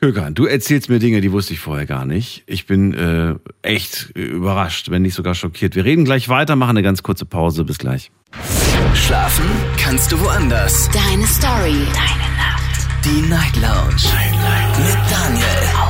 Kökan, 0.00 0.34
du 0.34 0.46
erzählst 0.46 0.88
mir 0.88 1.00
Dinge, 1.00 1.20
die 1.20 1.32
wusste 1.32 1.54
ich 1.54 1.60
vorher 1.60 1.84
gar 1.84 2.04
nicht. 2.04 2.44
Ich 2.46 2.66
bin 2.66 2.94
äh, 2.94 3.34
echt 3.62 4.10
überrascht, 4.14 4.90
wenn 4.90 5.02
nicht 5.02 5.14
sogar 5.14 5.34
schockiert. 5.34 5.74
Wir 5.74 5.84
reden 5.84 6.04
gleich 6.04 6.28
weiter, 6.28 6.54
machen 6.54 6.70
eine 6.70 6.84
ganz 6.84 7.02
kurze 7.02 7.24
Pause. 7.24 7.64
Bis 7.64 7.78
gleich. 7.78 8.12
Schlafen 8.94 9.44
kannst 9.76 10.12
du 10.12 10.20
woanders. 10.20 10.88
Deine 10.90 11.26
Story. 11.26 11.84
Deine 11.92 12.36
Nacht. 12.36 13.04
Die 13.04 13.22
Night 13.28 13.56
Lounge. 13.56 13.96
Night, 14.04 14.32
Night. 14.32 14.78
Mit 14.78 15.10
Daniel. 15.10 15.87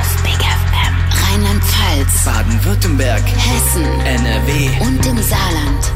Rheinland-Pfalz. 1.38 2.24
Baden-Württemberg. 2.24 3.22
Hessen. 3.22 3.84
NRW. 3.84 4.70
Und 4.80 5.06
im 5.06 5.18
Saarland. 5.18 5.92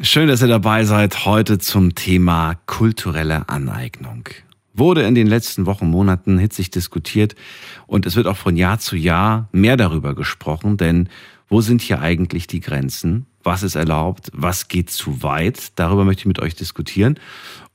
Schön, 0.00 0.26
dass 0.26 0.42
ihr 0.42 0.48
dabei 0.48 0.84
seid 0.84 1.24
heute 1.24 1.60
zum 1.60 1.94
Thema 1.94 2.54
kulturelle 2.66 3.48
Aneignung. 3.48 4.24
Wurde 4.74 5.02
in 5.02 5.14
den 5.14 5.28
letzten 5.28 5.66
Wochen, 5.66 5.88
Monaten 5.88 6.36
hitzig 6.38 6.70
diskutiert 6.70 7.36
und 7.86 8.04
es 8.04 8.16
wird 8.16 8.26
auch 8.26 8.36
von 8.36 8.56
Jahr 8.56 8.80
zu 8.80 8.96
Jahr 8.96 9.48
mehr 9.52 9.76
darüber 9.76 10.16
gesprochen, 10.16 10.76
denn 10.78 11.08
wo 11.48 11.60
sind 11.60 11.80
hier 11.80 12.00
eigentlich 12.00 12.48
die 12.48 12.60
Grenzen? 12.60 13.26
Was 13.44 13.62
ist 13.62 13.76
erlaubt? 13.76 14.30
Was 14.32 14.66
geht 14.66 14.90
zu 14.90 15.22
weit? 15.22 15.78
Darüber 15.78 16.04
möchte 16.04 16.22
ich 16.22 16.26
mit 16.26 16.40
euch 16.40 16.56
diskutieren 16.56 17.20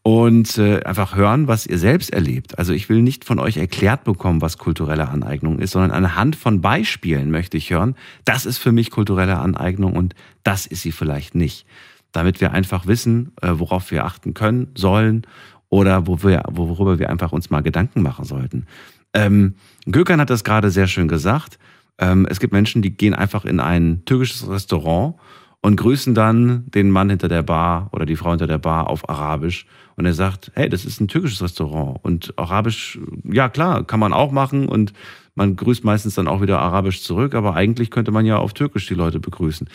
und 0.08 0.58
äh, 0.58 0.84
einfach 0.84 1.18
hören, 1.18 1.50
was 1.50 1.66
ihr 1.68 1.78
selbst 1.78 2.14
erlebt. 2.14 2.58
Also 2.58 2.72
ich 2.72 2.88
will 2.88 3.02
nicht 3.02 3.26
von 3.26 3.40
euch 3.40 3.58
erklärt 3.58 4.06
bekommen, 4.06 4.42
was 4.42 4.58
kulturelle 4.58 5.10
Aneignung 5.10 5.60
ist, 5.60 5.72
sondern 5.72 5.92
anhand 5.92 6.38
von 6.38 6.62
Beispielen 6.62 7.30
möchte 7.30 7.58
ich 7.58 7.72
hören, 7.72 7.94
das 8.24 8.46
ist 8.46 8.58
für 8.58 8.72
mich 8.72 8.90
kulturelle 8.90 9.38
Aneignung 9.38 9.98
und 9.98 10.16
das 10.44 10.66
ist 10.66 10.84
sie 10.84 10.94
vielleicht 10.94 11.36
nicht 11.36 11.66
damit 12.14 12.42
wir 12.42 12.52
einfach 12.52 12.88
wissen, 12.88 13.34
äh, 13.42 13.50
worauf 13.52 13.92
wir 13.92 14.06
achten 14.06 14.34
können, 14.34 14.70
sollen 14.76 15.28
oder 15.70 16.08
wo 16.08 16.24
wir, 16.24 16.44
worüber 16.50 17.00
wir 17.00 17.10
einfach 17.10 17.34
uns 17.34 17.50
mal 17.50 17.62
Gedanken 17.62 18.02
machen 18.02 18.26
sollten. 18.26 18.66
Ähm, 19.14 19.56
Gökhan 19.86 20.22
hat 20.22 20.30
das 20.30 20.44
gerade 20.44 20.72
sehr 20.72 20.88
schön 20.88 21.10
gesagt. 21.10 21.60
Ähm, 22.00 22.26
es 22.30 22.40
gibt 22.40 22.54
Menschen, 22.54 22.82
die 22.82 22.92
gehen 22.92 23.14
einfach 23.14 23.46
in 23.46 23.60
ein 23.60 24.04
türkisches 24.06 24.50
Restaurant 24.50 25.16
und 25.62 25.76
grüßen 25.76 26.16
dann 26.16 26.66
den 26.72 26.90
Mann 26.92 27.10
hinter 27.10 27.28
der 27.28 27.44
Bar 27.44 27.90
oder 27.92 28.06
die 28.06 28.16
Frau 28.16 28.32
hinter 28.32 28.48
der 28.48 28.58
Bar 28.58 28.90
auf 28.90 29.10
Arabisch. 29.10 29.66
Und 29.98 30.06
er 30.06 30.14
sagt, 30.14 30.52
hey, 30.54 30.70
das 30.70 30.86
ist 30.86 31.02
ein 31.02 31.08
türkisches 31.08 31.42
Restaurant. 31.42 32.00
Und 32.04 32.34
Arabisch, 32.38 33.00
ja 33.24 33.50
klar, 33.50 33.84
kann 33.84 34.00
man 34.00 34.14
auch 34.14 34.32
machen 34.32 34.70
und 34.70 34.94
man 35.34 35.56
grüßt 35.56 35.84
meistens 35.84 36.16
dann 36.16 36.28
auch 36.28 36.42
wieder 36.42 36.60
Arabisch 36.60 37.02
zurück, 37.02 37.36
aber 37.36 37.56
eigentlich 37.56 37.92
könnte 37.92 38.12
man 38.12 38.26
ja 38.26 38.38
auf 38.38 38.54
Türkisch 38.54 38.88
die 38.88 38.94
Leute 38.94 39.20
begrüßen. 39.20 39.68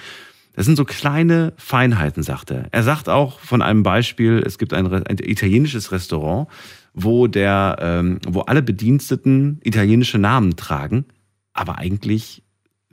Das 0.54 0.66
sind 0.66 0.76
so 0.76 0.84
kleine 0.84 1.54
Feinheiten, 1.56 2.22
sagt 2.22 2.50
er. 2.50 2.68
Er 2.70 2.82
sagt 2.82 3.08
auch 3.08 3.40
von 3.40 3.62
einem 3.62 3.82
Beispiel, 3.82 4.42
es 4.44 4.58
gibt 4.58 4.74
ein, 4.74 4.86
ein 4.92 5.18
italienisches 5.18 5.92
Restaurant, 5.92 6.48
wo 6.94 7.26
der, 7.26 7.76
ähm, 7.80 8.18
wo 8.26 8.42
alle 8.42 8.62
Bediensteten 8.62 9.60
italienische 9.64 10.18
Namen 10.18 10.56
tragen, 10.56 11.06
aber 11.52 11.78
eigentlich, 11.78 12.42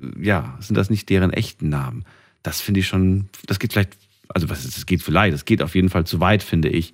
äh, 0.02 0.26
ja, 0.26 0.58
sind 0.62 0.78
das 0.78 0.90
nicht 0.90 1.10
deren 1.10 1.32
echten 1.32 1.70
Namen. 1.70 2.06
Das 2.44 2.62
finde 2.62 2.80
ich 2.80 2.88
schon, 2.88 3.30
das 3.46 3.60
geht 3.60 3.74
vielleicht, 3.74 3.98
also 4.30 4.50
was 4.50 4.64
ist, 4.64 4.78
das 4.78 4.86
geht 4.86 5.04
vielleicht, 5.04 5.34
das 5.34 5.46
geht 5.46 5.62
auf 5.62 5.76
jeden 5.76 5.90
Fall 5.90 6.06
zu 6.06 6.20
weit, 6.20 6.44
finde 6.44 6.70
ich. 6.70 6.94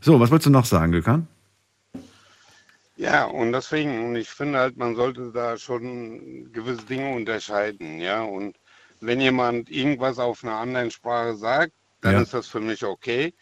So, 0.00 0.18
was 0.20 0.30
wolltest 0.30 0.46
du 0.46 0.50
noch 0.50 0.64
sagen, 0.64 0.92
Gökhan? 0.92 1.26
Ja, 2.96 3.24
und 3.26 3.52
deswegen, 3.52 4.06
und 4.06 4.16
ich 4.16 4.28
finde 4.28 4.58
halt, 4.58 4.76
man 4.76 4.96
sollte 4.96 5.30
da 5.32 5.56
schon 5.56 6.50
gewisse 6.52 6.84
Dinge 6.84 7.14
unterscheiden, 7.14 8.00
ja, 8.00 8.22
und 8.22 8.56
wenn 9.00 9.20
jemand 9.20 9.70
irgendwas 9.70 10.18
auf 10.18 10.42
einer 10.42 10.56
anderen 10.56 10.90
Sprache 10.90 11.36
sagt, 11.36 11.72
dann 12.00 12.14
ja. 12.14 12.20
ist 12.22 12.34
das 12.34 12.48
für 12.48 12.60
mich 12.60 12.84
okay. 12.84 13.34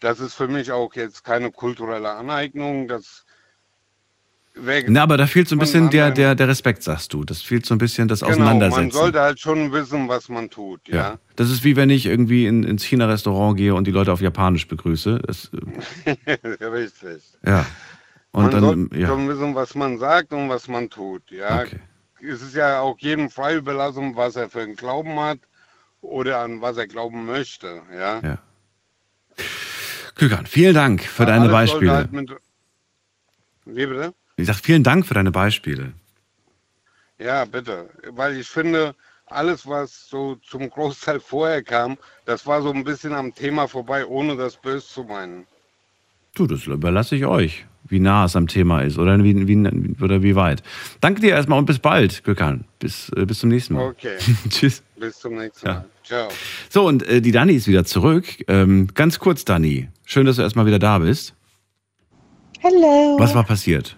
Das 0.00 0.20
ist 0.20 0.34
für 0.34 0.48
mich 0.48 0.70
auch 0.72 0.94
jetzt 0.94 1.24
keine 1.24 1.50
kulturelle 1.50 2.10
Aneignung. 2.10 2.88
Das 2.88 3.25
Na, 4.86 5.02
aber 5.02 5.16
da 5.16 5.26
fehlt 5.26 5.48
so 5.48 5.54
ein 5.54 5.58
bisschen 5.58 5.90
der, 5.90 6.10
der, 6.10 6.34
der 6.34 6.48
Respekt, 6.48 6.82
sagst 6.82 7.12
du. 7.12 7.24
Das 7.24 7.42
fehlt 7.42 7.66
so 7.66 7.74
ein 7.74 7.78
bisschen 7.78 8.08
das 8.08 8.20
genau, 8.20 8.32
Auseinandersetzen. 8.32 8.80
Man 8.80 8.90
sollte 8.90 9.20
halt 9.20 9.38
schon 9.38 9.70
wissen, 9.72 10.08
was 10.08 10.28
man 10.28 10.48
tut. 10.48 10.80
Ja. 10.88 10.96
ja. 10.96 11.18
Das 11.36 11.50
ist 11.50 11.62
wie 11.62 11.76
wenn 11.76 11.90
ich 11.90 12.06
irgendwie 12.06 12.46
in, 12.46 12.64
ins 12.64 12.82
China-Restaurant 12.82 13.56
gehe 13.56 13.74
und 13.74 13.86
die 13.86 13.90
Leute 13.90 14.12
auf 14.12 14.20
Japanisch 14.20 14.66
begrüße. 14.66 15.20
Das, 15.26 15.50
Richtig. 16.60 17.22
Ja. 17.44 17.66
Und 18.32 18.44
man 18.44 18.50
dann, 18.50 18.60
sollte 18.62 18.98
ja. 18.98 19.08
schon 19.08 19.28
wissen, 19.28 19.54
was 19.54 19.74
man 19.74 19.98
sagt 19.98 20.32
und 20.32 20.48
was 20.48 20.68
man 20.68 20.88
tut. 20.88 21.30
Ja. 21.30 21.60
Okay 21.60 21.80
es 22.20 22.42
ist 22.42 22.54
ja 22.54 22.80
auch 22.80 22.98
jedem 22.98 23.30
frei 23.30 23.56
überlassen, 23.56 24.16
was 24.16 24.36
er 24.36 24.48
für 24.48 24.62
einen 24.62 24.76
Glauben 24.76 25.18
hat 25.20 25.38
oder 26.00 26.38
an 26.38 26.60
was 26.60 26.76
er 26.76 26.86
glauben 26.86 27.26
möchte. 27.26 27.82
Ja. 27.92 28.20
ja. 28.20 28.38
Kükan, 30.14 30.46
vielen 30.46 30.74
Dank 30.74 31.02
für 31.02 31.24
ja, 31.24 31.30
deine 31.30 31.48
Beispiele. 31.48 31.92
Halt 31.92 32.12
mit... 32.12 32.30
Wie 33.64 33.86
bitte? 33.86 34.14
Ich 34.36 34.46
sage 34.46 34.58
vielen 34.62 34.82
Dank 34.82 35.06
für 35.06 35.14
deine 35.14 35.30
Beispiele. 35.30 35.92
Ja, 37.18 37.46
bitte. 37.46 37.88
Weil 38.10 38.36
ich 38.36 38.46
finde, 38.46 38.94
alles, 39.26 39.66
was 39.66 40.08
so 40.08 40.36
zum 40.46 40.68
Großteil 40.68 41.20
vorher 41.20 41.62
kam, 41.62 41.96
das 42.26 42.46
war 42.46 42.60
so 42.60 42.70
ein 42.70 42.84
bisschen 42.84 43.14
am 43.14 43.34
Thema 43.34 43.66
vorbei, 43.66 44.06
ohne 44.06 44.36
das 44.36 44.56
böse 44.56 44.86
zu 44.86 45.04
meinen. 45.04 45.46
Du, 46.34 46.46
das 46.46 46.66
überlasse 46.66 47.16
ich 47.16 47.24
euch, 47.24 47.64
wie 47.88 47.98
nah 47.98 48.26
es 48.26 48.36
am 48.36 48.46
Thema 48.46 48.82
ist 48.82 48.98
oder 48.98 49.24
wie, 49.24 49.48
wie, 49.48 50.02
oder 50.02 50.22
wie 50.22 50.36
weit. 50.36 50.62
Danke 51.00 51.22
dir 51.22 51.30
erstmal 51.30 51.58
und 51.58 51.64
bis 51.64 51.78
bald, 51.78 52.22
Gökhan. 52.24 52.66
Bis, 52.78 53.08
äh, 53.16 53.24
bis 53.24 53.38
zum 53.38 53.48
nächsten 53.48 53.72
Mal. 53.72 53.88
Okay. 53.88 54.18
Tschüss. 54.50 54.82
Bis 54.96 55.18
zum 55.18 55.36
nächsten 55.36 55.66
Mal. 55.66 55.74
Ja. 55.74 55.84
Ciao. 56.04 56.28
So, 56.68 56.86
und 56.86 57.08
äh, 57.08 57.22
die 57.22 57.32
Dani 57.32 57.54
ist 57.54 57.68
wieder 57.68 57.86
zurück. 57.86 58.26
Ähm, 58.48 58.88
ganz 58.92 59.18
kurz, 59.18 59.46
Dani. 59.46 59.88
Schön, 60.04 60.26
dass 60.26 60.36
du 60.36 60.42
erstmal 60.42 60.66
wieder 60.66 60.78
da 60.78 60.98
bist. 60.98 61.34
Hallo. 62.62 63.16
Was 63.18 63.34
war 63.34 63.44
passiert? 63.44 63.96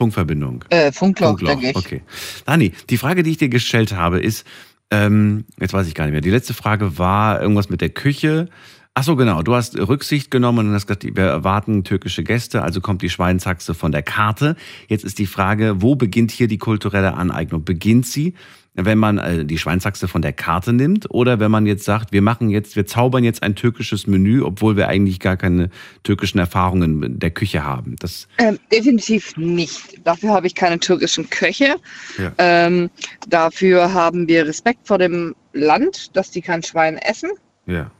Funkverbindung. 0.00 0.64
Äh, 0.70 0.92
Funkloch, 0.92 1.28
Funkloch. 1.28 1.50
denke 1.50 1.68
ich. 1.68 1.76
Okay. 1.76 2.02
Dani, 2.46 2.72
die 2.88 2.96
Frage, 2.96 3.22
die 3.22 3.32
ich 3.32 3.36
dir 3.36 3.50
gestellt 3.50 3.94
habe, 3.94 4.18
ist, 4.18 4.46
ähm, 4.90 5.44
jetzt 5.60 5.74
weiß 5.74 5.86
ich 5.86 5.94
gar 5.94 6.04
nicht 6.04 6.12
mehr. 6.12 6.22
Die 6.22 6.30
letzte 6.30 6.54
Frage 6.54 6.96
war 6.96 7.42
irgendwas 7.42 7.68
mit 7.68 7.82
der 7.82 7.90
Küche. 7.90 8.48
Ach 8.94 9.04
so, 9.04 9.14
genau. 9.14 9.42
Du 9.42 9.54
hast 9.54 9.76
Rücksicht 9.78 10.30
genommen 10.30 10.68
und 10.68 10.74
hast 10.74 10.86
gesagt, 10.86 11.04
wir 11.04 11.24
erwarten 11.24 11.84
türkische 11.84 12.24
Gäste, 12.24 12.62
also 12.62 12.80
kommt 12.80 13.02
die 13.02 13.10
Schweinshaxe 13.10 13.74
von 13.74 13.92
der 13.92 14.02
Karte. 14.02 14.56
Jetzt 14.88 15.04
ist 15.04 15.18
die 15.18 15.26
Frage, 15.26 15.82
wo 15.82 15.96
beginnt 15.96 16.30
hier 16.30 16.48
die 16.48 16.58
kulturelle 16.58 17.12
Aneignung? 17.12 17.64
Beginnt 17.64 18.06
sie, 18.06 18.32
wenn 18.74 18.98
man 18.98 19.18
äh, 19.18 19.44
die 19.44 19.58
Schweinshaxe 19.58 20.06
von 20.06 20.22
der 20.22 20.32
Karte 20.32 20.72
nimmt 20.72 21.10
oder 21.10 21.40
wenn 21.40 21.50
man 21.50 21.66
jetzt 21.66 21.84
sagt, 21.84 22.12
wir 22.12 22.22
machen 22.22 22.50
jetzt, 22.50 22.76
wir 22.76 22.86
zaubern 22.86 23.24
jetzt 23.24 23.42
ein 23.42 23.56
türkisches 23.56 24.06
Menü, 24.06 24.42
obwohl 24.42 24.76
wir 24.76 24.88
eigentlich 24.88 25.18
gar 25.18 25.36
keine 25.36 25.70
türkischen 26.02 26.38
Erfahrungen 26.38 27.18
der 27.18 27.30
Küche 27.30 27.64
haben? 27.64 27.96
Das 27.98 28.28
ähm, 28.38 28.58
definitiv 28.72 29.36
nicht. 29.36 30.06
Dafür 30.06 30.30
habe 30.30 30.46
ich 30.46 30.54
keine 30.54 30.78
türkischen 30.78 31.28
Köche. 31.30 31.76
Ja. 32.18 32.32
Ähm, 32.38 32.90
dafür 33.28 33.92
haben 33.92 34.28
wir 34.28 34.46
Respekt 34.46 34.86
vor 34.86 34.98
dem 34.98 35.34
Land, 35.52 36.16
dass 36.16 36.30
die 36.30 36.40
kein 36.40 36.62
Schwein 36.62 36.96
essen. 36.98 37.30
Ja. 37.66 37.90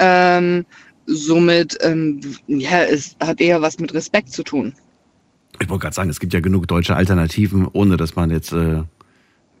Ähm, 0.00 0.66
somit, 1.06 1.78
ähm, 1.80 2.20
ja, 2.46 2.82
es 2.82 3.16
hat 3.20 3.40
eher 3.40 3.62
was 3.62 3.78
mit 3.78 3.94
Respekt 3.94 4.30
zu 4.30 4.42
tun. 4.42 4.74
Ich 5.60 5.68
wollte 5.68 5.82
gerade 5.82 5.94
sagen, 5.94 6.10
es 6.10 6.20
gibt 6.20 6.34
ja 6.34 6.40
genug 6.40 6.68
deutsche 6.68 6.94
Alternativen, 6.94 7.66
ohne 7.72 7.96
dass 7.96 8.14
man 8.14 8.30
jetzt 8.30 8.52
äh, 8.52 8.82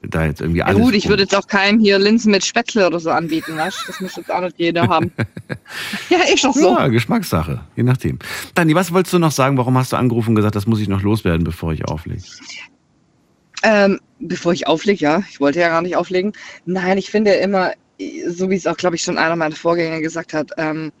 da 0.02 0.24
jetzt 0.24 0.40
irgendwie 0.40 0.62
alles. 0.62 0.78
Ja 0.78 0.84
gut, 0.84 0.94
ich 0.94 1.08
würde 1.08 1.24
jetzt 1.24 1.34
auch 1.34 1.46
keinem 1.46 1.80
hier 1.80 1.98
Linsen 1.98 2.30
mit 2.30 2.44
Spätzle 2.44 2.86
oder 2.86 3.00
so 3.00 3.10
anbieten, 3.10 3.56
weißt? 3.56 3.84
Das 3.86 4.00
muss 4.00 4.16
jetzt 4.16 4.30
auch 4.30 4.40
nicht 4.40 4.58
jeder 4.58 4.86
haben. 4.86 5.12
ja, 6.08 6.18
ist 6.32 6.44
doch 6.44 6.54
so. 6.54 6.76
Ja, 6.76 6.88
Geschmackssache, 6.88 7.60
je 7.76 7.82
nachdem. 7.82 8.18
Dani, 8.54 8.74
was 8.74 8.92
wolltest 8.92 9.14
du 9.14 9.18
noch 9.18 9.32
sagen? 9.32 9.56
Warum 9.58 9.76
hast 9.76 9.92
du 9.92 9.96
angerufen 9.96 10.30
und 10.30 10.36
gesagt, 10.36 10.54
das 10.54 10.66
muss 10.66 10.80
ich 10.80 10.88
noch 10.88 11.02
loswerden, 11.02 11.44
bevor 11.44 11.72
ich 11.72 11.84
auflege? 11.86 12.22
Ähm, 13.62 13.98
bevor 14.20 14.52
ich 14.52 14.66
auflege, 14.66 15.04
ja. 15.04 15.22
Ich 15.30 15.40
wollte 15.40 15.60
ja 15.60 15.68
gar 15.68 15.82
nicht 15.82 15.96
auflegen. 15.96 16.32
Nein, 16.64 16.98
ich 16.98 17.10
finde 17.10 17.32
immer, 17.32 17.72
so 18.28 18.50
wie 18.50 18.56
es 18.56 18.66
auch, 18.66 18.76
glaube 18.76 18.96
ich, 18.96 19.02
schon 19.02 19.18
einer 19.18 19.36
meiner 19.36 19.56
Vorgänger 19.56 20.00
gesagt 20.00 20.32
hat, 20.32 20.52
ähm, 20.58 20.92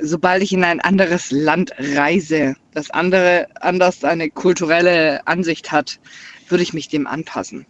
sobald 0.00 0.42
ich 0.42 0.52
in 0.52 0.64
ein 0.64 0.80
anderes 0.80 1.30
Land 1.30 1.72
reise, 1.78 2.56
das 2.72 2.90
andere 2.90 3.46
anders 3.60 4.04
eine 4.04 4.28
kulturelle 4.28 5.26
Ansicht 5.26 5.72
hat, 5.72 5.98
würde 6.48 6.62
ich 6.62 6.74
mich 6.74 6.88
dem 6.88 7.06
anpassen. 7.06 7.66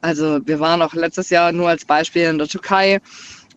Also 0.00 0.40
wir 0.46 0.60
waren 0.60 0.82
auch 0.82 0.94
letztes 0.94 1.30
Jahr 1.30 1.52
nur 1.52 1.68
als 1.68 1.84
Beispiel 1.84 2.22
in 2.22 2.38
der 2.38 2.48
Türkei 2.48 3.00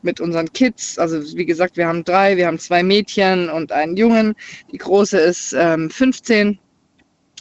mit 0.01 0.19
unseren 0.19 0.51
Kids. 0.51 0.99
Also 0.99 1.21
wie 1.37 1.45
gesagt, 1.45 1.77
wir 1.77 1.87
haben 1.87 2.03
drei, 2.03 2.37
wir 2.37 2.47
haben 2.47 2.59
zwei 2.59 2.83
Mädchen 2.83 3.49
und 3.49 3.71
einen 3.71 3.95
Jungen. 3.95 4.35
Die 4.71 4.77
große 4.77 5.17
ist 5.17 5.53
ähm, 5.53 5.89
15. 5.89 6.59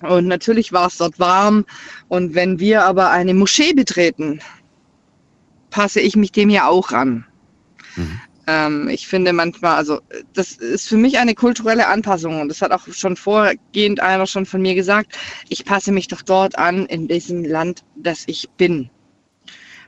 Und 0.02 0.26
natürlich 0.26 0.72
war 0.72 0.86
es 0.86 0.96
dort 0.96 1.18
warm. 1.18 1.64
Und 2.08 2.34
wenn 2.34 2.58
wir 2.58 2.84
aber 2.84 3.10
eine 3.10 3.34
Moschee 3.34 3.72
betreten, 3.72 4.40
passe 5.70 6.00
ich 6.00 6.16
mich 6.16 6.32
dem 6.32 6.50
ja 6.50 6.68
auch 6.68 6.92
an. 6.92 7.24
Mhm. 7.96 8.20
Ähm, 8.46 8.88
ich 8.88 9.06
finde 9.06 9.32
manchmal, 9.32 9.76
also 9.76 10.00
das 10.34 10.52
ist 10.52 10.88
für 10.88 10.96
mich 10.96 11.18
eine 11.18 11.34
kulturelle 11.34 11.86
Anpassung 11.86 12.40
und 12.40 12.48
das 12.48 12.60
hat 12.62 12.72
auch 12.72 12.86
schon 12.92 13.16
vorgehend 13.16 14.00
einer 14.00 14.26
schon 14.26 14.46
von 14.46 14.62
mir 14.62 14.74
gesagt, 14.74 15.16
ich 15.48 15.64
passe 15.64 15.92
mich 15.92 16.08
doch 16.08 16.22
dort 16.22 16.58
an 16.58 16.86
in 16.86 17.08
diesem 17.08 17.44
Land, 17.44 17.84
das 17.96 18.24
ich 18.26 18.48
bin. 18.56 18.90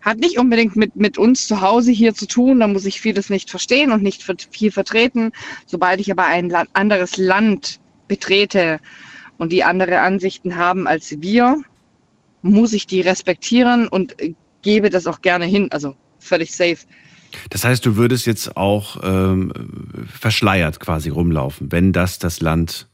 hat 0.05 0.19
nicht 0.19 0.39
unbedingt 0.39 0.77
mit, 0.77 0.97
mit 0.97 1.17
uns 1.19 1.49
zu 1.49 1.63
Hause 1.63 1.91
hier 1.91 2.15
zu 2.15 2.27
tun. 2.27 2.61
Da 2.61 2.69
muss 2.69 2.85
ich 2.85 3.01
vieles 3.01 3.31
nicht 3.31 3.51
verstehen 3.51 3.91
und 3.91 4.03
nicht 4.03 4.23
viel 4.51 4.71
vertreten. 4.71 5.33
Sobald 5.67 5.99
ich 6.01 6.11
aber 6.11 6.27
ein 6.27 6.51
Land, 6.51 6.69
anderes 6.75 7.17
Land 7.17 7.81
betrete 8.07 8.81
und 9.39 9.51
die 9.51 9.65
andere 9.65 10.01
Ansichten 10.01 10.57
haben 10.57 10.87
als 10.87 11.23
wir, 11.23 11.63
muss 12.43 12.75
ich 12.75 12.87
die 12.87 13.01
respektieren 13.01 13.89
und 13.89 14.15
gebe 14.61 14.91
das 14.91 15.07
auch 15.07 15.23
gerne 15.23 15.47
hin. 15.47 15.69
Also 15.73 15.97
völlig 16.19 16.55
safe. 16.55 16.79
Das 17.51 17.65
heißt, 17.65 17.85
du 17.85 17.97
würdest 17.97 18.27
jetzt 18.27 18.57
auch 18.57 18.99
ähm, 19.03 19.53
verschleiert 20.07 20.81
quasi 20.81 21.09
rumlaufen, 21.11 21.71
wenn 21.73 21.93
das 21.93 22.19
das 22.19 22.41
Land 22.41 22.89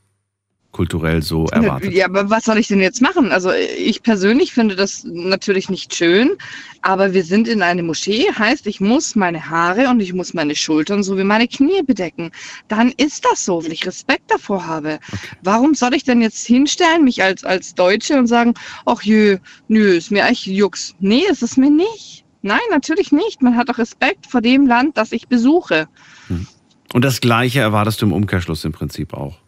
kulturell 0.73 1.23
so 1.23 1.47
erwartet. 1.47 1.93
Ja, 1.93 2.07
aber 2.07 2.31
was 2.31 2.45
soll 2.45 2.59
ich 2.59 2.69
denn 2.69 2.81
jetzt 2.81 3.03
machen? 3.03 3.33
Also 3.33 3.51
ich 3.53 4.03
persönlich 4.03 4.53
finde 4.53 4.77
das 4.77 5.05
natürlich 5.05 5.69
nicht 5.69 5.95
schön, 5.95 6.37
aber 6.83 7.13
wir 7.13 7.25
sind 7.25 7.49
in 7.49 7.63
einer 7.63 7.83
Moschee, 7.83 8.31
heißt, 8.33 8.67
ich 8.67 8.81
muss 8.81 9.17
meine 9.17 9.51
Haare 9.51 9.89
und 9.89 10.01
ich 10.01 10.13
muss 10.13 10.33
meine 10.33 10.55
Schultern 10.55 11.03
sowie 11.03 11.25
meine 11.25 11.49
Knie 11.49 11.83
bedecken. 11.83 12.31
Dann 12.69 12.93
ist 12.97 13.25
das 13.25 13.45
so, 13.45 13.65
wenn 13.65 13.73
ich 13.73 13.87
Respekt 13.87 14.31
davor 14.31 14.67
habe. 14.67 15.01
Okay. 15.13 15.29
Warum 15.43 15.75
soll 15.75 15.95
ich 15.95 16.05
denn 16.05 16.23
jetzt 16.23 16.47
hinstellen, 16.47 17.05
mich 17.05 17.23
als, 17.23 17.45
als 17.45 17.75
Deutsche 17.75 18.17
und 18.17 18.29
sagen, 18.29 18.55
ach 18.87 19.03
jö, 19.03 19.39
nö, 19.69 19.97
ist 19.97 20.13
mir 20.13 20.25
echt 20.25 20.47
Jux. 20.47 20.95
Nee, 21.01 21.25
ist 21.29 21.43
es 21.43 21.57
mir 21.57 21.71
nicht. 21.71 22.25
Nein, 22.43 22.61
natürlich 22.71 23.13
nicht. 23.13 23.43
Man 23.43 23.57
hat 23.57 23.69
doch 23.69 23.79
Respekt 23.79 24.27
vor 24.27 24.41
dem 24.41 24.67
Land, 24.67 24.97
das 24.97 25.13
ich 25.13 25.29
besuche. 25.29 25.89
Hm. 26.29 26.47
Und 26.93 27.05
das 27.05 27.21
Gleiche 27.21 27.61
erwartest 27.61 28.03
du 28.03 28.07
im 28.07 28.13
Umkehrschluss 28.13 28.65
im 28.65 28.73
Prinzip 28.73 29.15
auch. 29.15 29.39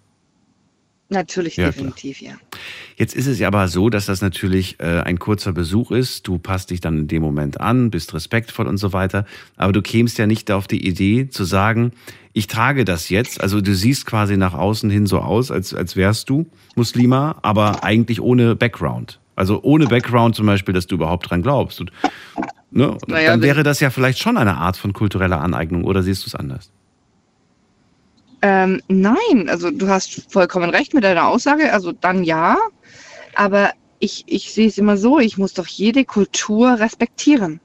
Natürlich, 1.13 1.57
ja, 1.57 1.67
definitiv, 1.67 2.19
klar. 2.19 2.33
ja. 2.33 2.59
Jetzt 2.97 3.15
ist 3.15 3.27
es 3.27 3.39
ja 3.39 3.49
aber 3.49 3.69
so, 3.69 3.91
dass 3.91 4.07
das 4.07 4.23
natürlich 4.23 4.81
äh, 4.81 5.01
ein 5.01 5.19
kurzer 5.19 5.53
Besuch 5.53 5.91
ist. 5.91 6.27
Du 6.27 6.39
passt 6.39 6.71
dich 6.71 6.81
dann 6.81 7.01
in 7.01 7.09
dem 7.09 7.23
Moment 7.23 7.61
an, 7.61 7.91
bist 7.91 8.15
respektvoll 8.15 8.67
und 8.67 8.79
so 8.79 8.93
weiter. 8.93 9.27
Aber 9.57 9.73
du 9.73 9.83
kämst 9.83 10.19
ja 10.19 10.27
nicht 10.27 10.51
auf 10.51 10.67
die 10.67 10.87
Idee 10.87 11.29
zu 11.29 11.45
sagen, 11.45 11.93
ich 12.33 12.47
trage 12.47 12.85
das 12.85 13.11
jetzt. 13.11 13.41
Also 13.43 13.61
du 13.61 13.75
siehst 13.75 14.07
quasi 14.07 14.37
nach 14.39 14.55
außen 14.55 14.89
hin 14.89 15.07
so 15.07 15.19
aus, 15.19 15.51
als, 15.51 15.75
als 15.75 15.97
wärst 15.97 16.31
du 16.31 16.47
Muslima, 16.77 17.39
aber 17.43 17.85
eigentlich 17.85 18.21
ohne 18.21 18.57
Background. 18.57 19.21
Also 19.35 19.61
ohne 19.63 19.87
Background 19.87 20.35
zum 20.35 20.47
Beispiel, 20.47 20.75
dass 20.75 20.87
du 20.87 20.97
überhaupt 20.97 21.31
dran 21.31 21.43
glaubst. 21.43 21.81
Und, 21.81 21.91
ne? 22.71 22.97
naja, 23.07 23.31
dann 23.31 23.43
wäre 23.43 23.63
das 23.63 23.81
ja 23.81 23.91
vielleicht 23.91 24.19
schon 24.19 24.37
eine 24.37 24.57
Art 24.57 24.77
von 24.77 24.93
kultureller 24.93 25.41
Aneignung 25.41 25.85
oder 25.85 26.03
siehst 26.03 26.25
du 26.25 26.29
es 26.29 26.35
anders? 26.35 26.71
Ähm, 28.43 28.81
nein, 28.89 29.49
also 29.49 29.71
du 29.71 29.89
hast 29.89 30.31
vollkommen 30.31 30.71
recht 30.71 30.95
mit 30.95 31.05
deiner 31.05 31.29
Aussage, 31.29 31.73
also 31.73 31.93
dann 31.93 32.25
ja, 32.25 32.57
aber 33.37 33.71
ich, 34.01 34.25
ich 34.27 34.53
sehe 34.53 34.67
es 34.67 34.79
immer 34.79 34.97
so, 34.97 35.21
ich 35.21 35.39
muss 35.39 35.55
doch 35.55 35.69
jede 35.69 36.05
Kultur 36.05 36.81
respektieren. 36.81 37.61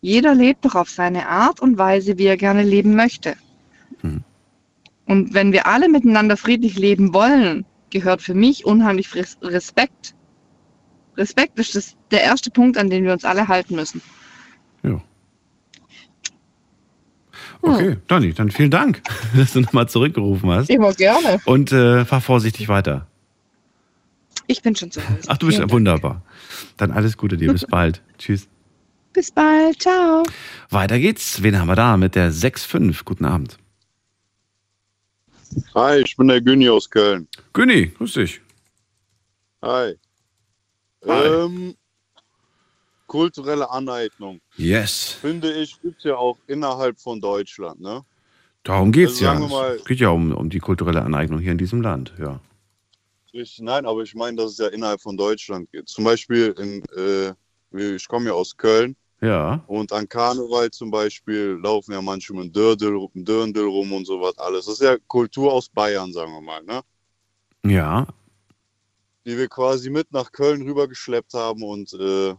Jeder 0.00 0.34
lebt 0.34 0.64
doch 0.64 0.74
auf 0.74 0.88
seine 0.88 1.28
Art 1.28 1.60
und 1.60 1.76
Weise, 1.76 2.16
wie 2.16 2.24
er 2.24 2.38
gerne 2.38 2.62
leben 2.62 2.96
möchte. 2.96 3.36
Hm. 4.00 4.22
Und 5.06 5.34
wenn 5.34 5.52
wir 5.52 5.66
alle 5.66 5.88
miteinander 5.88 6.36
friedlich 6.38 6.78
leben 6.78 7.12
wollen, 7.12 7.66
gehört 7.90 8.22
für 8.22 8.34
mich 8.34 8.64
unheimlich 8.64 9.08
Respekt. 9.42 10.14
Respekt 11.16 11.58
ist 11.58 11.74
das, 11.74 11.96
der 12.10 12.22
erste 12.22 12.50
Punkt, 12.50 12.76
an 12.76 12.90
den 12.90 13.04
wir 13.04 13.12
uns 13.12 13.24
alle 13.24 13.48
halten 13.48 13.74
müssen. 13.74 14.00
Ja. 14.82 15.00
Okay. 17.62 17.96
Donny, 18.06 18.32
dann 18.32 18.50
vielen 18.50 18.70
Dank, 18.70 19.02
dass 19.36 19.52
du 19.52 19.60
nochmal 19.60 19.88
zurückgerufen 19.88 20.50
hast. 20.50 20.70
Immer 20.70 20.92
gerne. 20.92 21.40
Und 21.46 21.72
äh, 21.72 22.04
fahr 22.04 22.20
vorsichtig 22.20 22.68
weiter. 22.68 23.06
Ich 24.46 24.62
bin 24.62 24.76
schon 24.76 24.90
zu 24.90 25.00
Hause. 25.00 25.22
Ach, 25.26 25.38
du 25.38 25.46
bist 25.46 25.58
ja 25.58 25.68
wunderbar. 25.70 26.22
Dann 26.76 26.92
alles 26.92 27.16
Gute 27.16 27.36
dir. 27.36 27.52
Bis 27.52 27.66
bald. 27.70 28.02
Tschüss. 28.18 28.46
Bis 29.12 29.30
bald. 29.30 29.80
Ciao. 29.80 30.22
Weiter 30.70 30.98
geht's. 31.00 31.42
Wen 31.42 31.58
haben 31.58 31.68
wir 31.68 31.74
da 31.74 31.96
mit 31.96 32.14
der 32.14 32.30
6.5? 32.30 33.02
Guten 33.04 33.24
Abend. 33.24 33.58
Hi, 35.74 36.00
ich 36.00 36.16
bin 36.16 36.28
der 36.28 36.40
Günni 36.40 36.68
aus 36.68 36.90
Köln. 36.90 37.26
Günni, 37.52 37.86
grüß 37.86 38.12
dich. 38.14 38.40
Hi. 39.62 39.94
Ähm, 41.04 41.76
kulturelle 43.06 43.70
Aneignung. 43.70 44.40
Yes. 44.56 45.16
Finde 45.20 45.52
ich, 45.52 45.80
gibt 45.80 45.98
es 45.98 46.04
ja 46.04 46.16
auch 46.16 46.38
innerhalb 46.46 46.98
von 47.00 47.20
Deutschland, 47.20 47.80
ne? 47.80 48.04
Darum 48.62 48.90
geht 48.90 49.10
es 49.10 49.22
also, 49.22 49.46
ja. 49.48 49.74
Es 49.74 49.84
geht 49.84 50.00
ja 50.00 50.08
um, 50.08 50.32
um 50.32 50.50
die 50.50 50.58
kulturelle 50.58 51.02
Aneignung 51.02 51.38
hier 51.38 51.52
in 51.52 51.58
diesem 51.58 51.82
Land, 51.82 52.12
ja. 52.18 52.40
Richtig, 53.32 53.60
nein, 53.60 53.86
aber 53.86 54.02
ich 54.02 54.14
meine, 54.14 54.36
dass 54.36 54.52
es 54.52 54.58
ja 54.58 54.68
innerhalb 54.68 55.00
von 55.00 55.16
Deutschland 55.16 55.70
geht. 55.70 55.88
Zum 55.88 56.04
Beispiel, 56.04 56.54
in, 56.58 56.82
äh, 56.96 57.94
ich 57.94 58.08
komme 58.08 58.26
ja 58.26 58.32
aus 58.32 58.56
Köln. 58.56 58.96
Ja. 59.20 59.62
Und 59.66 59.92
an 59.92 60.08
Karneval 60.08 60.70
zum 60.70 60.90
Beispiel 60.90 61.58
laufen 61.62 61.92
ja 61.92 62.02
manchmal 62.02 62.44
ein 62.44 62.52
Dördel, 62.52 63.08
ein 63.14 63.24
Dörndl 63.24 63.64
rum 63.64 63.92
und 63.92 64.04
sowas 64.04 64.36
alles. 64.38 64.66
Das 64.66 64.74
ist 64.74 64.82
ja 64.82 64.96
Kultur 65.06 65.52
aus 65.52 65.68
Bayern, 65.68 66.12
sagen 66.12 66.32
wir 66.32 66.42
mal, 66.42 66.62
ne? 66.64 66.80
Ja. 67.64 68.06
Die 69.26 69.36
wir 69.36 69.48
quasi 69.48 69.90
mit 69.90 70.12
nach 70.12 70.32
Köln 70.32 70.62
rübergeschleppt 70.62 71.34
haben 71.34 71.62
und 71.62 71.92
äh, 71.94 72.34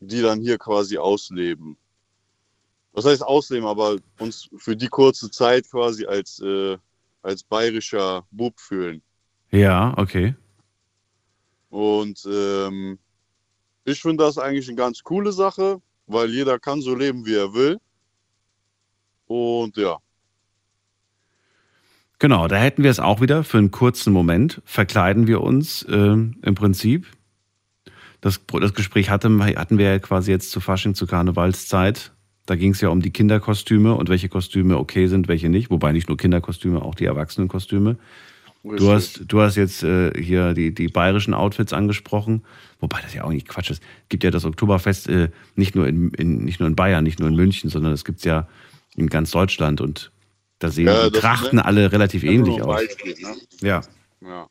die 0.00 0.22
dann 0.22 0.40
hier 0.40 0.58
quasi 0.58 0.98
ausleben. 0.98 1.76
Was 2.92 3.04
heißt 3.04 3.22
ausleben, 3.22 3.66
aber 3.66 3.96
uns 4.18 4.48
für 4.56 4.76
die 4.76 4.88
kurze 4.88 5.30
Zeit 5.30 5.70
quasi 5.70 6.04
als, 6.04 6.40
äh, 6.40 6.76
als 7.22 7.42
bayerischer 7.42 8.26
Bub 8.30 8.58
fühlen. 8.60 9.02
Ja, 9.50 9.94
okay. 9.96 10.34
Und 11.70 12.26
ähm, 12.30 12.98
ich 13.84 14.00
finde 14.00 14.24
das 14.24 14.38
eigentlich 14.38 14.68
eine 14.68 14.76
ganz 14.76 15.02
coole 15.02 15.32
Sache, 15.32 15.80
weil 16.06 16.30
jeder 16.30 16.58
kann 16.58 16.80
so 16.80 16.94
leben, 16.94 17.24
wie 17.24 17.36
er 17.36 17.54
will. 17.54 17.78
Und 19.26 19.76
ja. 19.76 19.98
Genau, 22.18 22.48
da 22.48 22.56
hätten 22.56 22.82
wir 22.82 22.90
es 22.90 22.98
auch 22.98 23.20
wieder 23.20 23.44
für 23.44 23.58
einen 23.58 23.70
kurzen 23.70 24.12
Moment. 24.12 24.60
Verkleiden 24.64 25.26
wir 25.26 25.40
uns 25.40 25.82
äh, 25.84 25.94
im 25.94 26.54
Prinzip 26.54 27.06
das, 28.20 28.40
das 28.60 28.74
Gespräch 28.74 29.10
hatten, 29.10 29.42
hatten 29.44 29.78
wir 29.78 29.86
ja 29.86 29.98
quasi 29.98 30.32
jetzt 30.32 30.50
zu 30.50 30.60
Fasching, 30.60 30.94
zu 30.94 31.06
Karnevalszeit. 31.06 32.12
Da 32.46 32.56
ging 32.56 32.72
es 32.72 32.80
ja 32.80 32.88
um 32.88 33.02
die 33.02 33.10
Kinderkostüme 33.10 33.94
und 33.94 34.08
welche 34.08 34.28
Kostüme 34.28 34.78
okay 34.78 35.06
sind, 35.06 35.28
welche 35.28 35.48
nicht. 35.48 35.70
Wobei 35.70 35.92
nicht 35.92 36.08
nur 36.08 36.16
Kinderkostüme, 36.16 36.82
auch 36.82 36.94
die 36.94 37.04
Erwachsenenkostüme. 37.04 37.96
Du 38.64 38.90
hast, 38.90 39.22
du 39.28 39.40
hast 39.40 39.54
jetzt 39.54 39.84
äh, 39.84 40.10
hier 40.20 40.52
die, 40.52 40.74
die 40.74 40.88
bayerischen 40.88 41.32
Outfits 41.32 41.72
angesprochen, 41.72 42.42
wobei 42.80 43.00
das 43.00 43.14
ja 43.14 43.22
auch 43.22 43.30
nicht 43.30 43.46
Quatsch 43.46 43.70
ist. 43.70 43.82
Es 44.02 44.08
gibt 44.08 44.24
ja 44.24 44.30
das 44.32 44.44
Oktoberfest 44.44 45.08
äh, 45.08 45.28
nicht, 45.54 45.76
nur 45.76 45.86
in, 45.86 46.10
in, 46.10 46.44
nicht 46.44 46.58
nur 46.58 46.68
in 46.68 46.74
Bayern, 46.74 47.04
nicht 47.04 47.20
nur 47.20 47.28
in 47.28 47.36
München, 47.36 47.70
sondern 47.70 47.92
es 47.92 48.04
gibt 48.04 48.18
es 48.18 48.24
ja 48.24 48.48
in 48.96 49.06
ganz 49.06 49.30
Deutschland 49.30 49.80
und 49.80 50.10
da 50.58 50.70
sehen 50.70 50.86
ja, 50.86 51.08
die 51.08 51.18
Trachten 51.18 51.56
ne, 51.56 51.64
alle 51.64 51.92
relativ 51.92 52.24
ähnlich 52.24 52.60
aus. 52.62 52.76
Beispiel, 52.76 53.14
ne? 53.20 53.36
Ja. 53.60 53.80
ja. 54.20 54.48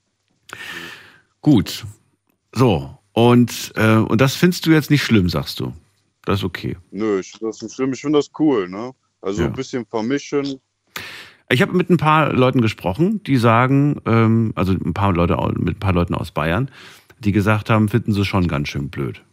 Gut. 1.42 1.86
So, 2.54 2.98
und, 3.14 3.74
äh, 3.76 3.96
und 3.96 4.22
das 4.22 4.36
findest 4.36 4.66
du 4.66 4.72
jetzt 4.72 4.90
nicht 4.90 5.04
schlimm, 5.04 5.30
sagst 5.30 5.60
du. 5.60 5.74
Das 6.24 6.40
ist 6.40 6.44
okay. 6.44 6.78
Nö, 6.92 7.20
ich 7.20 7.32
finde 7.32 7.48
das 7.48 7.62
nicht 7.62 7.76
schlimm. 7.76 7.94
Ich 7.94 8.02
finde 8.02 8.20
das 8.20 8.30
cool, 8.40 8.70
ne? 8.70 8.92
Also 9.22 9.42
ja. 9.42 9.48
ein 9.48 9.54
bisschen 9.54 9.86
vermischen. 9.86 10.60
Ich 11.50 11.62
habe 11.62 11.74
mit 11.74 11.90
ein 11.90 11.98
paar 11.98 12.34
Leuten 12.34 12.62
gesprochen, 12.62 13.24
die 13.24 13.38
sagen, 13.38 14.02
ähm, 14.06 14.52
also 14.56 14.74
ein 14.74 14.94
paar 14.94 15.14
Leute 15.14 15.38
mit 15.58 15.78
ein 15.78 15.80
paar 15.80 15.94
Leuten 15.94 16.14
aus 16.14 16.32
Bayern, 16.32 16.70
die 17.20 17.32
gesagt 17.32 17.70
haben, 17.70 17.90
finden 17.90 18.14
sie 18.14 18.26
schon 18.26 18.48
ganz 18.48 18.68
schön 18.68 18.90
blöd. 18.90 19.24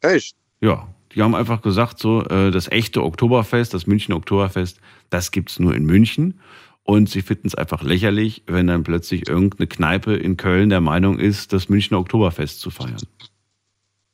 Echt? 0.00 0.34
Ja, 0.60 0.88
die 1.14 1.22
haben 1.22 1.34
einfach 1.34 1.62
gesagt, 1.62 1.98
so 1.98 2.24
äh, 2.24 2.50
das 2.50 2.68
echte 2.68 3.02
Oktoberfest, 3.02 3.74
das 3.74 3.86
München 3.86 4.14
Oktoberfest, 4.14 4.80
das 5.10 5.30
gibt 5.30 5.50
es 5.50 5.58
nur 5.58 5.74
in 5.74 5.84
München. 5.84 6.40
Und 6.82 7.08
sie 7.08 7.22
finden 7.22 7.46
es 7.46 7.54
einfach 7.54 7.82
lächerlich, 7.82 8.42
wenn 8.46 8.66
dann 8.66 8.82
plötzlich 8.82 9.28
irgendeine 9.28 9.66
Kneipe 9.68 10.16
in 10.16 10.36
Köln 10.36 10.70
der 10.70 10.80
Meinung 10.80 11.18
ist, 11.18 11.52
das 11.52 11.68
Münchner 11.68 11.98
Oktoberfest 11.98 12.60
zu 12.60 12.70
feiern. 12.70 13.02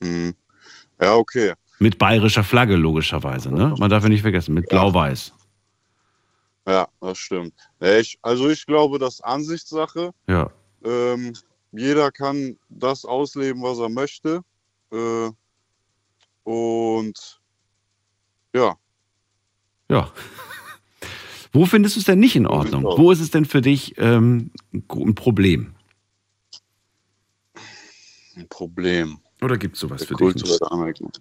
Mhm. 0.01 0.35
Ja, 1.01 1.15
okay. 1.15 1.53
Mit 1.79 1.99
bayerischer 1.99 2.45
Flagge, 2.45 2.77
logischerweise. 2.77 3.53
Ne? 3.53 3.75
Man 3.79 3.91
darf 3.91 4.03
ja 4.03 4.09
nicht 4.09 4.23
vergessen, 4.23 4.55
mit 4.55 4.69
Blau-Weiß. 4.69 5.33
Ja, 6.67 6.89
das 7.01 7.19
stimmt. 7.19 7.55
Ich, 7.81 8.19
also 8.23 8.49
ich 8.49 8.67
glaube, 8.67 8.99
das 8.99 9.15
ist 9.15 9.21
Ansichtssache. 9.21 10.11
Ja. 10.27 10.51
Ähm, 10.85 11.35
jeder 11.73 12.11
kann 12.11 12.59
das 12.69 13.05
ausleben, 13.05 13.63
was 13.63 13.79
er 13.79 13.89
möchte. 13.89 14.41
Äh, 14.91 15.31
und 16.47 17.41
ja. 18.55 18.79
Ja. 19.91 20.13
Wo 21.53 21.67
findest 21.67 21.97
du 21.97 22.01
es 22.01 22.07
denn 22.07 22.21
nicht 22.21 22.37
in 22.37 22.47
Ordnung? 22.47 22.85
Wo 22.85 23.11
ist 23.11 23.21
es 23.21 23.31
denn 23.31 23.47
für 23.47 23.63
dich 23.63 23.95
ähm, 23.99 24.53
ein 24.73 25.15
Problem? 25.15 25.75
Ein 28.37 28.49
Problem. 28.49 29.19
Oder 29.43 29.57
gibt 29.57 29.75
es 29.75 29.81
sowas 29.81 30.05
für 30.05 30.15
dich? 30.15 30.35
Nicht? 30.37 31.21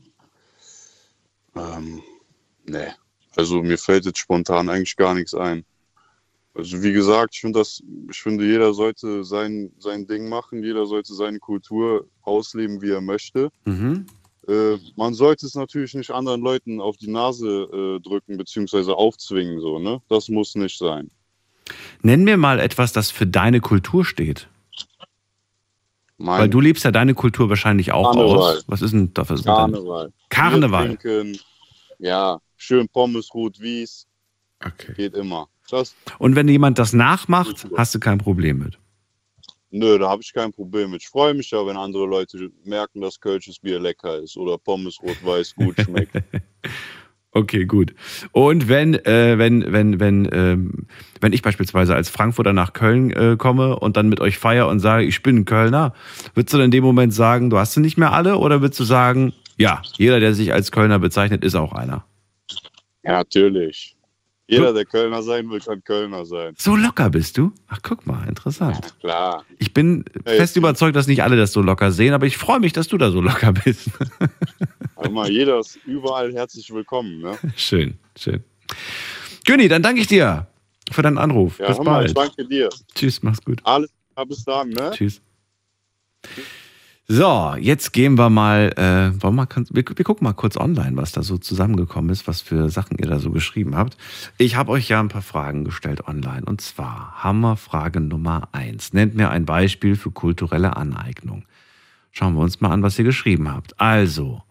Ähm, 1.56 2.02
nee. 2.66 2.88
Also 3.36 3.64
mir 3.64 3.78
fällt 3.78 4.06
jetzt 4.06 4.20
spontan 4.20 4.70
eigentlich 4.70 4.96
gar 4.96 5.16
nichts 5.16 5.34
ein. 5.34 5.66
Also 6.54 6.84
wie 6.84 6.94
gesagt, 6.94 7.34
ich 7.34 7.42
finde 7.42 7.60
das, 7.60 7.82
ich 8.10 8.22
finde, 8.22 8.46
jeder 8.46 8.74
sollte 8.74 9.24
sein, 9.24 9.72
sein 9.80 10.06
Ding 10.06 10.30
machen, 10.30 10.64
jeder 10.64 10.86
sollte 10.86 11.14
seine 11.14 11.40
Kultur 11.40 12.08
ausleben, 12.22 12.82
wie 12.82 12.92
er 12.92 13.02
möchte. 13.02 13.50
Mhm. 13.66 14.06
Äh, 14.48 14.78
man 14.96 15.14
sollte 15.14 15.46
es 15.46 15.56
natürlich 15.56 15.94
nicht 15.96 16.12
anderen 16.12 16.42
Leuten 16.42 16.80
auf 16.80 16.98
die 16.98 17.10
Nase 17.10 17.48
äh, 17.48 18.00
drücken 18.02 18.38
bzw. 18.38 18.92
aufzwingen, 18.92 19.60
so, 19.60 19.80
ne? 19.80 20.02
Das 20.10 20.30
muss 20.30 20.56
nicht 20.56 20.78
sein. 20.78 21.10
Nenn 22.04 22.24
mir 22.24 22.38
mal 22.38 22.60
etwas, 22.60 22.94
das 22.94 23.10
für 23.10 23.26
deine 23.26 23.60
Kultur 23.60 24.06
steht. 24.06 24.48
Mein 26.18 26.42
Weil 26.42 26.50
du 26.50 26.62
lebst 26.62 26.84
ja 26.86 26.92
deine 26.92 27.14
Kultur 27.14 27.50
wahrscheinlich 27.50 27.92
auch 27.92 28.12
Karneval. 28.14 28.38
aus. 28.58 28.64
Was 28.68 28.82
ist 28.82 28.92
denn 28.92 29.14
dein- 29.14 29.44
Karneval. 29.44 30.14
Karneval. 30.30 30.96
Trinken, 30.98 31.40
ja, 32.00 32.40
schön 32.56 32.88
Pommes, 32.88 33.34
Rot, 33.34 33.60
Wies. 33.60 34.08
Okay. 34.64 34.94
Geht 34.96 35.14
immer. 35.16 35.48
Das, 35.70 35.96
Und 36.20 36.36
wenn 36.36 36.48
jemand 36.48 36.78
das 36.78 36.94
nachmacht, 36.94 37.68
hast 37.76 37.96
du 37.96 38.00
kein 38.00 38.20
Problem 38.20 38.60
mit. 38.60 38.78
Nö, 39.76 39.98
da 40.00 40.10
habe 40.10 40.22
ich 40.22 40.34
kein 40.34 40.52
Problem 40.52 40.92
mit. 40.92 41.04
Ich 41.04 41.10
freue 41.10 41.34
mich 41.34 41.52
ja, 41.52 41.66
wenn 41.66 41.78
andere 41.78 42.06
Leute 42.06 42.50
merken, 42.64 43.02
dass 43.02 43.20
Kölsches 43.20 43.60
Bier 43.60 43.80
lecker 43.80 44.20
ist 44.20 44.38
oder 44.38 44.58
Pommes 44.58 45.00
Rot-Weiß 45.02 45.56
gut 45.56 45.80
schmeckt. 45.82 46.14
Okay, 47.38 47.66
gut. 47.66 47.94
Und 48.32 48.70
wenn, 48.70 48.94
äh, 48.94 49.38
wenn, 49.38 49.74
wenn, 49.74 50.00
wenn, 50.00 50.30
ähm, 50.32 50.88
wenn 51.20 51.34
ich 51.34 51.42
beispielsweise 51.42 51.94
als 51.94 52.08
Frankfurter 52.08 52.54
nach 52.54 52.72
Köln 52.72 53.12
äh, 53.12 53.36
komme 53.38 53.78
und 53.78 53.98
dann 53.98 54.08
mit 54.08 54.22
euch 54.22 54.38
feier 54.38 54.70
und 54.70 54.80
sage, 54.80 55.04
ich 55.04 55.22
bin 55.22 55.40
ein 55.40 55.46
Kölner, 55.46 55.94
würdest 56.34 56.54
du 56.54 56.58
dann 56.60 56.68
in 56.68 56.72
dem 56.72 56.86
Moment 56.86 57.14
sagen, 57.14 57.50
du 57.50 57.58
hast 57.58 57.74
sie 57.74 57.82
nicht 57.82 57.98
mehr 57.98 58.14
alle 58.14 58.38
oder 58.38 58.62
würdest 58.62 58.80
du 58.80 58.86
sagen, 58.86 59.34
ja, 59.58 59.82
jeder, 59.98 60.22
der 60.22 60.34
sich 60.34 60.54
als 60.54 60.72
Kölner 60.72 60.98
bezeichnet, 60.98 61.44
ist 61.44 61.56
auch 61.56 61.74
einer? 61.74 62.06
ja, 63.04 63.12
natürlich. 63.12 63.95
Jeder, 64.48 64.74
der 64.74 64.86
Kölner 64.86 65.24
sein 65.24 65.50
will, 65.50 65.60
kann 65.60 65.84
Kölner 65.84 66.26
sein. 66.26 66.54
So 66.58 66.76
locker 66.76 67.10
bist 67.10 67.38
du? 67.38 67.52
Ach, 67.68 67.80
guck 67.82 68.06
mal, 68.06 68.28
interessant. 68.28 68.94
Klar. 69.00 69.44
Ich 69.58 69.74
bin 69.74 70.06
Hey. 70.24 70.38
fest 70.38 70.56
überzeugt, 70.56 70.96
dass 70.96 71.08
nicht 71.08 71.24
alle 71.24 71.36
das 71.36 71.52
so 71.52 71.62
locker 71.62 71.92
sehen, 71.92 72.14
aber 72.14 72.28
ich 72.28 72.38
freue 72.38 72.60
mich, 72.60 72.72
dass 72.72 72.88
du 72.88 72.98
da 73.00 73.10
so 73.12 73.22
locker 73.22 73.54
bist. 73.54 73.90
Also 74.98 75.12
mal, 75.12 75.30
jeder 75.30 75.60
ist 75.60 75.78
überall 75.86 76.34
herzlich 76.34 76.74
willkommen. 76.74 77.20
Ne? 77.20 77.38
schön, 77.58 78.00
schön. 78.18 78.42
Günni, 79.46 79.68
dann 79.68 79.84
danke 79.84 80.00
ich 80.00 80.08
dir 80.08 80.48
für 80.90 81.02
deinen 81.02 81.18
Anruf. 81.18 81.60
Ja, 81.60 81.68
Bis 81.68 81.78
hör 81.78 81.84
mal, 81.84 81.92
bald. 81.98 82.08
ich 82.08 82.14
danke 82.14 82.46
dir. 82.46 82.70
Tschüss, 82.96 83.22
mach's 83.22 83.44
gut. 83.44 83.60
Alles 83.66 83.90
klar, 84.14 84.26
bis 84.26 84.44
dann. 84.46 84.70
Ne? 84.70 84.92
Tschüss. 84.94 85.22
So, 87.08 87.54
jetzt 87.60 87.94
gehen 87.94 88.18
wir 88.18 88.32
mal, 88.32 88.72
äh, 88.78 89.22
wollen 89.22 89.36
wir, 89.36 89.48
wir, 89.70 89.84
wir 89.96 90.04
gucken 90.04 90.24
mal 90.24 90.34
kurz 90.34 90.58
online, 90.58 90.98
was 90.98 91.12
da 91.12 91.22
so 91.22 91.38
zusammengekommen 91.38 92.10
ist, 92.10 92.28
was 92.28 92.42
für 92.42 92.72
Sachen 92.72 92.98
ihr 92.98 93.06
da 93.06 93.20
so 93.20 93.30
geschrieben 93.30 93.76
habt. 93.76 93.96
Ich 94.40 94.56
habe 94.56 94.72
euch 94.72 94.90
ja 94.90 95.00
ein 95.02 95.10
paar 95.10 95.22
Fragen 95.22 95.66
gestellt 95.66 96.08
online. 96.08 96.42
Und 96.46 96.62
zwar 96.62 97.14
haben 97.24 97.42
wir 97.42 97.58
Frage 97.58 98.00
Nummer 98.00 98.50
eins. 98.54 98.92
Nennt 98.94 99.14
mir 99.14 99.30
ein 99.30 99.46
Beispiel 99.46 99.96
für 99.96 100.10
kulturelle 100.10 100.78
Aneignung. 100.78 101.46
Schauen 102.12 102.34
wir 102.34 102.42
uns 102.42 102.60
mal 102.60 102.72
an, 102.72 102.82
was 102.82 102.98
ihr 102.98 103.06
geschrieben 103.06 103.54
habt. 103.54 103.80
Also, 103.80 104.42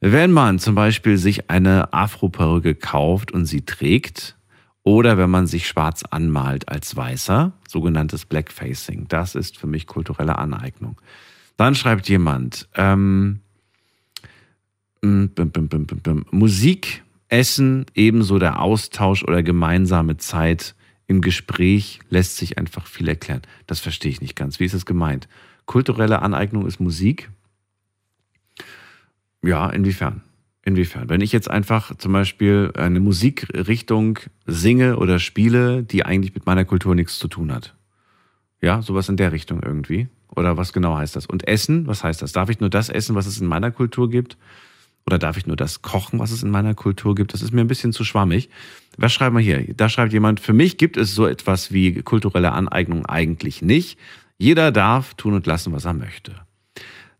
wenn 0.00 0.30
man 0.30 0.58
zum 0.58 0.74
Beispiel 0.74 1.16
sich 1.16 1.48
eine 1.48 1.94
Afro-Perücke 1.94 2.74
kauft 2.74 3.32
und 3.32 3.46
sie 3.46 3.62
trägt, 3.62 4.36
oder 4.82 5.16
wenn 5.16 5.30
man 5.30 5.46
sich 5.46 5.66
schwarz 5.66 6.02
anmalt 6.02 6.68
als 6.68 6.94
Weißer, 6.94 7.52
sogenanntes 7.66 8.26
Blackfacing, 8.26 9.06
das 9.08 9.34
ist 9.34 9.56
für 9.56 9.66
mich 9.66 9.86
kulturelle 9.86 10.36
Aneignung. 10.36 11.00
Dann 11.58 11.74
schreibt 11.74 12.08
jemand, 12.08 12.68
ähm, 12.76 13.40
mm, 15.02 15.26
bim, 15.34 15.50
bim, 15.50 15.68
bim, 15.68 15.86
bim, 15.86 15.98
bim, 15.98 16.24
Musik, 16.30 17.02
Essen, 17.28 17.84
ebenso 17.94 18.38
der 18.38 18.62
Austausch 18.62 19.24
oder 19.24 19.42
gemeinsame 19.42 20.16
Zeit 20.16 20.76
im 21.08 21.20
Gespräch 21.20 21.98
lässt 22.10 22.36
sich 22.36 22.58
einfach 22.58 22.86
viel 22.86 23.08
erklären. 23.08 23.42
Das 23.66 23.80
verstehe 23.80 24.12
ich 24.12 24.20
nicht 24.20 24.36
ganz. 24.36 24.60
Wie 24.60 24.64
ist 24.66 24.72
es 24.72 24.86
gemeint? 24.86 25.28
Kulturelle 25.66 26.22
Aneignung 26.22 26.64
ist 26.64 26.78
Musik? 26.78 27.28
Ja, 29.42 29.68
inwiefern? 29.68 30.22
Inwiefern? 30.62 31.08
Wenn 31.08 31.22
ich 31.22 31.32
jetzt 31.32 31.50
einfach 31.50 31.96
zum 31.96 32.12
Beispiel 32.12 32.70
eine 32.76 33.00
Musikrichtung 33.00 34.20
singe 34.46 34.96
oder 34.96 35.18
spiele, 35.18 35.82
die 35.82 36.06
eigentlich 36.06 36.34
mit 36.34 36.46
meiner 36.46 36.64
Kultur 36.64 36.94
nichts 36.94 37.18
zu 37.18 37.26
tun 37.26 37.52
hat. 37.52 37.74
Ja, 38.60 38.80
sowas 38.80 39.08
in 39.08 39.16
der 39.16 39.32
Richtung 39.32 39.60
irgendwie. 39.62 40.08
Oder 40.34 40.56
was 40.56 40.72
genau 40.72 40.96
heißt 40.96 41.16
das? 41.16 41.26
Und 41.26 41.46
Essen, 41.48 41.86
was 41.86 42.04
heißt 42.04 42.22
das? 42.22 42.32
Darf 42.32 42.48
ich 42.50 42.60
nur 42.60 42.70
das 42.70 42.88
essen, 42.88 43.14
was 43.14 43.26
es 43.26 43.40
in 43.40 43.46
meiner 43.46 43.70
Kultur 43.70 44.10
gibt? 44.10 44.36
Oder 45.06 45.18
darf 45.18 45.38
ich 45.38 45.46
nur 45.46 45.56
das 45.56 45.80
kochen, 45.80 46.18
was 46.18 46.32
es 46.32 46.42
in 46.42 46.50
meiner 46.50 46.74
Kultur 46.74 47.14
gibt? 47.14 47.32
Das 47.32 47.40
ist 47.40 47.52
mir 47.52 47.62
ein 47.62 47.66
bisschen 47.66 47.94
zu 47.94 48.04
schwammig. 48.04 48.50
Was 48.98 49.12
schreiben 49.12 49.36
wir 49.36 49.42
hier? 49.42 49.74
Da 49.74 49.88
schreibt 49.88 50.12
jemand, 50.12 50.38
für 50.38 50.52
mich 50.52 50.76
gibt 50.76 50.98
es 50.98 51.14
so 51.14 51.26
etwas 51.26 51.72
wie 51.72 52.02
kulturelle 52.02 52.52
Aneignung 52.52 53.06
eigentlich 53.06 53.62
nicht. 53.62 53.98
Jeder 54.36 54.70
darf 54.70 55.14
tun 55.14 55.32
und 55.32 55.46
lassen, 55.46 55.72
was 55.72 55.86
er 55.86 55.94
möchte. 55.94 56.34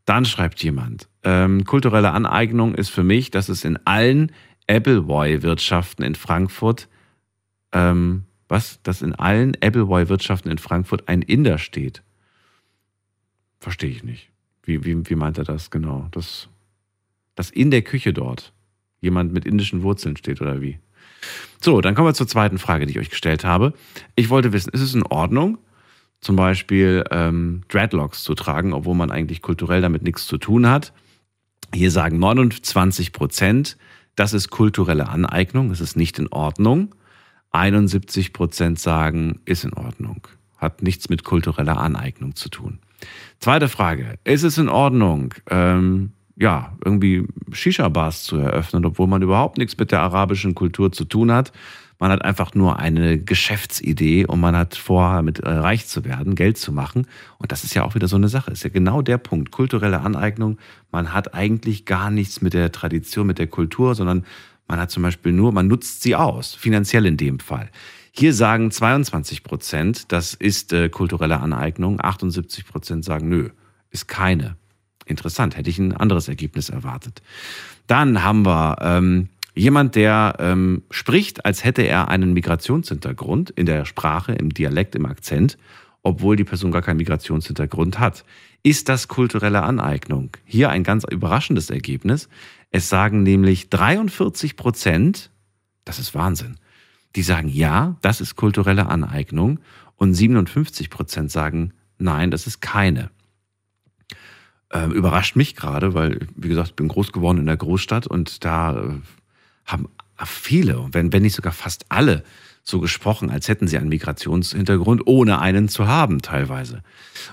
Dann 0.05 0.25
schreibt 0.25 0.63
jemand, 0.63 1.09
ähm, 1.23 1.65
kulturelle 1.65 2.13
Aneignung 2.13 2.75
ist 2.75 2.91
für 2.91 3.05
mich, 3.05 3.31
dass 3.31 3.49
es 3.49 3.65
in 3.65 3.79
allen 3.87 4.33
Appleboy-Wirtschaften 4.67 6.03
in 6.03 6.15
Frankfurt, 6.15 6.89
ähm, 7.73 8.25
was, 8.49 8.83
dass 8.83 9.03
in 9.03 9.15
allen 9.15 9.55
Appleboy-Wirtschaften 9.63 10.51
in 10.51 10.59
Frankfurt 10.59 11.09
ein 11.09 11.23
Inder 11.23 11.59
steht. 11.59 12.03
Verstehe 13.59 13.91
ich 13.91 14.05
nicht. 14.05 14.31
Wie, 14.63 14.85
wie, 14.85 15.09
wie 15.09 15.15
meint 15.15 15.39
er 15.39 15.45
das 15.45 15.71
genau? 15.71 16.09
Das, 16.11 16.49
dass 17.35 17.51
in 17.51 17.71
der 17.71 17.83
Küche 17.83 18.13
dort 18.13 18.53
jemand 19.01 19.33
mit 19.33 19.45
indischen 19.45 19.83
Wurzeln 19.83 20.17
steht 20.17 20.41
oder 20.41 20.61
wie? 20.61 20.79
So, 21.61 21.81
dann 21.81 21.95
kommen 21.95 22.09
wir 22.09 22.15
zur 22.15 22.29
zweiten 22.29 22.59
Frage, 22.59 22.87
die 22.87 22.93
ich 22.93 22.99
euch 22.99 23.11
gestellt 23.11 23.45
habe. 23.45 23.73
Ich 24.15 24.31
wollte 24.31 24.53
wissen, 24.53 24.71
ist 24.71 24.81
es 24.81 24.95
in 24.95 25.03
Ordnung, 25.05 25.59
zum 26.21 26.37
Beispiel 26.37 27.05
ähm, 27.11 27.63
Dreadlocks 27.69 28.23
zu 28.23 28.35
tragen, 28.35 28.73
obwohl 28.73 28.95
man 28.95 29.11
eigentlich 29.11 29.43
kulturell 29.43 29.81
damit 29.81 30.03
nichts 30.03 30.27
zu 30.27 30.39
tun 30.39 30.69
hat? 30.69 30.93
Hier 31.75 31.91
sagen 31.91 32.19
29 32.19 33.13
Prozent, 33.13 33.77
das 34.15 34.33
ist 34.33 34.51
kulturelle 34.51 35.09
Aneignung, 35.09 35.69
das 35.69 35.81
ist 35.81 35.97
nicht 35.97 36.19
in 36.19 36.29
Ordnung. 36.29 36.95
71 37.51 38.33
Prozent 38.33 38.79
sagen, 38.79 39.41
ist 39.45 39.65
in 39.65 39.73
Ordnung, 39.73 40.27
hat 40.57 40.83
nichts 40.83 41.09
mit 41.09 41.25
kultureller 41.25 41.79
Aneignung 41.79 42.35
zu 42.35 42.49
tun. 42.49 42.81
Zweite 43.41 43.69
Frage, 43.69 44.19
ist 44.25 44.43
es 44.43 44.59
in 44.59 44.69
Ordnung, 44.69 45.35
ähm, 45.49 46.13
ja, 46.37 46.77
irgendwie 46.85 47.27
Shisha-Bars 47.53 48.25
zu 48.25 48.37
eröffnen, 48.37 48.85
obwohl 48.85 49.07
man 49.07 49.23
überhaupt 49.23 49.59
nichts 49.59 49.77
mit 49.77 49.93
der 49.93 50.01
arabischen 50.01 50.55
Kultur 50.55 50.93
zu 50.93 51.05
tun 51.05 51.33
hat? 51.33 51.53
Man 52.01 52.13
hat 52.13 52.25
einfach 52.25 52.55
nur 52.55 52.79
eine 52.79 53.19
Geschäftsidee 53.19 54.25
und 54.25 54.39
man 54.39 54.57
hat 54.57 54.77
vor, 54.77 55.15
damit 55.15 55.41
äh, 55.41 55.51
reich 55.51 55.89
zu 55.89 56.05
werden, 56.05 56.37
Geld 56.37 56.57
zu 56.57 56.73
machen. 56.73 57.09
Und 57.39 57.51
das 57.51 57.65
ist 57.65 57.75
ja 57.75 57.83
auch 57.83 57.97
wieder 57.97 58.07
so 58.07 58.15
eine 58.15 58.29
Sache. 58.29 58.53
Ist 58.53 58.63
ja 58.63 58.71
genau 58.71 59.03
der 59.03 59.19
Punkt. 59.19 59.51
Kulturelle 59.51 60.01
Aneignung. 60.01 60.59
Man 60.93 61.13
hat 61.13 61.35
eigentlich 61.35 61.87
gar 61.87 62.11
nichts 62.11 62.41
mit 62.41 62.55
der 62.55 62.71
Tradition, 62.71 63.27
mit 63.27 63.41
der 63.41 63.49
Kultur, 63.49 63.97
sondern 63.97 64.25
man 64.69 64.79
hat 64.79 64.93
zum 64.93 65.03
Beispiel 65.03 65.33
nur, 65.33 65.51
man 65.51 65.67
nutzt 65.67 66.03
sie 66.03 66.15
aus. 66.15 66.55
Finanziell 66.55 67.05
in 67.05 67.17
dem 67.17 67.41
Fall. 67.41 67.69
Hier 68.19 68.35
sagen 68.35 68.73
22 68.73 69.45
Prozent, 69.45 70.11
das 70.11 70.35
ist 70.35 70.73
äh, 70.73 70.89
kulturelle 70.89 71.39
Aneignung. 71.39 72.01
78 72.01 72.67
Prozent 72.67 73.05
sagen, 73.05 73.29
nö, 73.29 73.51
ist 73.91 74.09
keine. 74.09 74.57
Interessant, 75.07 75.57
hätte 75.57 75.71
ich 75.71 75.79
ein 75.79 75.97
anderes 75.97 76.27
Ergebnis 76.27 76.69
erwartet. 76.69 77.23
Dann 77.87 78.25
haben 78.25 78.45
wir 78.45 78.79
ähm, 78.81 79.29
jemand, 79.55 79.95
der 79.95 80.35
ähm, 80.41 80.83
spricht, 80.91 81.45
als 81.45 81.63
hätte 81.63 81.83
er 81.83 82.09
einen 82.09 82.33
Migrationshintergrund 82.33 83.51
in 83.51 83.67
der 83.67 83.85
Sprache, 83.85 84.33
im 84.33 84.53
Dialekt, 84.53 84.97
im 84.97 85.07
Akzent, 85.07 85.57
obwohl 86.03 86.35
die 86.35 86.43
Person 86.43 86.73
gar 86.73 86.83
keinen 86.83 86.97
Migrationshintergrund 86.97 88.01
hat. 88.01 88.25
Ist 88.65 88.89
das 88.89 89.07
kulturelle 89.07 89.63
Aneignung? 89.63 90.31
Hier 90.45 90.71
ein 90.71 90.83
ganz 90.83 91.05
überraschendes 91.09 91.71
Ergebnis. 91.71 92.29
Es 92.73 92.89
sagen 92.89 93.23
nämlich 93.23 93.71
43 93.71 94.57
Prozent, 94.57 95.31
das 95.85 96.01
ist 96.01 96.17
Wahnsinn, 96.17 96.57
die 97.17 97.23
sagen 97.23 97.49
ja, 97.49 97.97
das 98.01 98.21
ist 98.21 98.37
kulturelle 98.37 98.87
Aneignung 98.87 99.61
und 99.97 100.15
57 100.15 100.91
Prozent 100.91 101.31
sagen 101.31 101.73
nein, 101.99 102.31
das 102.31 102.47
ist 102.47 102.61
keine. 102.61 103.11
Ähm, 104.71 104.93
überrascht 104.93 105.35
mich 105.35 105.57
gerade, 105.57 105.95
weil, 105.95 106.27
wie 106.37 106.49
gesagt, 106.49 106.69
ich 106.69 106.77
bin 106.77 106.89
groß 106.89 107.13
geworden 107.13 107.39
in 107.39 107.47
der 107.47 107.57
Großstadt 107.57 108.07
und 108.07 108.45
da 108.45 108.77
äh, 108.77 109.01
haben 109.65 109.89
viele, 110.25 110.89
wenn, 110.93 111.13
wenn 111.13 111.23
nicht 111.23 111.37
sogar 111.37 111.53
fast 111.53 111.87
alle, 111.89 112.23
so 112.69 112.81
gesprochen, 112.81 113.31
als 113.31 113.49
hätten 113.49 113.67
sie 113.67 113.79
einen 113.79 113.89
Migrationshintergrund, 113.89 115.07
ohne 115.07 115.41
einen 115.41 115.69
zu 115.69 115.87
haben 115.87 116.21
teilweise. 116.21 116.83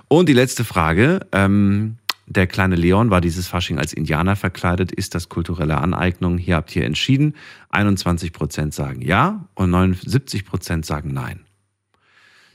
Und 0.07 0.29
die 0.29 0.33
letzte 0.33 0.63
Frage, 0.63 1.19
ähm, 1.33 1.97
der 2.27 2.47
kleine 2.47 2.75
Leon 2.75 3.11
war 3.11 3.21
dieses 3.21 3.47
Fasching 3.47 3.77
als 3.77 3.93
Indianer 3.93 4.35
verkleidet. 4.35 4.91
Ist 4.91 5.13
das 5.13 5.29
kulturelle 5.29 5.77
Aneignung? 5.77 6.37
Hier 6.37 6.55
habt 6.55 6.75
ihr 6.75 6.85
entschieden. 6.85 7.35
21 7.69 8.33
Prozent 8.33 8.73
sagen 8.73 9.01
ja 9.01 9.45
und 9.53 9.69
79 9.69 10.45
Prozent 10.45 10.85
sagen 10.85 11.13
nein. 11.13 11.41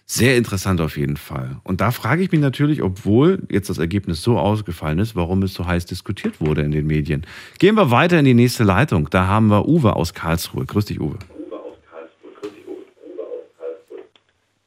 Sehr 0.07 0.37
interessant 0.37 0.81
auf 0.81 0.97
jeden 0.97 1.17
Fall. 1.17 1.59
Und 1.63 1.81
da 1.81 1.93
frage 1.93 2.25
ich 2.25 2.33
mich 2.33 2.41
natürlich, 2.41 2.83
obwohl 2.83 3.47
jetzt 3.49 3.71
das 3.71 3.79
Ergebnis 3.79 4.23
so 4.23 4.41
ausgefallen 4.41 4.99
ist, 4.99 5.15
warum 5.15 5.45
es 5.45 5.55
so 5.55 5.67
heiß 5.67 5.87
diskutiert 5.87 6.41
wurde 6.41 6.63
in 6.63 6.73
den 6.73 6.89
Medien. 6.89 7.25
Gehen 7.61 7.77
wir 7.77 7.93
weiter 7.93 8.19
in 8.19 8.25
die 8.25 8.35
nächste 8.35 8.65
Leitung. 8.65 9.09
Da 9.11 9.29
haben 9.29 9.47
wir 9.47 9.69
Uwe 9.69 9.95
aus 9.95 10.13
Karlsruhe. 10.13 10.67
Grüß 10.67 10.87
dich, 10.87 11.01
Uwe. 11.01 11.17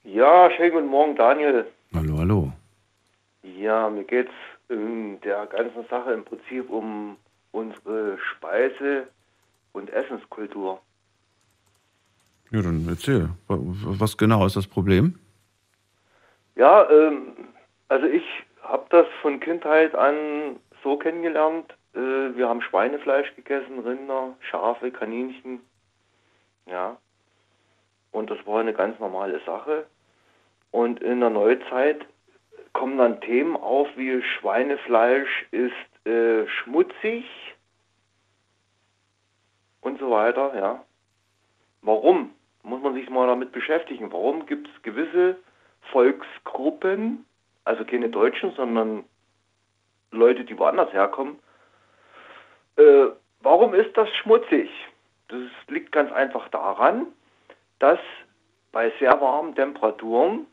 Ja, 0.05 0.49
schönen 0.55 0.71
guten 0.71 0.87
Morgen, 0.87 1.17
Daniel. 1.17 1.65
Hallo, 1.93 2.19
hallo. 2.19 2.53
Ja, 3.59 3.89
mir 3.89 4.05
geht 4.05 4.27
es 4.27 4.52
in 4.73 5.21
der 5.21 5.45
ganzen 5.47 5.85
Sache 5.89 6.13
im 6.13 6.23
Prinzip 6.23 6.69
um 6.69 7.17
unsere 7.51 8.17
Speise- 8.17 9.07
und 9.73 9.89
Essenskultur. 9.91 10.81
Ja, 12.51 12.61
dann 12.61 12.87
erzähl. 12.87 13.29
Was 13.47 14.17
genau 14.17 14.45
ist 14.45 14.55
das 14.55 14.67
Problem? 14.67 15.17
Ja, 16.55 16.87
ähm, 16.89 17.33
also 17.87 18.05
ich 18.05 18.23
habe 18.61 18.85
das 18.89 19.07
von 19.21 19.39
Kindheit 19.39 19.95
an 19.95 20.57
so 20.83 20.97
kennengelernt. 20.97 21.73
Äh, 21.95 22.35
wir 22.35 22.47
haben 22.47 22.61
Schweinefleisch 22.61 23.35
gegessen, 23.35 23.79
Rinder, 23.79 24.35
Schafe, 24.39 24.91
Kaninchen. 24.91 25.61
Ja. 26.67 26.97
Und 28.11 28.29
das 28.29 28.37
war 28.45 28.59
eine 28.59 28.73
ganz 28.73 28.99
normale 28.99 29.39
Sache. 29.45 29.85
Und 30.71 31.01
in 31.01 31.19
der 31.19 31.29
Neuzeit 31.29 32.05
kommen 32.73 32.97
dann 32.97 33.21
Themen 33.21 33.55
auf 33.55 33.87
wie 33.95 34.21
Schweinefleisch 34.21 35.45
ist 35.51 36.07
äh, 36.07 36.47
schmutzig 36.47 37.25
und 39.81 39.99
so 39.99 40.11
weiter, 40.11 40.53
ja. 40.55 40.83
Warum? 41.81 42.33
Muss 42.63 42.81
man 42.81 42.93
sich 42.93 43.09
mal 43.09 43.27
damit 43.27 43.51
beschäftigen. 43.51 44.11
Warum 44.11 44.45
gibt 44.45 44.67
es 44.67 44.81
gewisse 44.83 45.37
Volksgruppen, 45.91 47.25
also 47.65 47.83
keine 47.85 48.09
Deutschen, 48.09 48.53
sondern 48.53 49.03
Leute, 50.11 50.45
die 50.45 50.57
woanders 50.57 50.91
herkommen, 50.93 51.37
äh, 52.77 53.07
warum 53.41 53.73
ist 53.73 53.95
das 53.97 54.09
schmutzig? 54.15 54.69
Das 55.27 55.41
liegt 55.67 55.91
ganz 55.91 56.11
einfach 56.11 56.47
daran, 56.49 57.07
dass 57.79 57.99
bei 58.71 58.91
sehr 58.99 59.19
warmen 59.19 59.55
Temperaturen, 59.55 60.47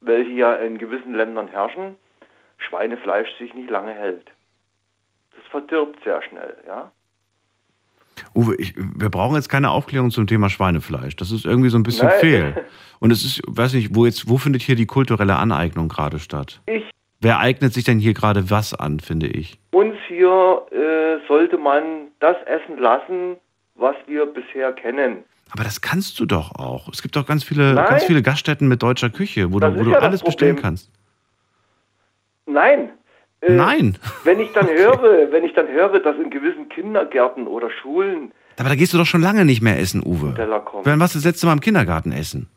welche 0.00 0.30
ja 0.30 0.54
in 0.54 0.78
gewissen 0.78 1.14
Ländern 1.14 1.48
herrschen, 1.48 1.96
Schweinefleisch 2.58 3.28
sich 3.38 3.54
nicht 3.54 3.70
lange 3.70 3.92
hält. 3.92 4.26
Das 5.34 5.44
verdirbt 5.50 6.02
sehr 6.04 6.22
schnell, 6.22 6.56
ja. 6.66 6.90
Uwe, 8.34 8.54
ich, 8.56 8.74
wir 8.76 9.08
brauchen 9.08 9.36
jetzt 9.36 9.48
keine 9.48 9.70
Aufklärung 9.70 10.10
zum 10.10 10.26
Thema 10.26 10.50
Schweinefleisch. 10.50 11.16
Das 11.16 11.30
ist 11.32 11.46
irgendwie 11.46 11.70
so 11.70 11.78
ein 11.78 11.82
bisschen 11.82 12.08
Nein. 12.08 12.20
fehl. 12.20 12.64
Und 13.00 13.10
es 13.10 13.24
ist, 13.24 13.40
weiß 13.46 13.72
nicht, 13.74 13.94
wo 13.94 14.04
jetzt, 14.04 14.28
wo 14.28 14.36
findet 14.36 14.62
hier 14.62 14.76
die 14.76 14.86
kulturelle 14.86 15.36
Aneignung 15.36 15.88
gerade 15.88 16.18
statt? 16.18 16.60
Ich, 16.66 16.84
Wer 17.22 17.38
eignet 17.38 17.74
sich 17.74 17.84
denn 17.84 17.98
hier 17.98 18.14
gerade 18.14 18.50
was 18.50 18.72
an, 18.72 18.98
finde 19.00 19.26
ich? 19.26 19.58
uns 19.72 19.94
hier 20.08 20.66
äh, 20.72 21.26
sollte 21.28 21.58
man 21.58 22.08
das 22.18 22.36
essen 22.46 22.78
lassen, 22.78 23.36
was 23.74 23.94
wir 24.06 24.26
bisher 24.26 24.72
kennen. 24.72 25.24
Aber 25.52 25.64
das 25.64 25.80
kannst 25.80 26.18
du 26.20 26.26
doch 26.26 26.54
auch. 26.54 26.88
Es 26.88 27.02
gibt 27.02 27.16
doch 27.16 27.26
ganz 27.26 27.42
viele, 27.44 27.74
Nein. 27.74 27.86
ganz 27.88 28.04
viele 28.04 28.22
Gaststätten 28.22 28.68
mit 28.68 28.82
deutscher 28.82 29.10
Küche, 29.10 29.52
wo 29.52 29.58
Das 29.58 29.72
du, 29.74 29.80
wo 29.80 29.84
du 29.84 29.90
ja 29.90 29.98
alles 29.98 30.22
bestellen 30.22 30.56
kannst. 30.56 30.90
Nein. 32.46 32.90
Äh, 33.40 33.52
Nein. 33.52 33.98
Wenn 34.24 34.40
ich 34.40 34.52
dann 34.52 34.66
höre, 34.68 35.32
wenn 35.32 35.44
ich 35.44 35.52
dann 35.54 35.68
höre, 35.68 35.98
dass 36.00 36.16
in 36.16 36.30
gewissen 36.30 36.68
Kindergärten 36.68 37.46
oder 37.46 37.70
Schulen 37.82 38.32
Aber 38.58 38.68
da 38.68 38.74
gehst 38.74 38.92
du 38.92 38.98
doch 38.98 39.06
schon 39.06 39.22
lange 39.22 39.44
nicht 39.44 39.62
mehr 39.62 39.78
essen, 39.78 40.02
Uwe. 40.04 40.34
Wann 40.84 41.00
warst 41.00 41.14
du 41.14 41.18
das 41.18 41.24
letzte 41.24 41.46
Mal 41.46 41.54
im 41.54 41.60
Kindergarten 41.60 42.12
essen? 42.12 42.48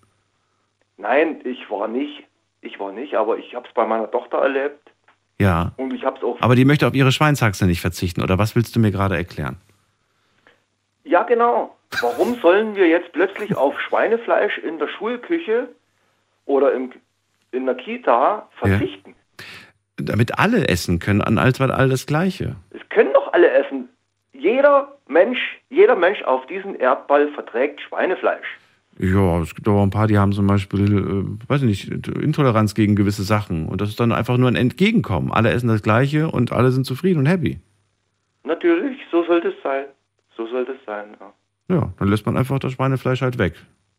Nein, 0.98 1.42
ich 1.46 1.70
war 1.70 1.88
nicht. 1.88 2.24
Ich 2.62 2.80
war 2.80 2.92
nicht, 2.94 3.16
aber 3.16 3.38
ich 3.38 3.56
habe 3.56 3.68
es 3.68 3.74
bei 3.74 3.86
meiner 3.86 4.10
Tochter 4.10 4.38
erlebt 4.38 4.92
Ja. 5.38 5.74
und 5.78 5.94
ich 5.94 6.06
habe 6.06 6.18
es 6.18 6.24
auch. 6.24 6.40
Aber 6.42 6.56
die 6.56 6.64
möchte 6.64 6.88
auf 6.88 6.94
ihre 6.94 7.12
Schweinshaxe 7.12 7.66
nicht 7.66 7.82
verzichten, 7.82 8.22
oder 8.22 8.38
was 8.38 8.56
willst 8.56 8.74
du 8.76 8.80
mir 8.80 8.92
gerade 8.92 9.16
erklären? 9.18 9.58
Ja, 11.04 11.24
genau. 11.24 11.76
Warum 12.02 12.36
sollen 12.42 12.76
wir 12.76 12.88
jetzt 12.88 13.12
plötzlich 13.14 13.56
auf 13.56 13.80
Schweinefleisch 13.80 14.58
in 14.60 14.80
der 14.80 14.88
Schulküche 14.88 15.70
oder 16.46 16.74
im, 16.74 16.92
in 17.52 17.66
der 17.66 17.76
Kita 17.76 18.50
verzichten? 18.58 19.16
Damit 19.98 20.40
alle 20.40 20.68
essen 20.68 21.00
können, 21.00 21.22
an 21.22 21.38
Altwald 21.38 21.72
all 21.72 21.90
das 21.90 22.06
Gleiche. 22.06 22.56
Es 22.72 22.82
können 22.90 23.14
doch 23.14 23.32
alle 23.34 23.50
essen. 23.52 23.90
Jeder 24.34 24.98
Mensch, 25.08 25.40
jeder 25.70 25.96
Mensch 25.96 26.22
auf 26.24 26.46
diesem 26.48 26.80
Erdball 26.80 27.32
verträgt 27.34 27.82
Schweinefleisch. 27.82 28.48
Ja, 29.00 29.42
es 29.42 29.56
gibt 29.56 29.68
aber 29.68 29.82
ein 29.82 29.90
paar, 29.90 30.08
die 30.08 30.18
haben 30.18 30.34
zum 30.34 30.46
Beispiel, 30.46 30.98
äh, 30.98 31.50
weiß 31.50 31.64
ich 31.64 31.90
nicht, 31.90 32.08
Intoleranz 32.08 32.76
gegen 32.76 32.96
gewisse 32.96 33.24
Sachen. 33.24 33.68
Und 33.68 33.82
das 33.82 33.90
ist 33.90 34.00
dann 34.00 34.12
einfach 34.12 34.38
nur 34.38 34.50
ein 34.50 34.56
Entgegenkommen. 34.56 35.32
Alle 35.32 35.50
essen 35.52 35.68
das 35.68 35.82
Gleiche 35.82 36.30
und 36.30 36.52
alle 36.52 36.72
sind 36.72 36.86
zufrieden 36.86 37.20
und 37.20 37.26
happy. 37.26 37.60
Natürlich, 38.44 39.00
so 39.12 39.24
sollte 39.24 39.50
es 39.50 39.56
sein. 39.64 39.86
So 40.36 40.48
sollte 40.48 40.74
es 40.74 40.86
sein. 40.86 41.16
Ja. 41.20 41.34
Ja, 41.70 41.94
dann 41.98 42.08
lässt 42.08 42.26
man 42.26 42.38
einfach 42.38 42.60
das 42.60 42.74
Schweinefleisch 42.74 43.22
halt 43.22 43.38
weg. 43.38 43.56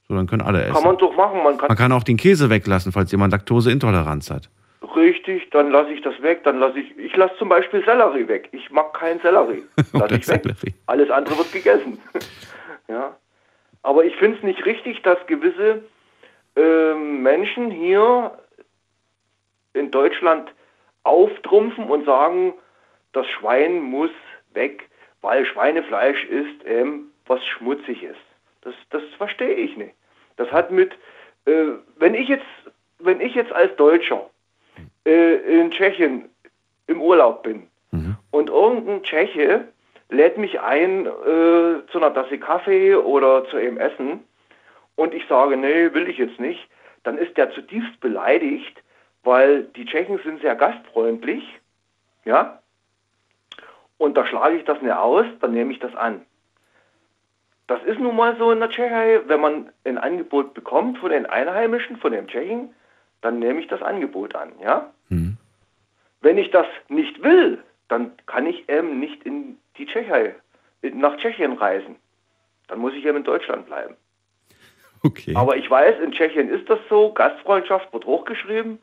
So, 0.07 0.15
dann 0.15 0.27
können 0.27 0.43
alle 0.43 0.62
essen. 0.62 0.74
Kann 0.74 0.85
man 0.85 0.99
doch 0.99 1.16
machen. 1.16 1.43
Man 1.43 1.57
kann, 1.57 1.69
Man 1.69 1.77
kann 1.77 1.93
auch 1.93 2.03
den 2.03 2.16
Käse 2.16 2.51
weglassen, 2.51 2.93
falls 2.93 3.11
jemand 3.11 3.32
Laktoseintoleranz 3.32 4.31
hat. 4.31 4.51
richtig, 4.97 5.49
dann 5.51 5.70
lasse 5.70 5.91
ich 5.91 6.03
das 6.03 6.20
weg. 6.23 6.45
Dann 6.45 6.59
lasse 6.59 6.78
ich, 6.78 6.97
ich 6.99 7.16
lasse 7.16 7.35
zum 7.39 7.49
Beispiel 7.49 7.82
Sellerie 7.85 8.28
weg. 8.28 8.49
Ich 8.53 8.70
mag 8.70 8.93
keinen 8.93 9.20
Sellerie. 9.20 9.62
Lass 9.77 9.95
Oder 9.95 10.16
ich 10.16 10.28
weg. 10.28 10.43
Sellerie. 10.43 10.74
Alles 10.86 11.11
andere 11.11 11.39
wird 11.39 11.53
gegessen. 11.53 11.99
ja. 12.89 13.16
Aber 13.82 14.05
ich 14.05 14.15
finde 14.16 14.36
es 14.39 14.43
nicht 14.43 14.65
richtig, 14.66 15.03
dass 15.03 15.19
gewisse 15.27 15.82
ähm, 16.57 17.23
Menschen 17.23 17.70
hier 17.70 18.32
in 19.73 19.91
Deutschland 19.91 20.53
auftrumpfen 21.03 21.85
und 21.85 22.05
sagen, 22.05 22.55
das 23.12 23.27
Schwein 23.28 23.81
muss 23.81 24.11
weg, 24.53 24.89
weil 25.20 25.45
Schweinefleisch 25.47 26.24
ist 26.24 26.65
ähm, 26.66 27.07
was 27.26 27.44
schmutzig 27.46 28.02
ist. 28.02 28.20
Das, 28.62 28.74
das 28.90 29.02
verstehe 29.16 29.55
ich 29.55 29.76
nicht. 29.76 29.94
Das 30.36 30.51
hat 30.51 30.70
mit, 30.70 30.92
äh, 31.46 31.66
wenn 31.96 32.14
ich 32.14 32.28
jetzt, 32.28 32.44
wenn 32.98 33.20
ich 33.20 33.34
jetzt 33.34 33.52
als 33.52 33.74
Deutscher 33.76 34.30
äh, 35.05 35.60
in 35.60 35.70
Tschechien 35.70 36.28
im 36.86 37.01
Urlaub 37.01 37.42
bin 37.42 37.68
und 38.30 38.51
irgendein 38.51 39.02
Tscheche 39.02 39.68
lädt 40.10 40.38
mich 40.38 40.60
ein 40.60 41.06
äh, 41.06 41.86
zu 41.90 41.98
einer 41.98 42.12
Tasse 42.12 42.38
Kaffee 42.38 42.94
oder 42.94 43.46
zu 43.48 43.56
einem 43.56 43.78
Essen 43.78 44.24
und 44.96 45.14
ich 45.14 45.26
sage, 45.28 45.56
nee, 45.56 45.92
will 45.92 46.09
ich 46.09 46.18
jetzt 46.18 46.40
nicht, 46.40 46.68
dann 47.05 47.18
ist 47.18 47.36
der 47.36 47.51
zutiefst 47.52 48.01
beleidigt, 48.01 48.82
weil 49.22 49.64
die 49.76 49.86
Tschechen 49.86 50.18
sind 50.24 50.40
sehr 50.40 50.55
gastfreundlich, 50.55 51.44
ja, 52.24 52.60
und 53.98 54.16
da 54.16 54.26
schlage 54.26 54.56
ich 54.56 54.64
das 54.64 54.80
nicht 54.82 54.92
aus, 54.92 55.26
dann 55.40 55.52
nehme 55.52 55.72
ich 55.72 55.78
das 55.78 55.94
an. 55.94 56.22
Das 57.66 57.82
ist 57.85 57.99
nun 57.99 58.15
mal 58.16 58.36
so 58.36 58.51
in 58.53 58.61
der 58.61 58.69
Tschechei, 58.70 59.20
wenn 59.27 59.41
man 59.41 59.70
ein 59.85 59.97
Angebot 59.99 60.53
bekommt 60.55 60.99
von 60.99 61.11
den 61.11 61.24
Einheimischen, 61.27 61.97
von 61.97 62.12
den 62.12 62.27
Tschechen, 62.28 62.70
dann 63.23 63.39
nehme 63.39 63.61
ich 63.61 63.69
das 63.69 63.81
Angebot 63.81 64.35
an, 64.35 64.53
ja. 64.62 64.91
Wenn 65.09 66.39
ich 66.39 66.51
das 66.51 66.66
nicht 66.89 67.23
will, 67.23 67.62
dann 67.89 68.12
kann 68.27 68.47
ich 68.47 68.69
eben 68.69 68.99
nicht 69.01 69.23
in 69.24 69.59
die 69.78 69.86
Tschechei, 69.86 70.35
nach 70.82 71.16
Tschechien 71.19 71.53
reisen. 71.55 71.97
Dann 72.69 72.78
muss 72.81 72.93
ich 72.95 73.05
eben 73.05 73.19
in 73.19 73.24
Deutschland 73.24 73.66
bleiben. 73.66 73.95
Okay. 75.03 75.35
Aber 75.36 75.57
ich 75.57 75.70
weiß, 75.70 76.01
in 76.03 76.12
Tschechien 76.12 76.49
ist 76.49 76.69
das 76.69 76.78
so, 76.89 77.12
Gastfreundschaft 77.12 77.93
wird 77.93 78.07
hochgeschrieben 78.07 78.78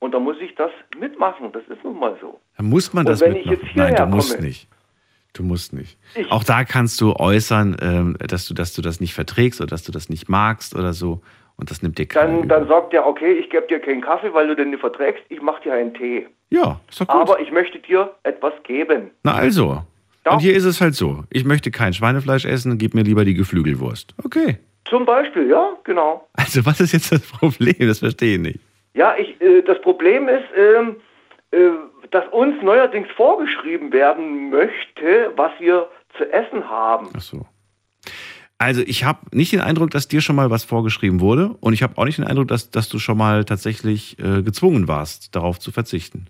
und 0.00 0.12
da 0.12 0.18
muss 0.18 0.36
ich 0.40 0.54
das 0.56 0.70
mitmachen. 0.98 1.52
Das 1.52 1.62
ist 1.68 1.82
nun 1.84 1.98
mal 1.98 2.16
so. 2.20 2.40
Dann 2.56 2.66
muss 2.66 2.92
man 2.92 3.06
Und 3.06 3.12
das 3.12 3.20
wenn 3.20 3.36
ich 3.36 3.46
mitmachen. 3.46 3.66
jetzt 3.68 3.76
Nein, 3.76 3.94
du 3.96 4.06
musst 4.16 4.34
komme- 4.34 4.46
nicht. 4.48 4.68
Du 5.34 5.42
musst 5.42 5.72
nicht. 5.72 5.96
Ich- 6.14 6.30
Auch 6.30 6.44
da 6.44 6.64
kannst 6.64 7.00
du 7.00 7.14
äußern, 7.14 7.76
ähm, 7.80 8.16
dass 8.18 8.46
du, 8.46 8.54
dass 8.54 8.74
du 8.74 8.82
das 8.82 9.00
nicht 9.00 9.14
verträgst 9.14 9.60
oder 9.60 9.70
dass 9.70 9.82
du 9.84 9.92
das 9.92 10.08
nicht 10.08 10.28
magst 10.28 10.74
oder 10.74 10.92
so. 10.92 11.22
Und 11.56 11.70
das 11.70 11.82
nimmt 11.82 11.98
dir 11.98 12.06
keiner. 12.06 12.38
Dann, 12.40 12.48
dann 12.48 12.68
sagt 12.68 12.92
er, 12.94 13.06
okay, 13.06 13.32
ich 13.32 13.48
gebe 13.50 13.66
dir 13.66 13.78
keinen 13.78 14.00
Kaffee, 14.00 14.32
weil 14.34 14.48
du 14.48 14.56
den 14.56 14.70
nicht 14.70 14.80
verträgst, 14.80 15.22
ich 15.28 15.40
mache 15.40 15.62
dir 15.62 15.74
einen 15.74 15.94
Tee. 15.94 16.26
Ja, 16.50 16.80
ist 16.90 17.00
doch 17.00 17.06
gut. 17.06 17.16
Aber 17.20 17.40
ich 17.40 17.50
möchte 17.52 17.78
dir 17.78 18.10
etwas 18.24 18.52
geben. 18.64 19.10
Na 19.22 19.34
also. 19.34 19.82
Und 20.24 20.38
hier 20.40 20.54
ist 20.54 20.64
es 20.64 20.80
halt 20.80 20.94
so. 20.94 21.24
Ich 21.30 21.44
möchte 21.44 21.70
kein 21.70 21.92
Schweinefleisch 21.92 22.44
essen, 22.44 22.78
gib 22.78 22.94
mir 22.94 23.02
lieber 23.02 23.24
die 23.24 23.34
Geflügelwurst. 23.34 24.14
Okay. 24.24 24.58
Zum 24.88 25.04
Beispiel, 25.04 25.48
ja, 25.48 25.72
genau. 25.84 26.28
Also 26.34 26.64
was 26.66 26.80
ist 26.80 26.92
jetzt 26.92 27.10
das 27.12 27.22
Problem? 27.22 27.74
Das 27.80 28.00
verstehe 28.00 28.34
ich 28.36 28.40
nicht. 28.40 28.60
Ja, 28.94 29.14
ich, 29.18 29.40
äh, 29.40 29.62
das 29.62 29.80
Problem 29.80 30.28
ist, 30.28 30.44
ähm, 30.56 30.88
äh, 30.90 30.94
dass 32.10 32.24
uns 32.32 32.62
neuerdings 32.62 33.08
vorgeschrieben 33.16 33.92
werden 33.92 34.50
möchte, 34.50 35.32
was 35.36 35.52
wir 35.58 35.88
zu 36.16 36.24
essen 36.32 36.68
haben. 36.68 37.08
Ach 37.16 37.20
so. 37.20 37.46
Also 38.58 38.82
ich 38.86 39.04
habe 39.04 39.18
nicht 39.32 39.52
den 39.52 39.60
Eindruck, 39.60 39.90
dass 39.90 40.08
dir 40.08 40.20
schon 40.20 40.36
mal 40.36 40.50
was 40.50 40.62
vorgeschrieben 40.64 41.20
wurde. 41.20 41.56
Und 41.60 41.72
ich 41.72 41.82
habe 41.82 41.98
auch 41.98 42.04
nicht 42.04 42.18
den 42.18 42.26
Eindruck, 42.26 42.48
dass, 42.48 42.70
dass 42.70 42.88
du 42.88 42.98
schon 42.98 43.18
mal 43.18 43.44
tatsächlich 43.44 44.18
äh, 44.18 44.42
gezwungen 44.42 44.86
warst, 44.88 45.34
darauf 45.34 45.58
zu 45.58 45.72
verzichten. 45.72 46.26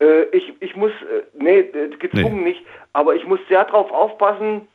Äh, 0.00 0.24
ich, 0.36 0.52
ich 0.60 0.76
muss, 0.76 0.92
äh, 0.92 1.22
nee, 1.42 1.60
äh, 1.60 1.88
gezwungen 1.98 2.44
nicht, 2.44 2.60
aber 2.92 3.14
ich 3.16 3.24
muss 3.26 3.40
sehr 3.48 3.64
drauf 3.64 3.90
aufpassen, 3.90 4.68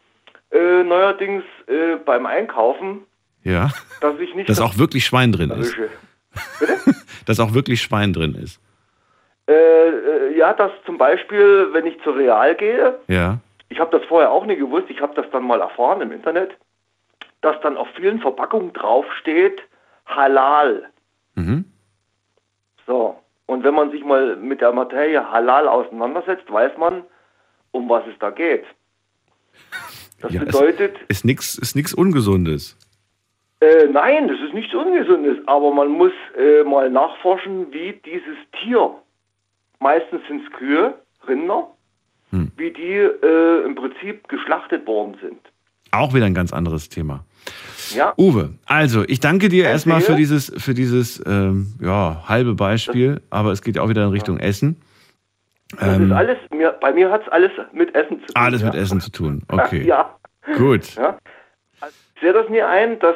äh, 0.52 0.84
neuerdings 0.84 1.44
äh, 1.68 1.98
beim 2.04 2.26
Einkaufen, 2.26 3.02
Ja. 3.44 3.70
dass 4.02 4.20
ich 4.20 4.34
nicht 4.36 4.50
Dass 4.50 4.60
auch 4.60 4.78
wirklich 4.78 5.06
Schwein 5.06 5.32
drin 5.32 5.52
ist. 5.52 5.76
erwische. 5.78 5.90
Dass 7.26 7.40
auch 7.40 7.54
wirklich 7.54 7.82
Schwein 7.82 8.12
drin 8.12 8.34
ist. 8.36 8.60
Äh, 9.48 9.54
äh, 9.54 10.38
ja, 10.38 10.54
dass 10.54 10.72
zum 10.86 10.98
Beispiel, 10.98 11.70
wenn 11.74 11.86
ich 11.86 12.02
zur 12.04 12.16
Real 12.16 12.56
gehe, 12.56 13.00
Ja. 13.08 13.40
ich 13.70 13.80
habe 13.80 13.98
das 13.98 14.08
vorher 14.08 14.32
auch 14.32 14.46
nie 14.46 14.56
gewusst, 14.56 14.86
ich 14.90 15.02
habe 15.02 15.14
das 15.16 15.30
dann 15.32 15.44
mal 15.44 15.60
erfahren 15.60 16.02
im 16.02 16.12
Internet, 16.12 16.52
dass 17.42 17.60
dann 17.62 17.76
auf 17.76 17.88
vielen 17.96 18.20
Verpackungen 18.22 18.72
draufsteht 18.72 19.62
Halal. 20.06 20.90
Mhm. 21.36 21.66
So, 22.88 23.18
und 23.46 23.64
wenn 23.64 23.74
man 23.74 23.92
sich 23.92 24.04
mal 24.06 24.36
mit 24.38 24.62
der 24.62 24.72
Materie 24.72 25.30
Halal 25.32 25.68
auseinandersetzt, 25.68 26.52
weiß 26.52 26.78
man, 26.78 27.04
um 27.72 27.90
was 27.90 28.04
es 28.08 28.18
da 28.20 28.30
geht. 28.30 28.64
Das 30.22 30.32
Ja, 30.32 30.44
bedeutet, 30.44 30.96
Ist 31.10 31.26
nichts 31.26 31.58
ist 31.58 31.76
nix 31.76 31.94
Ungesundes. 31.94 32.78
äh, 33.60 33.88
nein, 33.88 34.30
das 34.30 34.40
ist 34.40 34.54
nichts 34.54 34.74
Ungesundes, 34.74 35.38
aber 35.48 35.72
man 35.74 35.90
muss 35.90 36.14
äh, 36.38 36.64
mal 36.64 36.90
nachforschen, 36.90 37.72
wie 37.74 37.94
dieses 38.06 38.38
Tier, 38.62 38.94
meistens 39.84 40.22
sind 40.28 40.42
es 40.46 40.52
Kühe, 40.54 40.96
Rinder, 41.28 41.68
Hm. 42.32 42.52
wie 42.58 42.72
die 42.72 42.94
äh, 42.96 43.64
im 43.64 43.76
Prinzip 43.76 44.28
geschlachtet 44.28 44.88
worden 44.88 45.16
sind. 45.22 45.40
Auch 45.92 46.16
wieder 46.16 46.26
ein 46.26 46.34
ganz 46.34 46.52
anderes 46.52 46.90
Thema. 46.90 47.24
Ja. 47.94 48.14
Uwe, 48.18 48.54
also 48.66 49.04
ich 49.08 49.20
danke 49.20 49.50
dir 49.50 49.66
erstmal 49.66 50.00
für 50.02 50.14
Erzähl. 50.14 50.18
dieses, 50.18 50.52
für 50.58 50.74
dieses 50.74 51.22
ähm, 51.28 51.76
ja, 51.80 52.24
halbe 52.28 52.56
Beispiel, 52.56 53.22
aber 53.30 53.52
es 53.52 53.62
geht 53.62 53.76
ja 53.76 53.84
auch 53.84 53.90
wieder 53.90 54.04
in 54.06 54.10
Richtung 54.10 54.40
Essen. 54.40 54.82
Das 55.78 55.98
Ähm, 55.98 56.12
alles, 56.12 56.38
mir, 56.52 56.72
bei 56.82 56.92
mir 56.94 57.12
hat 57.12 57.22
es 57.22 57.28
alles 57.30 57.52
mit 57.72 57.94
Essen 57.94 58.20
zu 58.22 58.26
tun. 58.34 58.36
alles 58.36 58.62
ja. 58.62 58.68
mit 58.68 58.76
Essen 58.76 59.00
zu 59.00 59.12
tun. 59.12 59.44
Okay. 59.50 59.84
Ja. 59.86 60.16
Gut. 60.58 60.96
Ja. 60.96 61.18
Also, 61.82 61.96
ich 62.16 62.22
sehe 62.22 62.34
das 62.34 62.50
nie 62.50 62.62
ein, 62.64 62.98
dass 63.00 63.16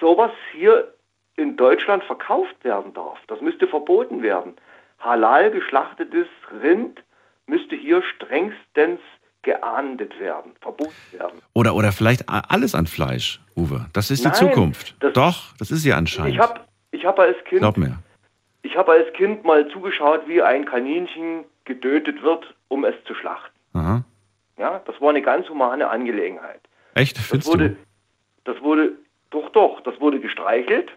sowas 0.00 0.30
hier 0.52 0.94
in 1.36 1.56
Deutschland 1.56 2.02
verkauft 2.04 2.56
werden 2.62 2.94
darf. 2.94 3.18
Das 3.28 3.40
müsste 3.42 3.66
verboten 3.66 4.22
werden. 4.22 4.54
Halal 5.02 5.50
geschlachtetes 5.50 6.26
Rind 6.62 7.02
müsste 7.46 7.74
hier 7.76 8.02
strengstens 8.02 9.00
geahndet 9.42 10.18
werden, 10.20 10.52
verboten 10.60 10.92
werden. 11.10 11.40
Oder, 11.54 11.74
oder 11.74 11.90
vielleicht 11.90 12.28
alles 12.28 12.74
an 12.76 12.86
Fleisch, 12.86 13.40
Uwe. 13.56 13.86
Das 13.92 14.10
ist 14.10 14.20
die 14.24 14.28
Nein, 14.28 14.34
Zukunft. 14.36 14.94
das- 15.00 15.12
Doch, 15.14 15.56
das 15.58 15.70
ist 15.72 15.82
sie 15.82 15.92
anscheinend. 15.92 16.34
Ich 16.34 16.38
habe 16.40 16.60
ich 16.92 17.04
hab 17.04 17.18
als 17.18 17.36
Kind 17.44 17.60
Glaub 17.60 17.76
mir. 17.76 17.98
ich 18.62 18.76
habe 18.76 18.92
als 18.92 19.12
Kind 19.14 19.44
mal 19.44 19.66
zugeschaut, 19.68 20.28
wie 20.28 20.40
ein 20.42 20.64
Kaninchen 20.64 21.44
getötet 21.64 22.22
wird, 22.22 22.54
um 22.68 22.84
es 22.84 22.94
zu 23.04 23.14
schlachten. 23.14 23.58
Aha. 23.72 24.04
Ja, 24.58 24.80
das 24.86 25.00
war 25.00 25.10
eine 25.10 25.22
ganz 25.22 25.48
humane 25.48 25.88
Angelegenheit. 25.90 26.60
Echt? 26.94 27.16
Das 27.18 27.26
Findest 27.26 27.50
wurde, 27.52 27.70
du? 27.70 27.76
das 28.44 28.60
wurde, 28.62 28.92
doch, 29.30 29.48
doch, 29.50 29.80
das 29.80 29.98
wurde 30.00 30.20
gestreichelt. 30.20 30.90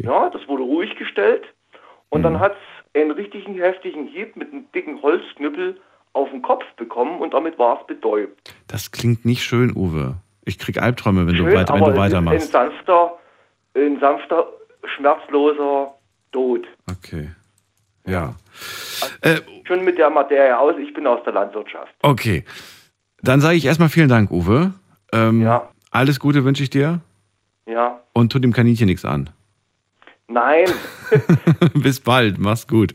Ja, 0.00 0.28
das 0.28 0.46
wurde 0.48 0.64
ruhig 0.64 0.94
gestellt. 0.96 1.44
Und 2.10 2.20
Mhm. 2.20 2.24
dann 2.24 2.40
hat 2.40 2.52
es 2.52 2.77
einen 3.00 3.10
richtigen 3.12 3.54
heftigen 3.54 4.06
Hieb 4.06 4.36
mit 4.36 4.52
einem 4.52 4.70
dicken 4.72 5.00
Holzknüppel 5.02 5.80
auf 6.12 6.30
den 6.30 6.42
Kopf 6.42 6.64
bekommen 6.76 7.20
und 7.20 7.34
damit 7.34 7.58
war 7.58 7.80
es 7.80 7.86
betäubt. 7.86 8.54
Das 8.66 8.90
klingt 8.90 9.24
nicht 9.24 9.42
schön, 9.42 9.74
Uwe. 9.76 10.16
Ich 10.44 10.58
krieg 10.58 10.80
Albträume, 10.80 11.26
wenn, 11.26 11.34
du, 11.34 11.44
Schön, 11.44 11.54
weiter, 11.54 11.74
wenn 11.74 11.82
aber 11.82 11.92
du 11.92 11.98
weitermachst. 11.98 12.54
Ein 12.56 12.70
sanfter, 12.70 13.18
ein 13.74 14.00
sanfter, 14.00 14.46
schmerzloser 14.96 15.94
Tod. 16.32 16.66
Okay. 16.90 17.30
Ja. 18.06 18.34
Schon 19.66 19.84
mit 19.84 19.98
der 19.98 20.08
Materie 20.10 20.58
aus, 20.58 20.74
ich 20.80 20.92
bin 20.94 21.06
aus 21.06 21.22
der 21.24 21.34
Landwirtschaft. 21.34 21.94
Okay. 22.02 22.44
Dann 23.22 23.40
sage 23.40 23.56
ich 23.56 23.66
erstmal 23.66 23.88
vielen 23.90 24.08
Dank, 24.08 24.30
Uwe. 24.30 24.72
Ähm, 25.12 25.42
Ja. 25.42 25.68
Alles 25.90 26.20
Gute 26.20 26.44
wünsche 26.44 26.62
ich 26.62 26.70
dir 26.70 27.00
Ja. 27.66 28.00
und 28.12 28.30
tu 28.32 28.38
dem 28.38 28.52
Kaninchen 28.52 28.86
nichts 28.86 29.04
an. 29.04 29.30
Nein. 30.28 30.66
Bis 31.74 32.00
bald, 32.00 32.38
mach's 32.38 32.66
gut. 32.66 32.94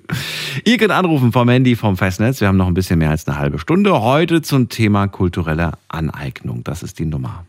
Ihr 0.66 0.78
könnt 0.78 0.92
anrufen 0.92 1.32
vom 1.32 1.50
Handy, 1.50 1.76
vom 1.76 1.98
Festnetz. 1.98 2.40
Wir 2.40 2.48
haben 2.48 2.58
noch 2.58 2.68
ein 2.68 2.76
bisschen 2.76 3.00
mehr 3.00 3.10
als 3.10 3.28
eine 3.28 3.38
halbe 3.38 3.58
Stunde. 3.58 4.02
Heute 4.02 4.44
zum 4.44 4.70
Thema 4.70 5.08
kulturelle 5.08 5.72
Aneignung. 5.88 6.64
Das 6.64 6.84
ist 6.84 7.00
die 7.00 7.06
Nummer. 7.06 7.46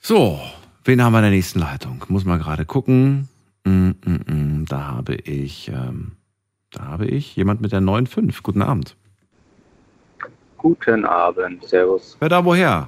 So, 0.00 0.40
wen 0.84 1.02
haben 1.04 1.12
wir 1.12 1.18
in 1.18 1.24
der 1.24 1.30
nächsten 1.30 1.60
Leitung? 1.60 2.04
Muss 2.08 2.24
mal 2.24 2.38
gerade 2.38 2.64
gucken. 2.64 3.28
Mm, 3.64 3.90
mm, 4.04 4.20
mm, 4.26 4.64
da 4.66 4.88
habe 4.88 5.14
ich, 5.14 5.68
ähm, 5.68 6.16
da 6.72 6.86
habe 6.86 7.06
ich 7.06 7.36
jemand 7.36 7.60
mit 7.60 7.70
der 7.70 7.80
9.5. 7.80 8.42
Guten 8.42 8.62
Abend. 8.62 8.96
Guten 10.60 11.06
Abend, 11.06 11.66
Servus. 11.66 12.16
Wer 12.20 12.28
da 12.28 12.44
woher? 12.44 12.86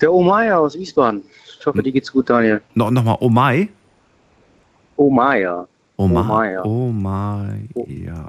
Der 0.00 0.12
Omaya 0.12 0.56
aus 0.58 0.74
Wiesbaden. 0.74 1.22
Ich 1.60 1.66
hoffe, 1.66 1.82
dir 1.82 1.92
geht's 1.92 2.10
gut, 2.10 2.30
Daniel. 2.30 2.62
No, 2.74 2.90
Nochmal 2.90 3.18
Omai? 3.20 3.68
Omaya. 4.96 5.66
Omai, 6.64 7.68
ja. 7.86 8.26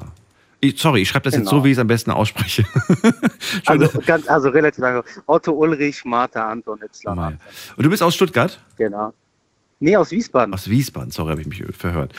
Ich, 0.59 0.79
sorry, 0.79 1.01
ich 1.01 1.09
schreibe 1.09 1.23
das 1.23 1.33
jetzt 1.33 1.49
Genau. 1.49 1.59
so, 1.61 1.63
wie 1.65 1.69
ich 1.69 1.73
es 1.77 1.79
am 1.79 1.87
besten 1.87 2.11
ausspreche. 2.11 2.63
Also, 3.65 3.87
ganz, 4.05 4.27
also 4.27 4.49
relativ 4.49 4.79
lange. 4.79 5.03
Otto 5.25 5.51
Ulrich, 5.53 6.03
Martha 6.05 6.49
Anton 6.49 6.79
Itzler. 6.83 7.33
Und 7.77 7.83
du 7.85 7.89
bist 7.89 8.03
aus 8.03 8.15
Stuttgart? 8.15 8.59
Genau. 8.77 9.13
Nee, 9.83 9.97
aus 9.97 10.11
Wiesbaden. 10.11 10.53
Aus 10.53 10.69
Wiesbaden, 10.69 11.11
sorry, 11.11 11.31
habe 11.31 11.41
ich 11.41 11.47
mich 11.47 11.61
verhört. 11.75 12.13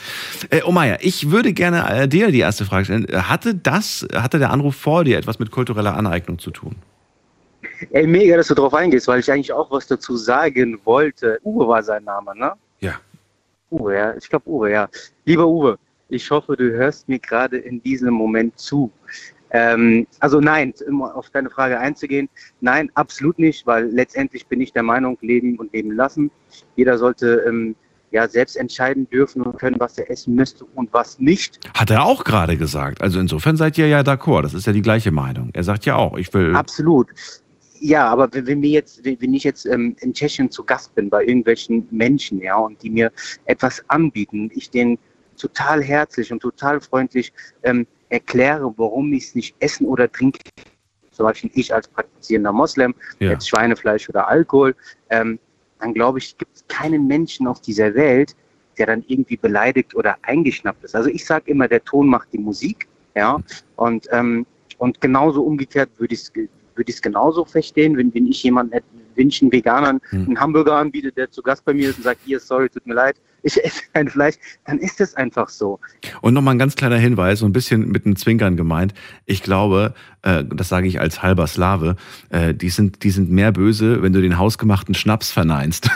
Äh, 0.51 0.63
Omaya, 0.65 0.99
ich 1.01 1.31
würde 1.31 1.55
gerne 1.55 2.03
äh, 2.03 2.07
dir 2.07 2.31
die 2.31 2.41
erste 2.41 2.67
Frage 2.67 2.85
stellen. 2.85 3.09
Äh, 3.09 3.17
Hatte 3.17 3.55
das, 3.55 4.07
hatte 4.13 4.39
der 4.39 4.51
Anruf 4.51 4.77
vor 4.77 5.03
dir 5.05 5.17
etwas 5.17 5.39
mit 5.39 5.51
kultureller 5.51 5.97
Aneignung 5.97 6.39
zu 6.39 6.51
tun? 6.51 6.77
Ey, 7.93 8.07
mega, 8.07 8.37
dass 8.37 8.49
du 8.49 8.55
drauf 8.55 8.75
eingehst, 8.75 9.09
weil 9.09 9.21
ich 9.21 9.33
eigentlich 9.33 9.51
auch 9.51 9.71
was 9.71 9.87
dazu 9.87 10.15
sagen 10.15 10.79
wollte. 10.85 11.39
Uwe 11.43 11.67
war 11.67 11.83
sein 11.83 12.05
Name, 12.05 12.37
ne? 12.37 12.53
Ja. 12.81 13.01
Uwe, 13.71 13.97
ja. 13.97 14.15
Ich 14.15 14.29
glaube 14.29 14.47
Uwe, 14.47 14.71
ja. 14.71 14.87
Lieber 15.25 15.47
Uwe, 15.47 15.79
ich 16.11 16.31
hoffe, 16.31 16.59
du 16.59 16.71
hörst 16.71 17.09
mir 17.09 17.19
gerade 17.19 17.57
in 17.57 17.83
diesem 17.83 18.13
Moment 18.13 18.59
zu. 18.59 18.93
Ähm, 19.55 20.09
also 20.19 20.41
nein, 20.41 20.75
um 20.89 21.03
auf 21.03 21.31
deine 21.31 21.49
Frage 21.49 21.79
einzugehen, 21.79 22.29
nein, 22.61 22.91
absolut 22.95 23.39
nicht, 23.39 23.65
weil 23.69 23.87
letztendlich 23.87 24.47
bin 24.49 24.61
ich 24.61 24.73
der 24.73 24.83
Meinung, 24.83 25.17
leben 25.21 25.57
und 25.61 25.73
leben 25.73 25.93
lassen. 25.93 26.33
Jeder 26.75 26.99
sollte 26.99 27.45
ähm, 27.47 27.77
ja 28.11 28.27
selbst 28.29 28.57
entscheiden 28.57 29.09
dürfen 29.09 29.43
und 29.43 29.57
können, 29.57 29.77
was 29.79 29.97
er 29.97 30.11
essen 30.11 30.35
möchte 30.35 30.65
und 30.75 30.93
was 30.93 31.21
nicht. 31.21 31.61
Hat 31.73 31.91
er 31.91 32.05
auch 32.05 32.25
gerade 32.25 32.57
gesagt. 32.57 33.01
Also 33.01 33.21
insofern 33.21 33.57
seid 33.57 33.79
ihr 33.79 33.87
ja 33.87 34.01
d'accord. 34.01 34.43
Das 34.43 34.55
ist 34.55 34.67
ja 34.67 34.73
die 34.73 34.83
gleiche 34.83 35.13
Meinung. 35.13 35.51
Er 35.53 35.63
sagt 35.63 35.87
ja 35.87 35.95
auch, 35.95 36.19
ich 36.19 36.35
will. 36.35 36.57
Absolut. 36.57 37.07
Ja, 37.79 38.09
aber 38.09 38.29
wenn 38.33 38.61
wir 38.61 38.71
jetzt, 38.71 39.05
wenn 39.05 39.35
ich 39.35 39.45
jetzt 39.45 39.67
ähm, 39.67 39.95
in 40.01 40.15
Tschechien 40.15 40.51
zu 40.51 40.65
Gast 40.65 40.97
bin 40.97 41.11
bei 41.11 41.25
irgendwelchen 41.25 41.87
Menschen, 41.93 42.41
ja, 42.41 42.57
und 42.57 42.83
die 42.83 42.91
mir 42.91 43.13
etwas 43.45 43.85
anbieten, 43.89 44.51
ich 44.53 44.71
denen 44.71 44.99
total 45.37 45.81
herzlich 45.81 46.33
und 46.33 46.41
total 46.41 46.81
freundlich 46.81 47.33
ähm, 47.63 47.87
erkläre, 48.15 48.73
warum 48.77 49.13
ich 49.13 49.25
es 49.25 49.35
nicht 49.35 49.55
essen 49.59 49.87
oder 49.87 50.11
trinken. 50.11 50.41
Zum 51.11 51.27
Beispiel 51.27 51.51
ich 51.55 51.73
als 51.73 51.87
praktizierender 51.89 52.53
Moslem, 52.53 52.95
Ja. 53.19 53.33
jetzt 53.33 53.49
Schweinefleisch 53.49 54.09
oder 54.09 54.27
Alkohol, 54.29 54.75
ähm, 55.11 55.39
dann 55.81 55.93
glaube 55.93 56.19
ich, 56.19 56.37
gibt 56.39 56.57
es 56.57 56.65
keinen 56.69 57.07
Menschen 57.07 57.47
auf 57.47 57.61
dieser 57.61 57.95
Welt, 57.95 58.35
der 58.79 58.87
dann 58.87 59.05
irgendwie 59.07 59.37
beleidigt 59.37 59.95
oder 59.95 60.17
eingeschnappt 60.23 60.83
ist. 60.85 60.95
Also 60.97 61.11
ich 61.11 61.25
sage 61.25 61.51
immer, 61.51 61.69
der 61.69 61.85
Ton 61.85 62.09
macht 62.09 62.33
die 62.33 62.39
Musik, 62.39 62.89
ja, 63.15 63.39
und, 63.77 64.09
ähm, 64.11 64.47
und 64.79 65.01
genauso 65.01 65.43
umgekehrt 65.43 65.91
würde 65.99 66.15
ich 66.15 66.23
es 66.23 66.33
würde 66.77 66.91
ich 66.91 66.97
es 66.97 67.03
genauso 67.03 67.45
verstehen, 67.45 67.97
wenn, 67.97 68.13
wenn 68.15 68.27
ich 68.27 68.43
jemanden, 68.43 68.73
einen 69.19 69.53
Veganern 69.53 70.01
einen 70.13 70.39
Hamburger 70.39 70.77
anbiete, 70.77 71.13
der 71.13 71.31
zu 71.31 71.43
Gast 71.43 71.65
bei 71.65 71.75
mir 71.75 71.91
ist 71.91 71.99
und 71.99 72.05
sagt, 72.05 72.21
hier, 72.25 72.41
sorry, 72.41 72.69
tut 72.69 72.87
mir 72.87 72.95
leid, 72.95 73.17
ich 73.45 73.63
esse 73.63 73.83
kein 73.93 74.09
Fleisch, 74.09 74.37
dann 74.67 74.79
ist 74.79 75.01
es 75.01 75.15
einfach 75.15 75.49
so. 75.49 75.79
Und 76.23 76.35
nochmal 76.35 76.55
ein 76.55 76.59
ganz 76.59 76.77
kleiner 76.77 76.97
Hinweis, 76.97 77.41
so 77.41 77.47
ein 77.47 77.53
bisschen 77.53 77.91
mit 77.91 78.07
einem 78.07 78.17
Zwinkern 78.17 78.57
gemeint. 78.57 78.95
Ich 79.27 79.43
glaube, 79.43 79.95
äh, 80.23 80.45
das 80.45 80.69
sage 80.69 80.89
ich 80.89 81.01
als 81.01 81.23
halber 81.23 81.47
Slave, 81.47 81.97
äh, 82.31 82.55
die, 82.55 82.71
sind, 82.71 83.03
die 83.05 83.11
sind 83.11 83.31
mehr 83.31 83.53
böse, 83.53 84.03
wenn 84.03 84.13
du 84.13 84.23
den 84.23 84.39
hausgemachten 84.39 84.95
Schnaps 84.95 85.31
verneinst. 85.31 85.91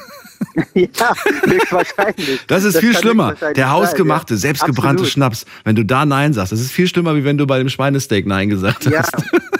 ja, 0.74 1.14
höchstwahrscheinlich. 1.44 2.40
Das 2.46 2.64
ist 2.64 2.78
viel 2.78 2.92
kann 2.92 3.02
schlimmer. 3.02 3.34
Der 3.54 3.70
hausgemachte, 3.70 4.34
ja. 4.34 4.40
selbstgebrannte. 4.40 5.04
Schnaps. 5.04 5.44
Wenn 5.64 5.76
du 5.76 5.84
da 5.84 6.06
Nein 6.06 6.32
sagst, 6.32 6.52
das 6.52 6.60
ist 6.60 6.72
viel 6.72 6.88
schlimmer, 6.88 7.14
wie 7.14 7.24
wenn 7.24 7.38
du 7.38 7.46
bei 7.46 7.58
dem 7.58 7.68
Schweinesteak 7.68 8.26
Nein 8.26 8.48
gesagt 8.48 8.86
Ja, 8.86 9.00
hast. 9.00 9.14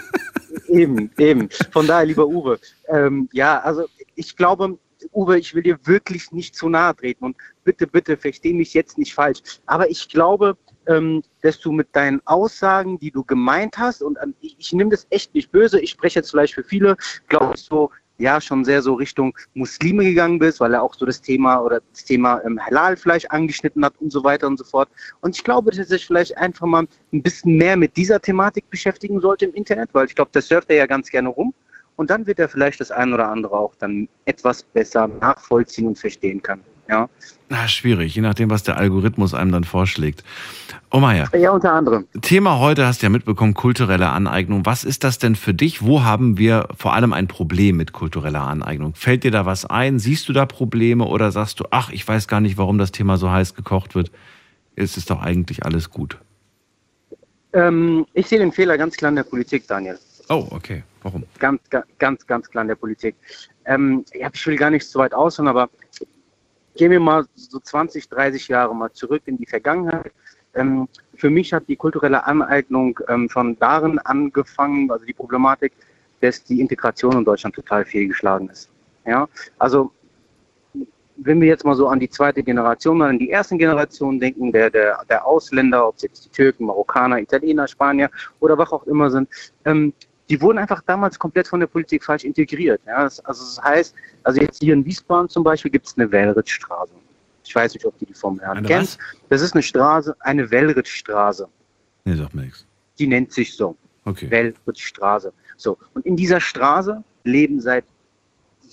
eben, 0.71 1.11
eben. 1.17 1.49
Von 1.71 1.87
daher, 1.87 2.05
lieber 2.05 2.27
Uwe, 2.27 2.59
ähm, 2.87 3.29
ja, 3.31 3.59
also 3.59 3.85
ich 4.15 4.35
glaube, 4.35 4.77
Uwe, 5.13 5.39
ich 5.39 5.53
will 5.53 5.63
dir 5.63 5.79
wirklich 5.85 6.31
nicht 6.31 6.55
zu 6.55 6.69
nahe 6.69 6.95
treten 6.95 7.25
und 7.25 7.37
bitte, 7.63 7.87
bitte, 7.87 8.17
versteh 8.17 8.53
mich 8.53 8.73
jetzt 8.73 8.97
nicht 8.97 9.13
falsch. 9.13 9.39
Aber 9.65 9.89
ich 9.89 10.09
glaube, 10.09 10.57
ähm, 10.87 11.23
dass 11.41 11.59
du 11.59 11.71
mit 11.71 11.95
deinen 11.95 12.21
Aussagen, 12.25 12.99
die 12.99 13.11
du 13.11 13.23
gemeint 13.23 13.77
hast, 13.77 14.01
und 14.01 14.17
ähm, 14.21 14.35
ich, 14.41 14.55
ich 14.59 14.73
nehme 14.73 14.91
das 14.91 15.07
echt 15.09 15.33
nicht 15.33 15.51
böse, 15.51 15.79
ich 15.79 15.91
spreche 15.91 16.19
jetzt 16.19 16.31
vielleicht 16.31 16.53
für 16.53 16.63
viele, 16.63 16.97
glaube 17.27 17.53
ich 17.55 17.61
so, 17.61 17.89
ja, 18.21 18.39
schon 18.39 18.63
sehr 18.63 18.81
so 18.81 18.93
Richtung 18.93 19.35
Muslime 19.53 20.03
gegangen 20.03 20.39
bist, 20.39 20.59
weil 20.59 20.73
er 20.73 20.83
auch 20.83 20.93
so 20.93 21.05
das 21.05 21.21
Thema 21.21 21.59
oder 21.59 21.81
das 21.91 22.05
Thema 22.05 22.41
ähm, 22.45 22.59
Halalfleisch 22.59 23.25
angeschnitten 23.25 23.83
hat 23.83 23.93
und 23.99 24.11
so 24.11 24.23
weiter 24.23 24.47
und 24.47 24.57
so 24.57 24.63
fort. 24.63 24.89
Und 25.21 25.35
ich 25.35 25.43
glaube, 25.43 25.71
dass 25.71 25.79
er 25.79 25.85
sich 25.85 26.05
vielleicht 26.05 26.37
einfach 26.37 26.67
mal 26.67 26.85
ein 27.11 27.21
bisschen 27.21 27.57
mehr 27.57 27.75
mit 27.75 27.97
dieser 27.97 28.21
Thematik 28.21 28.69
beschäftigen 28.69 29.19
sollte 29.19 29.45
im 29.45 29.53
Internet, 29.53 29.89
weil 29.93 30.05
ich 30.05 30.15
glaube, 30.15 30.31
das 30.33 30.47
surft 30.47 30.69
er 30.69 30.77
ja 30.77 30.85
ganz 30.85 31.09
gerne 31.09 31.29
rum. 31.29 31.53
Und 31.97 32.09
dann 32.09 32.25
wird 32.25 32.39
er 32.39 32.47
vielleicht 32.47 32.79
das 32.79 32.91
ein 32.91 33.13
oder 33.13 33.27
andere 33.27 33.53
auch 33.53 33.75
dann 33.75 34.07
etwas 34.25 34.63
besser 34.63 35.07
nachvollziehen 35.07 35.87
und 35.87 35.99
verstehen 35.99 36.41
kann. 36.41 36.61
Ja. 36.91 37.09
Na, 37.47 37.67
schwierig, 37.69 38.15
je 38.15 38.21
nachdem, 38.21 38.49
was 38.49 38.63
der 38.63 38.77
Algorithmus 38.77 39.33
einem 39.33 39.51
dann 39.53 39.63
vorschlägt. 39.63 40.23
Oh 40.91 40.99
Meier. 40.99 41.29
Ja, 41.37 41.51
unter 41.51 41.71
anderem. 41.71 42.05
Thema 42.21 42.59
heute 42.59 42.85
hast 42.85 43.01
du 43.01 43.05
ja 43.05 43.09
mitbekommen, 43.09 43.53
kulturelle 43.53 44.09
Aneignung. 44.09 44.65
Was 44.65 44.83
ist 44.83 45.05
das 45.05 45.17
denn 45.17 45.35
für 45.35 45.53
dich? 45.53 45.81
Wo 45.81 46.03
haben 46.03 46.37
wir 46.37 46.67
vor 46.77 46.93
allem 46.93 47.13
ein 47.13 47.27
Problem 47.27 47.77
mit 47.77 47.93
kultureller 47.93 48.41
Aneignung? 48.41 48.93
Fällt 48.93 49.23
dir 49.23 49.31
da 49.31 49.45
was 49.45 49.65
ein? 49.65 49.99
Siehst 49.99 50.27
du 50.27 50.33
da 50.33 50.45
Probleme 50.45 51.05
oder 51.05 51.31
sagst 51.31 51.61
du, 51.61 51.65
ach, 51.71 51.91
ich 51.91 52.05
weiß 52.05 52.27
gar 52.27 52.41
nicht, 52.41 52.57
warum 52.57 52.77
das 52.77 52.91
Thema 52.91 53.15
so 53.17 53.31
heiß 53.31 53.55
gekocht 53.55 53.95
wird? 53.95 54.11
Es 54.75 54.97
ist 54.97 55.09
doch 55.09 55.21
eigentlich 55.21 55.65
alles 55.65 55.89
gut. 55.89 56.17
Ähm, 57.53 58.05
ich 58.13 58.27
sehe 58.27 58.39
den 58.39 58.51
Fehler 58.51 58.77
ganz 58.77 58.97
klar 58.97 59.09
in 59.09 59.15
der 59.15 59.23
Politik, 59.23 59.65
Daniel. 59.67 59.97
Oh, 60.29 60.47
okay. 60.51 60.83
Warum? 61.03 61.23
Ganz, 61.39 61.61
ga- 61.69 61.83
ganz, 61.99 62.27
ganz 62.27 62.49
klar 62.49 62.63
in 62.63 62.67
der 62.69 62.75
Politik. 62.75 63.15
Ähm, 63.65 64.03
ich 64.13 64.47
will 64.47 64.55
gar 64.57 64.69
nicht 64.69 64.85
so 64.87 64.99
weit 64.99 65.13
ausholen, 65.13 65.47
aber 65.49 65.69
gehen 66.75 66.91
wir 66.91 66.99
mal 66.99 67.25
so 67.35 67.59
20, 67.59 68.09
30 68.09 68.47
Jahre 68.47 68.75
mal 68.75 68.91
zurück 68.91 69.23
in 69.25 69.37
die 69.37 69.45
Vergangenheit. 69.45 70.11
Ähm, 70.53 70.87
für 71.15 71.29
mich 71.29 71.53
hat 71.53 71.67
die 71.67 71.75
kulturelle 71.75 72.25
Aneignung 72.25 72.99
ähm, 73.07 73.29
schon 73.29 73.57
darin 73.59 73.99
angefangen, 73.99 74.91
also 74.91 75.05
die 75.05 75.13
Problematik, 75.13 75.73
dass 76.19 76.43
die 76.43 76.59
Integration 76.59 77.17
in 77.17 77.25
Deutschland 77.25 77.55
total 77.55 77.85
fehlgeschlagen 77.85 78.49
ist. 78.49 78.69
Ja, 79.05 79.27
also 79.57 79.91
wenn 81.23 81.39
wir 81.39 81.47
jetzt 81.47 81.65
mal 81.65 81.75
so 81.75 81.87
an 81.87 81.99
die 81.99 82.09
zweite 82.09 82.41
Generation, 82.43 83.01
an 83.01 83.19
die 83.19 83.29
ersten 83.29 83.57
Generation 83.57 84.19
denken, 84.19 84.51
der, 84.51 84.69
der, 84.69 85.03
der 85.09 85.25
Ausländer, 85.25 85.87
ob 85.87 85.95
es 85.97 86.03
jetzt 86.03 86.25
die 86.25 86.29
Türken, 86.29 86.65
Marokkaner, 86.65 87.19
Italiener, 87.19 87.67
Spanier 87.67 88.09
oder 88.39 88.57
was 88.57 88.71
auch 88.71 88.85
immer 88.87 89.09
sind, 89.11 89.29
ähm, 89.65 89.93
die 90.31 90.41
wurden 90.41 90.59
einfach 90.59 90.81
damals 90.83 91.19
komplett 91.19 91.49
von 91.49 91.59
der 91.59 91.67
Politik 91.67 92.05
falsch 92.05 92.23
integriert. 92.23 92.79
Ja, 92.87 93.03
das, 93.03 93.19
also 93.25 93.43
das 93.43 93.61
heißt, 93.61 93.95
also 94.23 94.39
jetzt 94.39 94.63
hier 94.63 94.73
in 94.73 94.85
Wiesbaden 94.85 95.27
zum 95.27 95.43
Beispiel 95.43 95.69
gibt 95.69 95.87
es 95.87 95.97
eine 95.97 96.09
Wellritzstraße. 96.09 96.93
Ich 97.43 97.53
weiß 97.53 97.73
nicht, 97.73 97.85
ob 97.85 97.97
die 97.99 98.13
vom 98.13 98.39
Herrn 98.39 98.59
Eine 98.59 98.67
kennst. 98.67 98.97
Das 99.27 99.41
ist 99.41 99.53
eine 99.53 99.61
Straße, 99.61 100.15
eine 100.21 100.49
Wellritzstraße. 100.49 101.49
Nee, 102.05 102.15
sagt 102.15 102.33
mir 102.33 102.43
nichts. 102.43 102.65
Die 102.97 103.07
nennt 103.07 103.33
sich 103.33 103.53
so. 103.53 103.75
Okay. 104.05 104.31
Wellritzstraße. 104.31 105.33
So. 105.57 105.77
Und 105.95 106.05
in 106.05 106.15
dieser 106.15 106.39
Straße 106.39 107.03
leben 107.25 107.59
seit 107.59 107.83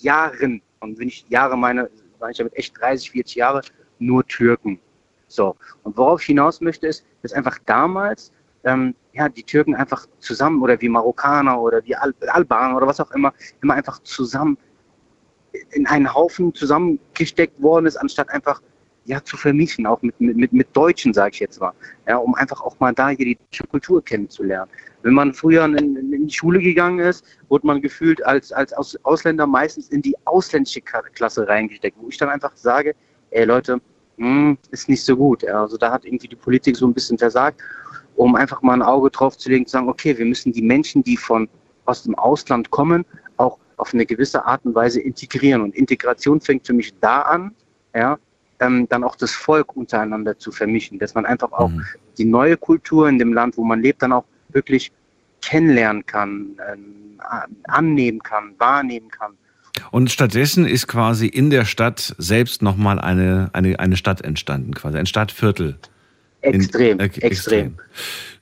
Jahren, 0.01 0.63
und 0.79 0.97
wenn 1.01 1.09
ich 1.09 1.27
Jahre 1.29 1.59
meine, 1.59 1.91
meine 2.21 2.31
ich 2.31 2.39
damit 2.39 2.57
echt 2.57 2.81
30, 2.81 3.11
40 3.11 3.35
Jahre, 3.35 3.63
nur 3.99 4.25
Türken. 4.29 4.79
So. 5.27 5.57
Und 5.83 5.97
worauf 5.97 6.21
ich 6.21 6.27
hinaus 6.27 6.61
möchte, 6.61 6.87
ist, 6.87 7.05
dass 7.23 7.33
einfach 7.33 7.59
damals 7.67 8.31
ähm, 8.63 8.95
ja, 9.19 9.29
die 9.29 9.43
Türken 9.43 9.75
einfach 9.75 10.07
zusammen 10.21 10.63
oder 10.63 10.81
wie 10.81 10.89
Marokkaner 10.89 11.61
oder 11.61 11.85
wie 11.85 11.97
Al 11.97 12.15
Albaner 12.29 12.77
oder 12.77 12.87
was 12.87 13.01
auch 13.01 13.11
immer, 13.11 13.35
immer 13.63 13.75
einfach 13.75 13.99
zusammen 14.05 14.57
in 15.73 15.87
einen 15.87 16.15
Haufen 16.15 16.55
zusammengesteckt 16.55 17.61
worden 17.61 17.87
ist, 17.87 17.97
anstatt 17.97 18.31
einfach 18.31 18.63
ja, 19.07 19.25
zu 19.25 19.37
vermischen, 19.37 19.87
auch 19.87 20.03
mit, 20.03 20.21
mit, 20.21 20.53
mit, 20.53 20.69
Deutschen, 20.77 21.15
sage 21.15 21.31
ich 21.33 21.41
jetzt 21.41 21.61
mal, 21.61 21.73
ja, 22.07 22.19
um 22.19 22.35
einfach 22.35 22.61
auch 22.61 22.79
mal 22.79 22.93
da 22.93 23.09
hier 23.09 23.25
die 23.25 23.37
deutsche 23.37 23.67
Kultur 23.67 24.05
kennenzulernen. 24.05 24.71
Wenn 25.03 25.15
man 25.15 25.33
früher 25.33 25.65
in, 25.65 25.97
in 25.97 26.29
die 26.29 26.35
Schule 26.35 26.61
gegangen 26.61 27.01
ist, 27.01 27.25
wurde 27.49 27.67
man 27.67 27.81
gefühlt 27.81 28.25
als, 28.25 28.53
als 28.53 28.73
Aus 28.75 28.97
Ausländer 29.05 29.47
meistens 29.47 29.89
in 29.89 30.03
die 30.03 30.15
ausländische 30.27 30.83
Klasse 30.83 31.49
reingesteckt, 31.49 31.97
wo 32.01 32.09
ich 32.09 32.19
dann 32.19 32.29
einfach 32.29 32.55
sage, 32.55 32.95
ey 33.31 33.45
Leute, 33.45 33.81
hm, 34.19 34.59
ist 34.71 34.89
nicht 34.89 35.03
so 35.03 35.17
gut. 35.17 35.45
Also 35.49 35.77
da 35.79 35.91
hat 35.91 36.05
irgendwie 36.05 36.29
die 36.29 36.37
Politik 36.37 36.77
so 36.77 36.87
ein 36.87 36.93
bisschen 36.93 37.17
versagt, 37.17 37.63
um 38.19 38.35
einfach 38.35 38.63
mal 38.63 38.75
ein 38.75 38.83
Auge 38.83 39.11
drauf 39.11 39.39
zu 39.39 39.49
legen, 39.49 39.65
zu 39.65 39.73
sagen, 39.73 39.89
okay, 39.89 40.19
wir 40.19 40.27
müssen 40.27 40.53
die 40.53 40.61
Menschen, 40.63 41.05
die 41.05 41.17
von 41.17 41.49
aus 41.85 42.03
dem 42.03 42.17
Ausland 42.17 42.71
kommen, 42.71 43.05
auch 43.37 43.59
auf 43.77 43.95
eine 43.95 44.05
gewisse 44.05 44.45
Art 44.45 44.65
und 44.65 44.75
Weise 44.75 45.01
integrieren. 45.01 45.63
Und 45.63 45.75
Integration 45.77 46.41
fängt 46.41 46.67
für 46.67 46.73
mich 46.73 46.93
da 47.01 47.23
an, 47.23 47.53
ja, 47.95 48.19
ähm, 48.59 48.89
dann 48.89 49.05
auch 49.05 49.15
das 49.15 49.31
Volk 49.31 49.77
untereinander 49.77 50.37
zu 50.37 50.51
vermischen, 50.51 50.99
dass 50.99 51.15
man 51.15 51.27
einfach 51.27 51.53
auch 51.53 51.71
die 52.19 52.25
neue 52.25 52.57
Kultur 52.57 53.09
in 53.09 53.21
dem 53.21 53.33
Land, 53.33 53.57
wo 53.57 53.65
man 53.65 53.81
lebt, 53.81 54.03
dann 54.03 54.13
auch 54.13 54.25
wirklich 54.49 54.91
kennenlernen 55.41 56.05
kann, 56.05 56.59
ähm, 56.73 57.19
an- 57.19 57.57
annehmen 57.69 58.21
kann, 58.21 58.55
wahrnehmen 58.59 59.11
kann. 59.11 59.35
Und 59.93 60.11
stattdessen 60.11 60.67
ist 60.67 60.89
quasi 60.89 61.29
in 61.29 61.51
der 61.51 61.65
Stadt 61.65 62.17
selbst 62.19 62.63
nochmal 62.63 62.99
eine, 62.99 63.51
eine, 63.53 63.79
eine 63.79 63.97
Stadt 63.97 64.23
entstanden, 64.23 64.75
quasi 64.75 64.99
ein 64.99 65.07
Stadtviertel. 65.07 65.79
Extrem, 66.41 67.01
äh, 67.01 67.05
extrem. 67.05 67.75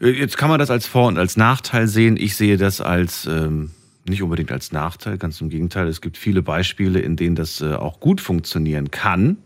Äh, 0.01 0.11
Jetzt 0.11 0.37
kann 0.37 0.51
man 0.51 0.59
das 0.59 0.71
als 0.71 0.87
Vor- 0.87 1.09
und 1.09 1.19
als 1.19 1.37
Nachteil 1.37 1.89
sehen. 1.89 2.17
Ich 2.17 2.37
sehe 2.37 2.57
das 2.57 2.81
als 2.81 3.27
ähm, 3.27 3.71
nicht 4.09 4.23
unbedingt 4.23 4.53
als 4.53 4.73
Nachteil, 4.73 5.19
ganz 5.19 5.41
im 5.41 5.49
Gegenteil. 5.49 5.89
Es 5.89 6.01
gibt 6.01 6.17
viele 6.17 6.43
Beispiele, 6.43 7.01
in 7.01 7.17
denen 7.17 7.37
das 7.37 7.61
äh, 7.61 7.75
auch 7.75 8.01
gut 8.01 8.21
funktionieren 8.21 8.91
kann. 8.91 9.39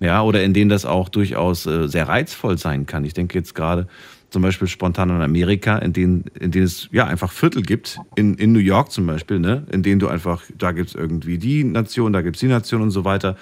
Ja, 0.00 0.22
oder 0.22 0.42
in 0.42 0.52
denen 0.52 0.68
das 0.68 0.84
auch 0.84 1.08
durchaus 1.08 1.66
äh, 1.66 1.86
sehr 1.88 2.08
reizvoll 2.08 2.58
sein 2.58 2.86
kann. 2.86 3.04
Ich 3.04 3.14
denke 3.14 3.38
jetzt 3.38 3.54
gerade 3.54 3.86
zum 4.28 4.42
Beispiel 4.42 4.66
spontan 4.66 5.12
an 5.12 5.22
Amerika, 5.22 5.78
in 5.78 5.92
denen, 5.92 6.24
in 6.38 6.50
denen 6.50 6.64
es 6.64 6.88
ja 6.90 7.06
einfach 7.06 7.30
Viertel 7.30 7.62
gibt, 7.62 8.00
in, 8.16 8.34
in 8.34 8.52
New 8.52 8.58
York 8.58 8.90
zum 8.90 9.06
Beispiel, 9.06 9.38
ne, 9.38 9.64
in 9.70 9.84
denen 9.84 10.00
du 10.00 10.08
einfach, 10.08 10.42
da 10.58 10.72
gibt 10.72 10.88
es 10.88 10.94
irgendwie 10.96 11.38
die 11.38 11.62
Nation, 11.62 12.12
da 12.12 12.20
gibt 12.20 12.34
es 12.36 12.40
die 12.40 12.48
Nation 12.48 12.82
und 12.82 12.90
so 12.90 13.04
weiter. 13.04 13.36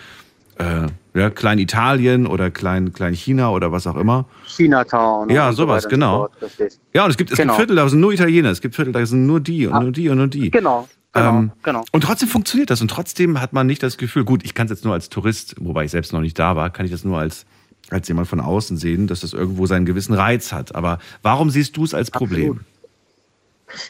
Äh, 0.63 1.19
ja, 1.19 1.31
Klein-Italien 1.31 2.27
oder 2.27 2.51
Klein, 2.51 2.93
Klein-China 2.93 3.51
oder 3.51 3.71
was 3.73 3.87
auch 3.87 3.97
immer. 3.97 4.27
Chinatown. 4.47 5.29
Ja, 5.29 5.51
so 5.53 5.65
sowas, 5.65 5.89
genau. 5.89 6.29
so 6.41 6.47
richtig. 6.47 6.79
Ja, 6.95 7.05
und 7.05 7.11
es 7.11 7.17
gibt, 7.17 7.31
es 7.33 7.37
Genau. 7.37 7.53
gibt 7.53 7.59
Viertel, 7.69 7.77
da 7.77 7.89
sind 7.89 8.01
nur 8.01 8.13
Italiener, 8.13 8.51
es 8.51 8.61
gibt 8.61 8.75
Viertel, 8.75 8.93
da 8.93 9.05
sind 9.05 9.27
nur 9.27 9.41
die 9.41 9.67
und 9.67 9.83
nur 9.83 9.93
die 9.93 10.09
und 10.09 10.17
nur 10.19 10.29
die. 10.29 10.51
Genau, 10.51 10.89
genau, 11.13 11.29
Ähm, 11.29 11.53
genau. 11.63 11.85
Und 11.93 12.03
trotzdem 12.05 12.29
funktioniert 12.29 12.71
das 12.71 12.81
und 12.81 12.89
trotzdem 12.89 13.41
hat 13.41 13.53
man 13.53 13.67
nicht 13.67 13.83
das 13.83 13.99
Gefühl, 13.99 14.25
gut, 14.25 14.43
ich 14.45 14.55
kann 14.55 14.67
es 14.67 14.71
jetzt 14.71 14.85
nur 14.85 14.95
als 14.95 15.09
Tourist, 15.11 15.55
wobei 15.61 15.85
ich 15.85 15.91
selbst 15.91 16.13
noch 16.13 16.21
nicht 16.21 16.39
da 16.39 16.57
war, 16.57 16.71
kann 16.71 16.87
ich 16.87 16.93
das 16.93 17.05
nur 17.05 17.19
als, 17.19 17.45
als 17.91 18.09
jemand 18.09 18.29
von 18.29 18.41
außen 18.41 18.77
sehen, 18.79 19.07
dass 19.07 19.21
das 19.21 19.33
irgendwo 19.35 19.67
seinen 19.67 19.85
gewissen 19.85 20.15
Reiz 20.15 20.53
hat. 20.53 20.75
Aber 20.75 20.99
warum 21.23 21.51
siehst 21.51 21.77
du 21.77 21.85
es 21.85 21.93
als 21.93 22.11
Problem? 22.11 22.61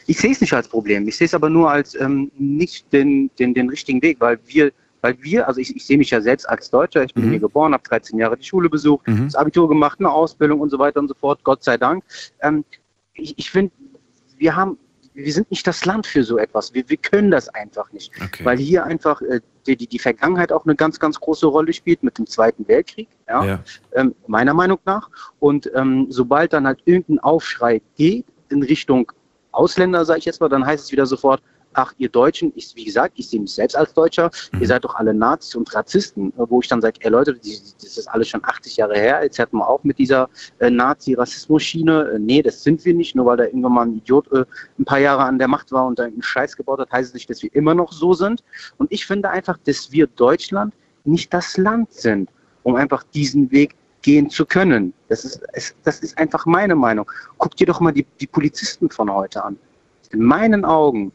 Ich 0.07 0.17
sehe 0.17 0.31
es 0.31 0.39
nicht 0.41 0.53
als 0.53 0.67
Problem. 0.67 1.07
Ich 1.07 1.17
sehe 1.17 1.25
es 1.25 1.33
aber 1.33 1.49
nur 1.49 1.69
als 1.71 1.93
ähm, 1.99 2.31
nicht 2.37 2.91
den, 2.93 3.29
den, 3.39 3.53
den 3.53 3.69
richtigen 3.69 4.01
Weg, 4.01 4.17
weil 4.19 4.39
wir, 4.47 4.71
weil 5.03 5.21
wir, 5.21 5.47
also 5.47 5.59
ich, 5.59 5.75
ich 5.75 5.85
sehe 5.85 5.97
mich 5.97 6.09
ja 6.09 6.21
selbst 6.21 6.47
als 6.49 6.69
Deutscher, 6.71 7.03
ich 7.03 7.13
bin 7.13 7.25
Mhm. 7.25 7.31
hier 7.31 7.39
geboren, 7.41 7.73
habe 7.73 7.83
13 7.83 8.17
Jahre 8.17 8.37
die 8.37 8.43
Schule 8.45 8.69
besucht, 8.69 9.05
Mhm. 9.07 9.25
das 9.25 9.35
Abitur 9.35 9.67
gemacht, 9.67 9.99
eine 9.99 10.09
Ausbildung 10.09 10.59
und 10.61 10.69
so 10.69 10.79
weiter 10.79 10.99
und 10.99 11.09
so 11.09 11.13
fort, 11.13 11.43
Gott 11.43 11.63
sei 11.63 11.77
Dank. 11.77 12.03
Ähm, 12.41 12.63
ich 13.13 13.37
ich 13.37 13.51
finde, 13.51 13.71
wir 14.37 14.55
haben, 14.55 14.77
wir 15.13 15.31
sind 15.31 15.51
nicht 15.51 15.67
das 15.67 15.85
Land 15.85 16.07
für 16.07 16.23
so 16.23 16.37
etwas. 16.39 16.73
Wir, 16.73 16.87
wir 16.89 16.97
können 16.97 17.29
das 17.29 17.47
einfach 17.49 17.91
nicht. 17.91 18.11
Okay. 18.23 18.43
Weil 18.45 18.57
hier 18.57 18.85
einfach 18.85 19.21
äh, 19.21 19.41
die, 19.67 19.75
die, 19.75 19.99
Vergangenheit 19.99 20.51
auch 20.51 20.65
eine 20.65 20.75
ganz, 20.75 20.99
ganz 20.99 21.19
große 21.19 21.45
Rolle 21.45 21.71
spielt 21.73 22.01
mit 22.01 22.17
dem 22.17 22.25
Zweiten 22.25 22.67
Weltkrieg, 22.67 23.09
ja, 23.27 23.45
Ja. 23.45 23.59
ähm, 23.93 24.15
meiner 24.27 24.53
Meinung 24.53 24.79
nach. 24.85 25.09
Und 25.39 25.69
ähm, 25.75 26.07
sobald 26.09 26.53
dann 26.53 26.65
halt 26.65 26.79
irgendein 26.85 27.19
Aufschrei 27.19 27.81
geht 27.95 28.25
in 28.49 28.63
Richtung 28.63 29.11
Ausländer, 29.51 30.03
sage 30.05 30.19
ich 30.19 30.25
jetzt 30.25 30.41
mal, 30.41 30.49
dann 30.49 30.65
heißt 30.65 30.85
es 30.85 30.91
wieder 30.91 31.05
sofort, 31.05 31.43
ach, 31.73 31.93
ihr 31.97 32.09
Deutschen, 32.09 32.51
ich, 32.55 32.75
wie 32.75 32.85
gesagt, 32.85 33.13
ich 33.17 33.29
sehe 33.29 33.39
mich 33.39 33.53
selbst 33.53 33.75
als 33.75 33.93
Deutscher, 33.93 34.29
ihr 34.59 34.67
seid 34.67 34.83
doch 34.83 34.95
alle 34.95 35.13
Nazis 35.13 35.55
und 35.55 35.73
Rassisten, 35.73 36.29
äh, 36.37 36.45
wo 36.49 36.59
ich 36.61 36.67
dann 36.67 36.81
sage, 36.81 36.99
ey 37.01 37.09
Leute, 37.09 37.33
das 37.33 37.97
ist 37.97 38.07
alles 38.07 38.29
schon 38.29 38.43
80 38.43 38.77
Jahre 38.77 38.95
her, 38.95 39.21
jetzt 39.23 39.37
hätten 39.39 39.57
wir 39.57 39.67
auch 39.67 39.83
mit 39.83 39.97
dieser 39.97 40.29
äh, 40.59 40.69
Nazi-Rassismus-Schiene, 40.69 42.13
äh, 42.15 42.19
nee, 42.19 42.41
das 42.41 42.63
sind 42.63 42.83
wir 42.85 42.93
nicht, 42.93 43.15
nur 43.15 43.25
weil 43.25 43.37
da 43.37 43.45
irgendwann 43.45 43.73
mal 43.73 43.85
ein 43.85 43.97
Idiot 43.97 44.31
äh, 44.31 44.45
ein 44.79 44.85
paar 44.85 44.99
Jahre 44.99 45.23
an 45.23 45.39
der 45.39 45.47
Macht 45.47 45.71
war 45.71 45.85
und 45.85 45.99
da 45.99 46.03
einen 46.03 46.21
Scheiß 46.21 46.55
gebaut 46.55 46.79
hat, 46.79 46.91
heißt 46.91 47.09
es 47.09 47.13
nicht, 47.13 47.29
dass 47.29 47.43
wir 47.43 47.53
immer 47.53 47.75
noch 47.75 47.91
so 47.91 48.13
sind. 48.13 48.43
Und 48.77 48.91
ich 48.91 49.05
finde 49.05 49.29
einfach, 49.29 49.57
dass 49.65 49.91
wir 49.91 50.07
Deutschland 50.07 50.73
nicht 51.05 51.33
das 51.33 51.57
Land 51.57 51.91
sind, 51.93 52.29
um 52.63 52.75
einfach 52.75 53.03
diesen 53.13 53.51
Weg 53.51 53.75
gehen 54.01 54.29
zu 54.29 54.45
können. 54.45 54.93
Das 55.07 55.25
ist, 55.25 55.41
es, 55.53 55.73
das 55.83 55.99
ist 55.99 56.17
einfach 56.17 56.45
meine 56.45 56.75
Meinung. 56.75 57.09
Guck 57.37 57.55
dir 57.55 57.67
doch 57.67 57.79
mal 57.79 57.91
die, 57.91 58.05
die 58.19 58.27
Polizisten 58.27 58.89
von 58.89 59.11
heute 59.11 59.43
an. 59.43 59.57
In 60.11 60.21
meinen 60.21 60.63
Augen, 60.63 61.11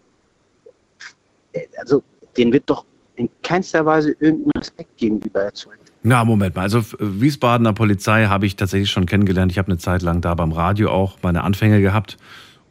also 1.78 2.02
denen 2.36 2.52
wird 2.52 2.64
doch 2.66 2.84
in 3.16 3.28
keinster 3.42 3.84
Weise 3.84 4.14
irgendein 4.20 4.60
Respekt 4.60 4.96
gegenüber 4.96 5.42
erzeugt. 5.42 5.92
Na, 6.02 6.24
Moment 6.24 6.54
mal. 6.54 6.62
Also 6.62 6.78
äh, 6.78 6.82
Wiesbadener 7.00 7.72
Polizei 7.72 8.26
habe 8.26 8.46
ich 8.46 8.56
tatsächlich 8.56 8.90
schon 8.90 9.06
kennengelernt. 9.06 9.50
Ich 9.50 9.58
habe 9.58 9.68
eine 9.68 9.78
Zeit 9.78 10.02
lang 10.02 10.20
da 10.20 10.34
beim 10.34 10.52
Radio 10.52 10.90
auch 10.90 11.18
meine 11.22 11.42
Anfänge 11.42 11.80
gehabt. 11.80 12.16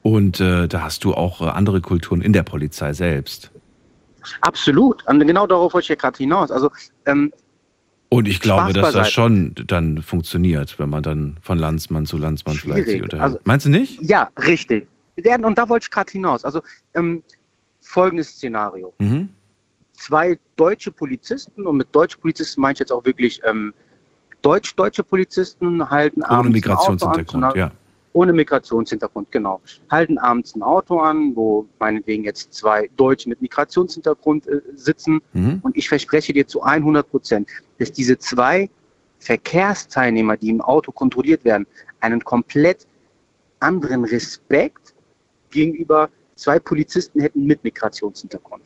Und 0.01 0.39
äh, 0.39 0.67
da 0.67 0.83
hast 0.83 1.03
du 1.03 1.13
auch 1.13 1.41
äh, 1.41 1.45
andere 1.45 1.81
Kulturen 1.81 2.21
in 2.21 2.31
der 2.31 2.43
Polizei 2.43 2.93
selbst. 2.93 3.51
Absolut. 4.41 5.05
Und 5.07 5.25
genau 5.27 5.47
darauf 5.47 5.73
wollte 5.73 5.85
ich 5.85 5.89
ja 5.89 5.95
gerade 5.95 6.17
hinaus. 6.17 6.49
Also 6.51 6.71
ähm, 7.05 7.33
Und 8.09 8.27
ich 8.27 8.39
glaube, 8.39 8.71
dass 8.71 8.93
das 8.93 9.11
schon 9.11 9.53
dann 9.67 10.01
funktioniert, 10.01 10.79
wenn 10.79 10.89
man 10.89 11.03
dann 11.03 11.37
von 11.41 11.57
Landsmann 11.57 12.05
zu 12.05 12.17
Landsmann 12.17 12.55
vielleicht 12.55 12.85
sich 12.85 12.85
Schwierig. 12.85 13.03
unterhält. 13.03 13.23
Also- 13.23 13.39
Meinst 13.43 13.65
du 13.65 13.69
nicht? 13.69 14.01
Ja, 14.01 14.29
richtig. 14.45 14.87
Und 15.43 15.57
da 15.57 15.67
wollte 15.67 15.85
ich 15.85 15.91
gerade 15.91 16.11
hinaus. 16.11 16.45
Also 16.45 16.61
ähm, 16.93 17.23
folgendes 17.87 18.29
Szenario. 18.29 18.93
Mhm. 18.99 19.29
Zwei 19.93 20.37
deutsche 20.55 20.91
Polizisten, 20.91 21.65
und 21.65 21.77
mit 21.77 21.87
deutsche 21.91 22.17
Polizisten 22.19 22.61
meine 22.61 22.73
ich 22.73 22.79
jetzt 22.79 22.91
auch 22.91 23.05
wirklich 23.05 23.41
ähm, 23.43 23.73
deutsch-deutsche 24.41 25.03
Polizisten 25.03 25.89
halten 25.89 26.21
Ohne 26.21 26.29
abends 26.29 26.63
ein 26.65 26.71
Auto 26.71 27.05
an, 27.07 27.15
Migrationshintergrund, 27.17 27.55
ja. 27.55 27.71
ohne 28.13 28.33
Migrationshintergrund, 28.33 29.31
genau, 29.31 29.61
halten 29.89 30.17
abends 30.19 30.55
ein 30.55 30.61
Auto 30.61 30.99
an, 30.99 31.35
wo 31.35 31.65
meinetwegen 31.79 32.23
jetzt 32.23 32.53
zwei 32.53 32.89
Deutsche 32.97 33.29
mit 33.29 33.41
Migrationshintergrund 33.41 34.47
äh, 34.47 34.61
sitzen. 34.75 35.21
Mhm. 35.33 35.59
Und 35.63 35.75
ich 35.75 35.89
verspreche 35.89 36.33
dir 36.33 36.45
zu 36.45 36.61
100 36.61 37.09
Prozent, 37.09 37.49
dass 37.79 37.91
diese 37.91 38.19
zwei 38.19 38.69
Verkehrsteilnehmer, 39.19 40.37
die 40.37 40.49
im 40.49 40.61
Auto 40.61 40.91
kontrolliert 40.91 41.43
werden, 41.43 41.65
einen 42.01 42.23
komplett 42.23 42.85
anderen 43.59 44.05
Respekt 44.05 44.93
gegenüber 45.49 46.09
zwei 46.37 46.59
Polizisten 46.59 47.19
hätten 47.19 47.45
mit 47.45 47.63
Migrationshintergrund. 47.63 48.63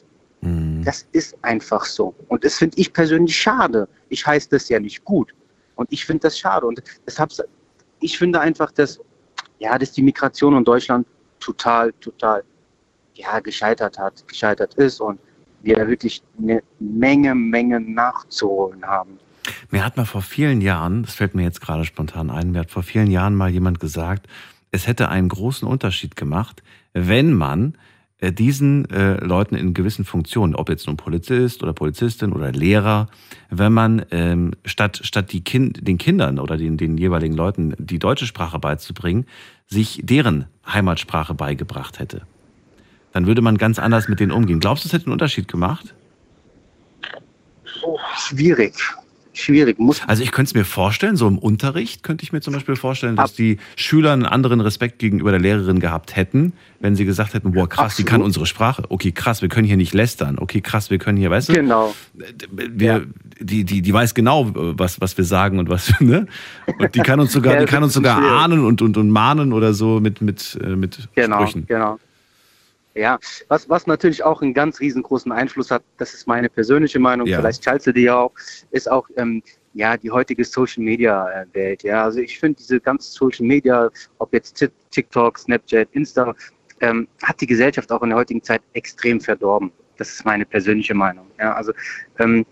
Das 0.83 1.07
ist 1.11 1.37
einfach 1.43 1.85
so. 1.85 2.15
Und 2.27 2.43
das 2.43 2.57
finde 2.57 2.77
ich 2.79 2.91
persönlich 2.91 3.37
schade. 3.37 3.87
Ich 4.09 4.25
heiße 4.25 4.49
das 4.49 4.69
ja 4.69 4.79
nicht 4.79 5.03
gut. 5.03 5.33
Und 5.75 5.91
ich 5.91 6.05
finde 6.05 6.21
das 6.21 6.39
schade. 6.39 6.65
Und 6.65 6.81
deshalb, 7.05 7.31
ich 7.99 8.17
finde 8.17 8.39
einfach, 8.39 8.71
dass, 8.71 8.99
ja, 9.59 9.77
dass 9.77 9.91
die 9.91 10.01
Migration 10.01 10.57
in 10.57 10.63
Deutschland 10.63 11.05
total, 11.39 11.93
total, 11.93 12.43
ja, 13.13 13.39
gescheitert 13.39 13.99
hat, 13.99 14.27
gescheitert 14.27 14.73
ist 14.75 14.99
und 14.99 15.19
wir 15.61 15.75
da 15.75 15.87
wirklich 15.87 16.23
eine 16.39 16.63
Menge, 16.79 17.35
Menge 17.35 17.79
nachzuholen 17.79 18.83
haben. 18.83 19.19
Mir 19.69 19.85
hat 19.85 19.97
mal 19.97 20.05
vor 20.05 20.21
vielen 20.21 20.61
Jahren, 20.61 21.03
das 21.03 21.15
fällt 21.15 21.35
mir 21.35 21.43
jetzt 21.43 21.61
gerade 21.61 21.85
spontan 21.85 22.31
ein, 22.31 22.51
mir 22.51 22.59
hat 22.59 22.71
vor 22.71 22.83
vielen 22.83 23.11
Jahren 23.11 23.35
mal 23.35 23.49
jemand 23.49 23.79
gesagt, 23.79 24.27
es 24.71 24.87
hätte 24.87 25.09
einen 25.09 25.29
großen 25.29 25.67
Unterschied 25.67 26.15
gemacht, 26.15 26.63
wenn 26.93 27.33
man 27.33 27.77
äh, 28.21 28.31
diesen 28.31 28.89
äh, 28.89 29.15
Leuten 29.23 29.55
in 29.55 29.73
gewissen 29.73 30.05
Funktionen, 30.05 30.55
ob 30.55 30.69
jetzt 30.69 30.87
nun 30.87 30.95
Polizist 30.95 31.61
oder 31.63 31.73
Polizistin 31.73 32.33
oder 32.33 32.51
Lehrer, 32.51 33.09
wenn 33.49 33.73
man 33.73 34.05
ähm, 34.11 34.51
statt, 34.63 35.01
statt 35.03 35.31
die 35.33 35.43
kind, 35.43 35.85
den 35.87 35.97
Kindern 35.97 36.39
oder 36.39 36.57
den, 36.57 36.77
den 36.77 36.97
jeweiligen 36.97 37.35
Leuten 37.35 37.75
die 37.77 37.99
deutsche 37.99 38.25
Sprache 38.25 38.59
beizubringen, 38.59 39.25
sich 39.67 40.01
deren 40.03 40.45
Heimatsprache 40.65 41.33
beigebracht 41.33 41.99
hätte. 41.99 42.21
Dann 43.11 43.27
würde 43.27 43.41
man 43.41 43.57
ganz 43.57 43.77
anders 43.79 44.07
mit 44.07 44.19
denen 44.19 44.31
umgehen. 44.31 44.59
Glaubst 44.59 44.85
du, 44.85 44.87
es 44.87 44.93
hätte 44.93 45.07
einen 45.07 45.13
Unterschied 45.13 45.47
gemacht? 45.47 45.93
Oh, 47.83 47.97
schwierig. 48.15 48.75
Schwierig. 49.33 49.79
Muss 49.79 50.01
also 50.07 50.23
ich 50.23 50.31
könnte 50.31 50.49
es 50.49 50.53
mir 50.55 50.65
vorstellen, 50.65 51.15
so 51.15 51.27
im 51.27 51.37
Unterricht 51.37 52.03
könnte 52.03 52.23
ich 52.23 52.33
mir 52.33 52.41
zum 52.41 52.53
Beispiel 52.53 52.75
vorstellen, 52.75 53.15
dass 53.15 53.33
die 53.33 53.57
Schüler 53.75 54.11
einen 54.11 54.25
anderen 54.25 54.59
Respekt 54.59 54.99
gegenüber 54.99 55.31
der 55.31 55.39
Lehrerin 55.39 55.79
gehabt 55.79 56.15
hätten, 56.15 56.53
wenn 56.81 56.95
sie 56.95 57.05
gesagt 57.05 57.33
hätten, 57.33 57.51
boah 57.53 57.69
krass, 57.69 57.95
die 57.95 58.03
kann 58.03 58.21
unsere 58.21 58.45
Sprache. 58.45 58.83
Okay, 58.89 59.11
krass, 59.11 59.41
wir 59.41 59.47
können 59.49 59.67
hier 59.67 59.77
nicht 59.77 59.93
lästern. 59.93 60.37
Okay, 60.37 60.59
krass, 60.61 60.89
wir 60.89 60.97
können 60.97 61.17
hier, 61.17 61.29
weißt 61.29 61.49
du? 61.49 61.53
Genau. 61.53 61.93
Wir, 62.49 63.05
die, 63.39 63.63
die, 63.63 63.81
die 63.81 63.93
weiß 63.93 64.13
genau, 64.15 64.51
was, 64.53 64.99
was 64.99 65.17
wir 65.17 65.23
sagen 65.25 65.59
und 65.59 65.69
was, 65.69 65.93
ne? 66.01 66.27
Und 66.79 66.93
die 66.95 66.99
kann 66.99 67.19
uns 67.19 67.31
sogar, 67.31 67.53
Ja, 67.55 67.59
die 67.61 67.65
kann 67.67 67.83
uns 67.83 67.93
sogar 67.93 68.17
schwierig. 68.17 68.31
ahnen 68.33 68.65
und, 68.65 68.81
und, 68.81 68.97
und 68.97 69.09
mahnen 69.09 69.53
oder 69.53 69.73
so 69.73 69.99
mit, 69.99 70.21
mit, 70.21 70.59
äh, 70.61 70.75
mit 70.75 71.07
Genau, 71.15 71.37
Sprüchen. 71.37 71.65
genau. 71.67 71.99
Ja, 72.93 73.19
was, 73.47 73.69
was 73.69 73.87
natürlich 73.87 74.23
auch 74.23 74.41
einen 74.41 74.53
ganz 74.53 74.79
riesengroßen 74.81 75.31
Einfluss 75.31 75.71
hat, 75.71 75.81
das 75.97 76.13
ist 76.13 76.27
meine 76.27 76.49
persönliche 76.49 76.99
Meinung, 76.99 77.25
Ja. 77.25 77.39
vielleicht 77.39 77.63
teilst 77.63 77.87
du 77.87 77.93
die 77.93 78.01
ja 78.01 78.17
auch, 78.17 78.31
ist 78.71 78.91
auch 78.91 79.07
ähm, 79.15 79.41
ja, 79.73 79.95
die 79.95 80.11
heutige 80.11 80.43
Social 80.43 80.83
Media 80.83 81.29
äh, 81.29 81.45
Welt. 81.53 81.83
Ja, 81.83 82.03
also 82.03 82.19
ich 82.19 82.37
finde 82.37 82.57
diese 82.59 82.81
ganze 82.81 83.09
Social 83.09 83.45
Media, 83.45 83.89
ob 84.19 84.33
jetzt 84.33 84.57
Tik- 84.57 84.73
TikTok, 84.91 85.37
Snapchat, 85.39 85.87
Insta, 85.93 86.35
ähm, 86.81 87.07
hat 87.23 87.39
die 87.39 87.47
Gesellschaft 87.47 87.89
auch 87.93 88.01
in 88.01 88.09
der 88.09 88.17
heutigen 88.17 88.43
Zeit 88.43 88.61
extrem 88.73 89.21
verdorben. 89.21 89.71
Das 89.97 90.09
ist 90.09 90.25
meine 90.25 90.45
persönliche 90.45 90.93
Meinung. 90.93 91.27
Ja, 91.39 91.53
also 91.53 91.71
ähm, 92.19 92.45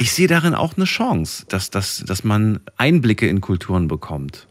Ich 0.00 0.12
sehe 0.12 0.26
darin 0.26 0.54
auch 0.54 0.76
eine 0.76 0.86
Chance, 0.86 1.44
dass, 1.48 1.70
dass, 1.70 2.02
dass 2.04 2.24
man 2.24 2.58
Einblicke 2.76 3.28
in 3.28 3.40
Kulturen 3.40 3.86
bekommt, 3.86 4.48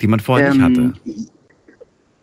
die 0.00 0.06
man 0.06 0.20
vorher 0.20 0.54
nicht 0.54 0.62
hatte. 0.62 0.94
Ähm, 1.04 1.26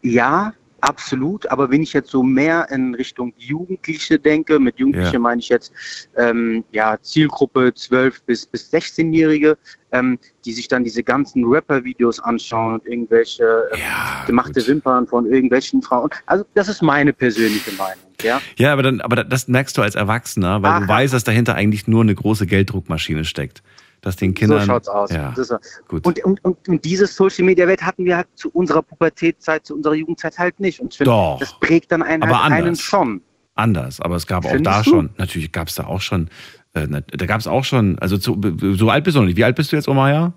Ja, 0.02 0.54
absolut. 0.88 1.50
Aber 1.52 1.70
wenn 1.72 1.84
ich 1.84 1.94
jetzt 1.94 2.10
so 2.10 2.24
mehr 2.24 2.68
in 2.72 2.96
Richtung 2.96 3.34
Jugendliche 3.38 4.20
denke, 4.20 4.60
mit 4.60 4.80
Jugendliche 4.80 5.14
Ja. 5.14 5.20
meine 5.20 5.40
ich 5.40 5.50
jetzt 5.50 5.74
ähm, 6.18 6.64
ja, 6.72 6.98
Zielgruppe 7.02 7.74
12 7.74 8.24
bis, 8.24 8.46
bis 8.46 8.72
16-Jährige, 8.74 9.58
ähm, 9.92 10.20
die 10.46 10.54
sich 10.54 10.68
dann 10.68 10.84
diese 10.84 11.04
ganzen 11.04 11.46
Rapper-Videos 11.46 12.20
anschauen 12.20 12.76
und 12.76 12.86
irgendwelche 12.86 13.70
ähm, 13.74 13.80
gemachte 14.28 14.66
Wimpern 14.68 15.08
von 15.08 15.32
irgendwelchen 15.32 15.82
Frauen. 15.82 16.10
Also 16.26 16.46
das 16.54 16.68
ist 16.68 16.82
meine 16.82 17.14
persönliche 17.14 17.72
Meinung. 17.72 18.04
Ja, 18.22 18.42
Ja, 18.58 18.74
aber 18.74 18.84
dann, 18.84 19.02
aber 19.02 19.24
das 19.24 19.48
merkst 19.48 19.78
du 19.78 19.82
als 19.82 19.96
Erwachsener, 19.96 20.62
weil 20.62 20.82
du 20.82 20.88
weißt, 20.88 21.14
dass 21.14 21.24
dahinter 21.24 21.56
eigentlich 21.56 21.88
nur 21.88 22.02
eine 22.02 22.16
große 22.16 22.48
Gelddruckmaschine 22.48 23.26
steckt. 23.26 23.62
Dass 24.06 24.16
den 24.18 24.36
Kindern. 24.36 24.60
so 24.60 24.66
schaut's 24.68 24.88
aus. 24.88 25.10
Ja. 25.10 25.34
Ist, 25.36 25.52
gut. 25.88 26.06
Und, 26.06 26.24
und, 26.24 26.46
und, 26.46 26.70
und 26.70 26.86
diese 26.86 27.08
Social 27.08 27.44
Media 27.44 27.68
Welt 27.68 27.82
hatten 27.82 28.06
wir 28.06 28.18
halt 28.18 28.28
zu 28.36 28.52
unserer 28.52 28.84
Pubertätzeit, 28.84 29.66
zu 29.66 29.74
unserer 29.74 29.96
Jugendzeit 29.96 30.38
halt 30.38 30.60
nicht. 30.60 30.80
Und 30.80 30.94
ich 30.94 31.00
finde, 31.00 31.10
Doch. 31.10 31.40
das 31.40 31.60
prägt 31.60 31.92
dann 31.92 32.04
einen, 32.04 32.24
halt 32.24 32.52
einen 32.54 32.76
schon. 32.76 33.22
Anders, 33.56 34.00
aber 34.00 34.16
es 34.16 34.28
gab 34.28 34.46
auch 34.46 34.52
Findest 34.52 34.66
da 34.68 34.84
du? 34.84 34.90
schon, 34.92 35.10
natürlich 35.18 35.52
gab 35.52 35.70
es 35.70 35.76
da 35.76 35.88
auch 35.88 36.02
schon, 36.02 36.30
äh, 36.74 36.88
da 36.88 37.26
gab 37.26 37.40
es 37.40 37.48
auch 37.48 37.64
schon, 37.64 37.98
also 37.98 38.20
zu, 38.20 38.40
so 38.74 38.92
alt 38.92 39.06
bist 39.06 39.16
du 39.16 39.22
noch 39.22 39.28
nicht. 39.28 39.38
Wie 39.38 39.44
alt 39.44 39.56
bist 39.56 39.72
du 39.72 39.76
jetzt, 39.76 39.88
Omaya? 39.88 40.34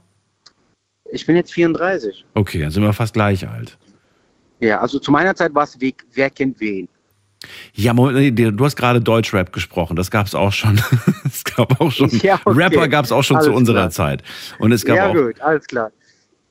Ich 1.13 1.27
bin 1.27 1.37
jetzt 1.37 1.53
34. 1.53 2.25
Okay, 2.33 2.63
dann 2.63 2.71
sind 2.71 2.83
wir 2.83 2.95
fast 2.95 3.13
gleich 3.13 3.47
alt. 3.47 3.77
Ja, 4.61 4.81
also 4.81 4.99
zu 4.99 5.11
meiner 5.11 5.35
Zeit 5.35 5.55
war 5.55 5.65
es 5.65 5.79
Weg, 5.79 6.07
wer 6.15 6.31
kennt 6.31 6.59
wen. 6.59 6.89
Ja, 7.75 7.93
Moment, 7.95 8.39
du 8.39 8.65
hast 8.65 8.77
gerade 8.77 9.01
Deutschrap 9.01 9.53
gesprochen, 9.53 9.97
das 9.97 10.11
gab 10.11 10.27
es 10.27 10.35
auch 10.35 10.53
schon. 10.53 10.81
es 11.25 11.45
gab 11.45 11.81
auch 11.81 11.91
schon, 11.93 12.09
Ja, 12.11 12.41
okay. 12.45 12.59
Rapper 12.65 12.89
gab 12.89 13.05
es 13.05 13.13
auch 13.13 13.23
schon 13.23 13.37
Alles 13.37 13.47
zu 13.47 13.53
unserer 13.55 13.77
klar. 13.77 13.91
Zeit. 13.91 14.23
Und 14.59 14.73
es 14.73 14.85
gab 14.85 14.97
ja, 14.97 15.09
auch, 15.11 15.15
gut, 15.15 15.41
alles 15.41 15.67
klar. 15.67 15.93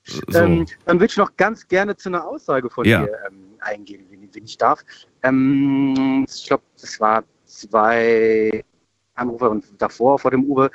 so, 0.06 0.22
Ähm, 0.34 0.66
dann 0.86 1.00
würde 1.00 1.12
ich 1.12 1.18
noch 1.18 1.36
ganz 1.36 1.68
gerne 1.68 1.96
zu 1.96 2.10
einer 2.10 2.26
Aussage 2.26 2.70
von 2.70 2.86
Ja. 2.86 3.06
dir 3.06 3.12
ähm, 3.28 3.48
eingehen, 3.60 4.06
wenn, 4.10 4.44
ich 4.46 4.58
darf. 4.58 4.84
Ähm, 5.24 6.26
ich 6.30 6.46
glaube, 6.46 6.64
das 6.80 7.00
war 7.00 7.24
zwei 7.46 8.64
Anrufe 9.16 9.50
und 9.50 9.66
davor, 9.78 10.20
vor 10.20 10.32
dem 10.32 10.46
Uwe. 10.46 10.70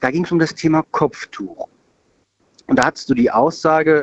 Da 0.00 0.10
ging 0.10 0.24
es 0.24 0.32
um 0.32 0.38
das 0.38 0.54
Thema 0.54 0.82
Kopftuch. 0.90 1.68
Und 2.66 2.78
da 2.78 2.86
hattest 2.86 3.10
du 3.10 3.14
die 3.14 3.30
Aussage, 3.30 4.02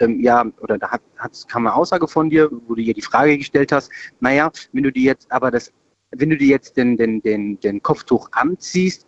ähm, 0.00 0.20
ja, 0.20 0.44
oder 0.60 0.78
da 0.78 0.90
hat, 0.90 1.02
hat, 1.18 1.48
kam 1.48 1.66
eine 1.66 1.74
Aussage 1.74 2.08
von 2.08 2.30
dir, 2.30 2.50
wo 2.66 2.74
du 2.74 2.82
dir 2.82 2.94
die 2.94 3.02
Frage 3.02 3.38
gestellt 3.38 3.72
hast, 3.72 3.90
naja, 4.20 4.50
wenn 4.72 4.82
du 4.82 4.92
dir 4.92 5.02
jetzt 5.02 5.30
aber 5.30 5.50
das, 5.50 5.72
wenn 6.10 6.30
du 6.30 6.36
dir 6.36 6.48
jetzt 6.48 6.76
den, 6.76 6.96
den, 6.96 7.22
den, 7.22 7.60
den 7.60 7.82
Kopftuch 7.82 8.28
anziehst, 8.32 9.06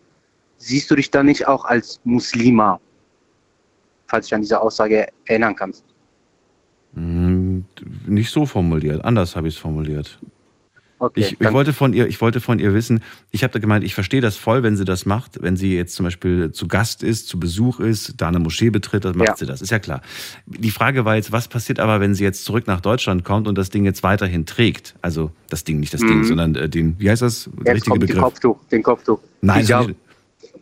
siehst 0.58 0.90
du 0.90 0.94
dich 0.94 1.10
dann 1.10 1.26
nicht 1.26 1.48
auch 1.48 1.64
als 1.64 2.00
Muslima? 2.04 2.80
Falls 4.06 4.28
du 4.28 4.36
an 4.36 4.42
diese 4.42 4.60
Aussage 4.60 5.08
erinnern 5.24 5.56
kannst. 5.56 5.84
Hm, 6.94 7.64
nicht 8.06 8.30
so 8.30 8.44
formuliert, 8.44 9.04
anders 9.04 9.34
habe 9.34 9.48
ich 9.48 9.54
es 9.54 9.60
formuliert. 9.60 10.20
Okay, 11.02 11.18
ich, 11.20 11.40
ich, 11.40 11.52
wollte 11.52 11.72
von 11.72 11.94
ihr, 11.94 12.06
ich 12.06 12.20
wollte 12.20 12.40
von 12.40 12.60
ihr 12.60 12.74
wissen, 12.74 13.02
ich 13.32 13.42
habe 13.42 13.52
da 13.52 13.58
gemeint, 13.58 13.82
ich 13.82 13.92
verstehe 13.92 14.20
das 14.20 14.36
voll, 14.36 14.62
wenn 14.62 14.76
sie 14.76 14.84
das 14.84 15.04
macht, 15.04 15.42
wenn 15.42 15.56
sie 15.56 15.74
jetzt 15.74 15.96
zum 15.96 16.04
Beispiel 16.04 16.52
zu 16.52 16.68
Gast 16.68 17.02
ist, 17.02 17.26
zu 17.26 17.40
Besuch 17.40 17.80
ist, 17.80 18.14
da 18.18 18.28
eine 18.28 18.38
Moschee 18.38 18.70
betritt, 18.70 19.04
dann 19.04 19.16
macht 19.16 19.30
Ja. 19.30 19.36
sie 19.36 19.46
das, 19.46 19.60
ist 19.62 19.70
ja 19.70 19.80
klar. 19.80 20.00
Die 20.46 20.70
Frage 20.70 21.04
war 21.04 21.16
jetzt, 21.16 21.32
was 21.32 21.48
passiert 21.48 21.80
aber, 21.80 21.98
wenn 21.98 22.14
sie 22.14 22.22
jetzt 22.22 22.44
zurück 22.44 22.68
nach 22.68 22.80
Deutschland 22.80 23.24
kommt 23.24 23.48
und 23.48 23.58
das 23.58 23.70
Ding 23.70 23.84
jetzt 23.84 24.04
weiterhin 24.04 24.46
trägt? 24.46 24.94
Also 25.02 25.32
das 25.50 25.64
Ding, 25.64 25.80
nicht 25.80 25.92
das 25.92 26.02
Ding, 26.02 26.18
Mhm. 26.18 26.24
sondern 26.24 26.54
äh, 26.54 26.68
den, 26.68 26.94
wie 27.00 27.10
heißt 27.10 27.22
das? 27.22 27.50
Der 27.66 27.74
Jetzt 27.74 27.86
kommt 27.86 28.08
den 28.08 28.16
Kopftuch, 28.18 28.58
den 28.70 28.82
Kopftuch. 28.84 29.18
Nein, 29.40 29.62
Hijab. 29.62 29.90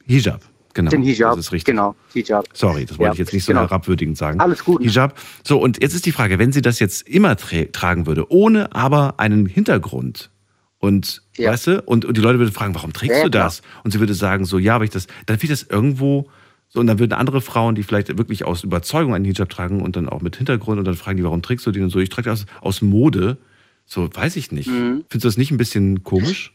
Hijab. 0.06 0.40
Genau. 0.74 0.90
Den 0.90 1.02
Hijab, 1.02 1.36
Das 1.36 1.46
ist 1.46 1.52
richtig. 1.52 1.72
genau, 1.74 1.94
Hijab. 2.14 2.46
Sorry, 2.52 2.84
das 2.86 2.98
wollte 2.98 3.08
Ja, 3.08 3.12
ich 3.14 3.18
jetzt 3.18 3.32
nicht 3.32 3.44
so 3.44 3.52
genau. 3.52 3.62
herabwürdigend 3.62 4.16
sagen. 4.16 4.40
Alles 4.40 4.64
gut. 4.64 4.82
Hijab. 4.82 5.18
So, 5.44 5.58
und 5.60 5.82
jetzt 5.82 5.94
ist 5.94 6.06
die 6.06 6.12
Frage, 6.12 6.38
wenn 6.38 6.52
sie 6.52 6.62
das 6.62 6.78
jetzt 6.78 7.08
immer 7.08 7.36
tra 7.36 7.64
tragen 7.72 8.06
würde, 8.06 8.30
ohne 8.30 8.74
aber 8.74 9.18
einen 9.18 9.46
Hintergrund 9.46 10.30
und, 10.78 11.22
weißt 11.36 11.66
du, 11.66 11.82
und, 11.82 12.04
und 12.04 12.16
die 12.16 12.20
Leute 12.20 12.38
würden 12.38 12.52
fragen, 12.52 12.74
warum 12.74 12.92
trägst 12.92 13.16
Ja, 13.18 13.24
du 13.24 13.30
klar. 13.30 13.44
das? 13.44 13.62
Und 13.84 13.90
sie 13.90 14.00
würde 14.00 14.14
sagen, 14.14 14.44
so, 14.44 14.58
ja, 14.58 14.76
aber 14.76 14.84
ich 14.84 14.90
das, 14.90 15.06
dann 15.26 15.38
finde 15.38 15.54
ich 15.54 15.60
das 15.60 15.68
irgendwo, 15.68 16.28
so, 16.68 16.78
und 16.80 16.86
dann 16.86 16.98
würden 17.00 17.12
andere 17.14 17.40
Frauen, 17.40 17.74
die 17.74 17.82
vielleicht 17.82 18.16
wirklich 18.16 18.44
aus 18.44 18.62
Überzeugung 18.62 19.12
einen 19.14 19.24
Hijab 19.24 19.48
tragen 19.50 19.82
und 19.82 19.96
dann 19.96 20.08
auch 20.08 20.20
mit 20.22 20.36
Hintergrund 20.36 20.78
und 20.78 20.84
dann 20.84 20.94
fragen 20.94 21.16
die, 21.16 21.24
warum 21.24 21.42
trägst 21.42 21.66
du 21.66 21.72
den 21.72 21.82
und 21.82 21.90
so, 21.90 21.98
ich 21.98 22.08
trage 22.10 22.30
das 22.30 22.46
aus 22.60 22.80
Mode. 22.80 23.38
So, 23.86 24.08
weiß 24.14 24.36
ich 24.36 24.52
nicht. 24.52 24.68
Mhm. 24.68 25.04
Findest 25.08 25.24
du 25.24 25.28
das 25.28 25.36
nicht 25.36 25.50
ein 25.50 25.56
bisschen 25.58 26.04
komisch? 26.04 26.52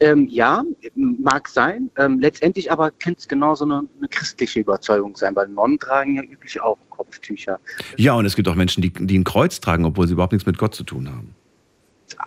Ähm, 0.00 0.26
ja, 0.28 0.64
mag 0.94 1.46
sein. 1.48 1.90
Ähm, 1.98 2.20
letztendlich 2.20 2.72
aber 2.72 2.90
könnte 2.90 3.20
es 3.20 3.28
genauso 3.28 3.64
eine, 3.64 3.82
eine 3.98 4.08
christliche 4.08 4.60
Überzeugung 4.60 5.14
sein, 5.14 5.36
weil 5.36 5.48
Nonnen 5.48 5.78
tragen 5.78 6.16
ja 6.16 6.22
üblich 6.22 6.60
auch 6.60 6.78
Kopftücher. 6.88 7.60
Ja, 7.96 8.14
und 8.14 8.24
es 8.24 8.34
gibt 8.34 8.48
auch 8.48 8.54
Menschen, 8.54 8.82
die, 8.82 8.90
die 8.90 9.18
ein 9.18 9.24
Kreuz 9.24 9.60
tragen, 9.60 9.84
obwohl 9.84 10.06
sie 10.06 10.14
überhaupt 10.14 10.32
nichts 10.32 10.46
mit 10.46 10.58
Gott 10.58 10.74
zu 10.74 10.84
tun 10.84 11.08
haben. 11.08 11.34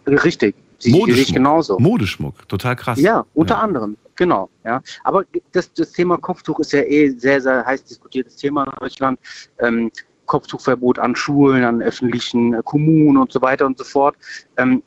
Richtig. 0.08 0.56
Sie- 0.78 1.10
ich 1.10 1.34
genauso. 1.34 1.80
Modeschmuck, 1.80 2.48
total 2.48 2.76
krass. 2.76 3.00
Ja, 3.00 3.26
unter 3.34 3.60
anderem, 3.60 3.96
genau. 4.16 4.50
Ja. 4.66 4.82
Aber 5.04 5.24
das, 5.54 5.72
das 5.74 5.94
Thema 5.94 6.18
Kopftuch 6.18 6.60
ist 6.60 6.74
ja 6.74 6.82
eh 6.82 7.10
sehr, 7.10 7.42
sehr 7.42 7.66
heiß 7.66 7.86
diskutiertes 7.86 8.36
Thema 8.36 8.66
in 8.66 8.72
Deutschland. 8.80 9.20
Ähm, 9.60 9.92
Kopftuchverbot 10.26 11.00
an 11.00 11.16
Schulen, 11.16 11.64
an 11.64 11.82
öffentlichen 11.82 12.62
Kommunen 12.64 13.18
und 13.18 13.32
so 13.32 13.42
weiter 13.42 13.66
und 13.66 13.78
so 13.78 13.84
fort. 13.84 14.16
Ähm, 14.58 14.84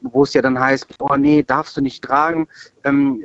wo 0.00 0.22
es 0.24 0.34
ja 0.34 0.42
dann 0.42 0.58
heißt, 0.58 0.86
oh 0.98 1.16
nee, 1.16 1.42
darfst 1.42 1.76
du 1.76 1.80
nicht 1.80 2.02
tragen. 2.02 2.48
Ähm, 2.84 3.24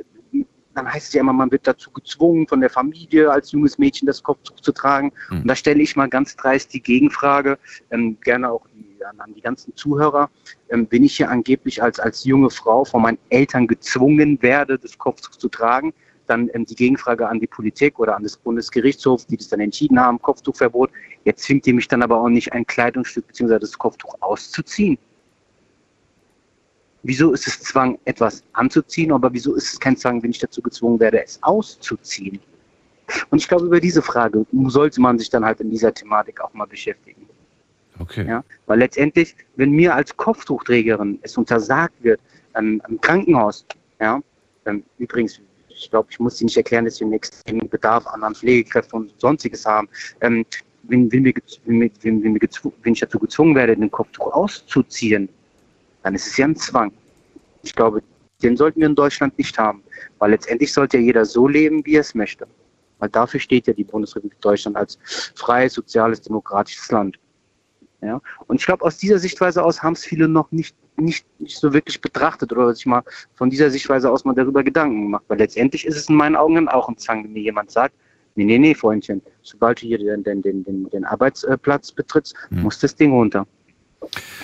dann 0.78 0.92
heißt 0.92 1.08
es 1.08 1.12
ja 1.14 1.20
immer, 1.20 1.32
man 1.32 1.50
wird 1.50 1.66
dazu 1.66 1.90
gezwungen, 1.90 2.46
von 2.46 2.60
der 2.60 2.70
Familie 2.70 3.30
als 3.30 3.52
junges 3.52 3.78
Mädchen 3.78 4.06
das 4.06 4.22
Kopftuch 4.22 4.60
zu 4.60 4.72
tragen. 4.72 5.12
Hm. 5.28 5.42
Und 5.42 5.48
da 5.48 5.56
stelle 5.56 5.82
ich 5.82 5.96
mal 5.96 6.08
ganz 6.08 6.36
dreist 6.36 6.72
die 6.72 6.82
Gegenfrage, 6.82 7.58
ähm, 7.90 8.16
gerne 8.20 8.50
auch 8.50 8.64
die, 8.72 9.04
an, 9.04 9.20
an 9.20 9.34
die 9.34 9.40
ganzen 9.40 9.74
Zuhörer, 9.74 10.30
ähm, 10.70 10.86
wenn 10.90 11.04
ich 11.04 11.16
hier 11.16 11.30
angeblich 11.30 11.82
als, 11.82 11.98
als 11.98 12.24
junge 12.24 12.50
Frau 12.50 12.84
von 12.84 13.02
meinen 13.02 13.18
Eltern 13.28 13.66
gezwungen 13.66 14.40
werde, 14.40 14.78
das 14.78 14.96
Kopftuch 14.96 15.36
zu 15.36 15.48
tragen, 15.48 15.92
dann 16.26 16.48
ähm, 16.52 16.64
die 16.64 16.76
Gegenfrage 16.76 17.28
an 17.28 17.40
die 17.40 17.46
Politik 17.46 17.98
oder 17.98 18.16
an 18.16 18.22
das 18.22 18.36
Bundesgerichtshof, 18.36 19.24
die 19.26 19.36
das 19.36 19.48
dann 19.48 19.60
entschieden 19.60 19.98
haben, 19.98 20.20
Kopftuchverbot. 20.20 20.90
Jetzt 21.24 21.44
zwingt 21.44 21.66
ihr 21.66 21.74
mich 21.74 21.88
dann 21.88 22.02
aber 22.02 22.20
auch 22.20 22.28
nicht, 22.28 22.52
ein 22.52 22.66
Kleidungsstück 22.66 23.26
bzw. 23.26 23.58
das 23.58 23.76
Kopftuch 23.76 24.14
auszuziehen. 24.20 24.98
Wieso 27.02 27.32
ist 27.32 27.46
es 27.46 27.60
Zwang, 27.60 27.98
etwas 28.04 28.42
anzuziehen, 28.52 29.12
aber 29.12 29.32
wieso 29.32 29.54
ist 29.54 29.72
es 29.72 29.80
kein 29.80 29.96
Zwang, 29.96 30.22
wenn 30.22 30.30
ich 30.30 30.38
dazu 30.38 30.60
gezwungen 30.60 30.98
werde, 30.98 31.22
es 31.22 31.38
auszuziehen? 31.42 32.40
Und 33.30 33.38
ich 33.38 33.48
glaube, 33.48 33.66
über 33.66 33.80
diese 33.80 34.02
Frage 34.02 34.44
sollte 34.66 35.00
man 35.00 35.18
sich 35.18 35.30
dann 35.30 35.44
halt 35.44 35.60
in 35.60 35.70
dieser 35.70 35.94
Thematik 35.94 36.40
auch 36.40 36.52
mal 36.52 36.66
beschäftigen. 36.66 37.26
Okay. 38.00 38.26
Ja? 38.26 38.44
Weil 38.66 38.80
letztendlich, 38.80 39.34
wenn 39.56 39.70
mir 39.70 39.94
als 39.94 40.16
Kopftuchträgerin 40.16 41.18
es 41.22 41.36
untersagt 41.36 41.94
wird, 42.02 42.20
ähm, 42.56 42.82
im 42.88 43.00
Krankenhaus, 43.00 43.64
ja, 44.00 44.20
ähm, 44.66 44.84
übrigens, 44.98 45.40
ich 45.68 45.90
glaube, 45.90 46.08
ich 46.10 46.18
muss 46.18 46.38
Sie 46.38 46.44
nicht 46.44 46.56
erklären, 46.56 46.84
dass 46.84 47.00
wir 47.00 47.06
einen 47.06 47.14
extremen 47.14 47.68
Bedarf 47.68 48.06
an, 48.06 48.34
Pflegekräften 48.34 49.00
und 49.00 49.20
sonstiges 49.20 49.64
haben. 49.64 49.88
Ähm, 50.20 50.44
wenn, 50.82 51.10
wenn, 51.12 51.24
wir, 51.24 51.34
wenn, 51.64 51.90
wenn, 52.02 52.24
wenn 52.24 52.92
ich 52.92 53.00
dazu 53.00 53.18
gezwungen 53.18 53.54
werde, 53.54 53.76
den 53.76 53.90
Kopftuch 53.90 54.32
auszuziehen, 54.32 55.28
dann 56.08 56.14
ist 56.14 56.26
es 56.26 56.38
ja 56.38 56.46
ein 56.46 56.56
Zwang. 56.56 56.90
Ich 57.62 57.74
glaube, 57.74 58.02
den 58.42 58.56
sollten 58.56 58.80
wir 58.80 58.86
in 58.86 58.94
Deutschland 58.94 59.36
nicht 59.36 59.58
haben, 59.58 59.82
weil 60.18 60.30
letztendlich 60.30 60.72
sollte 60.72 60.96
ja 60.96 61.02
jeder 61.02 61.26
so 61.26 61.46
leben, 61.46 61.84
wie 61.84 61.96
er 61.96 62.00
es 62.00 62.14
möchte. 62.14 62.46
Weil 62.98 63.10
dafür 63.10 63.38
steht 63.38 63.66
ja 63.66 63.74
die 63.74 63.84
Bundesrepublik 63.84 64.40
Deutschland 64.40 64.78
als 64.78 64.98
freies, 65.34 65.74
soziales, 65.74 66.22
demokratisches 66.22 66.90
Land. 66.90 67.18
Ja? 68.00 68.22
Und 68.46 68.58
ich 68.58 68.64
glaube, 68.64 68.86
aus 68.86 68.96
dieser 68.96 69.18
Sichtweise 69.18 69.62
aus 69.62 69.82
haben 69.82 69.92
es 69.92 70.02
viele 70.02 70.28
noch 70.28 70.50
nicht, 70.50 70.74
nicht, 70.96 71.26
nicht 71.38 71.58
so 71.58 71.74
wirklich 71.74 72.00
betrachtet 72.00 72.52
oder 72.52 72.74
sich 72.74 72.86
mal 72.86 73.02
von 73.34 73.50
dieser 73.50 73.68
Sichtweise 73.68 74.10
aus 74.10 74.24
mal 74.24 74.32
darüber 74.34 74.64
Gedanken 74.64 75.02
gemacht. 75.02 75.24
Weil 75.28 75.36
letztendlich 75.36 75.84
ist 75.84 75.98
es 75.98 76.08
in 76.08 76.16
meinen 76.16 76.36
Augen 76.36 76.54
dann 76.54 76.68
auch 76.68 76.88
ein 76.88 76.96
Zwang, 76.96 77.22
wenn 77.22 77.34
mir 77.34 77.42
jemand 77.42 77.70
sagt, 77.70 77.94
nee, 78.34 78.44
nee, 78.44 78.58
nee, 78.58 78.74
Freundchen, 78.74 79.20
sobald 79.42 79.82
du 79.82 79.86
hier 79.86 79.98
den, 79.98 80.24
den, 80.24 80.40
den, 80.40 80.64
den, 80.64 80.88
den 80.88 81.04
Arbeitsplatz 81.04 81.92
betrittst, 81.92 82.34
muss 82.48 82.78
das 82.78 82.96
Ding 82.96 83.12
runter. 83.12 83.46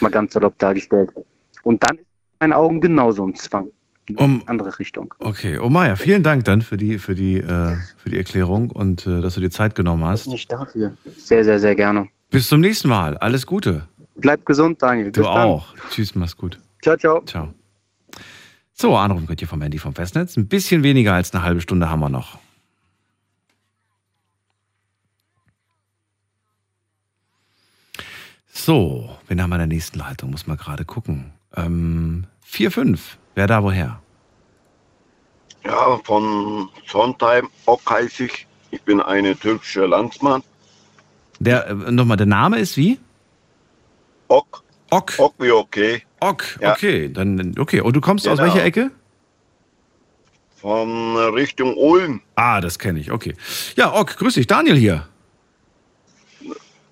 Mal 0.01 0.11
ganz 0.11 0.35
salopp 0.35 0.59
dargestellt. 0.59 1.11
Und 1.65 1.83
dann 1.83 1.97
ist 1.97 2.05
in 2.05 2.37
meinen 2.41 2.53
Augen 2.53 2.81
genauso 2.81 3.27
ein 3.27 3.35
Zwang. 3.35 3.69
In 4.07 4.17
Um, 4.17 4.43
andere 4.47 4.79
Richtung. 4.79 5.15
Okay, 5.19 5.59
Maja, 5.67 5.97
vielen 5.97 6.23
Dank 6.23 6.45
dann 6.45 6.61
für 6.61 6.77
die, 6.77 6.99
für 6.99 7.15
die, 7.15 7.39
äh, 7.39 7.77
für 7.97 8.11
die 8.11 8.19
Erklärung 8.19 8.71
und 8.71 9.07
äh, 9.07 9.23
dass 9.23 9.35
du 9.35 9.41
dir 9.41 9.51
Zeit 9.51 9.75
genommen 9.75 10.05
hast. 10.05 10.27
Nicht 10.27 10.53
dafür. 10.53 10.95
Sehr, 11.17 11.43
sehr, 11.43 11.59
sehr 11.59 11.75
gerne. 11.75 12.09
Bis 12.29 12.49
zum 12.49 12.61
nächsten 12.61 12.89
Mal. 12.89 13.17
Alles 13.17 13.47
Gute. 13.47 13.89
Bleib 14.17 14.45
gesund, 14.45 14.83
Daniel. 14.83 15.11
Du 15.11 15.23
Bis 15.23 15.27
dann. 15.27 15.49
auch. 15.49 15.75
Tschüss, 15.91 16.15
mach's 16.15 16.37
gut. 16.37 16.61
Ciao, 16.83 16.99
ciao. 16.99 17.23
Ciao. 17.25 17.55
So, 18.75 18.95
anrufen 18.95 19.27
könnt 19.27 19.41
ihr 19.41 19.49
vom 19.49 19.63
Handy 19.63 19.79
vom 19.79 19.95
Festnetz. 19.95 20.37
Ein 20.37 20.49
bisschen 20.49 20.83
weniger 20.83 21.15
als 21.15 21.33
eine 21.33 21.43
halbe 21.43 21.63
Stunde 21.63 21.89
haben 21.89 22.01
wir 22.01 22.11
noch. 22.11 22.39
So, 28.53 29.11
wen 29.29 29.43
haben 29.43 29.51
wir 29.51 29.57
in 29.57 29.61
der 29.61 29.67
nächsten 29.69 29.99
Leitung? 29.99 30.31
Muss 30.31 30.47
mal 30.47 30.57
gerade 30.57 30.85
gucken. 30.85 31.33
Ähm, 31.57 32.27
4-5. 32.51 32.99
Wer 33.35 33.47
da 33.47 33.63
woher? 33.63 34.01
Ja, 35.65 35.99
von 36.05 36.69
Sondheim, 36.87 37.49
Ock 37.67 37.81
heiße 37.89 38.25
ich. 38.25 38.47
Ich 38.71 38.83
bin 38.83 39.01
eine 39.01 39.37
türkische 39.37 39.87
Landsmann. 39.87 40.43
Der, 41.39 41.67
äh, 41.69 41.75
nochmal, 41.75 42.17
der 42.17 42.27
Name 42.27 42.59
ist 42.59 42.77
wie? 42.77 42.99
Ock. 44.29 44.63
Ock. 44.91 45.15
Ock 45.19 45.35
wie 45.39 45.51
okay. 45.51 46.03
Ock, 46.21 46.45
Ja. 46.61 46.73
okay. 46.73 47.09
Dann, 47.13 47.55
okay. 47.59 47.81
Und 47.81 47.95
du 47.97 48.01
kommst 48.01 48.27
aus 48.29 48.39
Genau. 48.39 48.53
welcher 48.53 48.65
Ecke? 48.65 48.91
Von 50.57 51.17
Richtung 51.35 51.77
Ulm. 51.77 52.21
Ah, 52.37 52.61
das 52.61 52.79
kenne 52.79 52.99
ich, 53.01 53.11
okay. 53.11 53.35
Ja, 53.77 53.93
Ock, 53.93 54.17
grüß 54.17 54.35
dich. 54.35 54.47
Daniel 54.47 54.77
hier. 54.77 55.07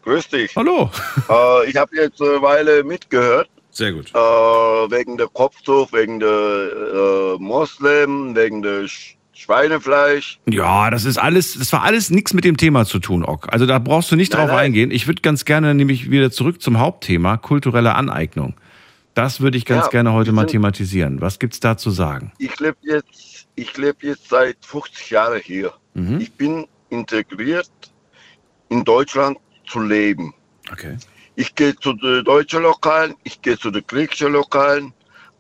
Grüß 0.05 0.29
dich. 0.29 0.55
Hallo. 0.57 0.91
Äh, 1.29 1.71
ich 1.71 1.77
habe 1.77 1.95
jetzt 1.97 2.21
eine 2.21 2.43
Weile 2.43 2.83
mitgehört. 2.85 3.49
Sehr 3.73 3.93
gut. 3.93 4.11
Äh, 4.15 4.19
wegen 4.19 5.17
der 5.17 5.29
Kopftuch, 5.29 5.93
wegen 5.93 6.21
der 6.21 6.29
äh, 6.29 7.43
Moslem, 7.43 8.37
wegen 8.37 8.63
der 8.63 8.87
Sch 8.87 9.17
Schweinefleisch. 9.35 10.39
Ja, 10.49 10.91
das 10.91 11.05
ist 11.05 11.17
alles, 11.17 11.59
das 11.59 11.73
war 11.73 11.83
alles 11.83 12.11
nichts 12.11 12.33
mit 12.35 12.45
dem 12.45 12.59
Thema 12.59 12.85
zu 12.85 12.99
tun, 13.01 13.25
Ock. 13.25 13.49
Also 13.51 13.67
da 13.67 13.79
brauchst 13.81 14.13
du 14.13 14.17
nicht 14.17 14.33
Nein, 14.33 14.41
drauf 14.43 14.51
nein. 14.51 14.67
eingehen. 14.67 14.91
Ich 14.93 15.07
würde 15.09 15.23
ganz 15.23 15.45
gerne 15.45 15.75
nämlich 15.75 16.11
wieder 16.11 16.31
zurück 16.31 16.63
zum 16.63 16.79
Hauptthema, 16.79 17.39
kulturelle 17.39 17.95
Aneignung. 17.97 18.55
Das 19.15 19.41
würde 19.41 19.59
ich 19.59 19.65
ganz 19.65 19.87
Ja, 19.87 19.91
gerne 19.91 20.13
heute 20.13 20.33
mal 20.33 20.47
thematisieren. 20.47 21.21
Was 21.21 21.39
gibt's 21.39 21.61
da 21.61 21.77
zu 21.77 21.91
sagen? 21.91 22.33
Ich 22.39 22.61
lebe 22.61 22.77
jetzt, 22.83 23.47
ich 23.57 23.77
lebe 23.77 24.07
jetzt 24.07 24.29
seit 24.29 24.57
50 24.61 25.11
Jahren 25.11 25.41
hier. 25.43 25.73
Mhm. 25.95 26.21
Ich 26.21 26.33
bin 26.33 26.67
integriert 26.91 27.71
in 28.69 28.85
Deutschland 28.85 29.39
zu 29.67 29.81
leben. 29.81 30.35
Okay. 30.71 30.97
Ich 31.35 31.55
gehe 31.55 31.75
zu 31.77 31.95
den 31.95 32.25
deutschen 32.25 32.63
Lokalen, 32.63 33.17
ich 33.25 33.41
gehe 33.41 33.59
zu 33.59 33.71
den 33.71 33.87
griechischen 33.87 34.33
Lokalen. 34.33 34.93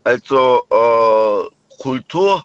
Also 0.04 0.62
äh, 0.70 1.76
Kultur, 1.82 2.44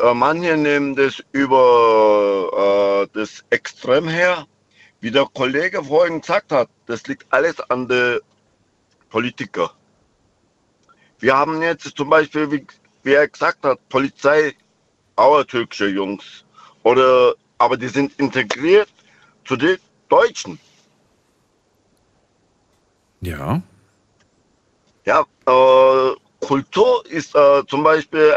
äh, 0.00 0.14
manche 0.14 0.56
nehmen 0.56 0.96
das 0.96 1.22
über 1.32 3.04
äh, 3.04 3.08
das 3.12 3.44
Extrem 3.50 4.08
her. 4.08 4.46
Wie 5.00 5.10
der 5.10 5.26
Kollege 5.26 5.84
vorhin 5.84 6.22
gesagt 6.22 6.50
hat, 6.50 6.70
das 6.86 7.06
liegt 7.06 7.26
alles 7.30 7.60
an 7.68 7.86
den 7.88 8.20
Politiker. 9.10 9.70
Wir 11.18 11.36
haben 11.36 11.60
jetzt 11.62 11.96
zum 11.96 12.08
Beispiel, 12.08 12.50
wie, 12.50 12.66
wie 13.02 13.12
er 13.12 13.28
gesagt 13.28 13.64
hat, 13.64 13.86
Polizei, 13.90 14.54
auch 15.16 15.44
türkische 15.44 15.88
Jungs. 15.88 16.44
Oder, 16.82 17.34
aber 17.58 17.76
die 17.76 17.88
sind 17.88 18.18
integriert 18.18 18.88
zu 19.44 19.56
den 19.56 19.78
Deutschen. 20.08 20.58
Ja. 23.24 23.62
Ja, 25.04 25.24
äh, 25.46 26.16
Kultur 26.40 27.04
ist 27.06 27.34
äh, 27.34 27.62
zum 27.66 27.82
Beispiel, 27.82 28.34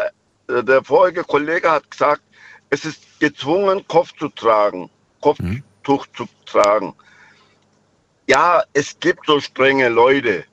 äh, 0.48 0.64
der 0.64 0.84
vorige 0.84 1.24
Kollege 1.24 1.70
hat 1.70 1.90
gesagt, 1.92 2.22
es 2.70 2.86
ist 2.86 3.20
gezwungen, 3.20 3.86
Kopf 3.88 4.14
zu 4.18 4.30
tragen, 4.30 4.90
Kopftuch 5.22 6.08
zu 6.16 6.28
tragen. 6.46 6.94
Ja, 8.28 8.64
es 8.74 9.00
gibt 9.00 9.26
so 9.26 9.40
strenge 9.40 9.88
Leute, 9.90 10.44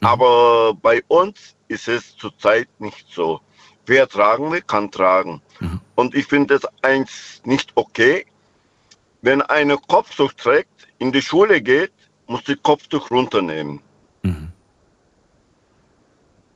aber 0.00 0.74
bei 0.74 1.02
uns 1.08 1.54
ist 1.68 1.88
es 1.88 2.16
zurzeit 2.16 2.68
nicht 2.78 3.06
so. 3.10 3.40
Wer 3.84 4.08
tragen 4.08 4.50
will, 4.50 4.62
kann 4.62 4.90
tragen. 4.90 5.42
Und 5.94 6.14
ich 6.14 6.26
finde 6.26 6.54
es 6.54 6.62
eins 6.82 7.42
nicht 7.44 7.72
okay, 7.74 8.24
wenn 9.20 9.42
eine 9.42 9.76
Kopftuch 9.76 10.32
trägt, 10.32 10.88
in 10.98 11.12
die 11.12 11.22
Schule 11.22 11.60
geht, 11.60 11.92
muss 12.28 12.44
die 12.44 12.56
Kopftuch 12.56 13.10
runternehmen. 13.10 13.80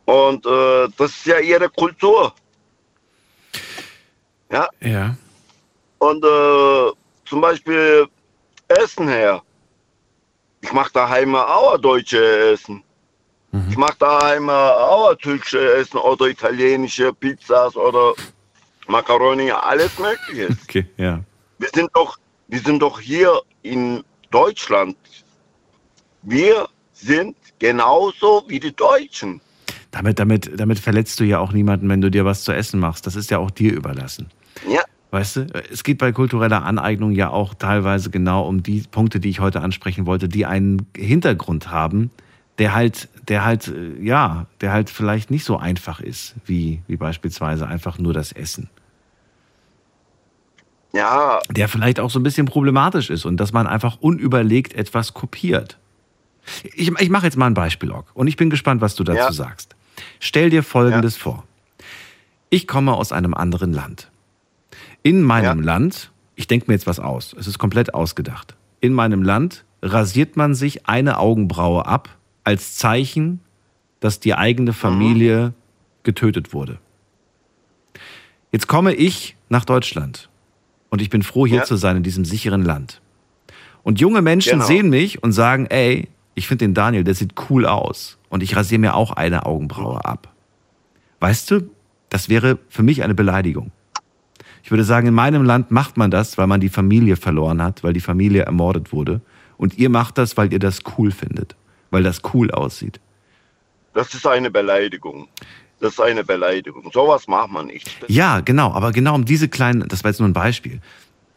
Und 0.04 0.44
äh, 0.46 0.88
das 0.96 1.10
ist 1.10 1.26
ja 1.26 1.38
ihre 1.38 1.68
Kultur. 1.70 2.32
Ja, 4.50 4.68
Ja. 4.80 5.16
und 5.98 6.22
äh, 6.24 6.92
zum 7.24 7.40
Beispiel 7.40 8.06
Essen 8.68 9.08
her. 9.08 9.42
Ich 10.60 10.72
mache 10.72 10.92
daheim 10.92 11.34
auch 11.34 11.78
deutsche 11.78 12.52
Essen. 12.52 12.82
Ich 13.68 13.76
mache 13.76 13.96
daheim 13.98 14.48
auch 14.48 15.14
türkische 15.16 15.74
Essen 15.74 15.98
oder 15.98 16.26
italienische 16.26 17.12
Pizzas 17.12 17.76
oder 17.76 18.14
Macaroni, 18.86 19.50
alles 19.50 19.98
Mögliche. 19.98 20.48
Okay, 20.64 20.86
ja. 20.96 21.20
Wir 21.58 21.68
sind 21.74 21.90
doch, 21.94 22.18
wir 22.48 22.60
sind 22.60 22.80
doch 22.80 22.98
hier 22.98 23.42
in 23.62 24.02
Deutschland. 24.30 24.96
Wir 26.22 26.68
sind 26.92 27.36
genauso 27.58 28.44
wie 28.46 28.60
die 28.60 28.74
Deutschen. 28.74 29.40
Damit, 29.90 30.18
damit, 30.18 30.50
damit 30.58 30.78
verletzt 30.78 31.20
du 31.20 31.24
ja 31.24 31.38
auch 31.38 31.52
niemanden, 31.52 31.88
wenn 31.88 32.00
du 32.00 32.10
dir 32.10 32.24
was 32.24 32.44
zu 32.44 32.52
essen 32.52 32.80
machst. 32.80 33.06
Das 33.06 33.16
ist 33.16 33.30
ja 33.30 33.38
auch 33.38 33.50
dir 33.50 33.72
überlassen. 33.72 34.28
Ja. 34.68 34.80
Weißt 35.10 35.36
du, 35.36 35.46
es 35.70 35.84
geht 35.84 35.98
bei 35.98 36.10
kultureller 36.12 36.64
Aneignung 36.64 37.12
ja 37.12 37.28
auch 37.28 37.52
teilweise 37.52 38.08
genau 38.08 38.48
um 38.48 38.62
die 38.62 38.84
Punkte, 38.90 39.20
die 39.20 39.28
ich 39.28 39.40
heute 39.40 39.60
ansprechen 39.60 40.06
wollte, 40.06 40.26
die 40.28 40.46
einen 40.46 40.86
Hintergrund 40.96 41.70
haben, 41.70 42.10
der 42.56 42.74
halt, 42.74 43.10
der 43.28 43.44
halt, 43.44 43.68
äh, 43.68 44.02
ja, 44.02 44.46
der 44.62 44.72
halt 44.72 44.88
vielleicht 44.88 45.30
nicht 45.30 45.44
so 45.44 45.58
einfach 45.58 46.00
ist, 46.00 46.34
wie, 46.46 46.80
wie 46.86 46.96
beispielsweise 46.96 47.66
einfach 47.66 47.98
nur 47.98 48.14
das 48.14 48.32
Essen. 48.32 48.70
Ja, 50.94 51.40
Der 51.50 51.68
vielleicht 51.68 52.00
auch 52.00 52.10
so 52.10 52.18
ein 52.18 52.22
bisschen 52.22 52.46
problematisch 52.46 53.10
ist 53.10 53.24
und 53.24 53.38
dass 53.38 53.52
man 53.52 53.66
einfach 53.66 53.98
unüberlegt 54.00 54.74
etwas 54.74 55.14
kopiert. 55.14 55.78
Ich, 56.74 56.90
ich 56.90 57.10
mache 57.10 57.24
jetzt 57.26 57.36
mal 57.36 57.46
ein 57.46 57.54
Beispiel, 57.54 57.90
Ock, 57.92 58.06
und 58.14 58.26
ich 58.26 58.36
bin 58.36 58.50
gespannt, 58.50 58.80
was 58.80 58.94
du 58.94 59.04
dazu 59.04 59.18
Ja. 59.18 59.32
sagst. 59.32 59.76
Stell 60.20 60.50
dir 60.50 60.62
Folgendes 60.62 61.16
vor. 61.16 61.44
Ich 62.50 62.66
komme 62.66 62.94
aus 62.94 63.12
einem 63.12 63.34
anderen 63.34 63.72
Land. 63.72 64.10
In 65.02 65.22
meinem 65.22 65.60
Land, 65.60 66.10
ich 66.36 66.46
denke 66.48 66.66
mir 66.68 66.74
jetzt 66.74 66.86
was 66.86 66.98
aus, 67.00 67.34
es 67.38 67.46
ist 67.46 67.58
komplett 67.58 67.94
ausgedacht. 67.94 68.54
In 68.80 68.92
meinem 68.92 69.22
Land 69.22 69.64
rasiert 69.82 70.36
man 70.36 70.54
sich 70.54 70.86
eine 70.88 71.18
Augenbraue 71.18 71.86
ab 71.86 72.08
als 72.44 72.76
Zeichen, 72.76 73.40
dass 74.00 74.18
die 74.20 74.34
eigene 74.34 74.72
Familie 74.72 75.54
getötet 76.02 76.52
wurde. 76.52 76.78
Jetzt 78.50 78.66
komme 78.66 78.94
ich 78.94 79.36
nach 79.48 79.64
Deutschland 79.64 80.28
und 80.90 81.00
ich 81.00 81.10
bin 81.10 81.22
froh, 81.22 81.46
hier 81.46 81.58
Ja. 81.58 81.64
zu 81.64 81.76
sein, 81.76 81.96
in 81.98 82.02
diesem 82.02 82.24
sicheren 82.24 82.62
Land. 82.64 83.00
Und 83.82 84.00
junge 84.00 84.22
Menschen 84.22 84.52
Genau. 84.52 84.66
sehen 84.66 84.90
mich 84.90 85.22
und 85.22 85.32
sagen, 85.32 85.66
ey, 85.66 86.08
ich 86.34 86.48
finde 86.48 86.64
den 86.64 86.74
Daniel, 86.74 87.04
der 87.04 87.14
sieht 87.14 87.34
cool 87.50 87.66
aus. 87.66 88.18
Und 88.28 88.42
ich 88.42 88.56
rasiere 88.56 88.80
mir 88.80 88.94
auch 88.94 89.12
eine 89.12 89.46
Augenbraue 89.46 90.04
ab. 90.04 90.32
Weißt 91.20 91.50
du, 91.50 91.70
das 92.08 92.28
wäre 92.28 92.58
für 92.68 92.82
mich 92.82 93.02
eine 93.02 93.14
Beleidigung. 93.14 93.70
Ich 94.62 94.70
würde 94.70 94.84
sagen, 94.84 95.08
in 95.08 95.14
meinem 95.14 95.44
Land 95.44 95.70
macht 95.70 95.96
man 95.96 96.10
das, 96.10 96.38
weil 96.38 96.46
man 96.46 96.60
die 96.60 96.68
Familie 96.68 97.16
verloren 97.16 97.60
hat, 97.62 97.82
weil 97.82 97.92
die 97.92 98.00
Familie 98.00 98.42
ermordet 98.42 98.92
wurde. 98.92 99.20
Und 99.56 99.76
ihr 99.78 99.90
macht 99.90 100.18
das, 100.18 100.36
weil 100.36 100.52
ihr 100.52 100.58
das 100.58 100.80
cool 100.96 101.10
findet, 101.10 101.56
weil 101.90 102.02
das 102.02 102.22
cool 102.32 102.50
aussieht. 102.50 103.00
Das 103.94 104.14
ist 104.14 104.26
eine 104.26 104.50
Beleidigung. 104.50 105.28
Das 105.80 105.94
ist 105.94 106.00
eine 106.00 106.22
Beleidigung. 106.22 106.90
Sowas 106.92 107.26
macht 107.26 107.50
man 107.50 107.66
nicht. 107.66 107.90
Ja, 108.06 108.40
genau, 108.40 108.72
aber 108.72 108.92
genau 108.92 109.14
um 109.14 109.24
diese 109.24 109.48
kleinen, 109.48 109.88
das 109.88 110.04
war 110.04 110.10
jetzt 110.12 110.20
nur 110.20 110.28
ein 110.28 110.32
Beispiel. 110.32 110.80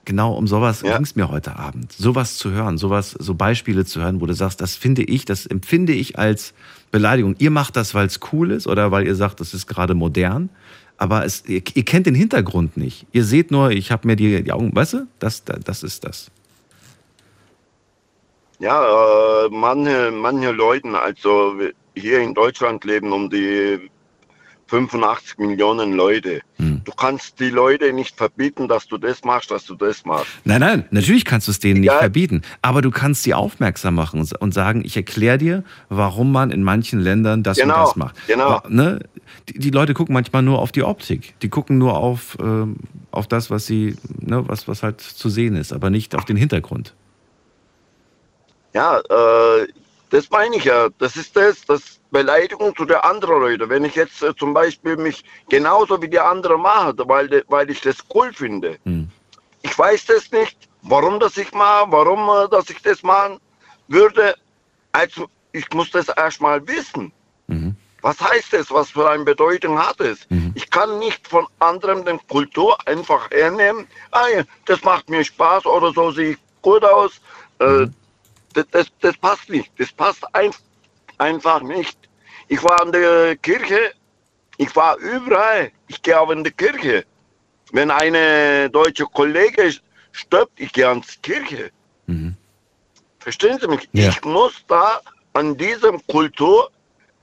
Genau 0.06 0.34
um 0.34 0.48
sowas 0.48 0.84
ging 0.84 1.02
es 1.02 1.16
mir 1.16 1.30
heute 1.30 1.56
Abend. 1.56 1.92
Sowas 1.92 2.38
zu 2.38 2.52
hören, 2.52 2.78
sowas, 2.78 3.12
so 3.12 3.34
Beispiele 3.34 3.86
zu 3.86 4.02
hören, 4.02 4.22
wo 4.22 4.28
du 4.28 4.34
sagst, 4.34 4.62
das 4.62 4.76
finde 4.76 5.04
ich, 5.04 5.26
das 5.26 5.48
empfinde 5.48 5.94
ich 5.94 6.20
als 6.20 6.54
Beleidigung. 6.92 7.36
Ihr 7.40 7.50
macht 7.50 7.76
das, 7.76 7.96
weil 7.96 8.06
es 8.06 8.20
cool 8.32 8.52
ist 8.52 8.68
oder 8.68 8.92
weil 8.92 9.08
ihr 9.08 9.16
sagt, 9.16 9.40
das 9.40 9.54
ist 9.54 9.66
gerade 9.66 9.96
modern. 9.96 10.50
Aber 10.98 11.26
es, 11.26 11.44
ihr, 11.48 11.62
ihr 11.74 11.84
kennt 11.84 12.06
den 12.06 12.16
Hintergrund 12.16 12.78
nicht. 12.78 13.08
Ihr 13.12 13.26
seht 13.26 13.52
nur, 13.52 13.72
ich 13.72 13.92
habe 13.92 14.08
mir 14.08 14.16
die, 14.16 14.44
die 14.44 14.52
Augen, 14.52 14.74
weißt 14.74 14.94
du, 14.94 15.08
das, 15.20 15.44
das 15.44 15.84
ist 15.84 16.06
das. 16.06 16.32
Ja, 18.60 19.46
äh, 19.46 19.50
manche, 19.50 20.12
manche 20.12 20.52
Leute, 20.52 20.98
also 20.98 21.56
hier 21.96 22.20
in 22.20 22.34
Deutschland 22.34 22.86
leben 22.86 23.12
um 23.12 23.30
die 23.30 23.90
85 24.68 25.38
Millionen 25.38 25.94
Leute. 25.94 26.42
Hm. 26.58 26.82
Du 26.84 26.92
kannst 26.92 27.40
die 27.40 27.50
Leute 27.50 27.94
nicht 27.94 28.16
verbieten, 28.18 28.68
dass 28.68 28.88
du 28.88 28.98
das 28.98 29.24
machst, 29.24 29.52
dass 29.52 29.66
du 29.66 29.76
das 29.76 30.04
machst. 30.06 30.28
Nein, 30.44 30.62
nein, 30.62 30.86
natürlich 30.92 31.24
kannst 31.26 31.48
du 31.48 31.52
es 31.52 31.60
denen 31.60 31.82
nicht 31.82 31.92
verbieten, 31.94 32.42
aber 32.62 32.82
du 32.82 32.90
kannst 32.90 33.24
sie 33.24 33.34
aufmerksam 33.34 33.96
machen 33.96 34.28
und- 34.40 34.54
sagen, 34.56 34.84
ich 34.86 34.96
erkläre 34.96 35.38
dir, 35.38 35.64
warum 35.90 36.32
man 36.32 36.50
in 36.52 36.64
manchen 36.64 37.00
Ländern 37.00 37.44
das 37.44 37.58
Genau, 37.58 37.76
und 37.80 37.88
das 37.90 37.96
macht. 37.96 38.28
genau. 38.28 38.62
Ne? 38.70 39.00
Die, 39.50 39.60
die 39.60 39.70
Leute 39.70 39.94
gucken 39.94 40.14
manchmal 40.14 40.42
nur 40.44 40.60
auf 40.60 40.72
die 40.72 40.84
Optik, 40.84 41.36
die 41.42 41.50
gucken 41.50 41.78
nur 41.78 41.98
auf, 41.98 42.38
ähm, 42.40 42.78
auf 43.12 43.28
das, 43.28 43.50
was 43.52 43.66
sie, 43.66 43.96
ne, 44.20 44.48
was, 44.48 44.68
was 44.68 44.82
halt 44.82 45.02
zu 45.02 45.30
sehen 45.30 45.56
ist, 45.56 45.74
aber 45.74 45.90
nicht 45.90 46.16
auf 46.16 46.26
den 46.26 46.38
Hintergrund. 46.38 46.94
Ja, 48.74 49.00
äh, 49.00 49.68
das 50.10 50.30
meine 50.30 50.56
ich 50.58 50.66
ja. 50.66 50.88
Das 51.00 51.16
ist 51.16 51.36
das, 51.36 51.66
das 51.66 52.00
Beleidigung 52.20 52.74
zu 52.78 52.86
der 52.86 53.04
anderen 53.04 53.40
Leute. 53.42 53.68
Wenn 53.68 53.84
ich 53.84 53.96
jetzt 53.96 54.24
äh, 54.24 54.34
zum 54.36 54.54
Beispiel 54.54 54.96
mich 54.96 55.24
genauso 55.50 56.02
wie 56.02 56.08
die 56.08 56.20
anderen 56.20 56.62
mache, 56.62 56.94
weil, 57.14 57.28
de- 57.28 57.44
weil 57.50 57.70
ich 57.70 57.82
das 57.82 57.98
cool 58.14 58.32
finde. 58.32 58.78
Ich 59.64 59.78
weiß 59.78 60.06
das 60.06 60.32
nicht, 60.32 60.58
warum 60.84 61.20
das 61.20 61.36
ich 61.38 61.52
mache, 61.52 61.88
warum 61.90 62.22
äh, 62.30 62.48
dass 62.50 62.70
ich 62.70 62.82
das 62.82 63.04
machen 63.04 63.40
würde. 63.90 64.34
Also 64.94 65.28
ich 65.52 65.68
muss 65.74 65.92
das 65.92 66.08
erstmal 66.08 66.66
wissen. 66.68 67.12
Was 68.02 68.18
heißt 68.22 68.54
das? 68.54 68.72
Was 68.72 68.92
für 68.92 69.10
eine 69.10 69.24
Bedeutung 69.26 69.78
hat 69.78 70.00
es? 70.00 70.20
Ich 70.54 70.70
kann 70.70 71.00
nicht 71.00 71.28
von 71.28 71.46
anderen 71.60 72.06
den 72.06 72.20
Kultur 72.28 72.78
einfach 72.88 73.30
hernehmen. 73.32 73.88
Ah, 74.12 74.28
ja, 74.34 74.44
das 74.66 74.82
macht 74.84 75.10
mir 75.10 75.24
Spaß 75.24 75.66
oder 75.66 75.92
so 75.92 76.12
sehe 76.12 76.32
ich 76.32 76.38
gut 76.62 76.84
aus. 76.86 77.20
Äh, 77.60 77.88
das, 78.54 78.66
das, 78.72 78.88
das 79.02 79.18
passt 79.18 79.50
nicht. 79.50 79.70
Das 79.80 79.92
passt 79.92 80.24
ein, 80.34 80.52
einfach 81.18 81.62
nicht. 81.62 81.98
Ich 82.48 82.64
war 82.64 82.86
in 82.86 82.92
der 82.92 83.36
Kirche, 83.38 83.94
ich 84.58 84.76
war 84.76 84.98
überall. 84.98 85.72
Ich 85.88 86.02
gehe 86.02 86.20
auch 86.20 86.30
in 86.32 86.44
die 86.44 86.52
Kirche. 86.52 87.06
Wenn 87.72 87.92
eine 87.92 88.70
deutsche 88.70 89.06
Kollege 89.06 89.74
stirbt, 90.12 90.60
ich 90.60 90.72
gehe 90.72 90.88
ans 90.88 91.20
Kirche. 91.22 91.72
Verstehen 93.20 93.60
Sie 93.60 93.68
mich? 93.68 93.90
Ja. 93.92 94.10
Ich 94.10 94.24
muss 94.24 94.64
da 94.68 95.02
an 95.34 95.58
diesem 95.58 96.06
Kultur 96.08 96.70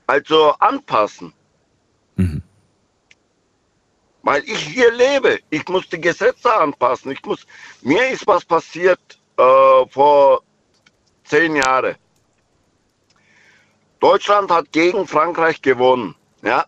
also 0.05 0.51
anpassen. 0.59 1.33
Weil 4.21 4.43
ich 4.43 4.59
hier 4.59 4.91
lebe. 4.91 5.39
Ich 5.49 5.67
muss 5.67 5.87
die 5.89 5.99
Gesetze 5.99 6.53
anpassen. 6.53 7.11
Ich 7.11 7.23
muss, 7.25 7.45
mir 7.81 8.09
ist 8.09 8.27
was 8.27 8.45
passiert 8.45 8.99
äh, 9.37 9.85
vor 9.89 10.41
zehn 11.23 11.55
Jahren. 11.55 11.95
Deutschland 14.03 14.51
hat 14.51 14.69
gegen 14.73 15.07
Frankreich 15.07 15.61
gewonnen. 15.61 16.13
Ja? 16.41 16.65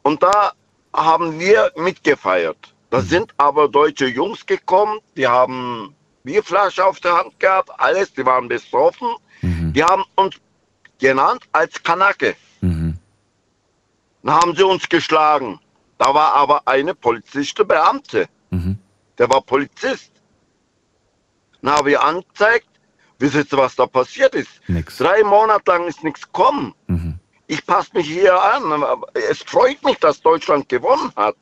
Und 0.00 0.22
da 0.22 0.52
haben 0.94 1.38
wir 1.38 1.70
mitgefeiert. 1.76 2.74
Da 2.88 3.02
sind 3.02 3.34
aber 3.36 3.68
deutsche 3.68 4.06
Jungs 4.06 4.46
gekommen, 4.46 5.00
die 5.16 5.26
haben 5.28 5.94
Bierflasche 6.24 6.82
auf 6.82 6.98
der 7.00 7.14
Hand 7.18 7.38
gehabt, 7.38 7.70
alles, 7.78 8.10
die 8.14 8.24
waren 8.24 8.48
besoffen. 8.48 9.08
Die 9.74 9.84
haben 9.84 10.04
uns 10.16 10.36
genannt 10.98 11.42
als 11.52 11.82
Kanake. 11.82 12.36
Dann 14.22 14.34
haben 14.34 14.56
sie 14.56 14.64
uns 14.64 14.88
geschlagen. 14.88 15.60
Da 15.98 16.14
war 16.14 16.32
aber 16.36 16.66
eine 16.66 16.94
polizistische 16.94 17.66
Beamte. 17.66 18.28
Der 19.18 19.28
war 19.28 19.42
Polizist. 19.42 20.12
Dann 21.60 21.74
habe 21.74 21.90
ich 21.90 21.98
angezeigt, 21.98 22.66
wisst 23.20 23.52
ihr, 23.52 23.58
was 23.58 23.76
da 23.76 23.86
passiert 23.86 24.34
ist? 24.34 24.50
Drei 24.98 25.22
Monate 25.22 25.70
lang 25.70 25.86
ist 25.86 26.02
nichts 26.02 26.22
gekommen. 26.22 26.74
Ich 27.46 27.64
passe 27.66 27.90
mich 27.94 28.06
hier 28.08 28.40
an. 28.40 28.84
Es 29.30 29.42
freut 29.42 29.82
mich, 29.84 29.98
dass 29.98 30.20
Deutschland 30.20 30.68
gewonnen 30.68 31.12
hat. 31.16 31.36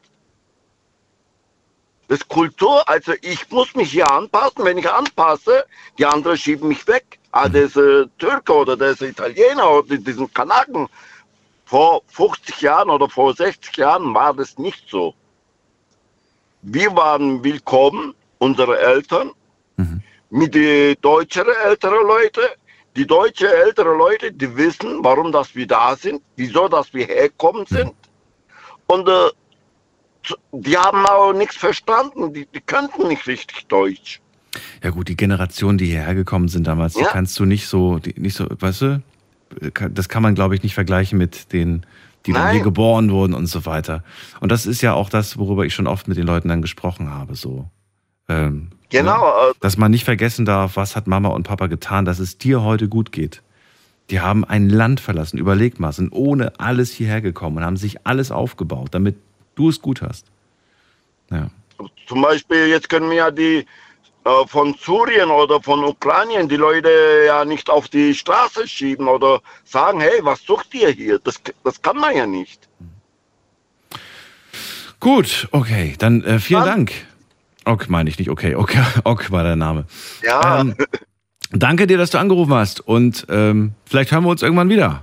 Das 2.09 2.27
Kultur, 2.27 2.89
also 2.89 3.13
ich 3.21 3.51
muss 3.51 3.75
mich 3.75 3.91
hier 3.93 4.11
anpassen. 4.11 4.65
Wenn 4.65 4.79
ich 4.79 4.91
anpasse, 4.91 5.67
die 5.99 6.07
anderen 6.07 6.39
schieben 6.39 6.69
mich 6.69 6.87
weg. 6.87 7.19
Ah, 7.33 7.49
das 7.49 7.77
äh, 7.77 8.07
Türke 8.19 8.55
oder 8.55 8.77
das 8.77 9.03
Italiener 9.03 9.71
oder 9.71 9.99
diesen 9.99 10.33
Kanaken. 10.33 10.89
Vor 11.67 12.01
50 12.07 12.63
Jahren 12.63 12.89
oder 12.89 13.11
vor 13.11 13.35
60 13.35 13.77
Jahren 13.77 14.15
war 14.15 14.33
das 14.33 14.57
nicht 14.57 14.89
so. 14.89 15.15
Wir 16.63 16.97
waren 16.97 17.45
willkommen, 17.45 18.15
unsere 18.39 18.79
Eltern, 18.79 19.33
mit 20.31 20.55
den 20.55 20.97
deutschen 21.01 21.45
älteren 21.65 22.07
Leuten. 22.07 22.49
Die 22.97 23.07
deutschen 23.07 23.49
älteren 23.49 23.97
Leute, 23.97 24.33
die 24.33 24.57
wissen, 24.57 24.99
warum 25.03 25.31
dass 25.31 25.55
wir 25.55 25.67
da 25.67 25.95
sind, 25.95 26.21
wieso 26.37 26.69
dass 26.69 26.93
wir 26.93 27.07
herkommen 27.07 27.65
sind. 27.67 27.93
Und 28.87 29.09
äh, 29.09 29.31
die 30.53 30.77
haben 30.77 31.07
auch 31.07 31.33
nichts 31.33 31.57
verstanden, 31.57 32.33
die, 32.33 32.47
die 32.47 32.61
könnten 32.61 33.09
nicht 33.09 33.27
richtig 33.27 33.67
Deutsch. 33.69 34.21
Ja 34.83 34.91
gut, 34.91 35.09
die 35.09 35.17
Generationen, 35.17 35.79
die 35.79 35.87
hierher 35.87 36.15
gekommen 36.15 36.49
sind 36.49 36.67
damals, 36.67 36.95
die 36.95 37.01
Ja. 37.03 37.09
kannst 37.09 37.39
du 37.39 37.45
nicht 37.45 37.67
so, 37.67 37.99
die, 37.99 38.19
nicht 38.19 38.37
so, 38.37 38.47
weißt 38.49 38.83
du, 38.83 39.03
das 39.91 40.09
kann 40.09 40.23
man 40.23 40.35
glaube 40.35 40.55
ich 40.55 40.63
nicht 40.63 40.75
vergleichen 40.75 41.19
mit 41.19 41.53
den, 41.53 41.87
die 42.27 42.33
dann 42.33 42.51
hier 42.51 42.63
geboren 42.63 43.11
wurden 43.11 43.35
und 43.35 43.47
so 43.47 43.65
weiter. 43.65 44.03
Und 44.41 44.51
das 44.51 44.67
ist 44.67 44.83
ja 44.83 44.95
auch 44.95 45.09
das, 45.09 45.39
worüber 45.39 45.65
ich 45.65 45.75
schon 45.75 45.87
oft 45.87 46.09
mit 46.09 46.17
den 46.17 46.27
Leuten 46.27 46.49
dann 46.49 46.63
gesprochen 46.63 47.11
habe, 47.11 47.35
so. 47.35 47.71
Ähm, 48.29 48.71
Genau, 48.91 49.49
ne? 49.49 49.53
Dass 49.61 49.77
man 49.77 49.91
nicht 49.91 50.05
vergessen 50.05 50.45
darf, 50.45 50.77
was 50.77 50.97
hat 50.97 51.07
Mama 51.07 51.29
und 51.29 51.43
Papa 51.45 51.67
getan, 51.67 52.05
dass 52.05 52.19
es 52.19 52.39
dir 52.39 52.63
heute 52.63 52.89
gut 52.89 53.13
geht. 53.13 53.43
Die 54.11 54.21
haben 54.21 54.45
ein 54.45 54.71
Land 54.71 55.01
verlassen, 55.01 55.37
überleg 55.39 55.79
mal, 55.79 55.93
sind 55.93 56.13
ohne 56.13 56.59
alles 56.59 56.93
hierher 56.93 57.21
gekommen 57.21 57.59
und 57.59 57.65
haben 57.65 57.77
sich 57.77 58.07
alles 58.07 58.31
aufgebaut, 58.31 58.89
damit 58.93 59.17
du 59.55 59.69
es 59.69 59.83
gut 59.83 60.01
hast. 60.01 60.27
Ja. 61.31 61.51
Zum 62.07 62.23
Beispiel, 62.23 62.69
jetzt 62.69 62.89
können 62.89 63.11
wir 63.11 63.17
ja 63.17 63.31
die 63.31 63.67
äh, 64.25 64.47
von 64.47 64.75
Syrien 64.75 65.31
oder 65.31 65.63
von 65.63 65.85
Ukraine 65.85 66.47
die 66.49 66.57
Leute 66.57 66.91
ja 67.27 67.45
nicht 67.45 67.71
auf 67.71 67.89
die 67.89 68.15
Straße 68.15 68.67
schieben 68.67 69.09
oder 69.09 69.41
sagen, 69.65 70.01
hey, 70.01 70.21
was 70.23 70.43
sucht 70.43 70.75
ihr 70.75 70.91
hier? 70.91 71.19
Das, 71.19 71.41
das 71.65 71.81
kann 71.81 71.97
man 71.97 72.17
ja 72.17 72.27
nicht. 72.27 72.69
Gut, 75.01 75.49
okay, 75.53 75.95
dann 75.99 76.25
äh, 76.25 76.39
vielen 76.41 76.65
Dank. 76.65 76.93
Ok 77.69 77.91
meine 77.91 78.09
ich 78.09 78.19
nicht, 78.19 78.31
okay, 78.31 78.55
ok, 78.55 78.75
ok 79.05 79.31
war 79.31 79.43
der 79.43 79.57
Name. 79.57 79.85
Ja. 80.23 80.61
Ähm, 80.61 80.75
danke 81.51 81.87
dir, 81.87 81.99
dass 81.99 82.09
du 82.11 82.19
angerufen 82.19 82.55
hast 82.55 82.81
und 82.81 83.27
ähm, 83.29 83.73
vielleicht 83.85 84.11
hören 84.11 84.25
wir 84.25 84.31
uns 84.31 84.43
irgendwann 84.43 84.71
wieder. 84.71 85.03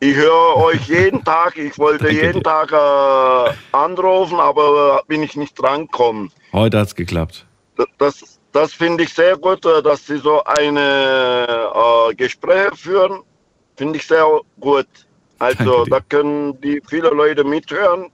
Ich 0.00 0.14
höre 0.16 0.56
euch 0.56 0.88
jeden 0.88 1.22
Tag. 1.24 1.58
Ich 1.58 1.78
wollte 1.78 2.10
jeden 2.10 2.42
Tag 2.42 2.72
äh, 2.72 3.54
anrufen, 3.72 4.40
aber 4.40 5.02
äh, 5.02 5.06
bin 5.06 5.22
ich 5.22 5.36
nicht 5.36 5.54
drangekommen. 5.60 6.32
Heute 6.54 6.78
hat's 6.78 6.94
geklappt. 6.94 7.44
Das, 7.76 7.86
das, 7.98 8.40
das 8.52 8.72
finde 8.72 9.04
ich 9.04 9.12
sehr 9.12 9.36
gut, 9.36 9.66
äh, 9.66 9.82
dass 9.82 10.06
Sie 10.06 10.16
so 10.16 10.42
eine 10.44 11.46
äh, 11.74 12.14
Gespräche 12.14 12.74
führen. 12.74 13.20
Finde 13.76 13.98
ich 13.98 14.06
sehr 14.06 14.26
gut. 14.60 14.86
Also 15.38 15.84
da 15.84 16.00
können 16.00 16.58
die 16.62 16.80
viele 16.88 17.10
Leute 17.10 17.44
mithören 17.44 18.10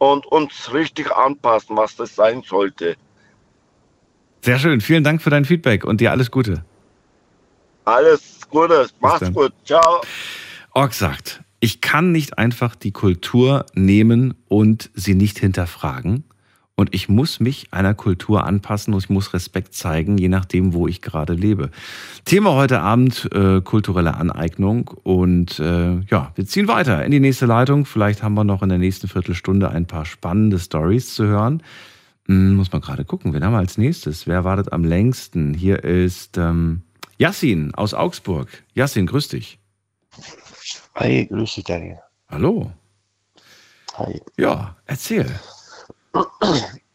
und 0.00 0.26
uns 0.26 0.72
richtig 0.72 1.12
anpassen, 1.12 1.76
was 1.76 1.94
das 1.94 2.16
sein 2.16 2.42
sollte. 2.42 2.96
Sehr 4.42 4.58
schön. 4.58 4.80
Vielen 4.80 5.04
Dank 5.04 5.20
für 5.20 5.30
dein 5.30 5.44
Feedback 5.44 5.84
und 5.84 6.00
dir 6.00 6.10
alles 6.10 6.30
Gute. 6.30 6.64
Alles 7.84 8.40
Gute. 8.48 8.88
Mach's 9.00 9.32
gut. 9.32 9.52
Ciao. 9.64 10.00
Org 10.72 10.94
sagt, 10.94 11.42
ich 11.60 11.82
kann 11.82 12.12
nicht 12.12 12.38
einfach 12.38 12.74
die 12.74 12.92
Kultur 12.92 13.66
nehmen 13.74 14.34
und 14.48 14.90
sie 14.94 15.14
nicht 15.14 15.38
hinterfragen. 15.38 16.24
Und 16.80 16.94
ich 16.94 17.10
muss 17.10 17.40
mich 17.40 17.66
einer 17.72 17.92
Kultur 17.92 18.44
anpassen 18.44 18.94
und 18.94 19.00
ich 19.00 19.10
muss 19.10 19.34
Respekt 19.34 19.74
zeigen, 19.74 20.16
je 20.16 20.30
nachdem, 20.30 20.72
wo 20.72 20.88
ich 20.88 21.02
gerade 21.02 21.34
lebe. 21.34 21.68
Thema 22.24 22.54
heute 22.54 22.80
Abend 22.80 23.28
äh, 23.34 23.60
kulturelle 23.60 24.14
Aneignung. 24.14 24.88
Und 25.02 25.58
äh, 25.58 26.00
ja, 26.00 26.32
wir 26.36 26.46
ziehen 26.46 26.68
weiter 26.68 27.04
in 27.04 27.10
die 27.10 27.20
nächste 27.20 27.44
Leitung. 27.44 27.84
Vielleicht 27.84 28.22
haben 28.22 28.32
wir 28.32 28.44
noch 28.44 28.62
in 28.62 28.70
der 28.70 28.78
nächsten 28.78 29.08
Viertelstunde 29.08 29.68
ein 29.68 29.84
paar 29.84 30.06
spannende 30.06 30.58
Stories 30.58 31.14
zu 31.14 31.26
hören. 31.26 31.62
Hm, 32.28 32.54
muss 32.54 32.72
man 32.72 32.80
gerade 32.80 33.04
gucken, 33.04 33.34
wen 33.34 33.44
haben 33.44 33.52
wir 33.52 33.58
als 33.58 33.76
nächstes? 33.76 34.26
Wer 34.26 34.44
wartet 34.44 34.72
am 34.72 34.82
längsten? 34.82 35.52
Hier 35.52 35.84
ist 35.84 36.38
ähm, 36.38 36.80
Yassin 37.18 37.74
aus 37.74 37.92
Augsburg. 37.92 38.48
Yassin, 38.72 39.04
grüß 39.04 39.28
dich. 39.28 39.58
Hi, 40.94 41.26
grüß 41.26 41.56
dich, 41.56 41.64
Daniel. 41.64 41.98
Hallo. 42.30 42.72
Hi. 43.98 44.18
Ja, 44.38 44.76
erzähl. 44.86 45.26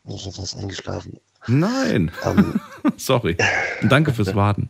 Ich 0.07 0.23
bin 0.23 0.33
fast 0.33 0.57
eingeschlafen. 0.57 1.19
Nein. 1.47 2.11
Ähm, 2.23 2.59
Sorry. 2.97 3.37
Danke 3.83 4.13
fürs 4.13 4.35
Warten. 4.35 4.69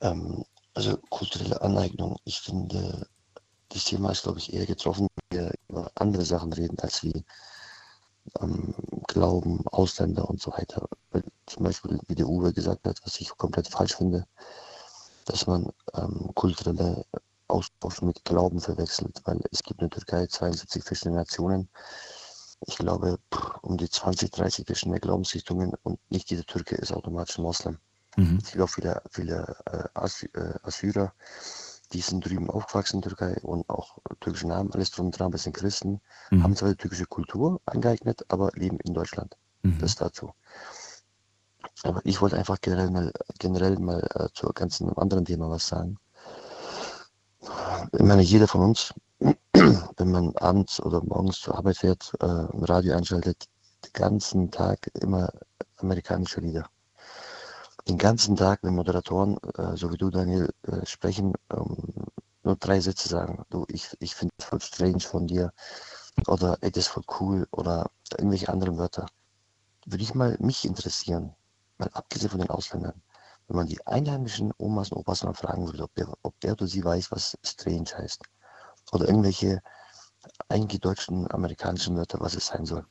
ähm, 0.00 0.44
also 0.74 0.98
kulturelle 1.08 1.60
Aneignung, 1.62 2.18
ich 2.24 2.40
finde, 2.40 3.06
das 3.70 3.84
Thema 3.84 4.10
ist, 4.12 4.24
glaube 4.24 4.38
ich, 4.38 4.52
eher 4.52 4.66
getroffen, 4.66 5.08
wenn 5.30 5.40
wir 5.40 5.52
über 5.68 5.90
andere 5.94 6.24
Sachen 6.24 6.52
reden, 6.52 6.78
als 6.80 7.02
wie 7.02 7.24
ähm, 8.40 8.74
Glauben, 9.06 9.66
Ausländer 9.68 10.28
und 10.28 10.40
so 10.40 10.52
weiter. 10.52 10.86
Weil 11.10 11.24
zum 11.46 11.64
Beispiel, 11.64 11.98
wie 12.08 12.14
der 12.14 12.28
Uwe 12.28 12.52
gesagt 12.52 12.86
hat, 12.86 13.00
was 13.04 13.20
ich 13.20 13.30
komplett 13.36 13.68
falsch 13.68 13.96
finde, 13.96 14.26
dass 15.24 15.46
man 15.46 15.72
ähm, 15.94 16.30
kulturelle 16.34 17.04
Austausch 17.48 18.02
mit 18.02 18.24
Glauben 18.24 18.60
verwechselt, 18.60 19.20
weil 19.24 19.40
es 19.50 19.62
gibt 19.62 19.80
in 19.80 19.88
der 19.88 19.98
Türkei 19.98 20.26
72 20.26 20.84
verschiedene 20.84 21.16
Nationen. 21.16 21.68
Ich 22.66 22.76
glaube, 22.76 23.18
um 23.62 23.76
die 23.76 23.88
20, 23.88 24.30
30 24.30 24.66
verschiedene 24.66 25.00
Glaubensrichtungen 25.00 25.72
und 25.82 25.98
nicht 26.10 26.30
jeder 26.30 26.44
Türke 26.44 26.76
ist 26.76 26.92
automatisch 26.92 27.38
Moslem. 27.38 27.78
Mhm. 28.16 28.38
Es 28.42 28.50
gibt 28.50 28.62
auch 28.62 28.70
viele, 28.70 29.02
viele 29.10 29.56
äh, 29.66 29.84
äh, 30.34 30.54
Assyrer, 30.62 31.12
die 31.92 32.00
sind 32.00 32.24
drüben 32.24 32.50
aufgewachsen 32.50 32.96
in 32.96 33.02
der 33.02 33.10
Türkei 33.10 33.40
und 33.42 33.68
auch 33.68 33.98
türkische 34.20 34.48
Namen, 34.48 34.72
alles 34.72 34.90
drum 34.90 35.06
und 35.06 35.18
dran, 35.18 35.32
sind 35.36 35.54
Christen, 35.54 36.00
Mhm. 36.30 36.42
haben 36.42 36.56
zwar 36.56 36.70
die 36.70 36.76
türkische 36.76 37.06
Kultur 37.06 37.60
angeeignet, 37.66 38.24
aber 38.28 38.50
leben 38.54 38.78
in 38.80 38.94
Deutschland. 38.94 39.36
Mhm. 39.62 39.78
Das 39.78 39.94
dazu. 39.94 40.32
Aber 41.82 42.00
ich 42.04 42.20
wollte 42.20 42.38
einfach 42.38 42.60
generell 42.60 42.90
mal, 42.90 43.12
generell 43.38 43.78
mal 43.78 44.00
äh, 44.14 44.28
zu 44.32 44.48
ganz 44.52 44.80
einem 44.80 44.94
anderen 44.96 45.24
Thema 45.24 45.50
was 45.50 45.68
sagen. 45.68 45.98
Ich 47.92 48.02
meine, 48.02 48.22
jeder 48.22 48.48
von 48.48 48.62
uns, 48.62 48.92
wenn 49.20 50.10
man 50.10 50.36
abends 50.36 50.80
oder 50.80 51.02
morgens 51.02 51.40
zur 51.40 51.56
Arbeit 51.56 51.78
fährt, 51.78 52.12
äh, 52.20 52.26
Radio 52.26 52.96
einschaltet, 52.96 53.46
den 53.84 53.92
ganzen 53.92 54.50
Tag 54.50 54.90
immer 54.94 55.30
amerikanische 55.76 56.40
Lieder. 56.40 56.68
Den 57.88 57.98
ganzen 57.98 58.36
Tag, 58.36 58.60
wenn 58.62 58.74
Moderatoren, 58.74 59.38
äh, 59.56 59.76
so 59.76 59.92
wie 59.92 59.96
du, 59.96 60.10
Daniel, 60.10 60.52
äh, 60.62 60.84
sprechen, 60.84 61.34
ähm, 61.52 61.94
nur 62.42 62.56
drei 62.56 62.80
Sätze 62.80 63.08
sagen. 63.08 63.44
Du, 63.50 63.64
ich, 63.68 63.88
ich 64.00 64.14
finde 64.14 64.34
es 64.38 64.44
voll 64.44 64.60
strange 64.60 65.00
von 65.00 65.26
dir. 65.26 65.52
Oder 66.26 66.58
ey, 66.62 66.70
das 66.70 66.86
ist 66.86 66.92
voll 66.92 67.04
cool. 67.20 67.46
Oder 67.50 67.90
irgendwelche 68.16 68.48
anderen 68.48 68.78
Wörter. 68.78 69.06
Würde 69.84 70.02
ich 70.02 70.14
mal 70.14 70.36
mich 70.40 70.64
interessieren, 70.64 71.34
mal 71.78 71.90
abgesehen 71.92 72.30
von 72.30 72.40
den 72.40 72.50
Ausländern, 72.50 73.02
wenn 73.48 73.56
man 73.56 73.66
die 73.66 73.84
einheimischen 73.86 74.52
Omas 74.58 74.90
und 74.90 74.98
Opas 74.98 75.22
mal 75.24 75.34
fragen 75.34 75.66
würde, 75.66 75.84
ob 75.84 75.94
der, 75.94 76.08
ob 76.22 76.38
der 76.40 76.52
oder 76.52 76.66
sie 76.66 76.84
weiß, 76.84 77.10
was 77.12 77.36
strange 77.44 77.90
heißt. 77.96 78.22
Oder 78.92 79.06
irgendwelche 79.08 79.60
eingedeutschten 80.48 81.30
amerikanischen 81.30 81.96
Wörter, 81.96 82.18
was 82.20 82.34
es 82.34 82.46
sein 82.48 82.66
soll. 82.66 82.84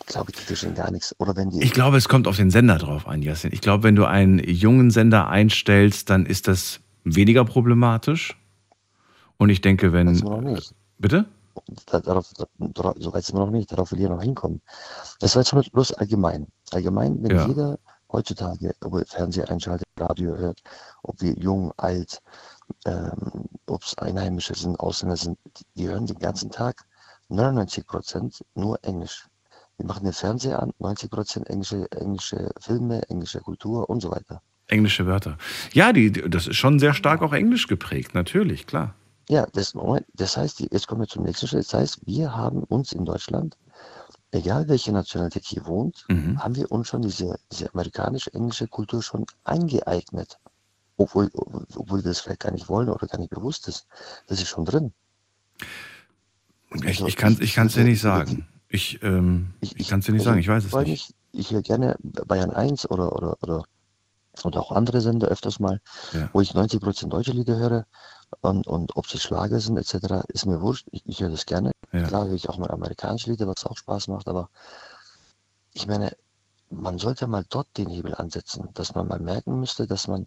Ich 0.00 0.06
glaube, 0.06 0.32
die 0.32 0.40
verstehen 0.40 0.74
gar 0.74 0.90
nichts. 0.90 1.14
Oder 1.18 1.34
wenn 1.36 1.50
die. 1.50 1.62
Ich 1.62 1.72
glaube, 1.72 1.96
es 1.96 2.08
kommt 2.08 2.28
auf 2.28 2.36
den 2.36 2.50
Sender 2.50 2.78
drauf 2.78 3.06
an, 3.08 3.22
Yassin. 3.22 3.52
Ich 3.52 3.60
glaube, 3.60 3.82
wenn 3.84 3.96
du 3.96 4.04
einen 4.06 4.38
jungen 4.38 4.90
Sender 4.90 5.28
einstellst, 5.28 6.10
dann 6.10 6.26
ist 6.26 6.46
das 6.48 6.80
weniger 7.04 7.44
problematisch. 7.44 8.36
Und 9.36 9.50
ich 9.50 9.60
denke, 9.60 9.92
wenn. 9.92 10.08
Weiß 10.08 10.22
man 10.22 10.44
noch 10.44 10.50
nicht. 10.52 10.74
Bitte? 10.98 11.26
Da- 11.86 12.00
Darauf, 12.00 12.30
darauf, 12.58 12.94
so 12.98 13.12
weit 13.12 13.24
sind 13.24 13.36
wir 13.36 13.44
noch 13.44 13.50
nicht, 13.50 13.72
darauf 13.72 13.90
will 13.90 14.00
ich 14.00 14.08
noch 14.08 14.22
hinkommen. 14.22 14.60
Das 15.18 15.34
war 15.34 15.42
jetzt 15.42 15.72
bloß 15.72 15.94
allgemein. 15.94 16.46
Allgemein, 16.70 17.22
wenn 17.22 17.36
Ja. 17.36 17.46
jeder 17.48 17.78
heutzutage, 18.12 18.74
ob 18.82 18.94
er 18.94 19.06
Fernseher 19.06 19.50
einschaltet, 19.50 19.86
Radio 19.96 20.36
hört, 20.36 20.60
ob 21.02 21.20
wir 21.20 21.32
jung, 21.34 21.72
alt, 21.76 22.20
ähm, 22.86 23.48
ob 23.66 23.82
es 23.82 23.96
Einheimische 23.98 24.54
sind, 24.54 24.78
Ausländer 24.80 25.16
sind, 25.16 25.38
die, 25.58 25.64
die 25.76 25.88
hören 25.88 26.06
den 26.06 26.18
ganzen 26.18 26.50
Tag 26.50 26.84
99 27.28 27.86
Prozent 27.86 28.44
nur 28.54 28.78
Englisch. 28.82 29.26
Wir 29.76 29.86
machen 29.86 30.04
den 30.04 30.12
Fernseher 30.12 30.62
an, 30.62 30.72
90 30.78 31.10
Prozent 31.10 31.48
englische, 31.48 31.90
englische 31.92 32.50
Filme, 32.60 33.02
englische 33.08 33.40
Kultur 33.40 33.88
und 33.88 34.00
so 34.00 34.10
weiter. 34.10 34.42
Englische 34.66 35.06
Wörter. 35.06 35.38
Ja, 35.72 35.92
die, 35.92 36.12
das 36.12 36.46
ist 36.46 36.56
schon 36.56 36.78
sehr 36.78 36.94
stark 36.94 37.22
auch 37.22 37.32
englisch 37.32 37.66
geprägt, 37.66 38.14
natürlich, 38.14 38.66
klar. 38.66 38.94
Ja, 39.28 39.46
das, 39.52 39.74
Moment, 39.74 40.06
das 40.14 40.36
heißt, 40.36 40.60
jetzt 40.60 40.86
kommen 40.86 41.02
wir 41.02 41.08
zum 41.08 41.24
nächsten 41.24 41.46
Schritt. 41.46 41.64
Das 41.64 41.74
heißt, 41.74 42.00
wir 42.04 42.36
haben 42.36 42.64
uns 42.64 42.92
in 42.92 43.04
Deutschland, 43.04 43.56
egal 44.32 44.68
welche 44.68 44.92
Nationalität 44.92 45.44
hier 45.44 45.66
wohnt, 45.66 46.04
Mhm. 46.08 46.42
haben 46.42 46.56
wir 46.56 46.70
uns 46.70 46.88
schon 46.88 47.02
diese, 47.02 47.38
diese 47.52 47.72
amerikanisch-englische 47.72 48.68
Kultur 48.68 49.02
schon 49.02 49.26
eingeeignet. 49.44 50.38
Obwohl, 50.96 51.30
obwohl 51.34 52.00
wir 52.04 52.10
das 52.10 52.20
vielleicht 52.20 52.40
gar 52.40 52.52
nicht 52.52 52.68
wollen 52.68 52.90
oder 52.90 53.06
gar 53.06 53.18
nicht 53.18 53.30
bewusst 53.30 53.68
ist. 53.68 53.86
Das 54.26 54.38
ist 54.40 54.48
schon 54.48 54.66
drin. 54.66 54.92
Ich, 56.84 57.00
ich 57.00 57.16
kann 57.16 57.32
es 57.32 57.40
ich 57.40 57.54
kann's 57.54 57.74
dir 57.74 57.84
nicht 57.84 58.00
sagen. 58.00 58.46
Ich, 58.68 59.02
ähm, 59.02 59.54
ich, 59.60 59.88
kann 59.88 60.00
es 60.00 60.06
dir 60.06 60.12
nicht 60.12 60.22
sagen, 60.22 60.38
ich 60.38 60.46
weiß 60.48 60.64
es 60.64 60.72
nicht. 60.74 61.14
Ich, 61.32 61.40
ich 61.40 61.50
höre 61.52 61.62
gerne 61.62 61.96
Bayern 62.02 62.50
1 62.50 62.88
oder, 62.90 63.16
oder, 63.16 63.36
oder, 63.42 63.64
oder 64.44 64.60
auch 64.60 64.70
andere 64.72 65.00
Sender 65.00 65.28
öfters 65.28 65.58
mal, 65.58 65.80
Ja. 66.12 66.28
wo 66.32 66.40
ich 66.40 66.52
90% 66.52 67.08
deutsche 67.08 67.32
Lieder 67.32 67.56
höre. 67.56 67.86
Und, 68.40 68.66
und 68.66 68.96
ob 68.96 69.06
sie 69.08 69.18
Schlager 69.18 69.60
sind 69.60 69.76
etc., 69.76 70.24
ist 70.28 70.46
mir 70.46 70.60
wurscht. 70.60 70.86
Ich, 70.92 71.02
ich 71.06 71.20
höre 71.20 71.30
das 71.30 71.46
gerne. 71.46 71.72
Ja. 71.92 72.04
Klar 72.04 72.26
höre 72.26 72.34
ich 72.34 72.48
auch 72.48 72.58
mal 72.58 72.70
amerikanische 72.70 73.30
Lieder, 73.30 73.46
was 73.46 73.66
auch 73.66 73.76
Spaß 73.76 74.08
macht, 74.08 74.28
aber 74.28 74.48
ich 75.72 75.86
meine, 75.86 76.16
man 76.70 76.98
sollte 76.98 77.26
mal 77.26 77.44
dort 77.48 77.66
den 77.76 77.88
Hebel 77.88 78.14
ansetzen, 78.14 78.68
dass 78.74 78.94
man 78.94 79.08
mal 79.08 79.18
merken 79.20 79.58
müsste, 79.58 79.86
dass 79.86 80.06
man, 80.06 80.26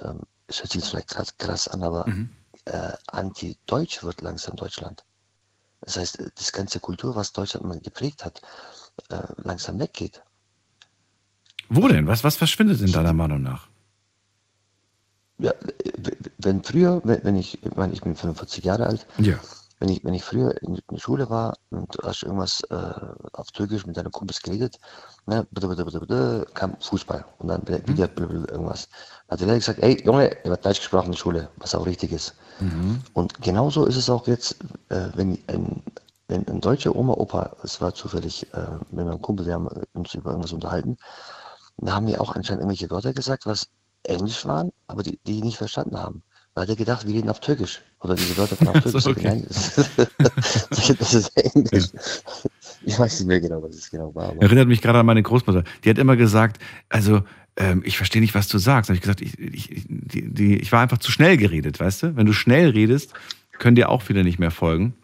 ähm, 0.00 0.20
es 0.46 0.58
hört 0.60 0.70
sich 0.72 0.80
jetzt 0.82 0.90
vielleicht 0.90 1.08
krass, 1.08 1.36
krass 1.38 1.68
an, 1.68 1.82
aber 1.82 2.06
Mhm. 2.06 2.30
äh, 2.66 2.92
anti-deutsch 3.08 4.02
wird 4.04 4.20
langsam 4.20 4.56
Deutschland. 4.56 5.04
Das 5.80 5.96
heißt, 5.96 6.32
das 6.36 6.52
ganze 6.52 6.80
Kultur, 6.80 7.16
was 7.16 7.32
Deutschland 7.32 7.66
mal 7.66 7.80
geprägt 7.80 8.24
hat, 8.24 8.40
äh, 9.10 9.22
langsam 9.36 9.78
weggeht. 9.78 10.22
Wo 11.68 11.88
denn? 11.88 12.06
Was, 12.06 12.22
was 12.24 12.36
verschwindet 12.36 12.80
in 12.80 12.92
deiner 12.92 13.12
Meinung 13.12 13.42
nach? 13.42 13.68
Ja, 15.38 15.52
wenn 16.38 16.62
früher, 16.62 17.00
wenn 17.04 17.36
ich, 17.36 17.62
ich 17.62 17.76
meine, 17.76 17.92
ich 17.92 18.00
bin 18.00 18.16
45 18.16 18.64
Jahre 18.64 18.86
alt, 18.86 19.06
Ja. 19.18 19.34
wenn 19.80 19.90
ich, 19.90 20.02
wenn 20.02 20.14
ich 20.14 20.24
früher 20.24 20.60
in 20.62 20.80
der 20.90 20.98
Schule 20.98 21.28
war 21.28 21.54
und 21.70 21.94
du 21.94 22.06
hast 22.06 22.22
irgendwas 22.22 22.62
äh, 22.70 22.74
auf 23.34 23.50
Türkisch 23.52 23.84
mit 23.84 23.96
deinen 23.98 24.10
Kumpels 24.10 24.40
geredet, 24.40 24.78
ne, 25.26 25.46
bitte, 25.50 25.68
bitte, 25.68 25.84
bitte, 25.84 26.00
bitte, 26.00 26.46
kam 26.54 26.76
Fußball 26.80 27.24
und 27.38 27.48
dann 27.48 27.60
wieder 27.68 28.08
blablabla 28.08 28.50
irgendwas. 28.50 28.88
Dann 29.28 29.34
hat 29.34 29.40
der 29.40 29.46
Lehrer 29.48 29.58
gesagt, 29.58 29.78
ey 29.82 30.02
Junge, 30.04 30.34
ihr 30.44 30.50
habt 30.52 30.64
Deutsch 30.64 30.80
gesprochen 30.80 31.06
in 31.06 31.12
der 31.12 31.18
Schule, 31.18 31.48
was 31.58 31.74
auch 31.74 31.84
richtig 31.84 32.12
ist. 32.12 32.34
Mhm. 32.60 33.02
Und 33.12 33.42
genauso 33.42 33.84
ist 33.84 33.96
es 33.96 34.08
auch 34.08 34.26
jetzt, 34.26 34.56
äh, 34.88 35.08
wenn 35.14 35.38
ein, 35.48 35.82
wenn 36.28 36.48
ein 36.48 36.62
deutscher 36.62 36.96
Oma, 36.96 37.12
Opa, 37.12 37.54
es 37.62 37.78
war 37.82 37.92
zufällig 37.94 38.46
äh, 38.54 38.66
mit 38.90 39.04
meinem 39.04 39.20
Kumpel, 39.20 39.44
wir 39.44 39.52
haben 39.54 39.68
uns 39.92 40.14
über 40.14 40.30
irgendwas 40.30 40.52
unterhalten, 40.54 40.96
da 41.76 41.92
haben 41.92 42.06
wir 42.06 42.22
auch 42.22 42.34
anscheinend 42.34 42.62
irgendwelche 42.62 42.90
Wörter 42.90 43.12
gesagt, 43.12 43.44
was 43.44 43.68
Englisch 44.08 44.44
waren, 44.46 44.70
aber 44.86 45.02
die, 45.02 45.18
die 45.26 45.40
nicht 45.42 45.58
verstanden 45.58 45.98
haben. 45.98 46.22
Da 46.54 46.62
hat 46.62 46.70
er 46.70 46.76
gedacht, 46.76 47.06
wir 47.06 47.14
reden 47.14 47.28
auf 47.28 47.40
Türkisch. 47.40 47.82
Oder 48.00 48.14
diese 48.14 48.36
Wörter 48.38 48.56
von 48.56 48.68
auf 48.68 48.76
Ach 48.76 48.86
so, 48.86 48.98
Türkisch. 48.98 49.24
okay. 49.24 49.28
Nein, 49.28 49.46
das, 49.48 50.96
das 50.98 51.14
ist 51.14 51.36
Englisch. 51.36 51.88
Ich 52.82 52.98
weiß 52.98 53.20
nicht 53.20 53.28
mehr 53.28 53.40
genau, 53.40 53.62
was 53.62 53.76
es 53.76 53.90
genau 53.90 54.14
war. 54.14 54.34
Erinnert 54.40 54.66
mich 54.66 54.80
gerade 54.80 54.98
an 55.00 55.06
meine 55.06 55.22
Großmutter. 55.22 55.64
Die 55.84 55.90
hat 55.90 55.98
immer 55.98 56.16
gesagt, 56.16 56.62
also 56.88 57.22
ähm, 57.56 57.82
ich 57.84 57.96
verstehe 57.98 58.22
nicht, 58.22 58.34
was 58.34 58.48
du 58.48 58.56
sagst. 58.56 58.88
Da 58.88 58.92
habe 58.92 58.96
ich 58.96 59.02
gesagt, 59.02 59.20
ich, 59.20 59.38
ich, 59.38 59.86
die, 59.86 60.32
die, 60.32 60.56
ich 60.56 60.72
war 60.72 60.80
einfach 60.80 60.98
zu 60.98 61.10
schnell 61.10 61.36
geredet, 61.36 61.78
weißt 61.78 62.02
du? 62.02 62.16
Wenn 62.16 62.26
du 62.26 62.32
schnell 62.32 62.70
redest, 62.70 63.12
können 63.58 63.76
dir 63.76 63.90
auch 63.90 64.02
viele 64.02 64.24
nicht 64.24 64.38
mehr 64.38 64.50
folgen. 64.50 64.94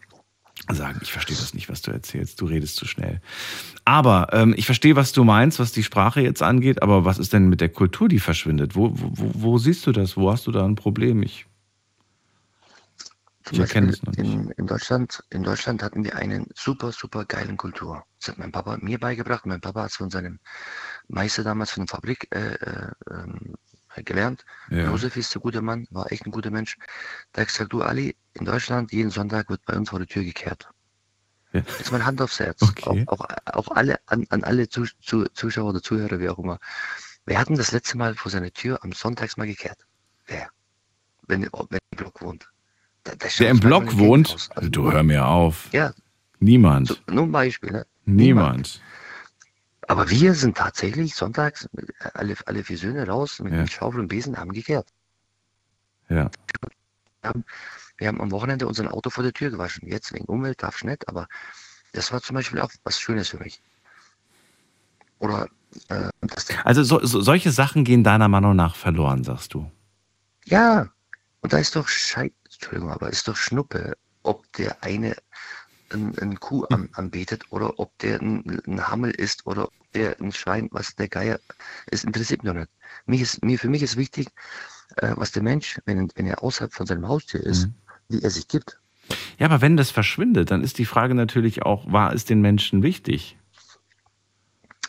Sagen, 0.71 0.99
ich 1.01 1.11
verstehe 1.11 1.35
das 1.35 1.53
nicht, 1.53 1.69
was 1.69 1.81
du 1.81 1.91
erzählst. 1.91 2.39
Du 2.39 2.45
redest 2.45 2.77
zu 2.77 2.85
schnell. 2.85 3.21
Aber 3.85 4.29
ähm, 4.31 4.53
ich 4.57 4.65
verstehe, 4.65 4.95
was 4.95 5.11
du 5.11 5.23
meinst, 5.23 5.59
was 5.59 5.73
die 5.73 5.83
Sprache 5.83 6.21
jetzt 6.21 6.41
angeht. 6.41 6.81
Aber 6.81 7.03
was 7.03 7.19
ist 7.19 7.33
denn 7.33 7.49
mit 7.49 7.59
der 7.59 7.69
Kultur, 7.69 8.07
die 8.07 8.19
verschwindet? 8.19 8.75
Wo, 8.75 8.91
wo, 8.93 9.31
wo- 9.33 9.57
siehst 9.57 9.85
du 9.85 9.91
das? 9.91 10.15
Wo 10.15 10.31
hast 10.31 10.47
du 10.47 10.51
da 10.51 10.63
ein 10.63 10.75
Problem? 10.75 11.21
Ich, 11.21 11.45
Zum 13.43 13.57
Beispiel 13.57 13.93
in, 14.15 14.49
in, 14.51 14.67
Deutschland, 14.67 15.21
in 15.29 15.43
Deutschland 15.43 15.83
hatten 15.83 16.05
wir 16.05 16.15
einen 16.15 16.47
super, 16.55 16.93
super 16.93 17.25
geilen 17.25 17.57
Kultur. 17.57 18.05
Das 18.19 18.29
hat 18.29 18.37
mein 18.37 18.53
Papa 18.53 18.77
mir 18.79 18.99
beigebracht. 18.99 19.45
Mein 19.45 19.59
Papa 19.59 19.81
hat 19.83 19.89
es 19.89 19.97
von 19.97 20.09
seinem 20.09 20.39
Meister 21.09 21.43
damals 21.43 21.71
von 21.71 21.85
der 21.85 21.93
Fabrik 21.93 22.27
äh, 22.33 22.53
äh, 22.53 22.91
ähm, 23.11 23.55
gelernt. 24.01 24.45
Ja. 24.69 24.85
Josef 24.85 25.17
ist 25.17 25.35
ein 25.35 25.41
guter 25.41 25.61
Mann, 25.61 25.87
war 25.91 26.11
echt 26.11 26.25
ein 26.25 26.31
guter 26.31 26.51
Mensch. 26.51 26.77
Der 27.35 27.41
hat 27.41 27.49
gesagt, 27.49 27.73
du 27.73 27.81
Ali, 27.81 28.15
in 28.33 28.45
Deutschland, 28.45 28.91
jeden 28.91 29.11
Sonntag 29.11 29.49
wird 29.49 29.63
bei 29.65 29.75
uns 29.75 29.89
vor 29.89 29.99
der 29.99 30.07
Tür 30.07 30.23
gekehrt. 30.23 30.69
Ja. 31.53 31.61
Jetzt 31.77 31.91
mal 31.91 32.03
Hand 32.03 32.21
aufs 32.21 32.39
Herz. 32.39 32.61
Okay. 32.63 33.03
Auch, 33.07 33.19
auch, 33.19 33.27
auch, 33.45 33.67
alle, 33.69 33.99
an, 34.07 34.25
an 34.29 34.43
alle 34.43 34.67
zu, 34.69 34.85
zu, 35.01 35.25
Zuschauer 35.33 35.69
oder 35.69 35.81
Zuhörer, 35.81 36.19
wie 36.19 36.29
auch 36.29 36.39
immer. 36.39 36.59
Wer 37.25 37.39
hat 37.39 37.49
denn 37.49 37.57
das 37.57 37.71
letzte 37.71 37.97
Mal 37.97 38.15
vor 38.15 38.31
seiner 38.31 38.51
Tür 38.51 38.79
am 38.83 38.91
Sonntags 38.91 39.37
mal 39.37 39.47
gekehrt? 39.47 39.85
Wer? 40.25 40.49
Wenn, 41.27 41.43
wenn 41.43 41.79
im 41.91 41.97
Block 41.97 42.21
wohnt. 42.21 42.49
Da, 43.03 43.13
da 43.15 43.27
Wer 43.37 43.49
im 43.49 43.59
Block 43.59 43.97
wohnt? 43.97 44.49
Also, 44.55 44.69
du 44.69 44.91
hör 44.91 45.03
mir 45.03 45.27
auf. 45.27 45.69
Ja. 45.71 45.93
Niemand. 46.39 46.87
So, 46.87 46.95
nur 47.07 47.25
ein 47.25 47.31
Beispiel. 47.31 47.71
Ne? 47.71 47.85
Niemand. 48.05 48.81
Niemand. 48.81 48.81
Aber 49.87 50.09
wir 50.09 50.33
sind 50.33 50.57
tatsächlich 50.57 51.15
sonntags 51.15 51.69
alle, 52.13 52.35
alle 52.45 52.63
vier 52.63 52.77
Söhne 52.77 53.07
raus 53.07 53.39
mit 53.39 53.53
ja. 53.53 53.67
Schaufel 53.67 54.01
und 54.01 54.07
Besen 54.07 54.37
haben 54.37 54.53
gekehrt. 54.53 54.87
Ja. 56.09 56.29
Wir 57.21 57.29
haben, 57.29 57.45
wir 57.97 58.07
haben 58.07 58.21
am 58.21 58.31
Wochenende 58.31 58.67
unser 58.67 58.93
Auto 58.93 59.09
vor 59.09 59.23
der 59.23 59.33
Tür 59.33 59.49
gewaschen. 59.49 59.87
Jetzt 59.87 60.13
wegen 60.13 60.25
Umwelt 60.25 60.61
darf 60.63 60.77
ich 60.77 60.83
nicht, 60.83 61.07
aber 61.07 61.27
das 61.93 62.11
war 62.11 62.21
zum 62.21 62.35
Beispiel 62.35 62.59
auch 62.59 62.71
was 62.83 62.99
Schönes 62.99 63.29
für 63.29 63.37
mich. 63.37 63.61
Oder 65.19 65.47
äh, 65.89 66.09
also 66.63 66.83
so, 66.83 67.03
so, 67.05 67.21
solche 67.21 67.51
Sachen 67.51 67.83
gehen 67.83 68.03
deiner 68.03 68.27
Meinung 68.27 68.55
nach 68.55 68.75
verloren, 68.75 69.23
sagst 69.23 69.53
du? 69.53 69.71
Ja, 70.45 70.89
und 71.41 71.53
da 71.53 71.57
ist 71.57 71.75
doch 71.75 71.87
Scheiß, 71.87 72.31
Entschuldigung, 72.45 72.91
aber 72.91 73.09
ist 73.09 73.27
doch 73.27 73.35
Schnuppe, 73.35 73.95
ob 74.23 74.51
der 74.53 74.83
eine 74.83 75.15
ein, 75.93 76.17
ein 76.19 76.39
Kuh 76.39 76.65
an, 76.65 76.89
anbetet 76.93 77.45
oder 77.51 77.79
ob 77.79 77.97
der 77.99 78.21
ein, 78.21 78.61
ein, 78.67 78.87
Hammel 78.87 79.11
ist 79.11 79.45
oder 79.45 79.65
ob 79.65 79.91
der 79.93 80.19
ein 80.19 80.31
Schwein, 80.31 80.69
was 80.71 80.95
der 80.95 81.07
Geier, 81.07 81.39
es 81.87 82.03
interessiert 82.03 82.43
mich 82.43 82.53
noch 82.53 82.59
nicht. 82.59 82.71
Mich 83.05 83.21
ist, 83.21 83.43
mir, 83.43 83.59
für 83.59 83.69
mich 83.69 83.83
ist 83.83 83.97
wichtig, 83.97 84.27
äh, 84.97 85.13
was 85.15 85.31
der 85.31 85.43
Mensch, 85.43 85.79
wenn, 85.85 86.09
wenn 86.15 86.25
er 86.25 86.43
außerhalb 86.43 86.73
von 86.73 86.85
seinem 86.85 87.07
Haustier 87.07 87.41
ist, 87.41 87.67
mhm. 87.67 87.73
wie 88.09 88.21
er 88.21 88.29
sich 88.29 88.47
gibt. 88.47 88.79
Ja, 89.37 89.47
aber 89.47 89.61
wenn 89.61 89.77
das 89.77 89.91
verschwindet, 89.91 90.51
dann 90.51 90.63
ist 90.63 90.77
die 90.77 90.85
Frage 90.85 91.15
natürlich 91.15 91.63
auch, 91.63 91.91
war 91.91 92.13
es 92.13 92.25
den 92.25 92.41
Menschen 92.41 92.83
wichtig? 92.83 93.37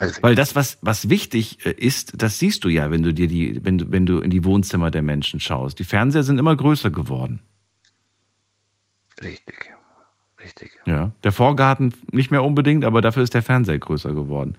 Also, 0.00 0.22
Weil 0.22 0.34
das, 0.34 0.56
was, 0.56 0.78
was 0.80 1.08
wichtig 1.08 1.64
äh, 1.64 1.70
ist, 1.70 2.14
das 2.20 2.38
siehst 2.38 2.64
du 2.64 2.68
ja, 2.68 2.90
wenn 2.90 3.02
du 3.02 3.14
dir 3.14 3.28
die, 3.28 3.64
wenn 3.64 3.78
du, 3.78 3.90
wenn 3.92 4.06
du 4.06 4.18
in 4.18 4.30
die 4.30 4.44
Wohnzimmer 4.44 4.90
der 4.90 5.02
Menschen 5.02 5.38
schaust. 5.38 5.78
Die 5.78 5.84
Fernseher 5.84 6.24
sind 6.24 6.38
immer 6.38 6.56
größer 6.56 6.90
geworden. 6.90 7.40
Richtig. 9.22 9.73
Richtig. 10.44 10.72
Ja. 10.86 11.12
Der 11.22 11.32
Vorgarten 11.32 11.94
nicht 12.12 12.30
mehr 12.30 12.44
unbedingt, 12.44 12.84
aber 12.84 13.00
dafür 13.00 13.22
ist 13.22 13.34
der 13.34 13.42
Fernseher 13.42 13.78
größer 13.78 14.12
geworden. 14.12 14.56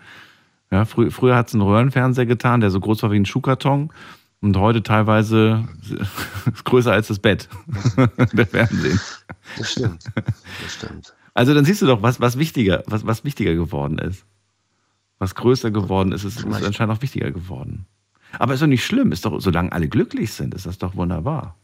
Ja, 0.72 0.86
frü 0.86 1.12
früher 1.12 1.36
hat 1.36 1.48
es 1.48 1.53
einen 1.53 1.62
Röhrenfernseher 1.62 2.26
getan, 2.26 2.60
der 2.60 2.72
so 2.72 2.80
groß 2.80 3.03
war 3.03 3.12
wie 3.12 3.20
ein 3.20 3.26
Schuhkarton. 3.26 3.91
Und 4.41 4.57
heute 4.57 4.84
teilweise 4.84 5.68
größer 6.66 6.91
als 6.91 7.07
das 7.07 7.20
Bett. 7.20 7.48
der 8.34 8.48
Fernsehen. 8.48 8.99
Das 9.57 9.72
stimmt. 9.72 10.03
Das 10.16 10.74
stimmt. 10.74 11.14
Also 11.34 11.53
dann 11.53 11.66
siehst 11.66 11.82
du 11.82 11.86
doch, 11.86 12.02
was, 12.02 12.20
was 12.20 12.38
wichtiger, 12.38 12.84
was, 12.88 13.06
was 13.06 13.24
wichtiger 13.24 13.53
geworden 13.53 13.98
ist 13.99 14.26
was 15.20 15.36
größer 15.36 15.72
geworden 15.72 16.12
ist, 16.12 16.24
ist, 16.24 16.40
ist 16.44 16.64
anscheinend 16.64 16.95
auch 16.95 17.02
wichtiger 17.02 17.32
geworden. 17.32 17.86
Aber 18.38 18.53
ist 18.53 18.62
doch 18.62 18.68
nicht 18.68 18.86
schlimm, 18.86 19.12
ist 19.12 19.26
doch, 19.26 19.40
solange 19.40 19.72
alle 19.72 19.88
glücklich 19.88 20.34
sind, 20.34 20.53
ist 20.53 20.66
das 20.66 20.78
doch 20.78 20.95
wunderbar. 20.95 21.56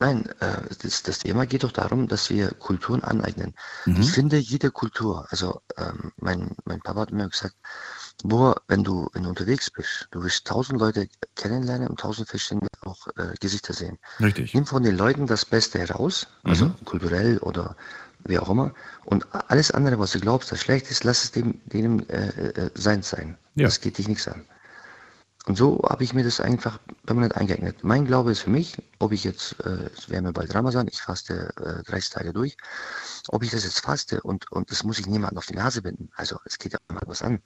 Nein, 0.00 0.26
äh, 0.38 0.62
das, 0.82 1.02
das, 1.02 1.18
Thema 1.18 1.44
geht 1.46 1.64
doch 1.64 1.72
darum, 1.72 2.06
dass 2.06 2.30
wir 2.30 2.50
Kulturen 2.52 3.02
aneignen. 3.02 3.54
Mhm. 3.84 4.00
Ich 4.00 4.12
finde, 4.12 4.36
jede 4.36 4.70
Kultur, 4.70 5.26
also 5.30 5.60
ähm, 5.76 6.12
mein, 6.16 6.54
mein 6.64 6.80
Papa 6.80 7.00
hat 7.00 7.12
mir 7.12 7.28
gesagt, 7.28 7.56
nur 8.22 8.62
wenn 8.68 8.84
du, 8.84 9.08
wenn 9.12 9.24
du 9.24 9.28
unterwegs 9.28 9.70
bist, 9.70 10.08
du 10.12 10.22
wirst 10.22 10.46
tausend 10.46 10.80
Leute 10.80 11.08
kennenlernen 11.34 11.88
und 11.88 11.98
tausend 11.98 12.28
verschiedene 12.28 12.68
auch 12.82 13.08
äh, 13.16 13.34
Gesichter 13.40 13.72
sehen. 13.72 13.98
Richtig. 14.20 14.54
Nimm 14.54 14.66
von 14.66 14.82
den 14.84 14.96
Leuten 14.96 15.26
das 15.26 15.44
Beste 15.44 15.80
heraus, 15.80 16.28
also 16.44 16.66
mhm. 16.66 16.84
kulturell 16.84 17.38
oder 17.38 17.76
wie 18.24 18.38
auch 18.38 18.50
immer. 18.50 18.74
Und 19.04 19.26
alles 19.48 19.70
andere, 19.70 19.98
was 19.98 20.12
du 20.12 20.20
glaubst, 20.20 20.52
das 20.52 20.60
schlecht 20.60 20.90
ist, 20.90 21.04
lass 21.04 21.24
es 21.24 21.32
dem, 21.32 21.60
denen 21.66 22.08
äh, 22.08 22.28
äh, 22.28 22.70
sein 22.74 23.02
sein. 23.02 23.36
Ja. 23.54 23.66
Das 23.66 23.80
geht 23.80 23.98
dich 23.98 24.08
nichts 24.08 24.28
an. 24.28 24.44
Und 25.48 25.56
so 25.56 25.80
habe 25.88 26.04
ich 26.04 26.12
mir 26.12 26.24
das 26.24 26.40
einfach 26.40 26.78
permanent 27.06 27.34
eingeeignet. 27.34 27.82
Mein 27.82 28.04
Glaube 28.04 28.32
ist 28.32 28.40
für 28.40 28.50
mich, 28.50 28.76
ob 28.98 29.12
ich 29.12 29.24
jetzt, 29.24 29.58
äh, 29.60 29.88
es 29.96 30.10
wäre 30.10 30.20
mir 30.20 30.34
bald 30.34 30.54
Ramazan, 30.54 30.88
ich 30.88 31.00
faste 31.00 31.54
äh, 31.56 31.82
30 31.84 32.10
Tage 32.10 32.32
durch, 32.34 32.58
ob 33.28 33.42
ich 33.42 33.50
das 33.50 33.64
jetzt 33.64 33.80
faste 33.80 34.20
und, 34.20 34.52
und 34.52 34.70
das 34.70 34.84
muss 34.84 34.98
ich 34.98 35.06
niemandem 35.06 35.38
auf 35.38 35.46
die 35.46 35.54
Nase 35.54 35.80
binden. 35.80 36.10
Also 36.16 36.38
es 36.44 36.58
geht 36.58 36.74
ja 36.74 36.78
mal 36.88 37.02
was 37.06 37.22
an. 37.22 37.40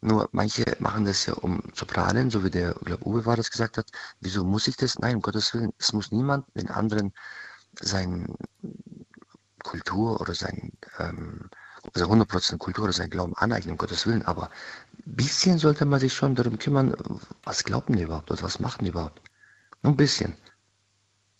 Nur 0.00 0.30
manche 0.32 0.64
machen 0.78 1.04
das 1.04 1.26
ja, 1.26 1.34
um 1.34 1.62
zu 1.74 1.84
prahlen, 1.84 2.30
so 2.30 2.42
wie 2.42 2.48
der, 2.48 2.72
glaube 2.72 3.06
Uwe 3.06 3.26
war 3.26 3.36
das 3.36 3.50
gesagt 3.50 3.76
hat. 3.76 3.90
Wieso 4.20 4.44
muss 4.44 4.66
ich 4.66 4.78
das? 4.78 4.98
Nein, 4.98 5.16
um 5.16 5.20
Gottes 5.20 5.52
Willen, 5.52 5.74
es 5.78 5.92
muss 5.92 6.10
niemand 6.10 6.46
den 6.56 6.70
anderen 6.70 7.12
sein 7.78 8.34
Kultur 9.62 10.22
oder 10.22 10.34
sein, 10.34 10.72
ähm, 10.98 11.50
also 11.92 12.06
100% 12.06 12.56
Kultur 12.56 12.84
oder 12.84 12.94
sein 12.94 13.10
Glauben 13.10 13.36
aneignen, 13.36 13.72
um 13.72 13.76
Gottes 13.76 14.06
Willen, 14.06 14.24
aber 14.24 14.50
bisschen 15.04 15.58
sollte 15.58 15.84
man 15.84 16.00
sich 16.00 16.12
schon 16.12 16.34
darum 16.34 16.58
kümmern, 16.58 16.94
was 17.44 17.64
glauben 17.64 17.96
die 17.96 18.02
überhaupt 18.02 18.30
oder 18.30 18.42
was 18.42 18.60
machen 18.60 18.84
die 18.84 18.90
überhaupt. 18.90 19.20
Nur 19.82 19.92
ein 19.92 19.96
bisschen. 19.96 20.36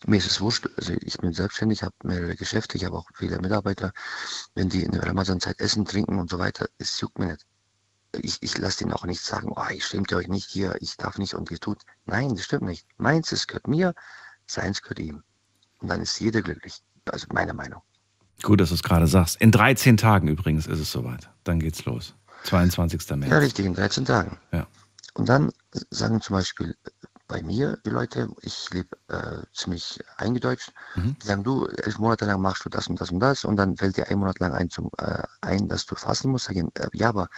Mir 0.06 0.16
ist 0.16 0.26
es 0.26 0.40
wurscht, 0.40 0.68
also 0.76 0.94
ich 1.00 1.16
bin 1.18 1.32
selbstständig, 1.32 1.84
habe 1.84 1.94
mehrere 2.02 2.34
Geschäfte, 2.34 2.76
ich 2.76 2.84
habe 2.84 2.96
auch 2.96 3.08
viele 3.14 3.38
Mitarbeiter, 3.38 3.92
wenn 4.54 4.68
die 4.68 4.82
in 4.82 4.90
der 4.90 5.04
Ramazan-Zeit 5.04 5.60
essen, 5.60 5.84
trinken 5.84 6.18
und 6.18 6.28
so 6.28 6.40
weiter, 6.40 6.66
es 6.78 7.00
juckt 7.00 7.20
mir 7.20 7.26
nicht. 7.26 7.46
Ich, 8.20 8.38
ich 8.42 8.58
lasse 8.58 8.78
denen 8.78 8.92
auch 8.92 9.04
nicht 9.04 9.22
sagen, 9.22 9.52
oh, 9.54 9.70
ich 9.70 9.84
stimmt 9.84 10.12
euch 10.12 10.28
nicht 10.28 10.50
hier, 10.50 10.74
ich 10.80 10.96
darf 10.96 11.18
nicht 11.18 11.34
und 11.34 11.50
ihr 11.50 11.60
tut. 11.60 11.78
Nein, 12.04 12.30
das 12.30 12.44
stimmt 12.44 12.64
nicht. 12.64 12.86
Meins, 12.98 13.30
es 13.30 13.46
gehört 13.46 13.68
mir, 13.68 13.94
seins 14.46 14.82
gehört 14.82 14.98
ihm. 14.98 15.22
Und 15.78 15.88
dann 15.88 16.02
ist 16.02 16.18
jeder 16.20 16.42
glücklich. 16.42 16.82
Also 17.06 17.26
meine 17.32 17.54
Meinung. 17.54 17.82
Gut, 18.42 18.60
dass 18.60 18.70
du 18.70 18.74
es 18.74 18.82
gerade 18.82 19.06
sagst. 19.06 19.40
In 19.40 19.52
13 19.52 19.96
Tagen 19.96 20.26
übrigens 20.28 20.66
ist 20.66 20.80
es 20.80 20.90
soweit. 20.90 21.30
Dann 21.44 21.60
geht's 21.60 21.84
los. 21.84 22.14
22. 22.44 23.10
März. 23.16 23.30
Ja, 23.30 23.38
richtig, 23.38 23.66
in 23.66 23.74
13 23.74 24.04
Tagen. 24.04 24.38
Ja. 24.52 24.66
Und 25.14 25.28
dann 25.28 25.52
sagen 25.90 26.20
zum 26.20 26.36
Beispiel 26.36 26.76
bei 27.28 27.42
mir 27.42 27.78
die 27.86 27.90
Leute, 27.90 28.28
ich 28.42 28.68
lebe 28.70 28.96
äh, 29.08 29.42
ziemlich 29.54 30.00
eingedeutscht, 30.18 30.72
mhm. 30.96 31.16
die 31.18 31.26
sagen, 31.26 31.44
du, 31.44 31.66
elf 31.66 31.98
Monate 31.98 32.26
lang 32.26 32.40
machst 32.40 32.64
du 32.64 32.68
das 32.68 32.88
und 32.88 33.00
das 33.00 33.10
und 33.10 33.20
das 33.20 33.44
und 33.44 33.56
dann 33.56 33.76
fällt 33.76 33.96
dir 33.96 34.08
ein 34.08 34.18
Monat 34.18 34.38
lang 34.38 34.52
ein, 34.52 34.68
zum, 34.68 34.90
äh, 34.98 35.22
ein 35.40 35.68
dass 35.68 35.86
du 35.86 35.94
fasten 35.94 36.30
musst. 36.30 36.46
Sagen, 36.46 36.70
äh, 36.74 36.88
ja, 36.92 37.08
aber 37.08 37.28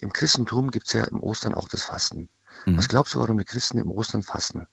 im 0.00 0.12
Christentum 0.12 0.70
gibt 0.70 0.86
es 0.86 0.94
ja 0.94 1.04
im 1.04 1.22
Ostern 1.22 1.54
auch 1.54 1.68
das 1.68 1.82
Fasten. 1.82 2.30
Mhm. 2.64 2.78
Was 2.78 2.88
glaubst 2.88 3.14
du, 3.14 3.20
warum 3.20 3.38
die 3.38 3.44
Christen 3.44 3.78
im 3.78 3.90
Ostern 3.90 4.22
fasten? 4.22 4.66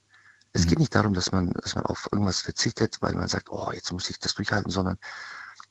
Es 0.53 0.65
mhm. 0.65 0.69
geht 0.69 0.79
nicht 0.79 0.95
darum, 0.95 1.13
dass 1.13 1.31
man, 1.31 1.51
dass 1.51 1.75
man 1.75 1.85
auf 1.85 2.07
irgendwas 2.11 2.39
verzichtet, 2.41 2.97
weil 3.01 3.15
man 3.15 3.27
sagt, 3.27 3.49
oh, 3.49 3.71
jetzt 3.73 3.91
muss 3.91 4.09
ich 4.09 4.19
das 4.19 4.34
durchhalten, 4.35 4.71
sondern 4.71 4.97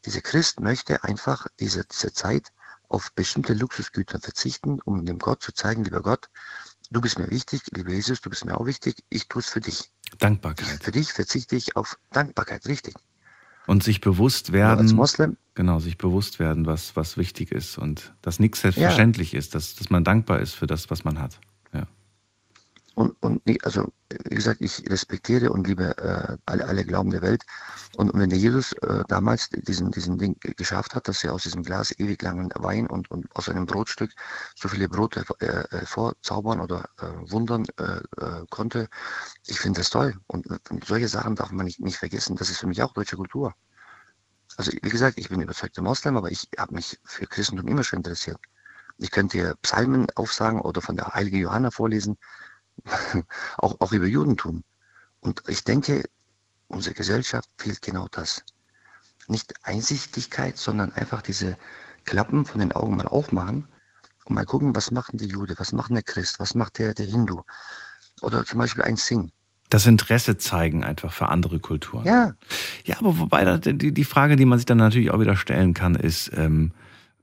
dieser 0.05 0.21
Christ 0.21 0.61
möchte 0.61 1.03
einfach 1.03 1.47
diese, 1.59 1.85
diese 1.85 2.13
Zeit 2.13 2.53
auf 2.89 3.13
bestimmte 3.13 3.55
Luxusgüter 3.55 4.21
verzichten, 4.21 4.81
um 4.85 5.05
dem 5.05 5.19
Gott 5.19 5.43
zu 5.43 5.53
zeigen, 5.53 5.85
lieber 5.85 6.03
Gott, 6.03 6.29
du 6.91 7.01
bist 7.01 7.19
mir 7.19 7.31
wichtig, 7.31 7.63
lieber 7.73 7.93
Jesus, 7.93 8.21
du 8.21 8.31
bist 8.31 8.45
mir 8.45 8.59
auch 8.59 8.67
wichtig, 8.67 8.97
ich 9.09 9.29
tue 9.29 9.41
es 9.41 9.49
für 9.49 9.61
dich. 9.61 9.91
Dankbarkeit. 10.19 10.83
Für 10.83 10.93
dich 10.93 11.13
verzichte 11.13 11.57
ich 11.57 11.77
auf 11.77 11.99
Dankbarkeit, 12.13 12.67
richtig. 12.67 12.95
Und 13.67 13.83
sich 13.83 14.01
bewusst 14.01 14.53
werden, 14.53 14.81
als 14.81 14.93
Moslem, 14.93 15.37
genau, 15.55 15.81
sich 15.81 15.99
bewusst 15.99 16.39
werden, 16.39 16.67
was, 16.67 16.95
was 16.95 17.17
wichtig 17.17 17.51
ist 17.51 17.79
und 17.79 18.15
dass 18.23 18.39
nichts 18.39 18.61
selbstverständlich 18.61 19.33
ja. 19.33 19.41
ist, 19.41 19.57
dass, 19.57 19.75
dass 19.75 19.91
man 19.91 20.05
dankbar 20.05 20.41
ist 20.41 20.55
für 20.55 20.69
das, 20.69 20.89
was 20.89 21.03
man 21.03 21.19
hat. 21.19 21.41
Und, 22.97 23.15
und 23.23 23.43
also, 23.63 23.93
wie 24.25 24.35
gesagt, 24.35 24.63
ich 24.63 24.83
respektiere 24.89 25.53
und 25.53 25.67
liebe 25.67 25.99
äh, 25.99 26.39
alle, 26.47 26.65
alle 26.65 26.83
Glauben 26.83 27.11
der 27.11 27.21
Welt. 27.21 27.43
Und, 27.99 28.11
wenn 28.15 28.31
der 28.31 28.39
Jesus 28.39 28.73
äh, 28.73 29.05
damals 29.07 29.51
diesen, 29.51 29.91
diesen 29.91 30.17
Ding 30.17 30.35
geschafft 30.41 30.95
hat, 30.95 31.07
dass 31.07 31.23
er 31.23 31.35
aus 31.35 31.43
diesem 31.43 31.63
Glas 31.63 31.93
ewig 31.99 32.23
langen 32.23 32.51
Wein 32.55 32.87
und, 32.87 33.11
und 33.11 33.27
aus 33.37 33.51
einem 33.51 33.67
Brotstück 33.67 34.13
so 34.55 34.69
viele 34.69 34.89
Brote 34.89 35.27
äh, 35.41 35.85
vorzaubern 35.85 36.59
oder 36.59 36.89
äh, 36.99 37.31
wundern 37.31 37.67
äh, 37.79 37.99
äh, 38.17 38.47
konnte, 38.49 38.89
ich 39.47 39.61
finde 39.61 39.81
das 39.81 39.91
toll. 39.91 40.15
Und, 40.27 40.47
und, 40.47 40.85
solche 40.87 41.09
Sachen 41.09 41.37
darf 41.37 41.51
man 41.51 41.67
nicht, 41.67 41.81
nicht 41.81 41.99
vergessen. 41.99 42.37
Das 42.37 42.49
ist 42.49 42.61
für 42.61 42.67
mich 42.67 42.83
auch 42.83 42.95
deutsche 42.95 43.17
Kultur. 43.17 43.53
Also, 44.57 44.73
wie 44.73 44.89
gesagt, 44.89 45.19
ich 45.19 45.29
bin 45.29 45.43
überzeugter 45.43 45.83
Moslem, 45.83 46.17
aber 46.17 46.31
ich 46.31 46.49
habe 46.57 46.75
mich 46.75 46.99
für 47.05 47.27
Christentum 47.27 47.69
immer 47.69 47.85
schon 47.85 47.99
interessiert. 47.99 48.39
Ich 48.97 49.11
könnte 49.11 49.37
hier 49.37 49.55
Psalmen 49.61 50.07
aufsagen 50.15 50.63
oder 50.63 50.81
von 50.81 50.97
der 50.97 51.09
Heilige 51.09 51.37
Johanna 51.37 51.71
vorlesen. 51.71 52.17
auch, 53.59 53.77
auch 53.81 53.93
über 53.93 54.07
Judentum. 54.07 54.63
Und 55.21 55.43
ich 55.49 55.65
denke, 55.65 56.05
unsere 56.69 56.95
Gesellschaft 56.95 57.49
fehlt 57.59 57.83
genau 57.83 58.09
das. 58.11 58.45
Nicht 59.29 59.55
Einsichtigkeit, 59.65 60.57
sondern 60.57 60.93
einfach 60.93 61.23
diese 61.23 61.57
Klappen 62.05 62.45
von 62.45 62.61
den 62.61 62.73
Augen 62.73 62.97
mal 62.97 63.09
aufmachen 63.09 63.67
und 64.25 64.35
mal 64.35 64.45
gucken, 64.45 64.75
was 64.75 64.91
macht 64.91 65.11
die 65.15 65.27
Jude, 65.27 65.55
was 65.59 65.73
macht 65.73 65.91
der 65.91 66.03
Christ, 66.03 66.39
was 66.39 66.55
macht 66.55 66.79
der, 66.79 66.95
der 66.95 67.07
Hindu. 67.07 67.43
Oder 68.23 68.45
zum 68.45 68.59
Beispiel 68.59 68.85
ein 68.85 68.97
Sing. 68.97 69.33
Das 69.69 69.87
Interesse 69.87 70.39
zeigen 70.39 70.85
einfach 70.85 71.13
für 71.13 71.29
andere 71.29 71.59
Kulturen. 71.59 72.05
Ja. 72.05 72.35
Ja, 72.85 72.99
aber 72.99 73.19
wobei 73.19 73.59
die 73.59 74.05
Frage, 74.05 74.37
die 74.37 74.45
man 74.45 74.59
sich 74.59 74.67
dann 74.67 74.79
natürlich 74.79 75.11
auch 75.11 75.19
wieder 75.19 75.37
stellen 75.37 75.75
kann, 75.75 75.97
ist, 75.97 76.31
ähm, 76.35 76.73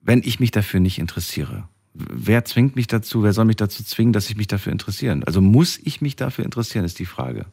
wenn 0.01 0.21
ich 0.23 0.41
mich 0.41 0.51
dafür 0.51 0.81
nicht 0.81 0.99
interessiere, 0.99 1.69
wer 1.93 2.45
zwingt 2.45 2.75
mich 2.75 2.87
dazu, 2.87 3.23
wer 3.23 3.33
soll 3.33 3.45
mich 3.45 3.55
dazu 3.55 3.83
zwingen, 3.83 4.13
dass 4.13 4.29
ich 4.29 4.37
mich 4.37 4.47
dafür 4.47 4.71
interessiere? 4.71 5.21
Also 5.25 5.41
muss 5.41 5.77
ich 5.77 6.01
mich 6.01 6.15
dafür 6.15 6.45
interessieren, 6.45 6.85
ist 6.85 6.99
die 6.99 7.05
Frage. 7.05 7.45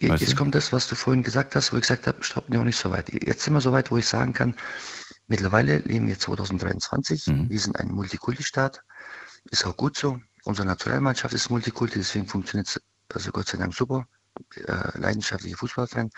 Weißt 0.00 0.22
Jetzt 0.22 0.32
du? 0.32 0.36
kommt 0.36 0.54
das, 0.54 0.72
was 0.72 0.88
du 0.88 0.94
vorhin 0.94 1.22
gesagt 1.22 1.54
hast, 1.54 1.72
wo 1.72 1.76
ich 1.76 1.82
gesagt 1.82 2.06
habe, 2.06 2.24
stopp, 2.24 2.48
noch 2.48 2.64
nicht 2.64 2.78
so 2.78 2.90
weit. 2.90 3.12
Jetzt 3.12 3.42
sind 3.42 3.52
wir 3.52 3.60
so 3.60 3.72
weit, 3.72 3.90
wo 3.90 3.98
ich 3.98 4.06
sagen 4.06 4.32
kann, 4.32 4.54
mittlerweile 5.26 5.78
leben 5.78 6.06
wir 6.06 6.18
2023, 6.18 7.26
mhm. 7.26 7.50
wir 7.50 7.60
sind 7.60 7.78
ein 7.78 7.88
Multikulti-Staat, 7.88 8.82
ist 9.50 9.66
auch 9.66 9.76
gut 9.76 9.96
so. 9.96 10.18
Unsere 10.44 10.66
Nationalmannschaft 10.66 11.34
ist 11.34 11.50
Multikulti, 11.50 11.98
deswegen 11.98 12.26
funktioniert 12.26 12.68
es 12.68 12.80
also 13.12 13.30
Gott 13.32 13.48
sei 13.48 13.58
Dank 13.58 13.74
super. 13.74 14.06
Äh, 14.54 14.98
leidenschaftliche 14.98 15.56
Fußballfan. 15.56 16.10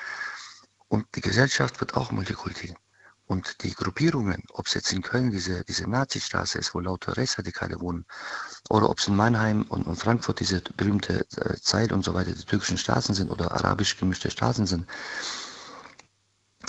Und 0.88 1.06
die 1.14 1.20
Gesellschaft 1.20 1.80
wird 1.80 1.94
auch 1.94 2.10
Multikulti. 2.10 2.74
Und 3.28 3.62
die 3.62 3.74
Gruppierungen, 3.74 4.42
ob 4.54 4.68
es 4.68 4.74
jetzt 4.74 4.90
in 4.90 5.02
Köln 5.02 5.30
diese, 5.30 5.62
diese 5.64 5.88
Nazi-Straße 5.88 6.58
ist, 6.58 6.74
wo 6.74 6.80
lauter 6.80 7.18
Rechtsradikale 7.18 7.78
wohnen, 7.78 8.06
oder 8.70 8.88
ob 8.88 8.98
es 8.98 9.06
in 9.06 9.16
Mannheim 9.16 9.66
und, 9.68 9.86
und 9.86 9.96
Frankfurt 9.96 10.40
diese 10.40 10.62
berühmte 10.78 11.26
äh, 11.36 11.56
Zeit 11.60 11.92
und 11.92 12.02
so 12.06 12.14
weiter, 12.14 12.32
die 12.32 12.44
türkischen 12.46 12.78
Straßen 12.78 13.14
sind 13.14 13.30
oder 13.30 13.52
arabisch 13.52 13.98
gemischte 13.98 14.30
Straßen 14.30 14.66
sind, 14.66 14.86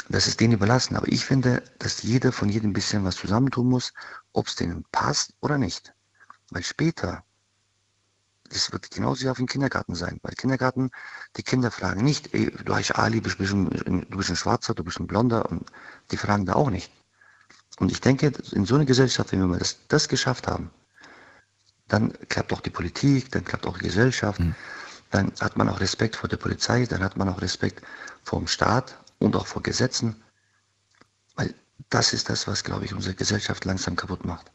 das 0.10 0.28
ist 0.28 0.42
denen 0.42 0.54
überlassen. 0.54 0.98
Aber 0.98 1.08
ich 1.08 1.24
finde, 1.24 1.64
dass 1.80 2.04
jeder 2.04 2.34
von 2.34 2.50
jedem 2.50 2.72
ein 2.72 2.74
bisschen 2.74 3.06
was 3.06 3.16
zusammentun 3.16 3.70
muss, 3.70 3.94
ob 4.34 4.48
es 4.48 4.56
denen 4.56 4.84
passt 4.92 5.34
oder 5.40 5.58
nicht. 5.58 5.94
Weil 6.50 6.64
später, 6.64 7.24
das 8.50 8.72
wird 8.72 8.92
genauso 8.92 9.24
wie 9.24 9.30
auf 9.30 9.38
dem 9.38 9.48
Kindergarten 9.48 9.96
sein. 9.96 10.20
Weil 10.24 10.34
Kindergarten, 10.34 10.92
die 11.38 11.44
Kinder 11.44 11.72
fragen 11.72 12.04
nicht, 12.04 12.34
ey, 12.34 12.52
du 12.52 12.74
heißt 12.74 12.96
Ali, 12.96 13.22
du 13.22 13.36
bist, 13.36 13.54
ein, 13.54 14.06
du 14.10 14.18
bist 14.18 14.30
ein 14.30 14.36
Schwarzer, 14.36 14.74
du 14.74 14.84
bist 14.84 15.00
ein 15.00 15.08
Blonder. 15.08 15.50
Und 15.50 15.70
die 16.12 16.18
fragen 16.18 16.46
da 16.46 16.54
auch 16.54 16.70
nicht. 16.70 16.92
Und 17.78 17.92
ich 17.92 18.02
denke, 18.02 18.34
in 18.52 18.66
so 18.66 18.76
einer 18.76 18.86
Gesellschaft, 18.86 19.32
wenn 19.32 19.50
wir 19.50 19.58
das, 19.58 19.78
das 19.88 20.10
geschafft 20.10 20.48
haben, 20.48 20.70
dann 21.88 22.14
klappt 22.28 22.54
auch 22.54 22.62
die 22.62 22.70
Politik, 22.70 23.32
dann 23.32 23.46
klappt 23.46 23.66
auch 23.66 23.78
die 23.78 23.86
Gesellschaft, 23.86 24.40
mhm. 24.40 24.56
dann 25.12 25.32
hat 25.40 25.58
man 25.58 25.70
auch 25.70 25.80
Respekt 25.80 26.16
vor 26.16 26.30
der 26.30 26.38
Polizei, 26.38 26.86
dann 26.86 27.04
hat 27.04 27.18
man 27.18 27.30
auch 27.30 27.42
Respekt 27.42 27.82
vor 28.24 28.40
dem 28.40 28.48
Staat 28.48 28.98
und 29.20 29.36
auch 29.36 29.48
vor 29.48 29.64
Gesetzen. 29.64 30.16
Weil 31.36 31.54
das 31.90 32.14
ist 32.14 32.30
das, 32.30 32.48
was, 32.48 32.64
glaube 32.64 32.86
ich, 32.86 32.94
unsere 32.94 33.16
Gesellschaft 33.16 33.66
langsam 33.66 33.96
kaputt 33.96 34.26
macht. 34.26 34.52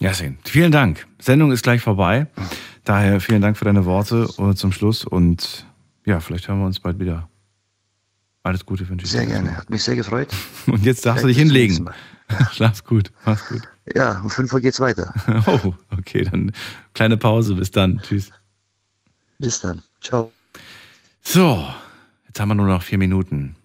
Jasin, 0.00 0.38
vielen 0.44 0.72
Dank. 0.72 1.06
Sendung 1.18 1.52
ist 1.52 1.62
gleich 1.62 1.80
vorbei. 1.80 2.26
Daher 2.84 3.20
vielen 3.20 3.40
Dank 3.40 3.56
für 3.56 3.64
deine 3.64 3.84
Worte 3.84 4.28
zum 4.54 4.72
Schluss 4.72 5.04
und 5.04 5.66
ja, 6.04 6.20
vielleicht 6.20 6.48
hören 6.48 6.58
wir 6.58 6.66
uns 6.66 6.80
bald 6.80 6.98
wieder. 6.98 7.28
Alles 8.42 8.66
Gute 8.66 8.86
wünsche 8.88 9.06
ich 9.06 9.12
dir. 9.12 9.18
Sehr 9.18 9.26
gerne, 9.26 9.56
hat 9.56 9.70
mich 9.70 9.82
sehr 9.82 9.96
gefreut. 9.96 10.28
Und 10.66 10.84
jetzt 10.84 11.06
darfst 11.06 11.24
vielleicht 11.24 11.38
du 11.38 11.44
dich 11.44 11.52
hinlegen. 11.54 11.90
Schlaf's 12.52 12.84
gut, 12.84 13.10
mach's 13.24 13.48
gut. 13.48 13.62
Ja, 13.94 14.20
um 14.20 14.28
5 14.28 14.52
Uhr 14.52 14.60
geht's 14.60 14.80
weiter. 14.80 15.14
Oh, 15.46 15.72
okay, 15.96 16.24
dann 16.24 16.52
kleine 16.92 17.16
Pause. 17.16 17.54
Bis 17.54 17.70
dann. 17.70 18.00
Tschüss. 18.02 18.30
Bis 19.38 19.60
dann. 19.60 19.82
Ciao. 20.02 20.30
So, 21.22 21.66
jetzt 22.26 22.38
haben 22.38 22.48
wir 22.48 22.54
nur 22.54 22.66
noch 22.66 22.82
vier 22.82 22.98
Minuten. 22.98 23.56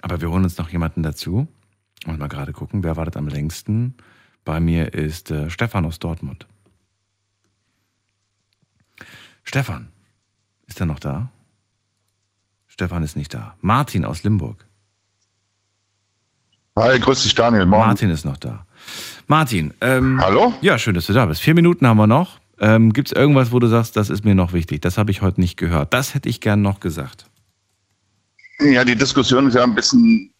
Aber 0.00 0.20
wir 0.22 0.30
holen 0.30 0.44
uns 0.44 0.56
noch 0.56 0.70
jemanden 0.70 1.02
dazu. 1.02 1.46
Und 2.06 2.18
mal 2.18 2.28
gerade 2.28 2.52
gucken, 2.52 2.82
wer 2.82 2.96
wartet 2.96 3.18
am 3.18 3.28
längsten. 3.28 3.94
Bei 4.44 4.60
mir 4.60 4.92
ist 4.94 5.30
äh, 5.30 5.50
Stefan 5.50 5.84
aus 5.84 5.98
Dortmund. 5.98 6.46
Stefan, 9.44 9.88
ist 10.66 10.80
er 10.80 10.86
noch 10.86 10.98
da? 10.98 11.30
Stefan 12.66 13.02
ist 13.02 13.16
nicht 13.16 13.34
da. 13.34 13.56
Martin 13.60 14.04
aus 14.04 14.22
Limburg. 14.22 14.66
Hi, 16.76 16.98
grüß 16.98 17.22
dich 17.22 17.34
Daniel. 17.34 17.66
Morgen. 17.66 17.86
Martin 17.86 18.10
ist 18.10 18.24
noch 18.24 18.38
da. 18.38 18.66
Martin. 19.26 19.74
Ähm, 19.80 20.20
Hallo? 20.20 20.54
Ja, 20.62 20.78
schön, 20.78 20.94
dass 20.94 21.06
du 21.06 21.12
da 21.12 21.26
bist. 21.26 21.42
Vier 21.42 21.54
Minuten 21.54 21.86
haben 21.86 21.98
wir 21.98 22.06
noch. 22.06 22.40
Ähm, 22.58 22.92
Gibt 22.92 23.08
es 23.08 23.12
irgendwas, 23.12 23.52
wo 23.52 23.58
du 23.58 23.66
sagst, 23.66 23.96
das 23.96 24.08
ist 24.08 24.24
mir 24.24 24.34
noch 24.34 24.52
wichtig? 24.52 24.80
Das 24.80 24.96
habe 24.96 25.10
ich 25.10 25.20
heute 25.20 25.40
nicht 25.40 25.56
gehört. 25.56 25.92
Das 25.92 26.14
hätte 26.14 26.28
ich 26.28 26.40
gern 26.40 26.62
noch 26.62 26.80
gesagt. 26.80 27.26
Ja, 28.60 28.84
die 28.84 28.96
Diskussion 28.96 29.48
ist 29.48 29.54
ja 29.54 29.64
ein 29.64 29.74
bisschen 29.74 30.31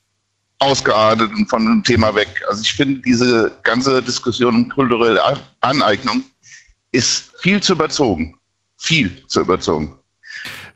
ausgeartet 0.62 1.30
und 1.34 1.48
von 1.48 1.64
dem 1.64 1.82
Thema 1.82 2.14
weg. 2.14 2.42
Also 2.48 2.62
ich 2.62 2.72
finde, 2.72 3.00
diese 3.02 3.52
ganze 3.62 4.02
Diskussion 4.02 4.54
um 4.54 4.68
kulturelle 4.68 5.20
Aneignung 5.60 6.22
ist 6.92 7.32
viel 7.40 7.62
zu 7.62 7.72
überzogen. 7.72 8.36
Viel 8.78 9.26
zu 9.26 9.40
überzogen. 9.40 9.98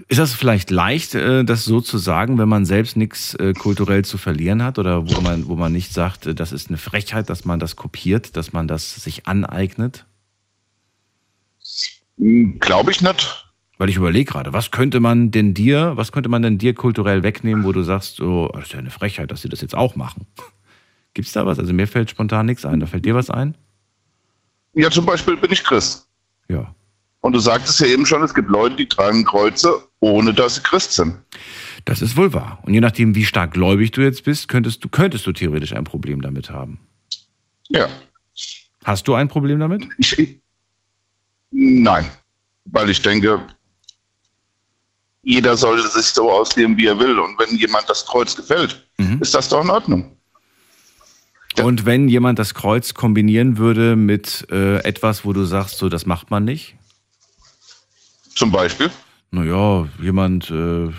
Ist 0.08 0.18
das 0.18 0.32
vielleicht 0.32 0.70
leicht, 0.70 1.14
äh, 1.14 1.44
das 1.44 1.64
so 1.64 1.80
zu 1.80 1.98
sagen, 1.98 2.38
wenn 2.38 2.48
man 2.48 2.64
selbst 2.64 2.96
nichts 2.96 3.34
äh, 3.34 3.54
kulturell 3.54 4.04
zu 4.04 4.18
verlieren 4.18 4.62
hat 4.62 4.78
oder 4.78 5.08
wo 5.08 5.20
man, 5.20 5.48
wo 5.48 5.56
man 5.56 5.72
nicht 5.72 5.92
sagt, 5.92 6.26
äh, 6.26 6.34
das 6.34 6.52
ist 6.52 6.68
eine 6.68 6.78
Frechheit, 6.78 7.28
dass 7.28 7.44
man 7.44 7.58
das 7.58 7.74
kopiert, 7.74 8.36
dass 8.36 8.52
man 8.52 8.68
das 8.68 8.94
sich 8.94 9.26
aneignet? 9.26 10.04
Hm, 12.18 12.58
Glaube 12.60 12.92
ich 12.92 13.00
nicht. 13.00 13.45
Weil 13.78 13.90
ich 13.90 13.96
überlege 13.96 14.32
gerade, 14.32 14.52
was 14.52 14.70
könnte 14.70 15.00
man 15.00 15.30
denn 15.30 15.52
dir, 15.52 15.92
was 15.96 16.10
könnte 16.10 16.28
man 16.28 16.42
denn 16.42 16.58
dir 16.58 16.74
kulturell 16.74 17.22
wegnehmen, 17.22 17.64
wo 17.64 17.72
du 17.72 17.82
sagst, 17.82 18.16
so, 18.16 18.48
das 18.54 18.64
ist 18.64 18.72
ja 18.72 18.78
eine 18.78 18.90
Frechheit, 18.90 19.30
dass 19.30 19.42
sie 19.42 19.48
das 19.48 19.60
jetzt 19.60 19.74
auch 19.74 19.96
machen. 19.96 20.26
Gibt 21.12 21.28
es 21.28 21.34
da 21.34 21.44
was? 21.46 21.58
Also 21.58 21.72
mir 21.72 21.86
fällt 21.86 22.10
spontan 22.10 22.46
nichts 22.46 22.64
ein. 22.64 22.80
Da 22.80 22.86
fällt 22.86 23.04
dir 23.04 23.14
was 23.14 23.30
ein? 23.30 23.54
Ja, 24.74 24.90
zum 24.90 25.06
Beispiel 25.06 25.36
bin 25.36 25.50
ich 25.52 25.64
Christ. 25.64 26.06
Ja. 26.48 26.74
Und 27.20 27.32
du 27.32 27.38
sagtest 27.38 27.80
ja 27.80 27.86
eben 27.86 28.06
schon, 28.06 28.22
es 28.22 28.34
gibt 28.34 28.48
Leute, 28.48 28.76
die 28.76 28.86
tragen 28.86 29.24
Kreuze, 29.24 29.82
ohne 30.00 30.32
dass 30.32 30.56
sie 30.56 30.62
Christ 30.62 30.92
sind. 30.92 31.16
Das 31.84 32.02
ist 32.02 32.16
wohl 32.16 32.32
wahr. 32.32 32.58
Und 32.62 32.74
je 32.74 32.80
nachdem, 32.80 33.14
wie 33.14 33.24
stark 33.24 33.52
gläubig 33.52 33.90
du 33.92 34.02
jetzt 34.02 34.24
bist, 34.24 34.48
könntest 34.48 34.84
du, 34.84 34.88
könntest 34.88 35.26
du 35.26 35.32
theoretisch 35.32 35.72
ein 35.72 35.84
Problem 35.84 36.20
damit 36.20 36.50
haben. 36.50 36.78
Ja. 37.68 37.88
Hast 38.84 39.08
du 39.08 39.14
ein 39.14 39.28
Problem 39.28 39.58
damit? 39.58 39.88
Ich, 39.98 40.38
nein. 41.50 42.06
Weil 42.66 42.90
ich 42.90 43.02
denke, 43.02 43.40
jeder 45.26 45.56
sollte 45.56 45.88
sich 45.88 46.06
so 46.06 46.30
ausleben, 46.30 46.76
wie 46.76 46.86
er 46.86 46.98
will. 47.00 47.18
Und 47.18 47.36
wenn 47.36 47.56
jemand 47.56 47.90
das 47.90 48.06
Kreuz 48.06 48.36
gefällt, 48.36 48.86
mhm. 48.96 49.20
ist 49.20 49.34
das 49.34 49.48
doch 49.48 49.62
in 49.64 49.70
Ordnung. 49.70 50.16
Ja. 51.58 51.64
Und 51.64 51.84
wenn 51.84 52.08
jemand 52.08 52.38
das 52.38 52.54
Kreuz 52.54 52.94
kombinieren 52.94 53.58
würde 53.58 53.96
mit 53.96 54.46
äh, 54.52 54.76
etwas, 54.84 55.24
wo 55.24 55.32
du 55.32 55.44
sagst, 55.44 55.78
so 55.78 55.88
das 55.88 56.06
macht 56.06 56.30
man 56.30 56.44
nicht? 56.44 56.76
Zum 58.36 58.52
Beispiel? 58.52 58.88
Naja, 59.32 59.88
jemand, 60.00 60.48
äh, 60.52 60.90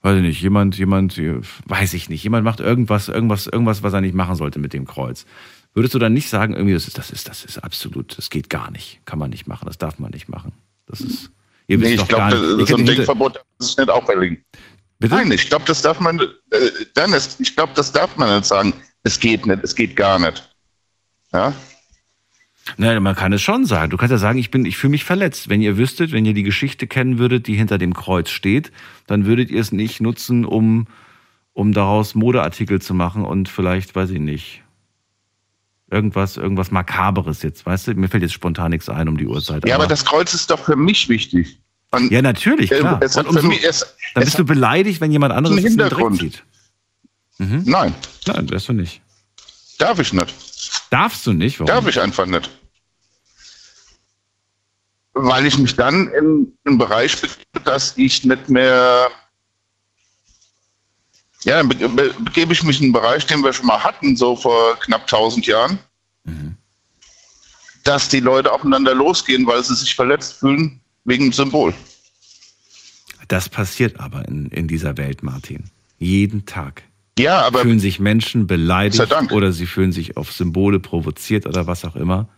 weiß 0.00 0.16
ich 0.16 0.22
nicht, 0.22 0.40
jemand, 0.40 0.78
jemand, 0.78 1.18
äh, 1.18 1.40
weiß 1.66 1.92
ich 1.92 2.08
nicht, 2.08 2.22
jemand 2.22 2.44
macht 2.44 2.60
irgendwas, 2.60 3.08
irgendwas, 3.08 3.48
irgendwas, 3.48 3.82
was 3.82 3.92
er 3.92 4.00
nicht 4.00 4.14
machen 4.14 4.36
sollte 4.36 4.60
mit 4.60 4.72
dem 4.72 4.86
Kreuz. 4.86 5.26
Würdest 5.74 5.92
du 5.92 5.98
dann 5.98 6.14
nicht 6.14 6.30
sagen, 6.30 6.54
irgendwie, 6.54 6.72
das 6.72 6.88
ist, 6.88 6.96
das 6.96 7.10
ist, 7.10 7.28
das 7.28 7.44
ist 7.44 7.58
absolut, 7.58 8.16
das 8.16 8.30
geht 8.30 8.48
gar 8.48 8.70
nicht, 8.70 9.00
kann 9.04 9.18
man 9.18 9.28
nicht 9.28 9.46
machen, 9.46 9.66
das 9.66 9.76
darf 9.76 9.98
man 9.98 10.10
nicht 10.10 10.30
machen. 10.30 10.52
Das 10.86 11.02
ist. 11.02 11.30
Ihr 11.68 11.80
wisst 11.80 11.90
nee, 11.90 12.02
ich 12.02 12.08
glaube, 12.08 12.66
so 12.66 12.76
ein 12.76 12.86
Denkverbot 12.86 13.40
ist 13.60 13.78
nicht 13.78 13.90
auferlegen. 13.90 14.44
Bitte? 14.98 15.14
Nein, 15.14 15.30
ich 15.30 15.48
glaube, 15.48 15.64
das 15.66 15.82
darf 15.82 16.00
man, 16.00 16.18
äh, 16.18 16.26
Dennis, 16.96 17.36
ich 17.38 17.54
glaube, 17.54 17.72
das 17.76 17.92
darf 17.92 18.16
man 18.16 18.34
nicht 18.34 18.46
sagen. 18.46 18.72
Es 19.04 19.20
geht 19.20 19.46
nicht, 19.46 19.62
es 19.62 19.74
geht 19.74 19.94
gar 19.94 20.18
nicht. 20.18 20.48
Ja? 21.32 21.52
Nein, 22.76 23.02
man 23.02 23.14
kann 23.14 23.32
es 23.32 23.42
schon 23.42 23.64
sagen. 23.64 23.90
Du 23.90 23.96
kannst 23.96 24.10
ja 24.10 24.18
sagen, 24.18 24.38
ich 24.38 24.50
bin, 24.50 24.64
ich 24.64 24.76
fühle 24.76 24.92
mich 24.92 25.04
verletzt. 25.04 25.48
Wenn 25.48 25.62
ihr 25.62 25.76
wüsstet, 25.76 26.12
wenn 26.12 26.24
ihr 26.24 26.34
die 26.34 26.42
Geschichte 26.42 26.86
kennen 26.86 27.18
würdet, 27.18 27.46
die 27.46 27.54
hinter 27.54 27.78
dem 27.78 27.94
Kreuz 27.94 28.30
steht, 28.30 28.72
dann 29.06 29.26
würdet 29.26 29.50
ihr 29.50 29.60
es 29.60 29.70
nicht 29.70 30.00
nutzen, 30.00 30.44
um, 30.44 30.86
um 31.52 31.72
daraus 31.72 32.14
Modeartikel 32.14 32.80
zu 32.80 32.94
machen 32.94 33.24
und 33.24 33.48
vielleicht, 33.48 33.94
weiß 33.94 34.10
ich 34.10 34.20
nicht, 34.20 34.62
irgendwas, 35.90 36.36
irgendwas 36.36 36.70
Makaberes 36.70 37.42
jetzt, 37.42 37.64
weißt 37.64 37.88
du? 37.88 37.94
Mir 37.94 38.08
fällt 38.08 38.22
jetzt 38.22 38.34
spontan 38.34 38.70
nichts 38.70 38.88
ein 38.88 39.08
um 39.08 39.16
die 39.16 39.26
Uhrzeit. 39.26 39.66
Ja, 39.66 39.76
aber, 39.76 39.84
aber 39.84 39.90
das 39.90 40.04
Kreuz 40.04 40.34
ist 40.34 40.50
doch 40.50 40.58
für 40.58 40.76
mich 40.76 41.08
wichtig. 41.08 41.57
Und 41.90 42.12
ja, 42.12 42.20
natürlich, 42.20 42.70
klar. 42.70 43.00
Es 43.02 43.16
umso, 43.16 43.48
mich, 43.48 43.64
es, 43.64 43.86
dann 44.14 44.24
bist 44.24 44.38
du 44.38 44.44
beleidigt, 44.44 45.00
wenn 45.00 45.10
jemand 45.10 45.32
anderes 45.32 45.56
einen 45.56 45.66
Hintergrund. 45.66 46.20
sieht. 46.20 46.44
Mhm. 47.38 47.62
Nein. 47.64 47.94
Nein, 48.26 48.46
das 48.46 48.66
du 48.66 48.74
nicht. 48.74 49.00
Darf 49.78 49.98
ich 49.98 50.12
nicht. 50.12 50.34
Darfst 50.90 51.26
du 51.26 51.32
nicht? 51.32 51.60
Warum? 51.60 51.68
Darf 51.68 51.86
ich 51.86 52.00
einfach 52.00 52.26
nicht. 52.26 52.50
Weil 55.14 55.46
ich 55.46 55.56
mich 55.58 55.74
dann 55.76 56.08
in 56.08 56.52
einem 56.64 56.78
Bereich 56.78 57.20
begebe, 57.20 57.60
dass 57.64 57.96
ich 57.96 58.24
nicht 58.24 58.48
mehr. 58.48 59.08
Ja, 61.44 61.62
dann 61.62 61.68
begebe 61.68 62.52
ich 62.52 62.62
mich 62.64 62.80
in 62.80 62.86
einen 62.86 62.92
Bereich, 62.92 63.24
den 63.26 63.42
wir 63.42 63.52
schon 63.52 63.66
mal 63.66 63.82
hatten, 63.82 64.16
so 64.16 64.36
vor 64.36 64.78
knapp 64.80 65.02
1000 65.02 65.46
Jahren. 65.46 65.78
Mhm. 66.24 66.56
Dass 67.84 68.08
die 68.08 68.20
Leute 68.20 68.52
aufeinander 68.52 68.94
losgehen, 68.94 69.46
weil 69.46 69.62
sie 69.62 69.74
sich 69.74 69.94
verletzt 69.94 70.34
fühlen 70.34 70.80
wegen 71.08 71.24
dem 71.24 71.32
Symbol. 71.32 71.74
Das 73.28 73.48
passiert 73.48 74.00
aber 74.00 74.26
in, 74.28 74.46
in 74.46 74.68
dieser 74.68 74.96
Welt, 74.96 75.22
Martin. 75.22 75.64
Jeden 75.98 76.46
Tag. 76.46 76.82
Ja, 77.18 77.40
aber. 77.42 77.60
Fühlen 77.60 77.80
sich 77.80 77.98
Menschen 77.98 78.46
beleidigt 78.46 79.32
oder 79.32 79.52
sie 79.52 79.66
fühlen 79.66 79.92
sich 79.92 80.16
auf 80.16 80.32
Symbole 80.32 80.78
provoziert 80.78 81.46
oder 81.46 81.66
was 81.66 81.84
auch 81.84 81.96
immer. 81.96 82.28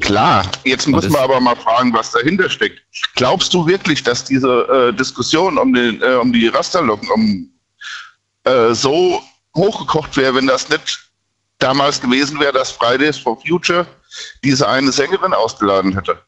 Klar, 0.00 0.50
jetzt 0.64 0.88
muss 0.88 1.08
man 1.08 1.22
aber 1.22 1.40
mal 1.40 1.54
fragen, 1.54 1.92
was 1.92 2.10
dahinter 2.10 2.50
steckt. 2.50 2.82
Glaubst 3.14 3.54
du 3.54 3.66
wirklich, 3.66 4.02
dass 4.02 4.24
diese 4.24 4.48
äh, 4.48 4.92
Diskussion 4.92 5.56
um, 5.56 5.72
den, 5.72 6.02
äh, 6.02 6.14
um 6.16 6.32
die 6.32 6.48
Rasterlocken 6.48 7.08
um, 7.10 7.50
äh, 8.42 8.74
so 8.74 9.22
hochgekocht 9.56 10.16
wäre, 10.16 10.34
wenn 10.34 10.48
das 10.48 10.68
nicht 10.68 10.98
damals 11.58 12.00
gewesen 12.00 12.40
wäre, 12.40 12.52
dass 12.52 12.72
Fridays 12.72 13.16
for 13.16 13.40
Future 13.40 13.86
diese 14.42 14.68
eine 14.68 14.90
Sängerin 14.90 15.32
ausgeladen 15.32 15.94
hätte? 15.94 16.18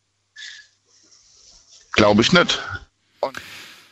Glaube 1.97 2.23
ich 2.23 2.33
nicht. 2.33 2.63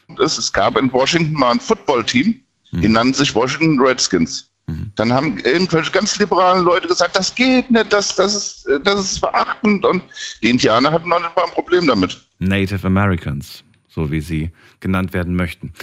Und 0.06 0.20
es, 0.20 0.38
es 0.38 0.52
gab 0.52 0.76
in 0.78 0.92
Washington 0.92 1.32
mal 1.34 1.52
ein 1.52 1.60
Footballteam, 1.60 2.40
Hm. 2.70 2.80
die 2.80 2.88
nannten 2.88 3.14
sich 3.14 3.34
Washington 3.34 3.80
Redskins. 3.80 4.50
Dann 4.96 5.12
haben 5.12 5.36
irgendwelche 5.40 5.90
ganz 5.90 6.18
liberalen 6.18 6.64
Leute 6.64 6.88
gesagt, 6.88 7.14
das 7.16 7.34
geht 7.34 7.70
nicht, 7.70 7.92
das, 7.92 8.16
das, 8.16 8.34
ist, 8.34 8.66
das 8.82 8.98
ist 8.98 9.18
verachtend. 9.18 9.84
Und 9.84 10.02
die 10.42 10.48
Indianer 10.48 10.90
hatten 10.90 11.10
noch 11.10 11.20
nicht 11.20 11.36
mal 11.36 11.44
ein 11.44 11.50
Problem 11.50 11.86
damit. 11.86 12.18
Native 12.38 12.86
Americans, 12.86 13.62
so 13.90 14.10
wie 14.10 14.22
sie 14.22 14.52
genannt 14.80 15.12
werden 15.12 15.36
möchten. 15.36 15.74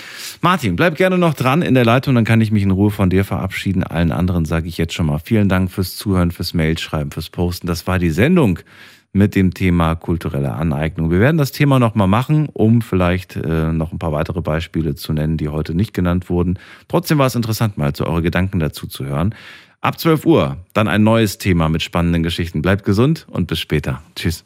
Martin, 0.41 0.75
bleib 0.75 0.95
gerne 0.95 1.19
noch 1.19 1.35
dran 1.35 1.61
in 1.61 1.75
der 1.75 1.85
Leitung, 1.85 2.15
dann 2.15 2.25
kann 2.25 2.41
ich 2.41 2.49
mich 2.49 2.63
in 2.63 2.71
Ruhe 2.71 2.89
von 2.89 3.11
dir 3.11 3.23
verabschieden. 3.23 3.83
Allen 3.83 4.11
anderen 4.11 4.45
sage 4.45 4.67
ich 4.67 4.79
jetzt 4.79 4.95
schon 4.95 5.05
mal 5.05 5.19
vielen 5.19 5.47
Dank 5.47 5.69
fürs 5.71 5.95
Zuhören, 5.95 6.31
fürs 6.31 6.55
Mailschreiben, 6.55 7.11
fürs 7.11 7.29
Posten. 7.29 7.67
Das 7.67 7.85
war 7.85 7.99
die 7.99 8.09
Sendung 8.09 8.57
mit 9.13 9.35
dem 9.35 9.53
Thema 9.53 9.95
kulturelle 9.95 10.53
Aneignung. 10.53 11.11
Wir 11.11 11.19
werden 11.19 11.37
das 11.37 11.51
Thema 11.51 11.79
nochmal 11.79 12.07
machen, 12.07 12.47
um 12.53 12.81
vielleicht 12.81 13.35
äh, 13.35 13.71
noch 13.71 13.91
ein 13.91 13.99
paar 13.99 14.13
weitere 14.13 14.41
Beispiele 14.41 14.95
zu 14.95 15.13
nennen, 15.13 15.37
die 15.37 15.49
heute 15.49 15.73
nicht 15.73 15.93
genannt 15.93 16.29
wurden. 16.29 16.57
Trotzdem 16.87 17.17
war 17.17 17.27
es 17.27 17.35
interessant, 17.35 17.77
mal 17.77 17.93
zu 17.93 18.05
eure 18.05 18.21
Gedanken 18.21 18.59
dazu 18.59 18.87
zu 18.87 19.05
hören. 19.05 19.35
Ab 19.81 19.99
12 19.99 20.25
Uhr 20.25 20.57
dann 20.73 20.87
ein 20.87 21.03
neues 21.03 21.39
Thema 21.39 21.67
mit 21.67 21.81
spannenden 21.81 22.23
Geschichten. 22.23 22.61
Bleibt 22.61 22.85
gesund 22.85 23.25
und 23.29 23.47
bis 23.47 23.59
später. 23.59 24.01
Tschüss. 24.15 24.45